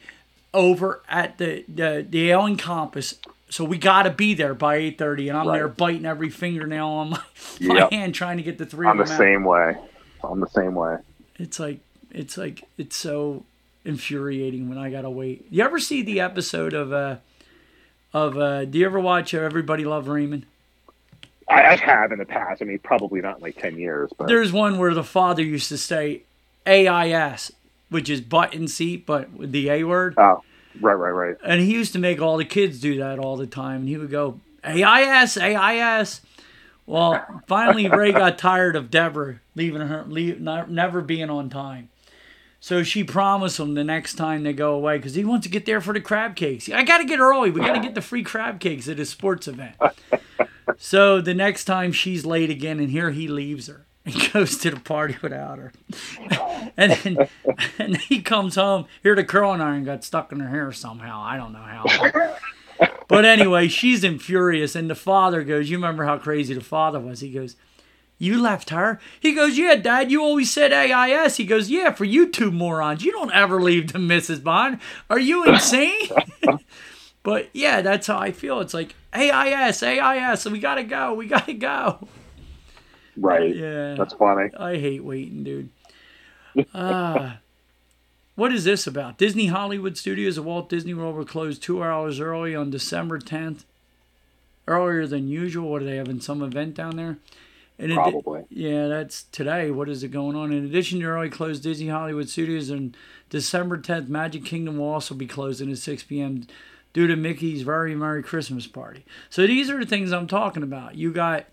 over 0.55 1.03
at 1.11 1.37
the 1.39 1.65
the 1.69 2.07
the 2.09 2.31
Ale 2.31 2.57
& 2.57 2.59
Compass. 2.59 3.17
So 3.55 3.63
we 3.63 3.79
got 3.79 4.03
to 4.03 4.11
be 4.11 4.35
there 4.35 4.53
by 4.53 4.75
eight 4.79 4.99
thirty, 4.99 5.29
and 5.29 5.39
I'm 5.39 5.47
there 5.47 5.69
biting 5.69 6.05
every 6.05 6.29
fingernail 6.29 6.89
on 6.89 7.11
my, 7.11 7.21
my 7.61 7.77
Yep. 7.77 7.93
hand 7.93 8.13
trying 8.13 8.37
to 8.39 8.43
get 8.43 8.59
the 8.59 8.67
3 8.67 8.89
I'm 8.89 8.99
of 8.99 9.07
the 9.07 9.13
out. 9.13 9.17
same 9.17 9.45
way. 9.45 9.77
I'm 10.25 10.41
the 10.41 10.49
same 10.49 10.75
way. 10.75 10.97
It's 11.37 11.61
like 11.61 11.79
it's 12.11 12.37
like 12.37 12.65
it's 12.79 12.97
so 12.97 13.45
infuriating 13.85 14.69
when 14.69 14.77
I 14.77 14.91
gotta 14.91 15.09
wait. 15.09 15.47
You 15.51 15.63
ever 15.63 15.79
see 15.79 16.03
the 16.03 16.19
episode 16.19 16.75
of 16.75 16.93
uh 16.93 17.19
of 18.13 18.37
uh? 18.37 18.65
Do 18.65 18.77
you 18.77 18.87
ever 18.87 18.99
watch 18.99 19.33
uh, 19.33 19.39
Everybody 19.39 19.85
Love 19.85 20.09
Raymond? 20.09 20.47
I, 21.49 21.63
I 21.65 21.77
have 21.77 22.11
in 22.11 22.19
the 22.19 22.25
past. 22.25 22.61
I 22.61 22.65
mean, 22.65 22.81
probably 22.81 23.21
not 23.21 23.37
in 23.37 23.43
like 23.43 23.57
ten 23.57 23.79
years, 23.79 24.11
but 24.19 24.27
There's 24.27 24.53
one 24.53 24.79
where 24.79 24.95
the 24.95 25.05
father 25.05 25.45
used 25.45 25.69
to 25.69 25.79
say 25.79 26.23
AIS, 26.67 27.53
which 27.89 28.11
is 28.11 28.21
button 28.21 28.67
seat, 28.67 29.07
but 29.07 29.29
the 29.39 29.71
A 29.71 29.85
word. 29.85 30.15
oh, 30.19 30.43
right, 30.81 30.95
right, 30.95 31.11
right. 31.11 31.37
And 31.45 31.61
he 31.61 31.73
used 31.73 31.93
to 31.93 31.99
make 31.99 32.21
all 32.21 32.37
the 32.37 32.45
kids 32.45 32.81
do 32.81 32.99
that 32.99 33.19
all 33.19 33.37
the 33.37 33.47
time. 33.47 33.81
And 33.81 33.89
he 33.89 33.97
would 33.97 34.11
go, 34.11 34.41
AIS, 34.65 35.37
AIS. 35.37 36.21
Well, 36.87 37.43
finally, 37.47 37.89
Ray 37.89 38.13
got 38.13 38.39
tired 38.39 38.77
of 38.77 38.91
Deborah 38.91 39.41
leaving 39.55 39.81
her, 39.83 40.05
leave, 40.07 40.41
not, 40.41 40.71
never 40.71 41.01
being 41.01 41.31
on 41.31 41.49
time. 41.49 41.91
So 42.61 42.83
she 42.83 43.05
promised 43.05 43.61
him 43.61 43.75
the 43.75 43.85
next 43.85 44.15
time 44.15 44.43
they 44.43 44.55
go 44.55 44.75
away 44.75 44.97
because 44.97 45.15
he 45.15 45.25
wants 45.25 45.47
to 45.47 45.51
get 45.51 45.67
there 45.67 45.83
for 45.83 45.93
the 45.93 46.01
crab 46.01 46.35
cakes. 46.35 46.69
I 46.71 46.83
got 46.83 46.99
to 46.99 47.05
get 47.05 47.19
her 47.19 47.31
early. 47.31 47.51
We 47.51 47.61
got 47.61 47.75
to 47.75 47.81
get 47.81 47.95
the 47.95 48.01
free 48.01 48.23
crab 48.23 48.59
cakes 48.59 48.89
at 48.89 48.99
a 48.99 49.05
sports 49.05 49.49
event. 49.49 49.77
So 50.77 51.21
the 51.21 51.35
next 51.35 51.67
time 51.67 51.93
she's 51.93 52.27
late 52.27 52.51
again, 52.51 52.81
and 52.81 52.91
here 52.91 53.11
he 53.11 53.29
leaves 53.29 53.69
her 53.69 53.87
and 54.05 54.15
goes 54.33 54.57
to 54.59 54.71
the 54.71 54.81
party 54.81 55.17
without 55.23 55.59
her. 55.59 55.73
and 56.77 56.93
then 56.93 57.29
and 57.79 57.97
he 57.97 58.21
comes 58.23 58.57
home. 58.57 58.87
Here 59.03 59.15
the 59.15 59.25
curling 59.25 59.61
iron 59.61 59.85
got 59.85 60.05
stuck 60.05 60.33
in 60.33 60.41
her 60.41 60.49
hair 60.49 60.73
somehow. 60.73 61.23
I 61.23 61.37
don't 61.37 61.53
know 61.53 61.61
how. 61.61 62.37
But 63.07 63.25
anyway, 63.25 63.69
she's 63.69 64.03
infurious, 64.03 64.75
and 64.75 64.91
the 64.91 64.97
father 64.97 65.45
goes, 65.45 65.71
"You 65.71 65.77
remember 65.77 66.05
how 66.05 66.19
crazy 66.19 66.55
the 66.55 66.61
father 66.61 66.99
was?" 66.99 67.21
He 67.21 67.31
goes, 67.31 67.55
"You 68.19 68.41
left 68.41 68.71
her?" 68.71 68.99
He 69.21 69.33
goes, 69.33 69.57
"Yeah, 69.57 69.77
Dad. 69.77 70.11
You 70.11 70.23
always 70.23 70.51
said 70.51 70.73
AIS." 70.73 71.37
He 71.37 71.45
goes, 71.45 71.71
"Yeah, 71.71 71.93
for 71.93 72.05
you 72.05 72.29
two 72.29 72.51
morons. 72.51 73.05
You 73.05 73.13
don't 73.13 73.33
ever 73.33 73.63
leave 73.63 73.93
the 73.93 74.01
Mrs. 74.01 74.43
Bond. 74.43 74.81
Are 75.09 75.21
you 75.21 75.45
insane?" 75.45 76.09
but 77.23 77.49
yeah, 77.53 77.81
that's 77.81 78.09
how 78.09 78.19
I 78.19 78.33
feel. 78.33 78.59
It's 78.59 78.75
like 78.75 78.97
AIS, 79.15 79.83
AIS. 79.85 80.47
We 80.47 80.59
gotta 80.59 80.83
go. 80.83 81.15
We 81.15 81.29
gotta 81.29 81.55
go. 81.55 82.09
Right. 83.17 83.55
Yeah. 83.55 83.95
That's 83.95 84.15
funny. 84.15 84.51
I 84.59 84.77
hate 84.77 85.05
waiting, 85.05 85.45
dude. 85.45 85.69
Ah. 86.75 87.39
what 88.35 88.53
is 88.53 88.65
this 88.65 88.87
about? 88.87 89.19
Disney 89.19 89.47
Hollywood 89.47 89.97
Studios 89.97 90.39
at 90.39 90.45
Walt 90.45 90.69
Disney 90.69 90.95
World 90.95 91.15
were 91.17 91.25
closed 91.25 91.63
two 91.63 91.83
hours 91.83 92.21
early 92.21 92.55
on 92.55 92.71
December 92.71 93.19
10th. 93.19 93.65
Earlier 94.67 95.07
than 95.07 95.29
usual. 95.29 95.71
What 95.71 95.83
are 95.83 95.85
they 95.85 95.97
having? 95.97 96.21
Some 96.21 96.43
event 96.43 96.75
down 96.75 96.97
there? 96.97 97.19
And 97.79 97.93
it- 97.93 97.97
Probably. 97.97 98.45
yeah, 98.51 98.87
that's 98.89 99.25
today. 99.25 99.71
What 99.71 99.89
is 99.89 100.03
it 100.03 100.09
going 100.09 100.37
on? 100.37 100.53
In 100.53 100.65
addition 100.65 101.01
to 101.01 101.07
early 101.07 101.29
closed 101.29 101.63
Disney 101.63 101.89
Hollywood 101.89 102.29
Studios 102.29 102.71
on 102.71 102.95
December 103.31 103.77
10th, 103.77 104.09
Magic 104.09 104.45
Kingdom 104.45 104.79
will 104.79 104.89
also 104.89 105.15
be 105.15 105.27
closing 105.27 105.71
at 105.71 105.79
6 105.79 106.05
p.m. 106.05 106.47
due 106.95 107.07
to 107.09 107.17
Mickey's 107.17 107.63
very 107.63 107.95
Merry 107.95 108.23
Christmas 108.23 108.67
party. 108.67 109.05
So 109.29 109.47
these 109.47 109.69
are 109.69 109.79
the 109.81 109.87
things 109.87 110.13
I'm 110.13 110.29
talking 110.29 110.63
about. 110.63 110.95
You 110.95 111.13
got 111.13 111.45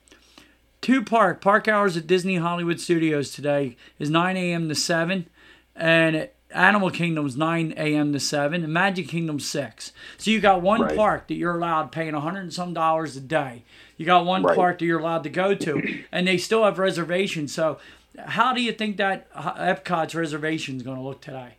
two 0.81 1.03
park 1.03 1.41
park 1.41 1.67
hours 1.67 1.95
at 1.95 2.07
Disney 2.07 2.37
Hollywood 2.37 2.79
Studios 2.79 3.31
today 3.31 3.77
is 3.99 4.09
9 4.09 4.35
a.m. 4.35 4.67
to 4.67 4.75
7, 4.75 5.27
and 5.75 6.15
at 6.15 6.33
Animal 6.53 6.89
Kingdom's 6.91 7.37
9 7.37 7.73
a.m. 7.77 8.11
to 8.13 8.19
7, 8.19 8.63
and 8.63 8.73
Magic 8.73 9.07
Kingdom 9.07 9.39
6. 9.39 9.93
So 10.17 10.31
you 10.31 10.39
got 10.41 10.61
one 10.61 10.81
Right. 10.81 10.95
park 10.95 11.27
that 11.27 11.35
you're 11.35 11.55
allowed 11.57 11.91
paying 11.91 12.13
100 12.13 12.39
and 12.41 12.53
some 12.53 12.73
dollars 12.73 13.15
a 13.15 13.21
day. 13.21 13.63
You 13.97 14.05
got 14.05 14.25
one 14.25 14.43
Right. 14.43 14.55
park 14.55 14.79
that 14.79 14.85
you're 14.85 14.99
allowed 14.99 15.23
to 15.23 15.29
go 15.29 15.53
to, 15.55 15.81
and 16.11 16.27
they 16.27 16.37
still 16.37 16.65
have 16.65 16.79
reservations. 16.79 17.53
So 17.53 17.77
how 18.17 18.53
do 18.53 18.61
you 18.61 18.71
think 18.73 18.97
that 18.97 19.31
Epcot's 19.33 20.15
reservation 20.15 20.75
is 20.77 20.83
going 20.83 20.97
to 20.97 21.03
look 21.03 21.21
today? 21.21 21.55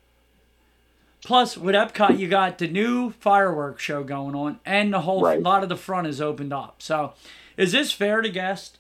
Plus, 1.24 1.56
with 1.56 1.76
Epcot, 1.76 2.18
you 2.18 2.28
got 2.28 2.58
the 2.58 2.66
new 2.66 3.12
fireworks 3.12 3.82
show 3.84 4.02
going 4.02 4.34
on, 4.34 4.58
and 4.66 4.92
the 4.92 5.02
whole 5.02 5.22
Right. 5.22 5.40
lot 5.40 5.62
of 5.62 5.68
the 5.68 5.76
front 5.76 6.08
is 6.08 6.20
opened 6.20 6.52
up. 6.52 6.82
So, 6.82 7.14
is 7.56 7.70
this 7.72 7.92
fair 7.92 8.20
to 8.22 8.28
guest? 8.28 8.78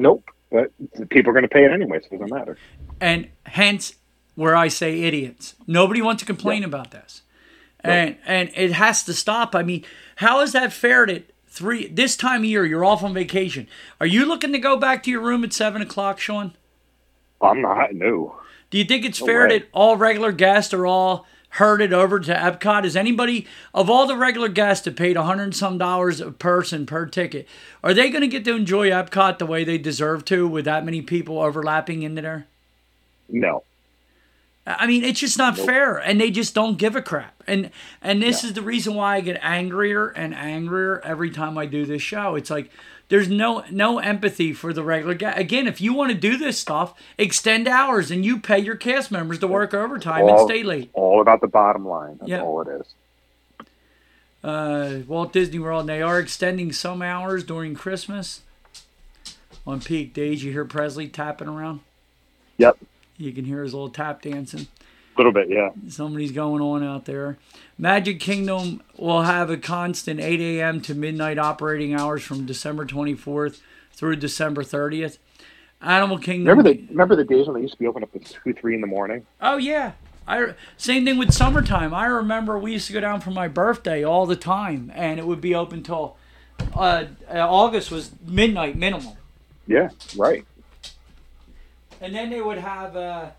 Nope. 0.00 0.24
But 0.50 0.72
people 1.10 1.30
are 1.30 1.32
going 1.34 1.44
to 1.44 1.48
pay 1.48 1.64
it 1.64 1.70
anyway, 1.70 2.00
so 2.00 2.06
it 2.10 2.18
doesn't 2.18 2.30
matter. 2.36 2.56
and 3.00 3.28
hence 3.46 3.94
where 4.34 4.56
I 4.56 4.68
say 4.68 5.02
idiots. 5.02 5.54
Nobody 5.66 6.02
wants 6.02 6.22
to 6.22 6.26
complain 6.26 6.64
about 6.64 6.90
this, 6.90 7.22
and 7.84 8.16
and 8.26 8.50
it 8.56 8.72
has 8.72 9.04
to 9.04 9.12
stop. 9.12 9.54
I 9.54 9.62
mean, 9.62 9.84
how 10.16 10.40
is 10.40 10.52
that 10.52 10.72
fair 10.72 11.06
that 11.06 11.30
three 11.46 11.86
this 11.88 12.16
time 12.16 12.40
of 12.40 12.46
year 12.46 12.64
you're 12.64 12.84
off 12.84 13.02
on 13.04 13.14
vacation? 13.14 13.68
Are 14.00 14.06
you 14.06 14.24
looking 14.26 14.52
to 14.52 14.58
go 14.58 14.76
back 14.76 15.02
to 15.04 15.10
your 15.10 15.20
room 15.20 15.44
at 15.44 15.52
seven 15.52 15.82
o'clock, 15.82 16.18
Shawn? 16.18 16.54
I'm 17.40 17.60
not. 17.62 17.94
No. 17.94 18.36
Do 18.70 18.78
you 18.78 18.84
think 18.84 19.04
it's 19.04 19.20
No 19.20 19.26
fair 19.26 19.48
way. 19.48 19.58
that 19.58 19.68
all 19.72 19.96
regular 19.96 20.32
guests 20.32 20.72
are 20.74 20.86
all 20.86 21.26
herded 21.50 21.92
over 21.92 22.20
to 22.20 22.32
Epcot? 22.34 22.84
Is 22.84 22.96
anybody 22.96 23.46
of 23.74 23.90
all 23.90 24.06
the 24.06 24.16
regular 24.16 24.48
guests 24.48 24.84
that 24.84 24.96
paid 24.96 25.16
a 25.16 25.24
hundred 25.24 25.44
and 25.44 25.56
some 25.56 25.78
dollars 25.78 26.20
a 26.20 26.30
person 26.30 26.86
per 26.86 27.06
ticket, 27.06 27.46
are 27.82 27.94
they 27.94 28.10
going 28.10 28.22
to 28.22 28.28
get 28.28 28.44
to 28.44 28.54
enjoy 28.54 28.90
Epcot 28.90 29.38
the 29.38 29.46
way 29.46 29.64
they 29.64 29.78
deserve 29.78 30.24
to 30.26 30.46
with 30.48 30.64
that 30.64 30.84
many 30.84 31.02
people 31.02 31.38
overlapping 31.40 32.02
into 32.02 32.22
there? 32.22 32.46
No. 33.28 33.64
I 34.66 34.86
mean, 34.86 35.02
it's 35.04 35.18
just 35.18 35.38
not 35.38 35.56
Nope. 35.56 35.66
fair, 35.66 35.96
and 35.96 36.20
they 36.20 36.30
just 36.30 36.54
don't 36.54 36.78
give 36.78 36.94
a 36.94 37.02
crap. 37.02 37.42
And 37.46 37.70
and 38.02 38.22
this 38.22 38.44
is 38.44 38.52
the 38.52 38.62
reason 38.62 38.94
why 38.94 39.16
I 39.16 39.20
get 39.20 39.38
angrier 39.42 40.08
and 40.08 40.34
angrier 40.34 41.00
every 41.02 41.30
time 41.30 41.58
I 41.58 41.66
do 41.66 41.84
this 41.86 42.02
show. 42.02 42.36
It's 42.36 42.50
like 42.50 42.70
there's 43.10 43.28
no 43.28 43.62
no 43.70 43.98
empathy 43.98 44.52
for 44.54 44.72
the 44.72 44.82
regular 44.82 45.14
guy. 45.14 45.32
Again, 45.32 45.66
if 45.66 45.80
you 45.80 45.92
want 45.92 46.10
to 46.12 46.16
do 46.16 46.38
this 46.38 46.58
stuff, 46.58 46.94
extend 47.18 47.68
hours 47.68 48.10
and 48.10 48.24
you 48.24 48.38
pay 48.40 48.58
your 48.58 48.76
cast 48.76 49.10
members 49.12 49.38
to 49.40 49.46
work 49.46 49.74
overtime 49.74 50.22
and 50.22 50.30
All- 50.30 50.48
stay 50.48 50.62
late. 50.62 50.88
All 50.94 51.20
about 51.20 51.42
the 51.42 51.48
bottom 51.48 51.86
line. 51.86 52.16
That's 52.20 52.30
Yeah. 52.30 52.40
all 52.42 52.62
it 52.62 52.68
is. 52.80 53.66
Uh, 54.42 55.00
Walt 55.06 55.32
Disney 55.34 55.58
World, 55.58 55.86
they 55.86 56.00
are 56.00 56.18
extending 56.18 56.72
some 56.72 57.02
hours 57.02 57.44
during 57.44 57.74
Christmas. 57.74 58.40
On 59.66 59.80
peak 59.80 60.14
days, 60.14 60.42
you 60.42 60.52
hear 60.52 60.64
Presley 60.64 61.06
tapping 61.08 61.48
around. 61.48 61.80
Yep. 62.56 62.78
You 63.18 63.32
can 63.32 63.44
hear 63.44 63.62
his 63.62 63.74
little 63.74 63.90
tap 63.90 64.22
dancing. 64.22 64.66
A 65.16 65.18
little 65.18 65.32
bit, 65.32 65.48
yeah. 65.48 65.70
somebody's 65.88 66.32
going 66.32 66.62
on 66.62 66.84
out 66.84 67.04
there. 67.04 67.36
Magic 67.76 68.20
Kingdom 68.20 68.82
will 68.96 69.22
have 69.22 69.50
a 69.50 69.56
constant 69.56 70.20
8 70.20 70.40
a.m. 70.40 70.80
to 70.82 70.94
midnight 70.94 71.38
operating 71.38 71.94
hours 71.94 72.22
from 72.22 72.46
December 72.46 72.86
24th 72.86 73.60
through 73.92 74.16
December 74.16 74.62
30th. 74.62 75.18
Animal 75.82 76.18
Kingdom. 76.18 76.58
Remember 76.58 76.72
the 76.72 76.86
remember 76.90 77.16
the 77.16 77.24
days 77.24 77.46
when 77.46 77.56
they 77.56 77.62
used 77.62 77.72
to 77.74 77.78
be 77.78 77.86
open 77.86 78.02
up 78.02 78.14
at 78.14 78.24
two, 78.24 78.52
three 78.52 78.74
in 78.74 78.82
the 78.82 78.86
morning? 78.86 79.26
Oh 79.40 79.56
yeah. 79.56 79.92
I 80.28 80.54
same 80.76 81.04
thing 81.04 81.16
with 81.16 81.32
summertime. 81.32 81.94
I 81.94 82.06
remember 82.06 82.58
we 82.58 82.72
used 82.72 82.86
to 82.88 82.92
go 82.92 83.00
down 83.00 83.20
for 83.20 83.30
my 83.30 83.48
birthday 83.48 84.04
all 84.04 84.26
the 84.26 84.36
time, 84.36 84.92
and 84.94 85.18
it 85.18 85.26
would 85.26 85.40
be 85.40 85.54
open 85.54 85.82
till 85.82 86.16
uh, 86.74 87.06
uh, 87.28 87.38
August 87.38 87.90
was 87.90 88.12
midnight 88.26 88.76
minimum. 88.76 89.14
Yeah, 89.66 89.88
right. 90.16 90.44
And 92.00 92.14
then 92.14 92.30
they 92.30 92.40
would 92.40 92.58
have 92.58 92.94
uh, 92.94 93.30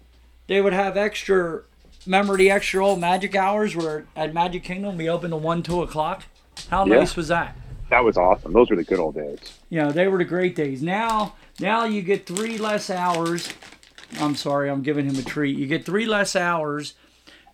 they 0.47 0.61
would 0.61 0.73
have 0.73 0.97
extra. 0.97 1.61
Remember 2.05 2.35
the 2.35 2.49
extra 2.49 2.83
old 2.85 2.99
magic 2.99 3.35
hours 3.35 3.75
where 3.75 4.05
at 4.15 4.33
Magic 4.33 4.63
Kingdom 4.63 4.97
we 4.97 5.07
opened 5.09 5.31
to 5.33 5.37
one 5.37 5.61
two 5.63 5.81
o'clock. 5.83 6.23
How 6.69 6.85
Yeah. 6.85 6.99
nice 6.99 7.15
was 7.15 7.27
that? 7.27 7.55
That 7.89 8.03
was 8.03 8.17
awesome. 8.17 8.53
Those 8.53 8.69
were 8.69 8.75
the 8.75 8.83
good 8.83 8.99
old 8.99 9.15
days. 9.15 9.39
You 9.69 9.81
know, 9.81 9.91
they 9.91 10.07
were 10.07 10.17
the 10.17 10.23
great 10.25 10.55
days. 10.55 10.81
Now, 10.81 11.35
now 11.59 11.83
you 11.85 12.01
get 12.01 12.25
three 12.25 12.57
less 12.57 12.89
hours. 12.89 13.49
I'm 14.19 14.35
sorry, 14.35 14.69
I'm 14.69 14.81
giving 14.81 15.05
him 15.05 15.17
a 15.17 15.21
treat. 15.21 15.57
You 15.57 15.67
get 15.67 15.85
three 15.85 16.05
less 16.05 16.35
hours, 16.35 16.95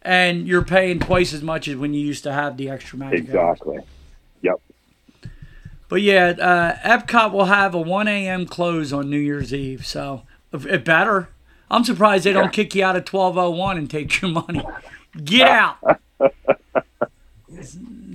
and 0.02 0.48
you're 0.48 0.64
paying 0.64 1.00
twice 1.00 1.34
as 1.34 1.42
much 1.44 1.68
as 1.68 1.76
when 1.76 1.94
you 1.94 2.02
used 2.06 2.24
to 2.24 2.32
have 2.34 2.56
the 2.58 2.70
extra 2.70 2.98
magic 3.00 3.30
hours. 3.30 3.58
Exactly. 3.58 3.80
Yep. 4.42 4.62
But 5.90 6.02
yeah, 6.02 6.34
uh, 6.40 6.76
Epcot 6.98 7.32
will 7.32 7.46
have 7.46 7.74
a 7.76 7.80
1 7.82 8.08
a.m. 8.08 8.46
close 8.46 8.92
on 8.94 9.10
New 9.10 9.20
Year's 9.20 9.54
Eve, 9.54 9.86
so 9.86 10.24
it 10.54 10.84
better. 10.86 11.30
I'm 11.70 11.84
surprised 11.84 12.24
they 12.24 12.34
don't 12.34 12.54
kick 12.54 12.74
you 12.76 12.84
out 12.84 12.96
at 12.96 13.06
12:01 13.06 13.78
and 13.78 13.90
take 13.90 14.22
your 14.22 14.32
money. 14.32 14.64
Get 15.24 15.48
out. 15.50 15.78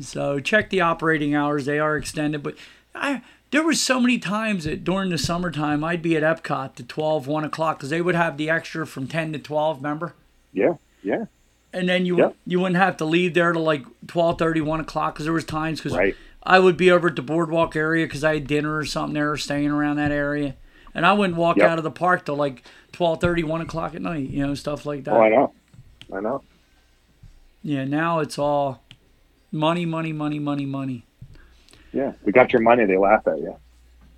so 0.00 0.40
check 0.40 0.70
the 0.70 0.80
operating 0.80 1.34
hours; 1.34 1.66
they 1.66 1.78
are 1.78 1.96
extended. 1.96 2.42
But 2.42 2.57
I, 2.94 3.22
there 3.50 3.62
were 3.62 3.74
so 3.74 4.00
many 4.00 4.18
times 4.18 4.64
that 4.64 4.84
during 4.84 5.11
the 5.11 5.18
summertime 5.18 5.84
I'd 5.84 6.03
be 6.03 6.16
at 6.16 6.22
Epcot 6.22 6.74
to 6.76 6.82
12, 6.84 7.26
1 7.26 7.44
o'clock 7.44 7.78
because 7.78 7.90
they 7.90 8.00
would 8.00 8.14
have 8.14 8.36
the 8.36 8.48
extra 8.50 8.86
from 8.86 9.07
10 9.07 9.32
to 9.34 9.38
12. 9.38 9.78
Remember? 9.78 10.14
Yeah. 10.53 10.74
Yeah. 11.03 11.24
and 11.72 11.88
then 11.88 12.07
you 12.07 12.18
Yep. 12.18 12.36
you 12.46 12.61
wouldn't 12.61 12.76
have 12.76 12.96
to 12.98 13.05
leave 13.05 13.34
there 13.34 13.53
till 13.53 13.62
like 13.64 13.84
12 14.07 14.38
30, 14.38 14.61
1 14.61 14.80
o'clock 14.80 15.14
because 15.14 15.24
there 15.24 15.32
was 15.32 15.44
times 15.44 15.80
because 15.80 15.96
Right. 15.96 16.14
i 16.44 16.59
would 16.59 16.76
be 16.76 16.90
over 16.92 17.09
at 17.09 17.16
the 17.16 17.22
boardwalk 17.22 17.74
area 17.74 18.07
because 18.07 18.22
i 18.22 18.34
had 18.34 18.46
dinner 18.46 18.76
or 18.76 18.84
something 18.84 19.14
there 19.14 19.32
or 19.32 19.36
staying 19.36 19.70
around 19.70 19.96
that 19.96 20.12
area 20.12 20.55
and 20.95 21.05
i 21.07 21.12
wouldn't 21.12 21.38
walk 21.38 21.57
Yep. 21.57 21.68
out 21.70 21.78
of 21.78 21.84
the 21.84 21.90
park 21.90 22.24
till 22.26 22.36
like 22.36 22.62
12 22.93 23.20
30, 23.20 23.43
1 23.45 23.61
o'clock 23.62 23.95
at 23.95 24.03
night 24.03 24.28
you 24.30 24.47
know 24.47 24.55
stuff 24.55 24.84
like 24.86 25.05
that 25.05 25.14
Oh, 25.14 25.20
I 25.22 25.28
know. 25.28 25.53
I 26.12 26.20
know. 26.20 26.43
yeah 27.62 27.84
now 27.84 28.18
it's 28.20 28.38
all 28.38 28.82
money 29.51 29.84
money 29.86 30.12
money 30.12 30.38
money 30.38 30.66
money 30.66 31.05
Yeah. 31.93 32.12
We 32.24 32.32
got 32.32 32.53
your 32.55 32.62
money. 32.62 32.86
They 32.86 32.97
laugh 32.97 33.26
at 33.26 33.38
you. 33.38 33.55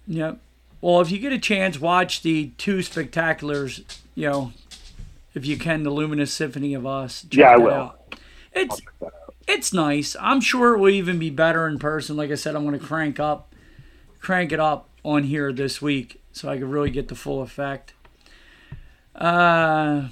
Yep. 0.07 0.39
Well, 0.81 1.01
if 1.01 1.11
you 1.11 1.19
get 1.19 1.33
a 1.33 1.39
chance, 1.41 1.81
watch 1.81 2.23
the 2.23 2.53
two 2.57 2.79
spectaculars. 2.79 3.83
You 4.15 4.31
know, 4.31 4.53
if 5.35 5.45
you 5.45 5.57
can, 5.59 5.83
the 5.83 5.91
Luminous 5.91 6.33
Symphony 6.33 6.73
of 6.75 6.87
Us. 6.87 7.23
Check 7.23 7.33
Yeah, 7.41 7.51
I 7.51 7.57
will. 7.57 7.73
Out. 7.73 8.15
It's 8.53 8.81
it's 9.49 9.73
nice. 9.73 10.15
I'm 10.21 10.41
sure 10.41 10.75
it 10.75 10.79
will 10.79 10.91
even 10.91 11.19
be 11.19 11.31
better 11.31 11.67
in 11.67 11.81
person. 11.81 12.17
Like 12.17 12.31
I 12.31 12.37
said, 12.37 12.55
I'm 12.55 12.65
going 12.65 12.79
to 12.79 12.85
crank 12.87 13.19
up, 13.19 13.53
crank 14.21 14.53
it 14.53 14.61
up 14.61 14.89
on 15.03 15.25
here 15.25 15.53
this 15.53 15.83
week 15.83 16.21
so 16.35 16.49
I 16.49 16.59
could 16.59 16.69
really 16.69 16.91
get 16.91 17.09
the 17.09 17.15
full 17.15 17.41
effect. 17.43 17.95
Uh, 19.15 20.09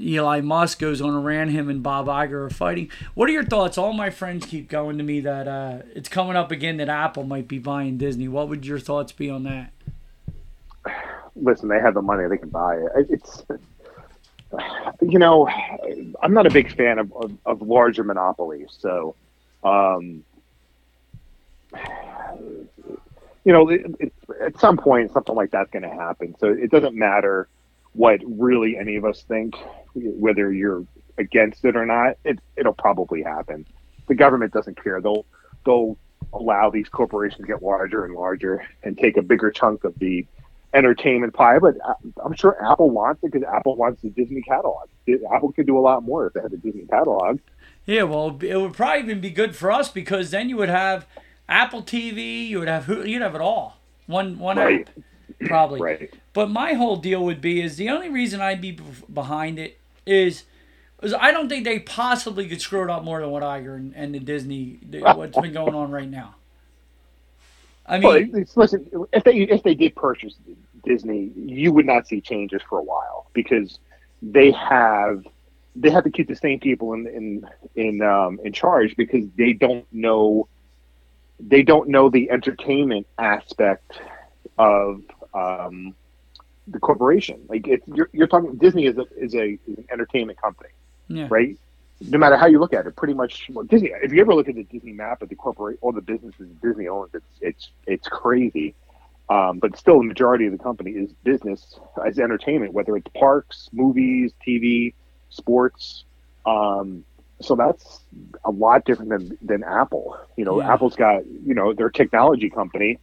Elon 0.00 0.44
Musk 0.44 0.78
goes 0.78 1.00
on 1.00 1.14
a 1.14 1.20
rant. 1.20 1.50
Him 1.50 1.70
and 1.70 1.82
Bob 1.82 2.06
Iger 2.06 2.46
are 2.46 2.50
fighting. 2.50 2.90
What 3.14 3.30
are 3.30 3.32
your 3.32 3.44
thoughts? 3.44 3.78
All 3.78 3.94
my 3.94 4.10
friends 4.10 4.44
keep 4.44 4.68
going 4.68 4.98
to 4.98 5.04
me 5.04 5.20
that 5.20 5.48
uh, 5.48 5.78
it's 5.94 6.10
coming 6.10 6.36
up 6.36 6.50
again 6.50 6.76
that 6.76 6.90
Apple 6.90 7.24
might 7.24 7.48
be 7.48 7.58
buying 7.58 7.96
Disney. 7.96 8.28
What 8.28 8.50
would 8.50 8.66
your 8.66 8.78
thoughts 8.78 9.12
be 9.12 9.30
on 9.30 9.44
that? 9.44 9.72
Listen, 11.34 11.68
they 11.68 11.80
have 11.80 11.94
the 11.94 12.02
money. 12.02 12.28
They 12.28 12.36
can 12.36 12.50
buy 12.50 12.76
it. 12.76 13.06
It's, 13.08 13.42
you 15.00 15.18
know, 15.18 15.48
I'm 16.22 16.34
not 16.34 16.46
a 16.46 16.50
big 16.50 16.76
fan 16.76 16.98
of, 16.98 17.12
of, 17.14 17.32
of 17.46 17.62
larger 17.62 18.04
monopolies. 18.04 18.76
So, 18.78 19.14
um, 19.64 20.22
you 23.46 23.52
know, 23.52 23.68
it, 23.68 23.82
it, 24.00 24.12
at 24.42 24.58
some 24.58 24.76
point, 24.76 25.12
something 25.12 25.36
like 25.36 25.52
that's 25.52 25.70
going 25.70 25.84
to 25.84 25.88
happen. 25.88 26.34
So 26.40 26.48
it 26.48 26.68
doesn't 26.68 26.96
matter 26.96 27.48
what 27.92 28.20
really 28.26 28.76
any 28.76 28.96
of 28.96 29.04
us 29.04 29.22
think, 29.22 29.54
whether 29.94 30.52
you're 30.52 30.84
against 31.16 31.64
it 31.64 31.76
or 31.76 31.86
not. 31.86 32.16
It, 32.24 32.40
it'll 32.56 32.74
probably 32.74 33.22
happen. 33.22 33.64
The 34.08 34.16
government 34.16 34.52
doesn't 34.52 34.82
care. 34.82 35.00
They'll 35.00 35.24
they'll 35.64 35.96
allow 36.32 36.70
these 36.70 36.88
corporations 36.88 37.42
to 37.42 37.46
get 37.46 37.62
larger 37.62 38.04
and 38.04 38.14
larger 38.14 38.66
and 38.82 38.98
take 38.98 39.16
a 39.16 39.22
bigger 39.22 39.52
chunk 39.52 39.84
of 39.84 39.96
the 40.00 40.26
entertainment 40.74 41.32
pie. 41.32 41.60
But 41.60 41.76
I- 41.84 41.94
I'm 42.24 42.34
sure 42.34 42.56
Apple 42.68 42.90
wants 42.90 43.22
it 43.22 43.30
because 43.30 43.46
Apple 43.46 43.76
wants 43.76 44.02
the 44.02 44.10
Disney 44.10 44.42
catalog. 44.42 44.88
Apple 45.32 45.52
could 45.52 45.68
do 45.68 45.78
a 45.78 45.80
lot 45.80 46.02
more 46.02 46.26
if 46.26 46.32
they 46.32 46.40
had 46.40 46.50
the 46.50 46.56
Disney 46.56 46.84
catalog. 46.86 47.38
Yeah, 47.84 48.02
well, 48.02 48.36
it 48.42 48.56
would 48.56 48.72
probably 48.72 49.02
even 49.04 49.20
be 49.20 49.30
good 49.30 49.54
for 49.54 49.70
us 49.70 49.88
because 49.88 50.32
then 50.32 50.48
you 50.48 50.56
would 50.56 50.68
have 50.68 51.06
Apple 51.48 51.82
TV, 51.82 52.48
you 52.48 52.58
would 52.60 52.68
have 52.68 52.88
you'd 52.88 53.22
have 53.22 53.34
it 53.34 53.40
all 53.40 53.78
one 54.06 54.38
one 54.38 54.58
Right. 54.58 54.58
app, 54.58 54.90
probably. 55.44 55.84
Right. 55.84 56.10
But 56.34 56.50
my 56.50 56.74
whole 56.74 56.96
deal 56.96 57.24
would 57.24 57.40
be 57.40 57.62
is 57.62 57.76
the 57.76 57.88
only 57.90 58.08
reason 58.10 58.40
I'd 58.40 58.60
be 58.60 58.72
behind 59.12 59.58
it 59.58 59.78
is, 60.06 60.44
is 61.02 61.14
I 61.14 61.30
don't 61.32 61.48
think 61.48 61.64
they 61.64 61.80
possibly 61.80 62.48
could 62.48 62.60
screw 62.60 62.84
it 62.84 62.90
up 62.90 63.04
more 63.04 63.20
than 63.20 63.30
what 63.30 63.42
Iger 63.42 63.76
and, 63.76 63.94
and 63.96 64.14
the 64.14 64.20
Disney 64.20 64.78
what's 65.12 65.38
been 65.38 65.52
going 65.54 65.74
on 65.74 65.90
right 65.90 66.08
now. 66.10 66.36
I 67.86 67.98
Well, 68.02 68.14
mean, 68.14 68.32
it's, 68.32 68.56
listen, 68.56 68.86
if 69.12 69.24
they 69.24 69.36
if 69.38 69.62
they 69.62 69.74
did 69.74 69.96
purchase 69.96 70.36
Disney, 70.84 71.32
you 71.36 71.72
would 71.72 71.86
not 71.86 72.06
see 72.06 72.20
changes 72.20 72.62
for 72.68 72.78
a 72.78 72.82
while 72.84 73.30
because 73.34 73.78
they 74.22 74.52
have 74.52 75.24
they 75.74 75.90
have 75.90 76.04
to 76.04 76.10
keep 76.10 76.28
the 76.28 76.36
same 76.36 76.60
people 76.60 76.92
in 76.94 77.06
in 77.08 77.42
in 77.76 78.02
um, 78.02 78.38
in 78.44 78.52
charge 78.52 78.94
because 78.96 79.24
they 79.36 79.52
don't 79.54 79.86
know 79.92 80.48
they 81.40 81.62
don't 81.62 81.88
know 81.88 82.08
the 82.08 82.30
entertainment 82.30 83.06
aspect 83.18 84.00
of 84.58 85.02
um, 85.34 85.94
the 86.66 86.78
corporation. 86.80 87.40
Like 87.48 87.66
it's 87.68 87.86
you're, 87.88 88.10
you're 88.12 88.26
talking 88.26 88.56
Disney 88.56 88.86
is 88.86 88.96
a 88.98 89.06
is 89.16 89.34
a 89.34 89.58
is 89.66 89.78
an 89.78 89.86
entertainment 89.90 90.40
company, 90.40 90.70
yeah. 91.08 91.26
right? 91.30 91.58
No 92.00 92.18
matter 92.18 92.36
how 92.36 92.46
you 92.46 92.58
look 92.58 92.74
at 92.74 92.86
it, 92.86 92.96
pretty 92.96 93.14
much 93.14 93.48
well, 93.50 93.64
Disney. 93.64 93.90
If 94.02 94.12
you 94.12 94.20
ever 94.20 94.34
look 94.34 94.48
at 94.48 94.54
the 94.54 94.64
Disney 94.64 94.92
map 94.92 95.22
of 95.22 95.28
the 95.28 95.34
corporate, 95.34 95.78
all 95.80 95.92
the 95.92 96.02
businesses 96.02 96.48
Disney 96.62 96.88
owns, 96.88 97.10
it's 97.14 97.26
it's 97.40 97.70
it's 97.86 98.08
crazy. 98.08 98.74
Um, 99.28 99.58
but 99.58 99.76
still, 99.76 99.98
the 99.98 100.04
majority 100.04 100.46
of 100.46 100.52
the 100.52 100.58
company 100.58 100.92
is 100.92 101.12
business 101.24 101.78
as 102.04 102.18
entertainment, 102.18 102.72
whether 102.72 102.96
it's 102.96 103.08
parks, 103.14 103.68
movies, 103.72 104.32
TV, 104.46 104.94
sports. 105.30 106.04
Um, 106.44 107.04
so 107.40 107.54
that's 107.54 108.00
a 108.44 108.50
lot 108.50 108.84
different 108.84 109.10
than, 109.10 109.38
than 109.42 109.64
Apple. 109.64 110.16
You 110.36 110.44
know, 110.44 110.60
Yeah. 110.60 110.72
Apple's 110.72 110.96
got 110.96 111.26
you 111.26 111.54
know 111.54 111.72
their 111.72 111.90
technology 111.90 112.50
company 112.50 112.98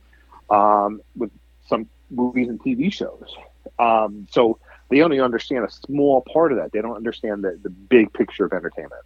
um, 0.49 1.01
with 1.15 1.31
some 1.67 1.87
movies 2.09 2.49
and 2.49 2.59
TV 2.61 2.91
shows. 2.91 3.35
Um, 3.79 4.27
so 4.31 4.59
they 4.89 5.01
only 5.01 5.19
understand 5.19 5.65
a 5.65 5.71
small 5.71 6.21
part 6.21 6.51
of 6.51 6.57
that. 6.59 6.71
They 6.71 6.81
don't 6.81 6.95
understand 6.95 7.43
the, 7.43 7.59
the 7.61 7.69
big 7.69 8.11
picture 8.13 8.45
of 8.45 8.53
entertainment. 8.53 9.01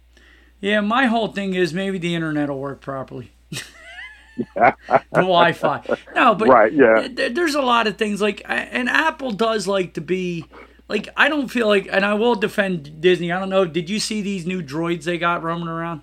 Yeah, 0.60 0.80
my 0.80 1.06
whole 1.06 1.28
thing 1.28 1.54
is 1.54 1.72
maybe 1.72 1.98
the 1.98 2.14
internet 2.14 2.48
will 2.48 2.58
work 2.58 2.80
properly. 2.80 3.30
the 4.54 4.74
Wi-Fi. 5.12 5.96
No, 6.14 6.34
but 6.34 6.48
Right, 6.48 6.72
yeah. 6.72 7.08
there- 7.10 7.30
there's 7.30 7.54
a 7.54 7.62
lot 7.62 7.86
of 7.86 7.96
things 7.96 8.20
like, 8.20 8.42
and 8.46 8.88
Apple 8.88 9.32
does 9.32 9.66
like 9.66 9.94
to 9.94 10.00
be, 10.00 10.44
like 10.88 11.08
I 11.16 11.28
don't 11.28 11.48
feel 11.48 11.66
like, 11.68 11.88
and 11.90 12.04
I 12.04 12.14
will 12.14 12.34
defend 12.34 13.00
Disney. 13.00 13.30
I 13.32 13.38
don't 13.38 13.50
know. 13.50 13.64
Did 13.64 13.88
you 13.90 13.98
see 14.00 14.22
these 14.22 14.46
new 14.46 14.62
droids 14.62 15.04
they 15.04 15.18
got 15.18 15.42
roaming 15.42 15.68
around? 15.68 16.02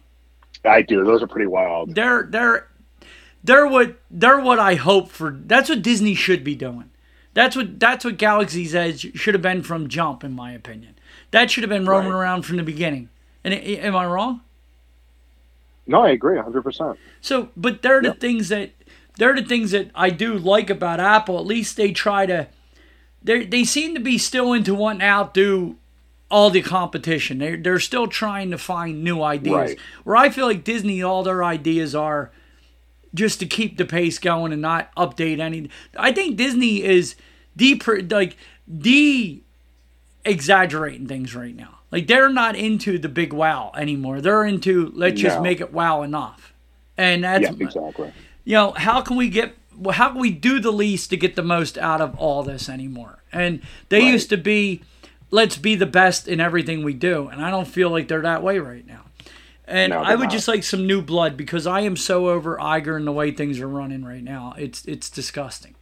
I 0.64 0.82
do. 0.82 1.04
Those 1.04 1.22
are 1.22 1.28
pretty 1.28 1.48
wild. 1.48 1.96
They're 1.96 2.24
they're 2.24 2.68
they're 3.44 3.68
what 3.68 3.98
they're 4.10 4.40
what 4.40 4.60
I 4.60 4.76
hope 4.76 5.10
for. 5.12 5.32
That's 5.32 5.70
what 5.70 5.82
Disney 5.82 6.16
should 6.16 6.44
be 6.44 6.56
doing. 6.56 6.90
That's 7.34 7.56
what 7.56 7.80
that's 7.80 8.06
what 8.06 8.18
Galaxy's 8.18 8.74
Edge 8.74 9.16
should 9.18 9.34
have 9.34 9.42
been 9.42 9.62
from 9.64 9.88
jump, 9.90 10.24
in 10.24 10.34
my 10.34 10.52
opinion. 10.54 10.96
That 11.32 11.52
should 11.52 11.64
have 11.64 11.70
been 11.70 11.86
roaming 11.86 12.12
Right. 12.12 12.20
around 12.20 12.44
from 12.44 12.58
the 12.58 12.64
beginning. 12.64 13.10
And 13.44 13.54
am 13.54 13.96
I 13.96 14.06
wrong? 14.06 14.42
No, 15.88 16.02
I 16.02 16.10
agree, 16.12 16.38
hundred 16.40 16.64
percent. 16.64 16.98
So, 17.22 17.50
but 17.56 17.82
they're 17.82 18.02
the 18.02 18.08
Yep. 18.10 18.20
things 18.20 18.50
that 18.50 18.72
they're 19.18 19.36
the 19.36 19.44
things 19.44 19.72
that 19.72 19.92
I 19.94 20.10
do 20.10 20.36
like 20.38 20.70
about 20.70 21.00
Apple. 21.00 21.38
At 21.40 21.46
least 21.46 21.78
they 21.78 21.92
try 21.92 22.26
to. 22.26 22.48
They 23.26 23.45
they 23.45 23.63
seem 23.63 23.93
to 23.95 23.99
be 23.99 24.17
still 24.17 24.53
into 24.53 24.73
wanting 24.73 24.99
to 25.01 25.05
outdo 25.05 25.76
all 26.32 26.49
the 26.49 26.61
competition. 26.61 27.39
They 27.39 27.55
they're 27.57 27.80
still 27.80 28.07
trying 28.07 28.51
to 28.51 28.57
find 28.57 29.03
new 29.03 29.21
ideas. 29.21 29.55
Right. 29.71 29.80
Where 30.03 30.15
I 30.15 30.30
feel 30.30 30.45
like 30.45 30.63
Disney, 30.63 31.01
all 31.03 31.23
their 31.23 31.43
ideas 31.43 31.93
are 31.95 32.32
just 33.13 33.39
to 33.39 33.45
keep 33.45 33.78
the 33.78 33.86
pace 33.86 34.19
going 34.19 34.53
and 34.53 34.61
not 34.61 34.93
update 34.95 35.39
any. 35.39 35.69
I 35.97 36.11
think 36.11 36.38
Disney 36.38 36.84
is 36.84 37.15
de 37.57 37.80
like 38.09 38.38
de 38.80 39.41
exaggerating 40.23 41.07
things 41.07 41.36
right 41.36 41.55
now. 41.55 41.80
Like 41.91 42.07
they're 42.07 42.30
not 42.30 42.55
into 42.55 42.97
the 42.97 43.09
big 43.09 43.32
wow 43.34 43.71
anymore. 43.76 44.21
They're 44.21 44.45
into 44.45 44.91
let's 44.95 45.21
just 45.21 45.41
make 45.41 45.61
it 45.61 45.71
wow 45.73 46.01
enough. 46.03 46.53
And 46.97 47.23
that's 47.23 47.43
Yeah, 47.43 47.53
exactly. 47.59 48.13
you 48.43 48.53
know, 48.53 48.71
how 48.71 49.01
can 49.01 49.17
we 49.17 49.30
get 49.30 49.55
how 49.93 50.09
can 50.11 50.19
we 50.19 50.32
do 50.32 50.59
the 50.59 50.71
least 50.71 51.09
to 51.11 51.17
get 51.17 51.36
the 51.36 51.43
most 51.43 51.78
out 51.78 52.01
of 52.01 52.15
all 52.15 52.43
this 52.43 52.69
anymore? 52.69 53.19
And 53.32 53.61
they 53.89 53.99
Right. 54.01 54.11
used 54.13 54.30
to 54.30 54.38
be, 54.38 54.82
let's 55.32 55.57
be 55.57 55.76
the 55.76 55.86
best 55.86 56.28
in 56.28 56.39
everything 56.39 56.84
we 56.84 56.93
do, 56.93 57.28
and 57.28 57.43
I 57.43 57.49
don't 57.49 57.67
feel 57.67 57.89
like 57.89 58.07
they're 58.07 58.21
that 58.21 58.43
way 58.43 58.59
right 58.59 58.86
now. 58.88 59.01
And 59.67 59.91
No, 59.91 59.99
I 59.99 60.15
would 60.15 60.26
not. 60.26 60.32
just 60.32 60.47
like 60.47 60.63
some 60.63 60.86
new 60.86 61.01
blood 61.01 61.36
because 61.36 61.65
I 61.65 61.80
am 61.82 61.95
so 61.97 62.30
over 62.30 62.55
Iger 62.57 62.95
and 62.95 63.07
the 63.07 63.11
way 63.11 63.32
things 63.32 63.59
are 63.59 63.67
running 63.67 64.05
right 64.05 64.23
now. 64.23 64.53
It's 64.57 64.86
it's 64.86 65.09
disgusting. 65.09 65.73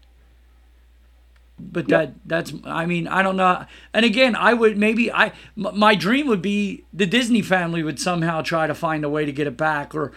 But 1.60 1.88
that 1.90 2.14
that's 2.26 2.54
I 2.66 2.86
mean 2.86 3.08
I 3.08 3.22
don't 3.22 3.36
know. 3.38 3.66
And 3.94 4.06
again, 4.06 4.36
I 4.36 4.54
would 4.54 4.78
maybe 4.78 5.12
I 5.12 5.28
m- 5.58 5.78
my 5.78 5.96
dream 5.96 6.28
would 6.28 6.42
be 6.42 6.84
the 6.94 7.06
Disney 7.06 7.42
family 7.42 7.84
would 7.84 8.00
somehow 8.00 8.42
try 8.42 8.68
to 8.68 8.74
find 8.74 9.04
a 9.06 9.10
way 9.10 9.26
to 9.26 9.32
get 9.32 9.48
it 9.48 9.56
back, 9.58 9.94
or 9.94 10.14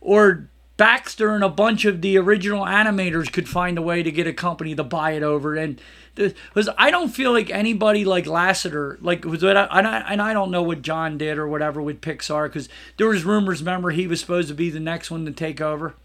or 0.00 0.48
Baxter 0.76 1.34
and 1.34 1.44
a 1.44 1.48
bunch 1.48 1.84
of 1.84 2.02
the 2.02 2.18
original 2.18 2.64
animators 2.64 3.32
could 3.32 3.48
find 3.48 3.78
a 3.78 3.82
way 3.82 4.02
to 4.02 4.10
get 4.10 4.26
a 4.26 4.32
company 4.32 4.74
to 4.74 4.84
buy 4.84 5.12
it 5.12 5.22
over 5.22 5.54
and. 5.56 5.80
Because 6.16 6.68
I 6.78 6.92
don't 6.92 7.08
feel 7.08 7.32
like 7.32 7.50
anybody 7.50 8.04
like 8.04 8.26
Lasseter, 8.26 8.98
like 9.00 9.24
was 9.24 9.42
what 9.42 9.56
I, 9.56 9.66
and 9.72 9.84
I 9.84 9.98
and 9.98 10.22
I 10.22 10.32
don't 10.32 10.52
know 10.52 10.62
what 10.62 10.80
John 10.80 11.18
did 11.18 11.38
or 11.38 11.48
whatever 11.48 11.82
with 11.82 12.00
Pixar, 12.00 12.46
because 12.46 12.68
there 12.98 13.08
was 13.08 13.24
rumors. 13.24 13.60
Remember, 13.60 13.90
he 13.90 14.06
was 14.06 14.20
supposed 14.20 14.46
to 14.46 14.54
be 14.54 14.70
the 14.70 14.78
next 14.78 15.10
one 15.10 15.26
to 15.26 15.32
take 15.32 15.60
over. 15.60 15.96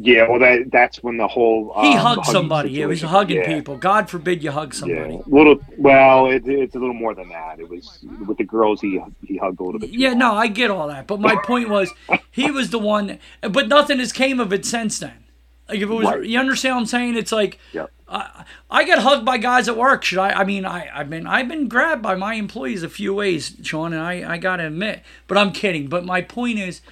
Yeah, 0.00 0.28
well, 0.28 0.40
that 0.40 0.70
that's 0.72 1.02
when 1.02 1.16
the 1.18 1.28
whole 1.28 1.72
He 1.80 1.92
um, 1.92 1.98
hugged 1.98 2.18
hugging 2.20 2.32
somebody. 2.32 2.82
It 2.82 2.86
was 2.86 3.02
hugging 3.02 3.38
yeah, 3.38 3.54
people. 3.54 3.76
God 3.76 4.10
forbid 4.10 4.42
you 4.42 4.50
hug 4.50 4.74
somebody. 4.74 5.14
Yeah, 5.14 5.20
little. 5.26 5.60
Well, 5.78 6.26
it, 6.30 6.42
it's 6.46 6.74
a 6.74 6.78
little 6.78 6.94
more 6.94 7.14
than 7.14 7.28
that. 7.28 7.60
It 7.60 7.68
was 7.68 8.04
with 8.26 8.38
the 8.38 8.44
girls. 8.44 8.80
He 8.80 9.00
he 9.24 9.36
hugged 9.36 9.60
a 9.60 9.62
little 9.62 9.78
bit. 9.80 9.90
Yeah, 9.90 10.14
no, 10.14 10.34
I 10.34 10.48
get 10.48 10.70
all 10.70 10.88
that, 10.88 11.06
but 11.06 11.20
my 11.20 11.36
point 11.44 11.68
was, 11.68 11.92
he 12.30 12.50
was 12.50 12.70
the 12.70 12.78
one. 12.78 13.18
But 13.40 13.68
nothing 13.68 13.98
has 13.98 14.12
came 14.12 14.40
of 14.40 14.52
it 14.52 14.64
since 14.64 14.98
then. 14.98 15.24
Like 15.68 15.78
if 15.78 15.84
it 15.84 15.94
was, 15.94 16.06
Right. 16.06 16.24
you 16.24 16.38
understand 16.38 16.76
what 16.76 16.80
I'm 16.80 16.86
saying? 16.86 17.16
It's 17.16 17.32
like 17.32 17.58
Yep. 17.72 17.90
I, 18.06 18.44
I 18.70 18.84
get 18.84 18.98
hugged 18.98 19.24
by 19.24 19.38
guys 19.38 19.66
at 19.68 19.76
work. 19.78 20.04
Should 20.04 20.18
I? 20.18 20.30
I 20.40 20.44
mean, 20.44 20.66
I 20.66 20.90
I've 20.92 21.08
been 21.08 21.26
I've 21.26 21.48
been 21.48 21.68
grabbed 21.68 22.02
by 22.02 22.14
my 22.16 22.34
employees 22.34 22.82
a 22.82 22.88
few 22.88 23.14
ways, 23.14 23.56
Shawn, 23.62 23.92
and 23.92 24.02
I 24.02 24.34
I 24.34 24.38
gotta 24.38 24.66
admit, 24.66 25.02
but 25.26 25.38
I'm 25.38 25.52
kidding. 25.52 25.88
But 25.88 26.04
my 26.04 26.20
point 26.20 26.58
is, 26.58 26.82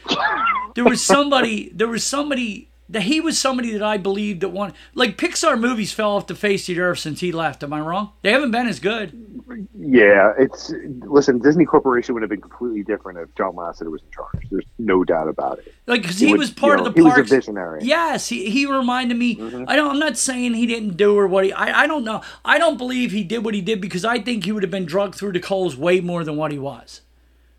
there 0.75 0.85
was 0.85 1.03
somebody 1.03 1.71
there 1.75 1.89
was 1.89 2.05
somebody 2.05 2.71
that 2.93 3.03
he 3.03 3.21
was 3.21 3.39
somebody 3.39 3.73
that 3.73 3.83
I 3.83 3.97
believed 3.97 4.43
that 4.43 4.51
one 4.51 4.73
like 4.95 5.17
Pixar 5.17 5.59
movies 5.59 5.93
fell 5.93 6.13
off 6.13 6.27
the 6.27 6.35
face 6.35 6.69
of 6.69 6.77
the 6.77 6.83
earth 6.83 7.01
since 7.01 7.21
he 7.21 7.33
left. 7.33 7.63
Am 7.63 7.73
I 7.73 7.81
wrong? 7.81 8.13
They 8.23 8.31
haven't 8.33 8.51
been 8.51 8.67
as 8.69 8.79
good. 8.79 9.67
Yeah, 9.77 10.33
it's 10.39 10.73
listen. 11.01 11.39
Disney 11.39 11.65
Corporation 11.65 12.15
would 12.15 12.23
have 12.23 12.31
been 12.31 12.41
completely 12.41 12.83
different 12.83 13.19
if 13.19 13.35
John 13.35 13.55
Lasseter 13.55 13.91
was 13.91 14.03
in 14.03 14.11
charge. 14.11 14.47
There's 14.51 14.65
no 14.79 15.05
doubt 15.05 15.29
about 15.29 15.59
it. 15.59 15.75
Like, 15.87 16.03
because 16.03 16.19
he 16.19 16.31
would- 16.31 16.39
was 16.39 16.51
part 16.51 16.79
you 16.79 16.85
know, 16.85 16.89
of 16.89 16.95
the 16.95 17.01
he 17.01 17.05
was 17.05 17.19
a 17.19 17.23
visionary. 17.35 17.81
Yes, 17.83 18.29
he, 18.29 18.49
he 18.51 18.67
reminded 18.67 19.17
me. 19.17 19.37
Mm-hmm. 19.37 19.65
I 19.67 19.77
don't. 19.77 19.91
I'm 19.91 19.99
not 19.99 20.17
saying 20.17 20.55
he 20.55 20.67
didn't 20.67 20.97
do 20.97 21.19
or 21.19 21.27
what 21.27 21.45
he. 21.45 21.53
I, 21.53 21.83
I 21.83 21.87
don't 21.87 22.05
know. 22.05 22.23
I 22.45 22.59
don't 22.59 22.79
believe 22.79 23.13
he 23.13 23.25
did 23.25 23.45
what 23.45 23.55
he 23.55 23.61
did 23.61 23.81
because 23.81 24.05
I 24.05 24.19
think 24.21 24.45
he 24.45 24.53
would 24.53 24.63
have 24.63 24.71
been 24.71 24.87
drugged 24.87 25.17
through 25.17 25.33
the 25.33 25.41
coals 25.41 25.77
way 25.77 26.01
more 26.01 26.25
than 26.25 26.37
what 26.37 26.53
he 26.53 26.59
was. 26.59 27.01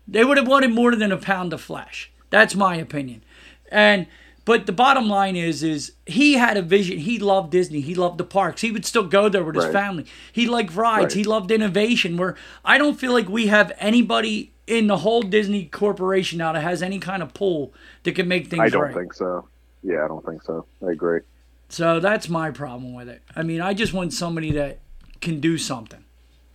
They 0.06 0.24
would 0.24 0.36
have 0.36 0.48
wanted 0.48 0.72
more 0.72 0.94
than 0.94 1.12
a 1.12 1.16
pound 1.16 1.52
of 1.52 1.60
flesh. 1.60 2.10
That's 2.30 2.54
my 2.54 2.76
opinion. 2.76 3.22
And 3.70 4.06
but 4.44 4.66
the 4.66 4.72
bottom 4.72 5.08
line 5.08 5.36
is, 5.36 5.62
is 5.62 5.92
he 6.06 6.34
had 6.34 6.56
a 6.56 6.62
vision. 6.62 6.98
He 6.98 7.18
loved 7.18 7.50
Disney. 7.50 7.80
He 7.80 7.94
loved 7.94 8.18
the 8.18 8.24
parks. 8.24 8.60
He 8.60 8.70
would 8.70 8.84
still 8.84 9.06
go 9.06 9.28
there 9.28 9.42
with 9.42 9.56
his 9.56 9.66
family. 9.66 10.06
He 10.32 10.46
liked 10.46 10.74
rides. 10.74 11.14
Right. 11.14 11.24
He 11.24 11.24
loved 11.24 11.50
innovation. 11.50 12.16
Where 12.16 12.36
I 12.64 12.76
don't 12.76 12.98
feel 12.98 13.12
like 13.12 13.28
we 13.28 13.46
have 13.46 13.72
anybody 13.78 14.52
in 14.66 14.86
the 14.86 14.98
whole 14.98 15.22
Disney 15.22 15.66
corporation 15.66 16.38
now 16.38 16.52
that 16.52 16.62
has 16.62 16.82
any 16.82 16.98
kind 16.98 17.22
of 17.22 17.32
pull 17.34 17.72
that 18.02 18.14
can 18.14 18.28
make 18.28 18.48
things 18.48 18.60
I 18.60 18.68
don't 18.68 18.82
right. 18.82 18.94
think 18.94 19.14
so. 19.14 19.48
Yeah, 19.82 20.04
I 20.04 20.08
don't 20.08 20.24
think 20.24 20.42
so. 20.42 20.66
I 20.86 20.92
agree. 20.92 21.20
So 21.68 22.00
that's 22.00 22.28
my 22.28 22.50
problem 22.50 22.94
with 22.94 23.08
it. 23.08 23.22
I 23.34 23.42
mean, 23.42 23.60
I 23.60 23.74
just 23.74 23.92
want 23.92 24.12
somebody 24.12 24.52
that 24.52 24.80
can 25.20 25.40
do 25.40 25.58
something, 25.58 26.04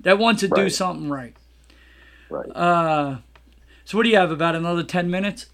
that 0.01 0.17
wants 0.17 0.41
to 0.41 0.47
do 0.47 0.69
something 0.69 1.09
right. 1.09 1.35
Right. 2.29 2.49
Uh, 2.55 3.17
so 3.85 3.97
what 3.97 4.03
do 4.03 4.09
you 4.09 4.17
have? 4.17 4.31
About 4.31 4.55
another 4.55 4.83
ten 4.83 5.09
minutes? 5.09 5.47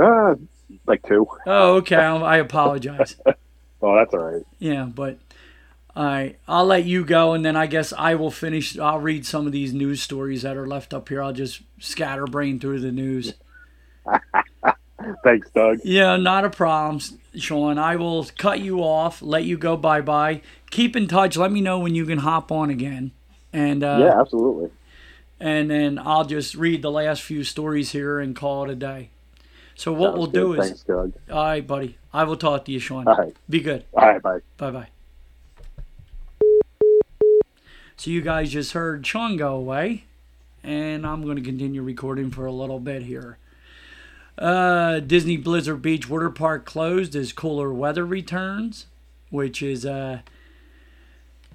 uh, 0.00 0.34
like 0.86 1.02
two. 1.06 1.26
Oh, 1.46 1.76
okay. 1.76 1.96
I 1.96 2.16
I 2.16 2.36
apologize. 2.38 3.16
Oh, 3.80 3.94
that's 3.94 4.12
all 4.12 4.18
right. 4.32 4.42
Yeah, 4.58 4.86
but 4.86 5.20
all 5.94 6.04
right, 6.04 6.36
I'll 6.48 6.64
let 6.64 6.84
you 6.84 7.04
go, 7.04 7.32
and 7.32 7.44
then 7.44 7.54
I 7.54 7.68
guess 7.68 7.92
I 7.96 8.16
will 8.16 8.32
finish. 8.32 8.76
I'll 8.76 8.98
read 8.98 9.24
some 9.24 9.46
of 9.46 9.52
these 9.52 9.72
news 9.72 10.02
stories 10.02 10.42
that 10.42 10.56
are 10.56 10.66
left 10.66 10.92
up 10.92 11.08
here. 11.08 11.22
I'll 11.22 11.32
just 11.32 11.62
scatterbrain 11.78 12.58
through 12.58 12.80
the 12.80 12.90
news. 12.90 13.34
Thanks, 15.24 15.48
Doug. 15.50 15.78
Yeah, 15.84 16.16
not 16.16 16.44
a 16.44 16.50
problem, 16.50 17.00
Shawn. 17.36 17.78
I 17.78 17.94
will 17.96 18.26
cut 18.36 18.58
you 18.60 18.80
off, 18.80 19.22
let 19.22 19.44
you 19.44 19.56
go 19.56 19.76
bye 19.76 20.00
bye. 20.00 20.42
Keep 20.70 20.96
in 20.96 21.06
touch. 21.06 21.36
Let 21.36 21.52
me 21.52 21.60
know 21.60 21.78
when 21.78 21.94
you 21.94 22.04
can 22.04 22.18
hop 22.18 22.50
on 22.50 22.70
again. 22.70 23.12
And 23.52 23.84
uh, 23.84 23.98
yeah, 24.00 24.20
absolutely. 24.20 24.70
and 25.40 25.70
then 25.70 25.98
I'll 25.98 26.24
just 26.24 26.54
read 26.56 26.82
the 26.82 26.90
last 26.90 27.22
few 27.22 27.44
stories 27.44 27.92
here 27.92 28.18
and 28.18 28.34
call 28.34 28.64
it 28.64 28.70
a 28.70 28.74
day. 28.74 29.10
So 29.78 29.92
what 29.92 30.08
Sounds 30.08 30.18
we'll 30.18 30.26
good. 30.26 30.32
do 30.32 30.52
is, 30.54 30.66
Thanks, 30.66 30.82
Doug. 30.82 31.12
all 31.30 31.44
right, 31.44 31.64
buddy. 31.64 31.96
I 32.12 32.24
will 32.24 32.36
talk 32.36 32.64
to 32.64 32.72
you, 32.72 32.80
Shawn. 32.80 33.06
All 33.06 33.14
right. 33.14 33.36
Be 33.48 33.60
good. 33.60 33.84
All 33.94 34.08
right, 34.08 34.20
bye. 34.20 34.40
Bye 34.56 34.70
bye. 34.72 34.88
So 37.96 38.10
you 38.10 38.20
guys 38.20 38.50
just 38.50 38.72
heard 38.72 39.06
Shawn 39.06 39.36
go 39.36 39.54
away, 39.54 40.02
and 40.64 41.06
I'm 41.06 41.22
going 41.22 41.36
to 41.36 41.42
continue 41.42 41.80
recording 41.80 42.32
for 42.32 42.44
a 42.44 42.50
little 42.50 42.80
bit 42.80 43.02
here. 43.02 43.38
Uh, 44.36 44.98
Disney 44.98 45.36
Blizzard 45.36 45.80
Beach 45.80 46.08
Water 46.08 46.30
Park 46.30 46.66
closed 46.66 47.14
as 47.14 47.32
cooler 47.32 47.72
weather 47.72 48.04
returns, 48.04 48.86
which 49.30 49.62
is 49.62 49.86
uh, 49.86 50.20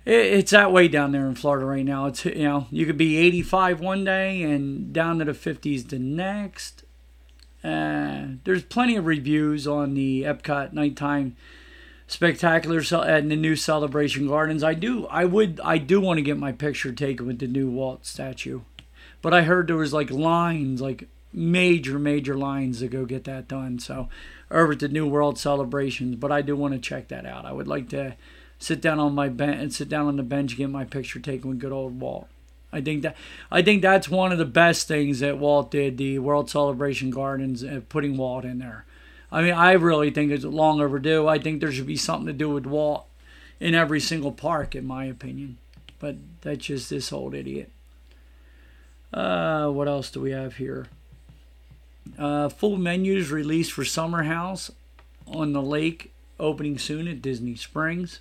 it, 0.05 0.13
it's 0.13 0.51
that 0.51 0.71
way 0.71 0.87
down 0.87 1.11
there 1.11 1.27
in 1.27 1.35
Florida 1.35 1.65
right 1.65 1.83
now. 1.85 2.05
It's 2.05 2.23
you 2.23 2.43
know 2.43 2.67
you 2.71 2.85
could 2.85 2.97
be 2.97 3.17
85 3.17 3.81
one 3.81 4.05
day 4.05 4.43
and 4.43 4.93
down 4.93 5.19
to 5.19 5.25
the 5.25 5.33
50s 5.33 5.89
the 5.89 5.99
next. 5.99 6.83
Uh, 7.63 8.25
there's 8.43 8.63
plenty 8.63 8.95
of 8.95 9.05
reviews 9.05 9.65
on 9.65 9.93
the 9.93 10.23
Epcot 10.23 10.73
nighttime 10.73 11.35
spectacular 12.07 12.83
cel- 12.83 13.01
and 13.01 13.31
the 13.31 13.35
new 13.35 13.55
celebration 13.55 14.27
gardens. 14.27 14.63
I 14.63 14.73
do 14.73 15.07
i 15.07 15.25
would 15.25 15.59
i 15.63 15.77
do 15.77 16.01
want 16.01 16.17
to 16.17 16.21
get 16.23 16.37
my 16.37 16.51
picture 16.51 16.91
taken 16.91 17.25
with 17.25 17.39
the 17.39 17.47
new 17.47 17.69
walt 17.69 18.05
statue. 18.05 18.61
But 19.21 19.33
i 19.33 19.43
heard 19.43 19.67
there 19.67 19.77
was 19.77 19.93
like 19.93 20.11
lines 20.11 20.81
like 20.81 21.07
major 21.31 21.97
major 21.97 22.35
lines 22.35 22.79
to 22.79 22.87
go 22.87 23.05
get 23.05 23.23
that 23.23 23.47
done 23.47 23.79
so 23.79 24.07
over 24.51 24.73
at 24.73 24.79
the 24.79 24.87
new 24.89 25.07
world 25.07 25.39
celebrations. 25.39 26.17
But 26.17 26.31
i 26.31 26.41
do 26.41 26.55
want 26.55 26.73
to 26.73 26.79
check 26.79 27.07
that 27.07 27.25
out. 27.25 27.45
I 27.45 27.53
would 27.53 27.67
like 27.67 27.89
to 27.89 28.15
sit 28.59 28.81
down 28.81 28.99
on 28.99 29.15
my 29.15 29.29
bench 29.29 29.61
and 29.61 29.73
sit 29.73 29.89
down 29.89 30.07
on 30.07 30.17
the 30.17 30.23
bench 30.23 30.51
and 30.51 30.57
get 30.57 30.69
my 30.69 30.83
picture 30.85 31.19
taken 31.19 31.49
with 31.49 31.59
good 31.59 31.71
old 31.71 31.99
walt 31.99 32.27
I 32.73 32.81
think 32.81 33.03
that 33.03 33.15
I 33.51 33.61
think 33.61 33.81
that's 33.81 34.09
one 34.09 34.31
of 34.31 34.37
the 34.37 34.45
best 34.45 34.87
things 34.87 35.19
that 35.19 35.37
Walt 35.37 35.71
did. 35.71 35.97
The 35.97 36.19
World 36.19 36.49
Celebration 36.49 37.11
Gardens, 37.11 37.63
uh, 37.63 37.81
putting 37.87 38.17
Walt 38.17 38.43
in 38.43 38.57
there. 38.57 38.85
I 39.31 39.41
mean, 39.41 39.53
I 39.53 39.71
really 39.73 40.11
think 40.11 40.31
it's 40.31 40.43
long 40.43 40.81
overdue. 40.81 41.27
I 41.27 41.39
think 41.39 41.59
there 41.59 41.71
should 41.71 41.87
be 41.87 41.97
something 41.97 42.27
to 42.27 42.33
do 42.33 42.49
with 42.49 42.65
Walt 42.65 43.05
in 43.59 43.73
every 43.75 43.99
single 43.99 44.31
park, 44.31 44.75
in 44.75 44.85
my 44.85 45.05
opinion. 45.05 45.57
But 45.99 46.17
that's 46.41 46.65
just 46.65 46.89
this 46.89 47.13
old 47.13 47.33
idiot. 47.33 47.71
Uh, 49.13 49.69
what 49.69 49.87
else 49.87 50.09
do 50.09 50.19
we 50.19 50.31
have 50.31 50.57
here? 50.57 50.87
Uh, 52.17 52.49
full 52.49 52.77
menus 52.77 53.31
released 53.31 53.71
for 53.71 53.85
Summer 53.85 54.23
House 54.23 54.71
on 55.27 55.53
the 55.53 55.61
Lake, 55.61 56.11
opening 56.39 56.77
soon 56.77 57.07
at 57.07 57.21
Disney 57.21 57.55
Springs. 57.55 58.19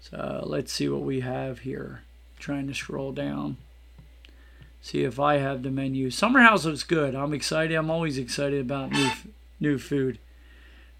So 0.00 0.42
let's 0.46 0.72
see 0.72 0.88
what 0.88 1.02
we 1.02 1.20
have 1.20 1.60
here. 1.60 2.02
Trying 2.38 2.68
to 2.68 2.74
scroll 2.74 3.12
down. 3.12 3.56
See 4.80 5.02
if 5.02 5.18
I 5.18 5.38
have 5.38 5.62
the 5.62 5.70
menu. 5.70 6.10
Summer 6.10 6.40
House 6.40 6.64
looks 6.64 6.84
good. 6.84 7.14
I'm 7.14 7.34
excited. 7.34 7.74
I'm 7.76 7.90
always 7.90 8.16
excited 8.16 8.60
about 8.60 8.92
new 8.92 9.10
new 9.60 9.78
food. 9.78 10.18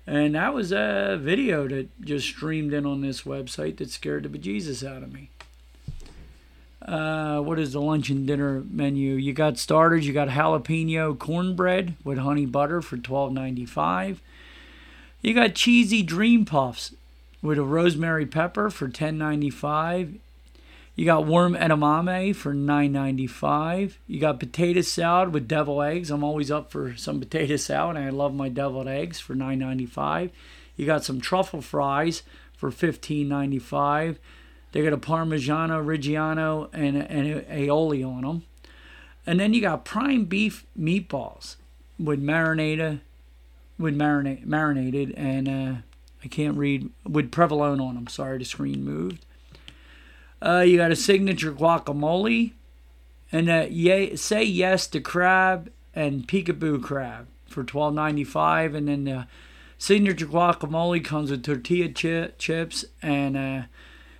And 0.06 0.34
that 0.34 0.52
was 0.52 0.72
a 0.72 1.18
video 1.20 1.68
that 1.68 1.88
just 2.00 2.26
streamed 2.26 2.72
in 2.72 2.84
on 2.86 3.02
this 3.02 3.22
website 3.22 3.76
that 3.76 3.90
scared 3.90 4.24
the 4.24 4.28
bejesus 4.28 4.86
out 4.86 5.02
of 5.02 5.12
me. 5.12 5.30
Uh, 6.82 7.40
what 7.40 7.58
is 7.58 7.72
the 7.72 7.80
lunch 7.80 8.08
and 8.08 8.26
dinner 8.26 8.64
menu? 8.68 9.14
You 9.14 9.32
got 9.32 9.58
starters. 9.58 10.06
You 10.06 10.12
got 10.12 10.28
jalapeno 10.28 11.16
cornbread 11.18 11.94
with 12.02 12.18
honey 12.18 12.46
butter 12.46 12.82
for 12.82 12.96
twelve 12.96 13.32
ninety 13.32 13.66
five. 13.66 14.20
You 15.22 15.34
got 15.34 15.54
cheesy 15.54 16.02
dream 16.02 16.44
puffs 16.44 16.94
with 17.42 17.58
a 17.58 17.62
rosemary 17.62 18.26
pepper 18.26 18.70
for 18.70 18.88
ten 18.88 19.18
ninety 19.18 19.50
five. 19.50 20.14
You 20.98 21.04
got 21.04 21.26
warm 21.26 21.54
edamame 21.54 22.34
for 22.34 22.52
nine 22.52 22.90
ninety 22.90 23.28
five. 23.28 24.00
You 24.08 24.18
got 24.18 24.40
potato 24.40 24.80
salad 24.80 25.32
with 25.32 25.46
deviled 25.46 25.84
eggs. 25.84 26.10
I'm 26.10 26.24
always 26.24 26.50
up 26.50 26.72
for 26.72 26.96
some 26.96 27.20
potato 27.20 27.54
salad, 27.54 27.96
and 27.96 28.04
I 28.04 28.10
love 28.10 28.34
my 28.34 28.48
deviled 28.48 28.88
eggs 28.88 29.20
for 29.20 29.36
nine 29.36 29.60
ninety 29.60 29.86
five. 29.86 30.32
You 30.74 30.86
got 30.86 31.04
some 31.04 31.20
truffle 31.20 31.62
fries 31.62 32.24
for 32.56 32.72
fifteen 32.72 33.28
ninety 33.28 33.60
five. 33.60 34.18
They 34.72 34.82
got 34.82 34.92
a 34.92 34.98
Parmigiano 34.98 35.80
Reggiano 35.84 36.68
and 36.72 36.96
and 36.96 37.46
aioli 37.46 38.04
on 38.04 38.22
them. 38.22 38.42
And 39.24 39.38
then 39.38 39.54
you 39.54 39.60
got 39.60 39.84
prime 39.84 40.24
beef 40.24 40.66
meatballs 40.76 41.54
with 41.96 42.20
marinata, 42.20 43.02
with 43.78 43.96
marinate 43.96 44.46
marinated 44.46 45.14
and 45.16 45.48
uh, 45.48 45.74
I 46.24 46.26
can't 46.26 46.58
read 46.58 46.90
with 47.08 47.30
provolone 47.30 47.80
on 47.80 47.94
them. 47.94 48.08
Sorry, 48.08 48.38
the 48.38 48.44
screen 48.44 48.84
moved. 48.84 49.24
Uh, 50.40 50.60
you 50.60 50.76
got 50.76 50.92
a 50.92 50.96
signature 50.96 51.52
guacamole, 51.52 52.52
and 53.32 53.50
uh, 53.50 53.66
yay, 53.68 54.14
say 54.14 54.42
yes 54.42 54.86
to 54.86 55.00
crab 55.00 55.70
and 55.94 56.28
peekaboo 56.28 56.82
crab 56.82 57.26
for 57.46 57.64
twelve 57.64 57.92
ninety 57.92 58.24
five, 58.24 58.74
and 58.74 58.86
then 58.86 59.04
the 59.04 59.26
signature 59.78 60.26
guacamole 60.26 61.04
comes 61.04 61.30
with 61.30 61.42
tortilla 61.42 61.88
chi- 61.88 62.32
chips 62.38 62.84
and 63.02 63.36
uh, 63.36 63.62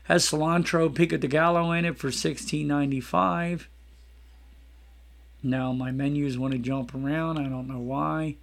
has 0.04 0.28
cilantro 0.28 0.92
pico 0.92 1.16
de 1.16 1.28
gallo 1.28 1.70
in 1.70 1.84
it 1.84 1.98
for 1.98 2.10
sixteen 2.10 2.66
ninety 2.66 3.00
five. 3.00 3.68
Now 5.40 5.72
my 5.72 5.92
menus 5.92 6.36
want 6.36 6.52
to 6.52 6.58
jump 6.58 6.94
around. 6.94 7.38
I 7.38 7.48
don't 7.48 7.68
know 7.68 7.78
why. 7.78 8.36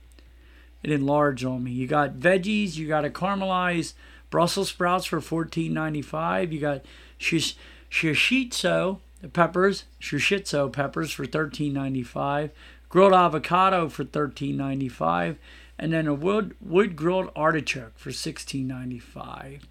It 0.82 0.92
enlarged 0.92 1.44
on 1.44 1.64
me. 1.64 1.72
You 1.72 1.88
got 1.88 2.14
veggies. 2.14 2.76
You 2.76 2.88
got 2.88 3.04
a 3.04 3.10
caramelized 3.10 3.94
Brussels 4.30 4.70
sprouts 4.70 5.06
for 5.06 5.20
fourteen 5.20 5.74
ninety 5.74 6.02
five. 6.02 6.54
You 6.54 6.62
got 6.62 6.86
shishito 7.20 9.00
peppers, 9.34 9.86
shishito 10.02 10.72
peppers 10.72 11.12
for 11.12 11.26
thirteen 11.26 11.74
ninety 11.74 12.04
five. 12.04 12.52
Grilled 12.90 13.14
avocado 13.14 13.90
for 13.90 14.04
thirteen 14.04 14.56
ninety 14.56 14.88
five, 14.88 15.38
and 15.78 15.92
then 15.92 16.08
a 16.08 16.14
wood 16.14 16.56
wood 16.62 16.96
grilled 16.96 17.32
artichoke 17.36 17.98
for 17.98 18.12
sixteen 18.12 18.68
ninety 18.68 19.00
five. 19.00 19.68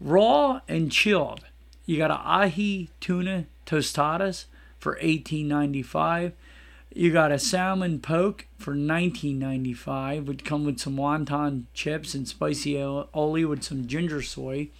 Raw 0.00 0.60
and 0.66 0.90
chilled. 0.90 1.44
You 1.86 1.98
got 1.98 2.10
a 2.10 2.14
ahi 2.14 2.88
tuna 3.00 3.46
tostadas 3.66 4.46
for 4.78 4.98
eighteen 5.00 5.46
ninety 5.48 5.82
five. 5.82 6.32
You 6.92 7.12
got 7.12 7.32
a 7.32 7.38
salmon 7.38 8.00
poke 8.00 8.46
for 8.56 8.74
nineteen 8.74 9.38
ninety 9.38 9.74
five. 9.74 10.26
Would 10.26 10.44
come 10.44 10.64
with 10.64 10.78
some 10.78 10.96
wonton 10.96 11.64
chips 11.74 12.14
and 12.14 12.26
spicy 12.26 12.74
aioli 12.74 13.48
with 13.48 13.62
some 13.62 13.86
ginger 13.86 14.22
soy. 14.22 14.70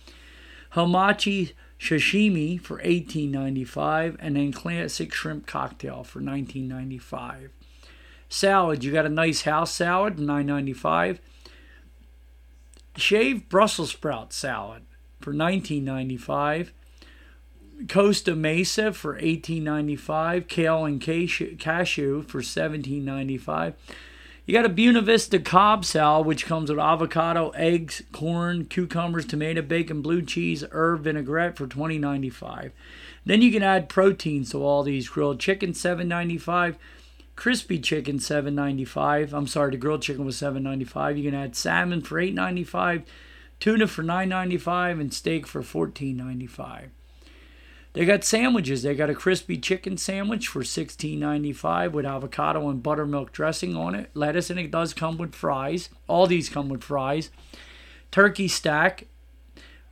Hamachi 0.74 1.52
sashimi 1.78 2.60
for 2.60 2.80
eighteen 2.82 3.30
ninety 3.30 3.64
five, 3.64 4.16
and 4.18 4.36
then 4.36 4.52
classic 4.52 5.12
shrimp 5.12 5.46
cocktail 5.46 6.04
for 6.04 6.20
nineteen 6.20 6.68
ninety 6.68 6.98
five. 6.98 7.50
Salad, 8.28 8.82
you 8.82 8.92
got 8.92 9.06
a 9.06 9.10
nice 9.10 9.42
house 9.42 9.72
salad, 9.72 10.18
nine 10.18 10.46
ninety 10.46 10.72
five. 10.72 11.20
Shaved 12.96 13.48
Brussels 13.48 13.90
sprout 13.90 14.32
salad 14.32 14.82
for 15.20 15.32
nineteen 15.32 15.84
ninety 15.84 16.16
five. 16.16 16.72
Costa 17.88 18.34
Mesa 18.34 18.92
for 18.92 19.18
eighteen 19.18 19.64
ninety 19.64 19.96
five. 19.96 20.48
Kale 20.48 20.84
and 20.84 21.00
cashew 21.00 22.22
for 22.22 22.42
seventeen 22.42 23.04
ninety 23.04 23.38
five. 23.38 23.74
You 24.46 24.52
got 24.52 24.66
a 24.66 24.68
Buena 24.68 25.00
Vista 25.00 25.38
Cobb 25.38 25.86
salad, 25.86 26.26
which 26.26 26.44
comes 26.44 26.68
with 26.68 26.78
avocado, 26.78 27.48
eggs, 27.50 28.02
corn, 28.12 28.66
cucumbers, 28.66 29.24
tomato, 29.24 29.62
bacon, 29.62 30.02
blue 30.02 30.20
cheese, 30.20 30.62
herb 30.70 31.04
vinaigrette 31.04 31.56
for 31.56 31.66
twenty 31.66 31.96
ninety 31.96 32.28
five. 32.28 32.72
Then 33.24 33.40
you 33.40 33.50
can 33.50 33.62
add 33.62 33.88
proteins 33.88 34.50
to 34.50 34.62
all 34.62 34.82
these 34.82 35.08
grilled 35.08 35.40
chicken 35.40 35.72
seven 35.72 36.08
ninety 36.08 36.36
five, 36.36 36.76
crispy 37.36 37.78
chicken 37.78 38.18
seven 38.18 38.54
ninety 38.54 38.84
five. 38.84 39.32
I'm 39.32 39.46
sorry, 39.46 39.70
the 39.70 39.78
grilled 39.78 40.02
chicken 40.02 40.26
was 40.26 40.36
seven 40.36 40.62
ninety 40.62 40.84
five. 40.84 41.16
You 41.16 41.30
can 41.30 41.40
add 41.40 41.56
salmon 41.56 42.02
for 42.02 42.18
eight 42.18 42.34
ninety 42.34 42.64
five, 42.64 43.02
tuna 43.60 43.86
for 43.86 44.02
nine 44.02 44.28
ninety 44.28 44.58
five, 44.58 45.00
and 45.00 45.14
steak 45.14 45.46
for 45.46 45.62
fourteen 45.62 46.18
ninety 46.18 46.46
five. 46.46 46.90
They 47.94 48.04
got 48.04 48.24
sandwiches. 48.24 48.82
They 48.82 48.96
got 48.96 49.08
a 49.08 49.14
crispy 49.14 49.56
chicken 49.56 49.96
sandwich 49.96 50.48
for 50.48 50.62
$16.95 50.62 51.92
with 51.92 52.04
avocado 52.04 52.68
and 52.68 52.82
buttermilk 52.82 53.32
dressing 53.32 53.76
on 53.76 53.94
it, 53.94 54.10
lettuce, 54.14 54.50
and 54.50 54.58
it 54.58 54.72
does 54.72 54.92
come 54.92 55.16
with 55.16 55.34
fries. 55.34 55.90
All 56.08 56.26
these 56.26 56.48
come 56.48 56.68
with 56.68 56.82
fries. 56.82 57.30
Turkey 58.10 58.48
stack 58.48 59.06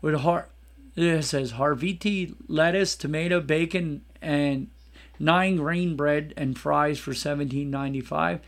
with 0.01 0.17
har- 0.17 0.49
it 0.97 1.23
says 1.23 1.53
Harviti 1.53 2.35
lettuce, 2.49 2.97
tomato, 2.97 3.41
bacon, 3.41 4.03
and 4.21 4.69
nine 5.21 5.57
grain 5.57 5.95
bread 5.95 6.35
and 6.37 6.59
fries 6.59 6.99
for 6.99 7.13
$17.95. 7.13 8.41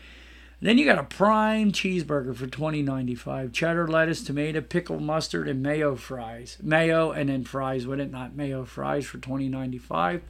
Then 0.65 0.79
you 0.79 0.85
got 0.85 0.97
a 0.97 1.03
prime 1.03 1.71
cheeseburger 1.71 2.35
for 2.35 2.47
twenty 2.47 2.81
ninety 2.81 3.13
five. 3.13 3.51
Cheddar, 3.51 3.87
lettuce, 3.87 4.23
tomato, 4.23 4.61
pickle, 4.61 4.99
mustard, 4.99 5.47
and 5.47 5.61
mayo 5.61 5.95
fries. 5.95 6.57
Mayo 6.59 7.11
and 7.11 7.29
then 7.29 7.43
fries 7.43 7.85
with 7.85 7.99
it, 7.99 8.09
not 8.09 8.35
mayo 8.35 8.65
fries 8.65 9.05
for 9.05 9.19
twenty 9.19 9.47
ninety 9.47 9.77
five. 9.77 10.23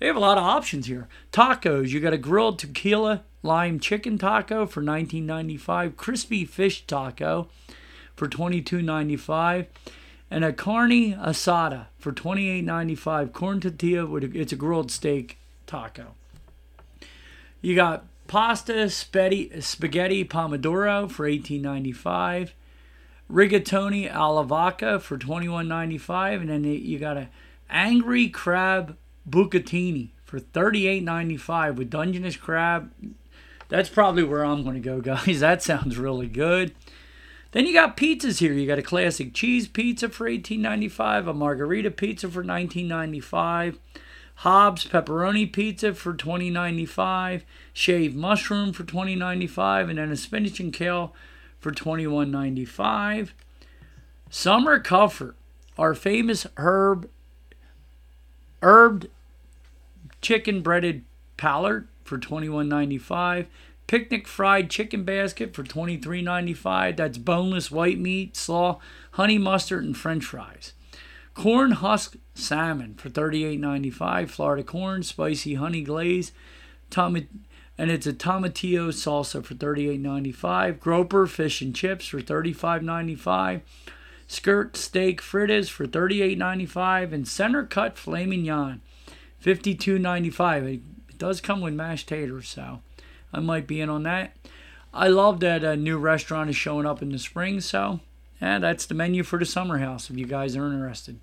They 0.00 0.08
have 0.08 0.16
a 0.16 0.18
lot 0.18 0.36
of 0.36 0.42
options 0.42 0.88
here. 0.88 1.06
Tacos, 1.30 1.90
you 1.90 2.00
got 2.00 2.12
a 2.12 2.18
grilled 2.18 2.58
tequila 2.58 3.22
lime 3.44 3.78
chicken 3.78 4.18
taco 4.18 4.66
for 4.66 4.80
nineteen 4.80 5.26
ninety 5.26 5.56
five. 5.56 5.96
Crispy 5.96 6.44
fish 6.44 6.84
taco 6.84 7.48
for 8.16 8.26
twenty 8.26 8.60
two 8.60 8.82
ninety 8.82 9.16
five. 9.16 9.68
And 10.28 10.44
a 10.44 10.52
carne 10.52 11.14
asada 11.14 11.86
for 11.98 12.10
twenty 12.10 12.48
eight 12.48 12.64
ninety 12.64 12.96
five. 12.96 13.32
Corn 13.32 13.60
tortilla 13.60 14.06
with 14.06 14.24
a, 14.24 14.36
it's 14.36 14.52
a 14.52 14.56
grilled 14.56 14.90
steak 14.90 15.38
taco. 15.68 16.16
You 17.60 17.76
got 17.76 18.06
pasta 18.26 18.88
spaghetti, 18.90 19.60
spaghetti 19.60 20.24
pomodoro 20.24 21.10
for 21.10 21.26
18.95 21.26 22.52
rigatoni 23.30 24.12
alla 24.12 24.44
vodka 24.44 25.00
for 25.00 25.18
21.95 25.18 26.40
and 26.40 26.48
then 26.48 26.64
you 26.64 26.98
got 26.98 27.16
a 27.16 27.28
angry 27.68 28.28
crab 28.28 28.96
bucatini 29.28 30.10
for 30.24 30.38
38.95 30.38 31.76
with 31.76 31.90
dungeness 31.90 32.36
crab. 32.36 32.90
That's 33.68 33.88
probably 33.88 34.22
where 34.22 34.44
i'm 34.44 34.62
going 34.62 34.74
to 34.74 34.80
go 34.80 35.00
guys. 35.00 35.40
That 35.46 35.62
sounds 35.62 35.98
really 35.98 36.28
good. 36.28 36.74
Then 37.52 37.66
you 37.66 37.72
got 37.72 37.96
pizzas 37.96 38.38
here. 38.38 38.52
You 38.52 38.66
got 38.66 38.78
a 38.78 38.82
classic 38.82 39.32
cheese 39.32 39.66
pizza 39.66 40.08
for 40.08 40.28
18.95 40.28 41.28
a 41.28 41.32
margarita 41.32 41.90
pizza 41.90 42.28
for 42.28 42.44
19.95 42.44 43.78
Hobbs 44.40 44.86
pepperoni 44.86 45.50
pizza 45.50 45.94
for 45.94 46.12
twenty 46.12 46.50
ninety 46.50 46.84
five, 46.86 47.44
shaved 47.72 48.14
mushroom 48.14 48.72
for 48.72 48.84
twenty 48.84 49.14
ninety 49.14 49.46
five, 49.46 49.88
and 49.88 49.98
then 49.98 50.12
a 50.12 50.16
spinach 50.16 50.60
and 50.60 50.72
kale 50.72 51.14
for 51.58 51.70
twenty 51.70 52.06
one 52.06 52.30
ninety 52.30 52.66
five. 52.66 53.32
Summer 54.28 54.78
Comfort, 54.78 55.36
our 55.78 55.94
famous 55.94 56.46
herb 56.58 57.08
herbed 58.62 59.08
chicken 60.20 60.60
breaded 60.60 61.04
palate 61.36 61.84
for 62.04 62.18
twenty 62.18 62.48
one 62.48 62.68
ninety 62.68 62.98
five. 62.98 63.46
Picnic 63.86 64.26
fried 64.26 64.68
chicken 64.68 65.04
basket 65.04 65.54
for 65.54 65.62
twenty 65.62 65.96
three 65.96 66.20
ninety 66.20 66.54
five. 66.54 66.96
That's 66.96 67.18
boneless 67.18 67.70
white 67.70 67.98
meat, 67.98 68.36
slaw, 68.36 68.80
honey 69.12 69.38
mustard, 69.38 69.84
and 69.84 69.96
French 69.96 70.24
fries. 70.24 70.74
Corn 71.34 71.70
husk 71.70 72.16
salmon 72.36 72.94
for 72.94 73.08
$38.95. 73.10 74.28
Florida 74.28 74.62
corn, 74.62 75.02
spicy 75.02 75.54
honey 75.54 75.82
glaze, 75.82 76.32
tom- 76.90 77.28
and 77.78 77.90
it's 77.90 78.06
a 78.06 78.12
tomatillo 78.12 78.88
salsa 78.88 79.44
for 79.44 79.54
$38.95. 79.54 80.80
Groper 80.80 81.26
fish 81.26 81.60
and 81.60 81.74
chips 81.74 82.06
for 82.06 82.20
$35.95. 82.20 83.60
Skirt 84.28 84.76
steak 84.76 85.20
fritters 85.20 85.68
for 85.68 85.86
$38.95. 85.86 87.12
And 87.12 87.28
center 87.28 87.64
cut 87.64 87.98
filet 87.98 88.26
mignon, 88.26 88.80
$52.95. 89.44 90.74
It 90.74 91.18
does 91.18 91.40
come 91.40 91.60
with 91.60 91.74
mashed 91.74 92.08
taters, 92.08 92.48
so 92.48 92.80
I 93.32 93.40
might 93.40 93.66
be 93.66 93.80
in 93.80 93.90
on 93.90 94.02
that. 94.04 94.36
I 94.94 95.08
love 95.08 95.40
that 95.40 95.62
a 95.62 95.76
new 95.76 95.98
restaurant 95.98 96.48
is 96.48 96.56
showing 96.56 96.86
up 96.86 97.02
in 97.02 97.10
the 97.10 97.18
spring, 97.18 97.60
so 97.60 98.00
yeah, 98.40 98.58
that's 98.58 98.86
the 98.86 98.94
menu 98.94 99.22
for 99.22 99.38
the 99.38 99.44
summer 99.44 99.78
house 99.78 100.08
if 100.08 100.16
you 100.16 100.26
guys 100.26 100.56
are 100.56 100.72
interested. 100.72 101.20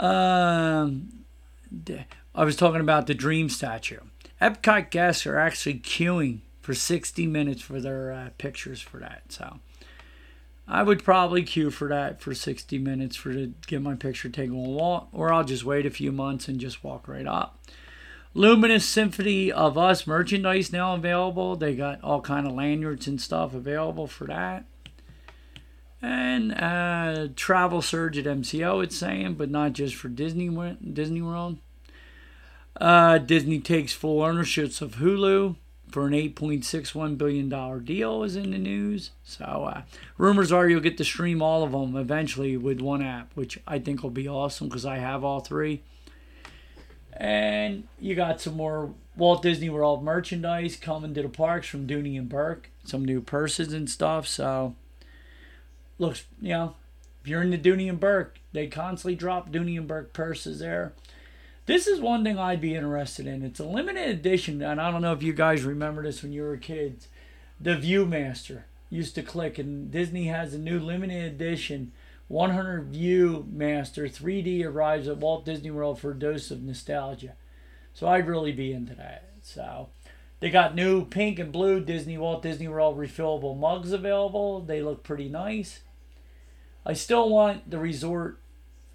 Um, 0.00 1.24
I 2.34 2.44
was 2.44 2.56
talking 2.56 2.80
about 2.80 3.06
the 3.06 3.14
Dream 3.14 3.48
statue. 3.48 4.00
Epcot 4.40 4.90
guests 4.90 5.26
are 5.26 5.38
actually 5.38 5.74
queuing 5.74 6.40
for 6.60 6.74
60 6.74 7.26
minutes 7.26 7.60
for 7.60 7.80
their 7.80 8.12
uh, 8.12 8.28
pictures 8.38 8.80
for 8.80 8.98
that. 8.98 9.24
So 9.28 9.60
I 10.66 10.82
would 10.82 11.04
probably 11.04 11.42
queue 11.42 11.70
for 11.70 11.88
that 11.88 12.20
for 12.20 12.34
60 12.34 12.78
minutes 12.78 13.16
for 13.16 13.34
to 13.34 13.52
get 13.66 13.82
my 13.82 13.94
picture 13.94 14.30
taken 14.30 14.54
a 14.54 14.68
walk, 14.68 15.08
or 15.12 15.32
I'll 15.32 15.44
just 15.44 15.64
wait 15.64 15.84
a 15.84 15.90
few 15.90 16.12
months 16.12 16.48
and 16.48 16.58
just 16.58 16.82
walk 16.82 17.06
right 17.06 17.26
up. 17.26 17.58
Luminous 18.32 18.86
Symphony 18.86 19.50
of 19.50 19.76
Us 19.76 20.06
merchandise 20.06 20.72
now 20.72 20.94
available. 20.94 21.56
They 21.56 21.74
got 21.74 22.02
all 22.02 22.20
kind 22.20 22.46
of 22.46 22.54
lanyards 22.54 23.08
and 23.08 23.20
stuff 23.20 23.52
available 23.52 24.06
for 24.06 24.26
that. 24.28 24.64
And 26.02 26.52
uh, 26.52 27.28
travel 27.36 27.82
surge 27.82 28.16
at 28.16 28.24
MCO, 28.24 28.82
it's 28.82 28.96
saying, 28.96 29.34
but 29.34 29.50
not 29.50 29.74
just 29.74 29.94
for 29.94 30.08
Disney 30.08 30.48
Disney 30.92 31.20
World. 31.20 31.58
Uh, 32.80 33.18
Disney 33.18 33.60
takes 33.60 33.92
full 33.92 34.22
ownership 34.22 34.80
of 34.80 34.96
Hulu 34.96 35.56
for 35.90 36.06
an 36.06 36.12
$8.61 36.12 37.18
billion 37.18 37.84
deal 37.84 38.22
is 38.22 38.36
in 38.36 38.52
the 38.52 38.58
news. 38.58 39.10
So 39.24 39.44
uh, 39.44 39.82
rumors 40.16 40.52
are 40.52 40.68
you'll 40.68 40.80
get 40.80 40.96
to 40.98 41.04
stream 41.04 41.42
all 41.42 41.62
of 41.62 41.72
them 41.72 41.96
eventually 41.96 42.56
with 42.56 42.80
one 42.80 43.02
app, 43.02 43.32
which 43.34 43.58
I 43.66 43.78
think 43.78 44.02
will 44.02 44.10
be 44.10 44.28
awesome 44.28 44.68
because 44.68 44.86
I 44.86 44.98
have 44.98 45.24
all 45.24 45.40
three. 45.40 45.82
And 47.12 47.86
you 47.98 48.14
got 48.14 48.40
some 48.40 48.56
more 48.56 48.94
Walt 49.16 49.42
Disney 49.42 49.68
World 49.68 50.02
merchandise 50.02 50.76
coming 50.76 51.12
to 51.14 51.22
the 51.22 51.28
parks 51.28 51.68
from 51.68 51.86
Dooney 51.86 52.16
and 52.16 52.28
Bourke, 52.28 52.70
some 52.84 53.04
new 53.04 53.20
purses 53.20 53.72
and 53.72 53.90
stuff. 53.90 54.26
So 54.26 54.74
looks, 56.00 56.24
you 56.40 56.50
know, 56.50 56.74
if 57.22 57.28
you're 57.28 57.42
in 57.42 57.50
the 57.50 57.58
Dooney 57.58 57.88
and 57.88 58.00
Bourke, 58.00 58.40
they 58.52 58.66
constantly 58.66 59.14
drop 59.14 59.50
Dooney 59.50 59.76
and 59.76 59.86
Bourke 59.86 60.12
purses 60.12 60.58
there. 60.58 60.94
This 61.66 61.86
is 61.86 62.00
one 62.00 62.24
thing 62.24 62.38
I'd 62.38 62.60
be 62.60 62.74
interested 62.74 63.26
in. 63.26 63.44
It's 63.44 63.60
a 63.60 63.64
limited 63.64 64.08
edition, 64.08 64.62
and 64.62 64.80
I 64.80 64.90
don't 64.90 65.02
know 65.02 65.12
if 65.12 65.22
you 65.22 65.32
guys 65.32 65.62
remember 65.62 66.02
this 66.02 66.22
when 66.22 66.32
you 66.32 66.42
were 66.42 66.56
kids. 66.56 67.08
The 67.60 67.76
Viewmaster 67.76 68.62
used 68.88 69.14
to 69.14 69.22
click, 69.22 69.58
and 69.58 69.90
Disney 69.90 70.24
has 70.26 70.54
a 70.54 70.58
new 70.58 70.80
limited 70.80 71.22
edition 71.24 71.92
100 72.30 72.92
Viewmaster 72.92 74.08
3D 74.08 74.64
arrives 74.64 75.08
at 75.08 75.16
Walt 75.16 75.44
Disney 75.44 75.72
World 75.72 75.98
for 75.98 76.12
a 76.12 76.18
dose 76.18 76.52
of 76.52 76.62
nostalgia. 76.62 77.34
So 77.92 78.06
I'd 78.06 78.28
really 78.28 78.52
be 78.52 78.72
into 78.72 78.94
that. 78.94 79.30
So 79.42 79.88
they 80.38 80.48
got 80.48 80.76
new 80.76 81.04
pink 81.04 81.40
and 81.40 81.50
blue 81.50 81.80
Disney 81.80 82.16
Walt 82.16 82.42
Disney 82.42 82.68
World 82.68 82.96
refillable 82.96 83.58
mugs 83.58 83.90
available. 83.90 84.60
They 84.60 84.80
look 84.80 85.02
pretty 85.02 85.28
nice. 85.28 85.80
I 86.90 86.94
still 86.94 87.28
want 87.28 87.70
the 87.70 87.78
resort. 87.78 88.40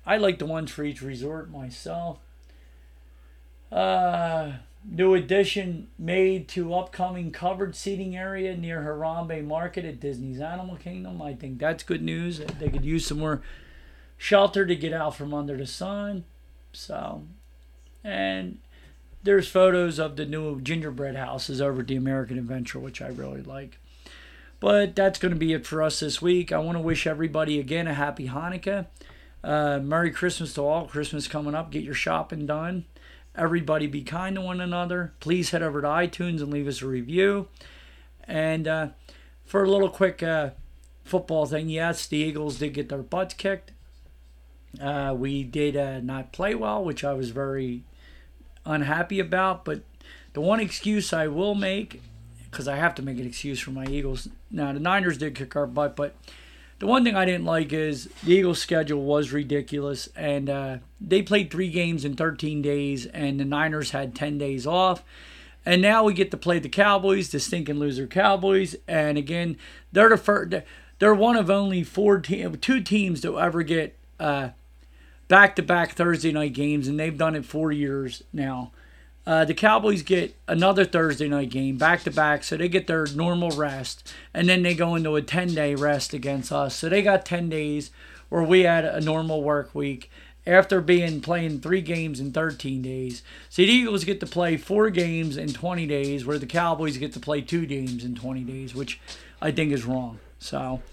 I 0.06 0.18
like 0.18 0.38
the 0.38 0.46
ones 0.46 0.70
for 0.70 0.84
each 0.84 1.02
resort 1.02 1.50
myself. 1.50 2.20
Uh, 3.72 4.52
new 4.84 5.14
addition 5.14 5.88
made 5.98 6.50
to 6.50 6.74
upcoming 6.74 7.32
covered 7.32 7.74
seating 7.74 8.18
area 8.18 8.58
near 8.58 8.82
Harambe 8.82 9.46
Market 9.46 9.86
at 9.86 10.02
Disney's 10.02 10.42
Animal 10.42 10.76
Kingdom. 10.76 11.22
I 11.22 11.36
think 11.36 11.58
that's 11.58 11.84
good 11.84 12.02
news. 12.02 12.40
They 12.40 12.68
could 12.68 12.84
use 12.84 13.08
some 13.08 13.20
more 13.20 13.42
shelter 14.18 14.66
to 14.66 14.76
get 14.76 14.92
out 14.92 15.16
from 15.16 15.34
under 15.34 15.56
the 15.56 15.66
sun. 15.66 16.26
So, 16.74 17.24
and 18.04 18.58
there's 19.24 19.48
photos 19.48 20.00
of 20.00 20.18
the 20.18 20.26
new 20.26 20.60
gingerbread 20.60 21.16
houses 21.16 21.62
over 21.62 21.80
at 21.80 21.88
the 21.88 21.96
American 21.96 22.38
Adventure, 22.38 22.80
which 22.80 23.02
I 23.02 23.08
really 23.08 23.42
like. 23.42 23.80
But 24.60 24.95
that's 24.95 25.19
going 25.19 25.34
to 25.34 25.40
be 25.40 25.53
it 25.53 25.65
for 25.65 25.82
us 25.82 25.99
this 25.99 26.22
week. 26.22 26.52
I 26.52 26.57
want 26.60 26.77
to 26.77 26.82
wish 26.82 27.06
everybody 27.06 27.60
again 27.60 27.88
a 27.88 27.94
happy 27.94 28.27
Hanukkah. 28.27 28.88
Uh, 29.44 29.80
Merry 29.80 30.11
Christmas 30.11 30.53
to 30.56 30.61
all. 30.61 30.86
Christmas 30.88 31.27
coming 31.27 31.53
up. 31.53 31.72
Get 31.72 31.84
your 31.84 31.94
shopping 31.94 32.45
done. 32.45 32.86
Everybody 33.38 33.86
be 33.88 34.02
kind 34.02 34.36
to 34.36 34.41
one 34.41 34.61
another. 34.61 35.14
Please 35.19 35.49
head 35.49 35.61
over 35.61 35.82
to 35.82 35.88
iTunes 35.88 36.41
and 36.41 36.52
leave 36.52 36.68
us 36.68 36.82
a 36.82 36.88
review. 36.88 37.48
And 38.27 38.68
uh, 38.68 38.88
for 39.44 39.64
a 39.64 39.69
little 39.69 39.90
quick 39.90 40.23
uh, 40.23 40.52
football 41.03 41.45
thing, 41.45 41.69
yes, 41.69 42.07
the 42.07 42.18
Eagles 42.18 42.57
did 42.57 42.73
get 42.73 42.90
their 42.90 42.99
butts 42.99 43.34
kicked. 43.34 43.72
Uh, 44.82 45.14
we 45.18 45.44
did 45.44 45.76
uh, 45.76 45.99
not 45.99 46.34
play 46.34 46.56
well, 46.56 46.84
which 46.84 47.03
I 47.03 47.14
was 47.14 47.30
very 47.30 47.84
unhappy 48.65 49.19
about. 49.19 49.65
But 49.65 49.82
the 50.34 50.41
one 50.41 50.60
excuse 50.60 51.14
I 51.14 51.27
will 51.27 51.56
make, 51.56 52.02
because 52.56 52.69
I 52.69 52.77
have 52.77 52.95
to 52.95 53.02
make 53.02 53.19
an 53.19 53.27
excuse 53.27 53.60
for 53.60 53.72
my 53.72 53.86
Eagles. 53.86 54.30
Now, 54.49 54.72
the 54.72 54.80
Niners 54.80 55.18
did 55.18 55.36
kick 55.36 55.57
our 55.57 55.68
butt, 55.68 55.98
but 55.98 56.15
the 56.80 56.88
one 56.88 57.03
thing 57.03 57.14
I 57.14 57.26
didn't 57.26 57.44
like 57.44 57.73
is 57.73 58.06
the 58.23 58.32
Eagles' 58.34 58.61
schedule 58.61 59.03
was 59.03 59.34
ridiculous, 59.34 60.07
and 60.15 60.49
uh, 60.49 60.77
they 61.02 61.22
played 61.22 61.52
three 61.52 61.69
games 61.69 62.06
in 62.06 62.15
13 62.15 62.61
days, 62.61 63.07
and 63.07 63.41
the 63.41 63.44
Niners 63.44 63.91
had 63.91 64.15
10 64.15 64.38
days 64.38 64.65
off. 64.65 65.03
And 65.65 65.82
now 65.82 66.06
we 66.06 66.14
get 66.14 66.32
to 66.32 66.38
play 66.38 66.60
the 66.60 66.69
Cowboys, 66.69 67.30
the 67.30 67.41
stinking 67.41 67.77
loser 67.77 68.07
Cowboys, 68.07 68.77
and 68.88 69.18
again, 69.18 69.57
they're 69.91 70.07
the 70.07 70.18
first, 70.18 70.56
they're 70.99 71.14
one 71.14 71.36
of 71.36 71.49
only 71.49 71.84
four 71.84 72.19
te- 72.19 72.48
two 72.61 72.80
teams 72.80 73.19
to 73.22 73.38
ever 73.38 73.64
get 73.64 73.98
back 74.18 75.57
to 75.57 75.61
back 75.61 75.91
Thursday 75.91 76.32
night 76.32 76.53
games, 76.53 76.88
and 76.88 76.98
they've 76.98 77.18
done 77.18 77.36
it 77.36 77.45
four 77.45 77.73
years 77.73 78.23
now. 78.32 78.72
Uh, 79.28 79.44
the 79.44 79.54
Cowboys 79.54 80.04
get 80.04 80.36
another 80.48 80.86
Thursday 80.86 81.28
night 81.28 81.50
game 81.50 81.78
back 81.78 82.04
to 82.04 82.12
back, 82.12 82.44
so 82.44 82.58
they 82.58 82.70
get 82.70 82.86
their 82.86 83.08
normal 83.08 83.50
rest, 83.50 84.14
and 84.34 84.48
then 84.48 84.62
they 84.62 84.76
go 84.76 84.94
into 84.94 85.16
a 85.16 85.22
10 85.22 85.56
day 85.56 85.74
rest 85.74 86.14
against 86.14 86.52
us. 86.52 86.76
So 86.76 86.90
they 86.90 87.02
got 87.02 87.26
10 87.26 87.50
days 87.50 87.90
where 88.30 88.44
we 88.44 88.62
had 88.62 88.86
a 88.86 89.02
normal 89.02 89.42
work 89.42 89.74
week 89.74 90.12
after 90.46 90.80
being 90.80 91.22
playing 91.22 91.60
three 91.60 91.82
games 91.82 92.20
in 92.20 92.32
13 92.32 92.84
days. 92.84 93.24
So 93.50 93.64
the 93.64 93.68
Eagles 93.68 94.04
get 94.04 94.20
to 94.20 94.28
play 94.28 94.58
four 94.58 94.92
games 94.92 95.38
in 95.38 95.52
20 95.54 95.88
days, 95.88 96.24
where 96.24 96.38
the 96.38 96.46
Cowboys 96.46 96.98
get 96.98 97.14
to 97.14 97.20
play 97.20 97.42
two 97.42 97.66
games 97.66 98.04
in 98.04 98.14
20 98.14 98.42
days, 98.42 98.76
which 98.76 99.00
I 99.42 99.52
think 99.52 99.72
is 99.72 99.86
wrong. 99.86 100.20
So, 100.38 100.84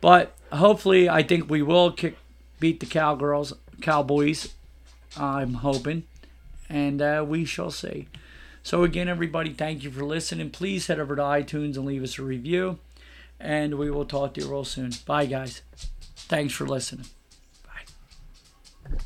but 0.00 0.34
hopefully, 0.50 1.08
I 1.08 1.22
think 1.22 1.48
we 1.48 1.62
will 1.62 1.92
kick 1.92 2.16
beat 2.58 2.80
the 2.80 2.86
Cowgirls, 2.86 3.52
Cowboys. 3.80 4.52
I'm 5.16 5.54
hoping 5.54 6.02
and 6.68 7.00
uh, 7.00 7.24
we 7.26 7.44
shall 7.44 7.70
see. 7.70 8.08
So, 8.62 8.82
again, 8.84 9.08
everybody, 9.08 9.52
thank 9.52 9.82
you 9.82 9.90
for 9.90 10.04
listening. 10.04 10.50
Please 10.50 10.86
head 10.86 11.00
over 11.00 11.16
to 11.16 11.22
iTunes 11.22 11.76
and 11.76 11.86
leave 11.86 12.02
us 12.02 12.18
a 12.18 12.22
review, 12.22 12.78
and 13.40 13.78
we 13.78 13.90
will 13.90 14.04
talk 14.04 14.34
to 14.34 14.40
you 14.42 14.50
real 14.50 14.64
soon. 14.64 14.92
Bye, 15.06 15.26
guys. 15.26 15.62
Thanks 16.16 16.52
for 16.52 16.66
listening. 16.66 17.06
Bye. 17.64 18.98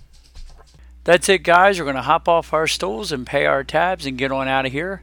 That's 1.05 1.29
it, 1.29 1.45
guys. 1.45 1.79
We're 1.79 1.85
going 1.85 1.97
to 1.97 2.03
hop 2.03 2.29
off 2.29 2.53
our 2.53 2.67
stools 2.67 3.13
and 3.13 3.27
pay 3.27 3.47
our 3.47 3.63
tabs 3.63 4.07
and 4.07 4.19
get 4.19 4.33
on 4.33 4.49
out 4.49 4.67
of 4.67 4.73
here. 4.73 5.03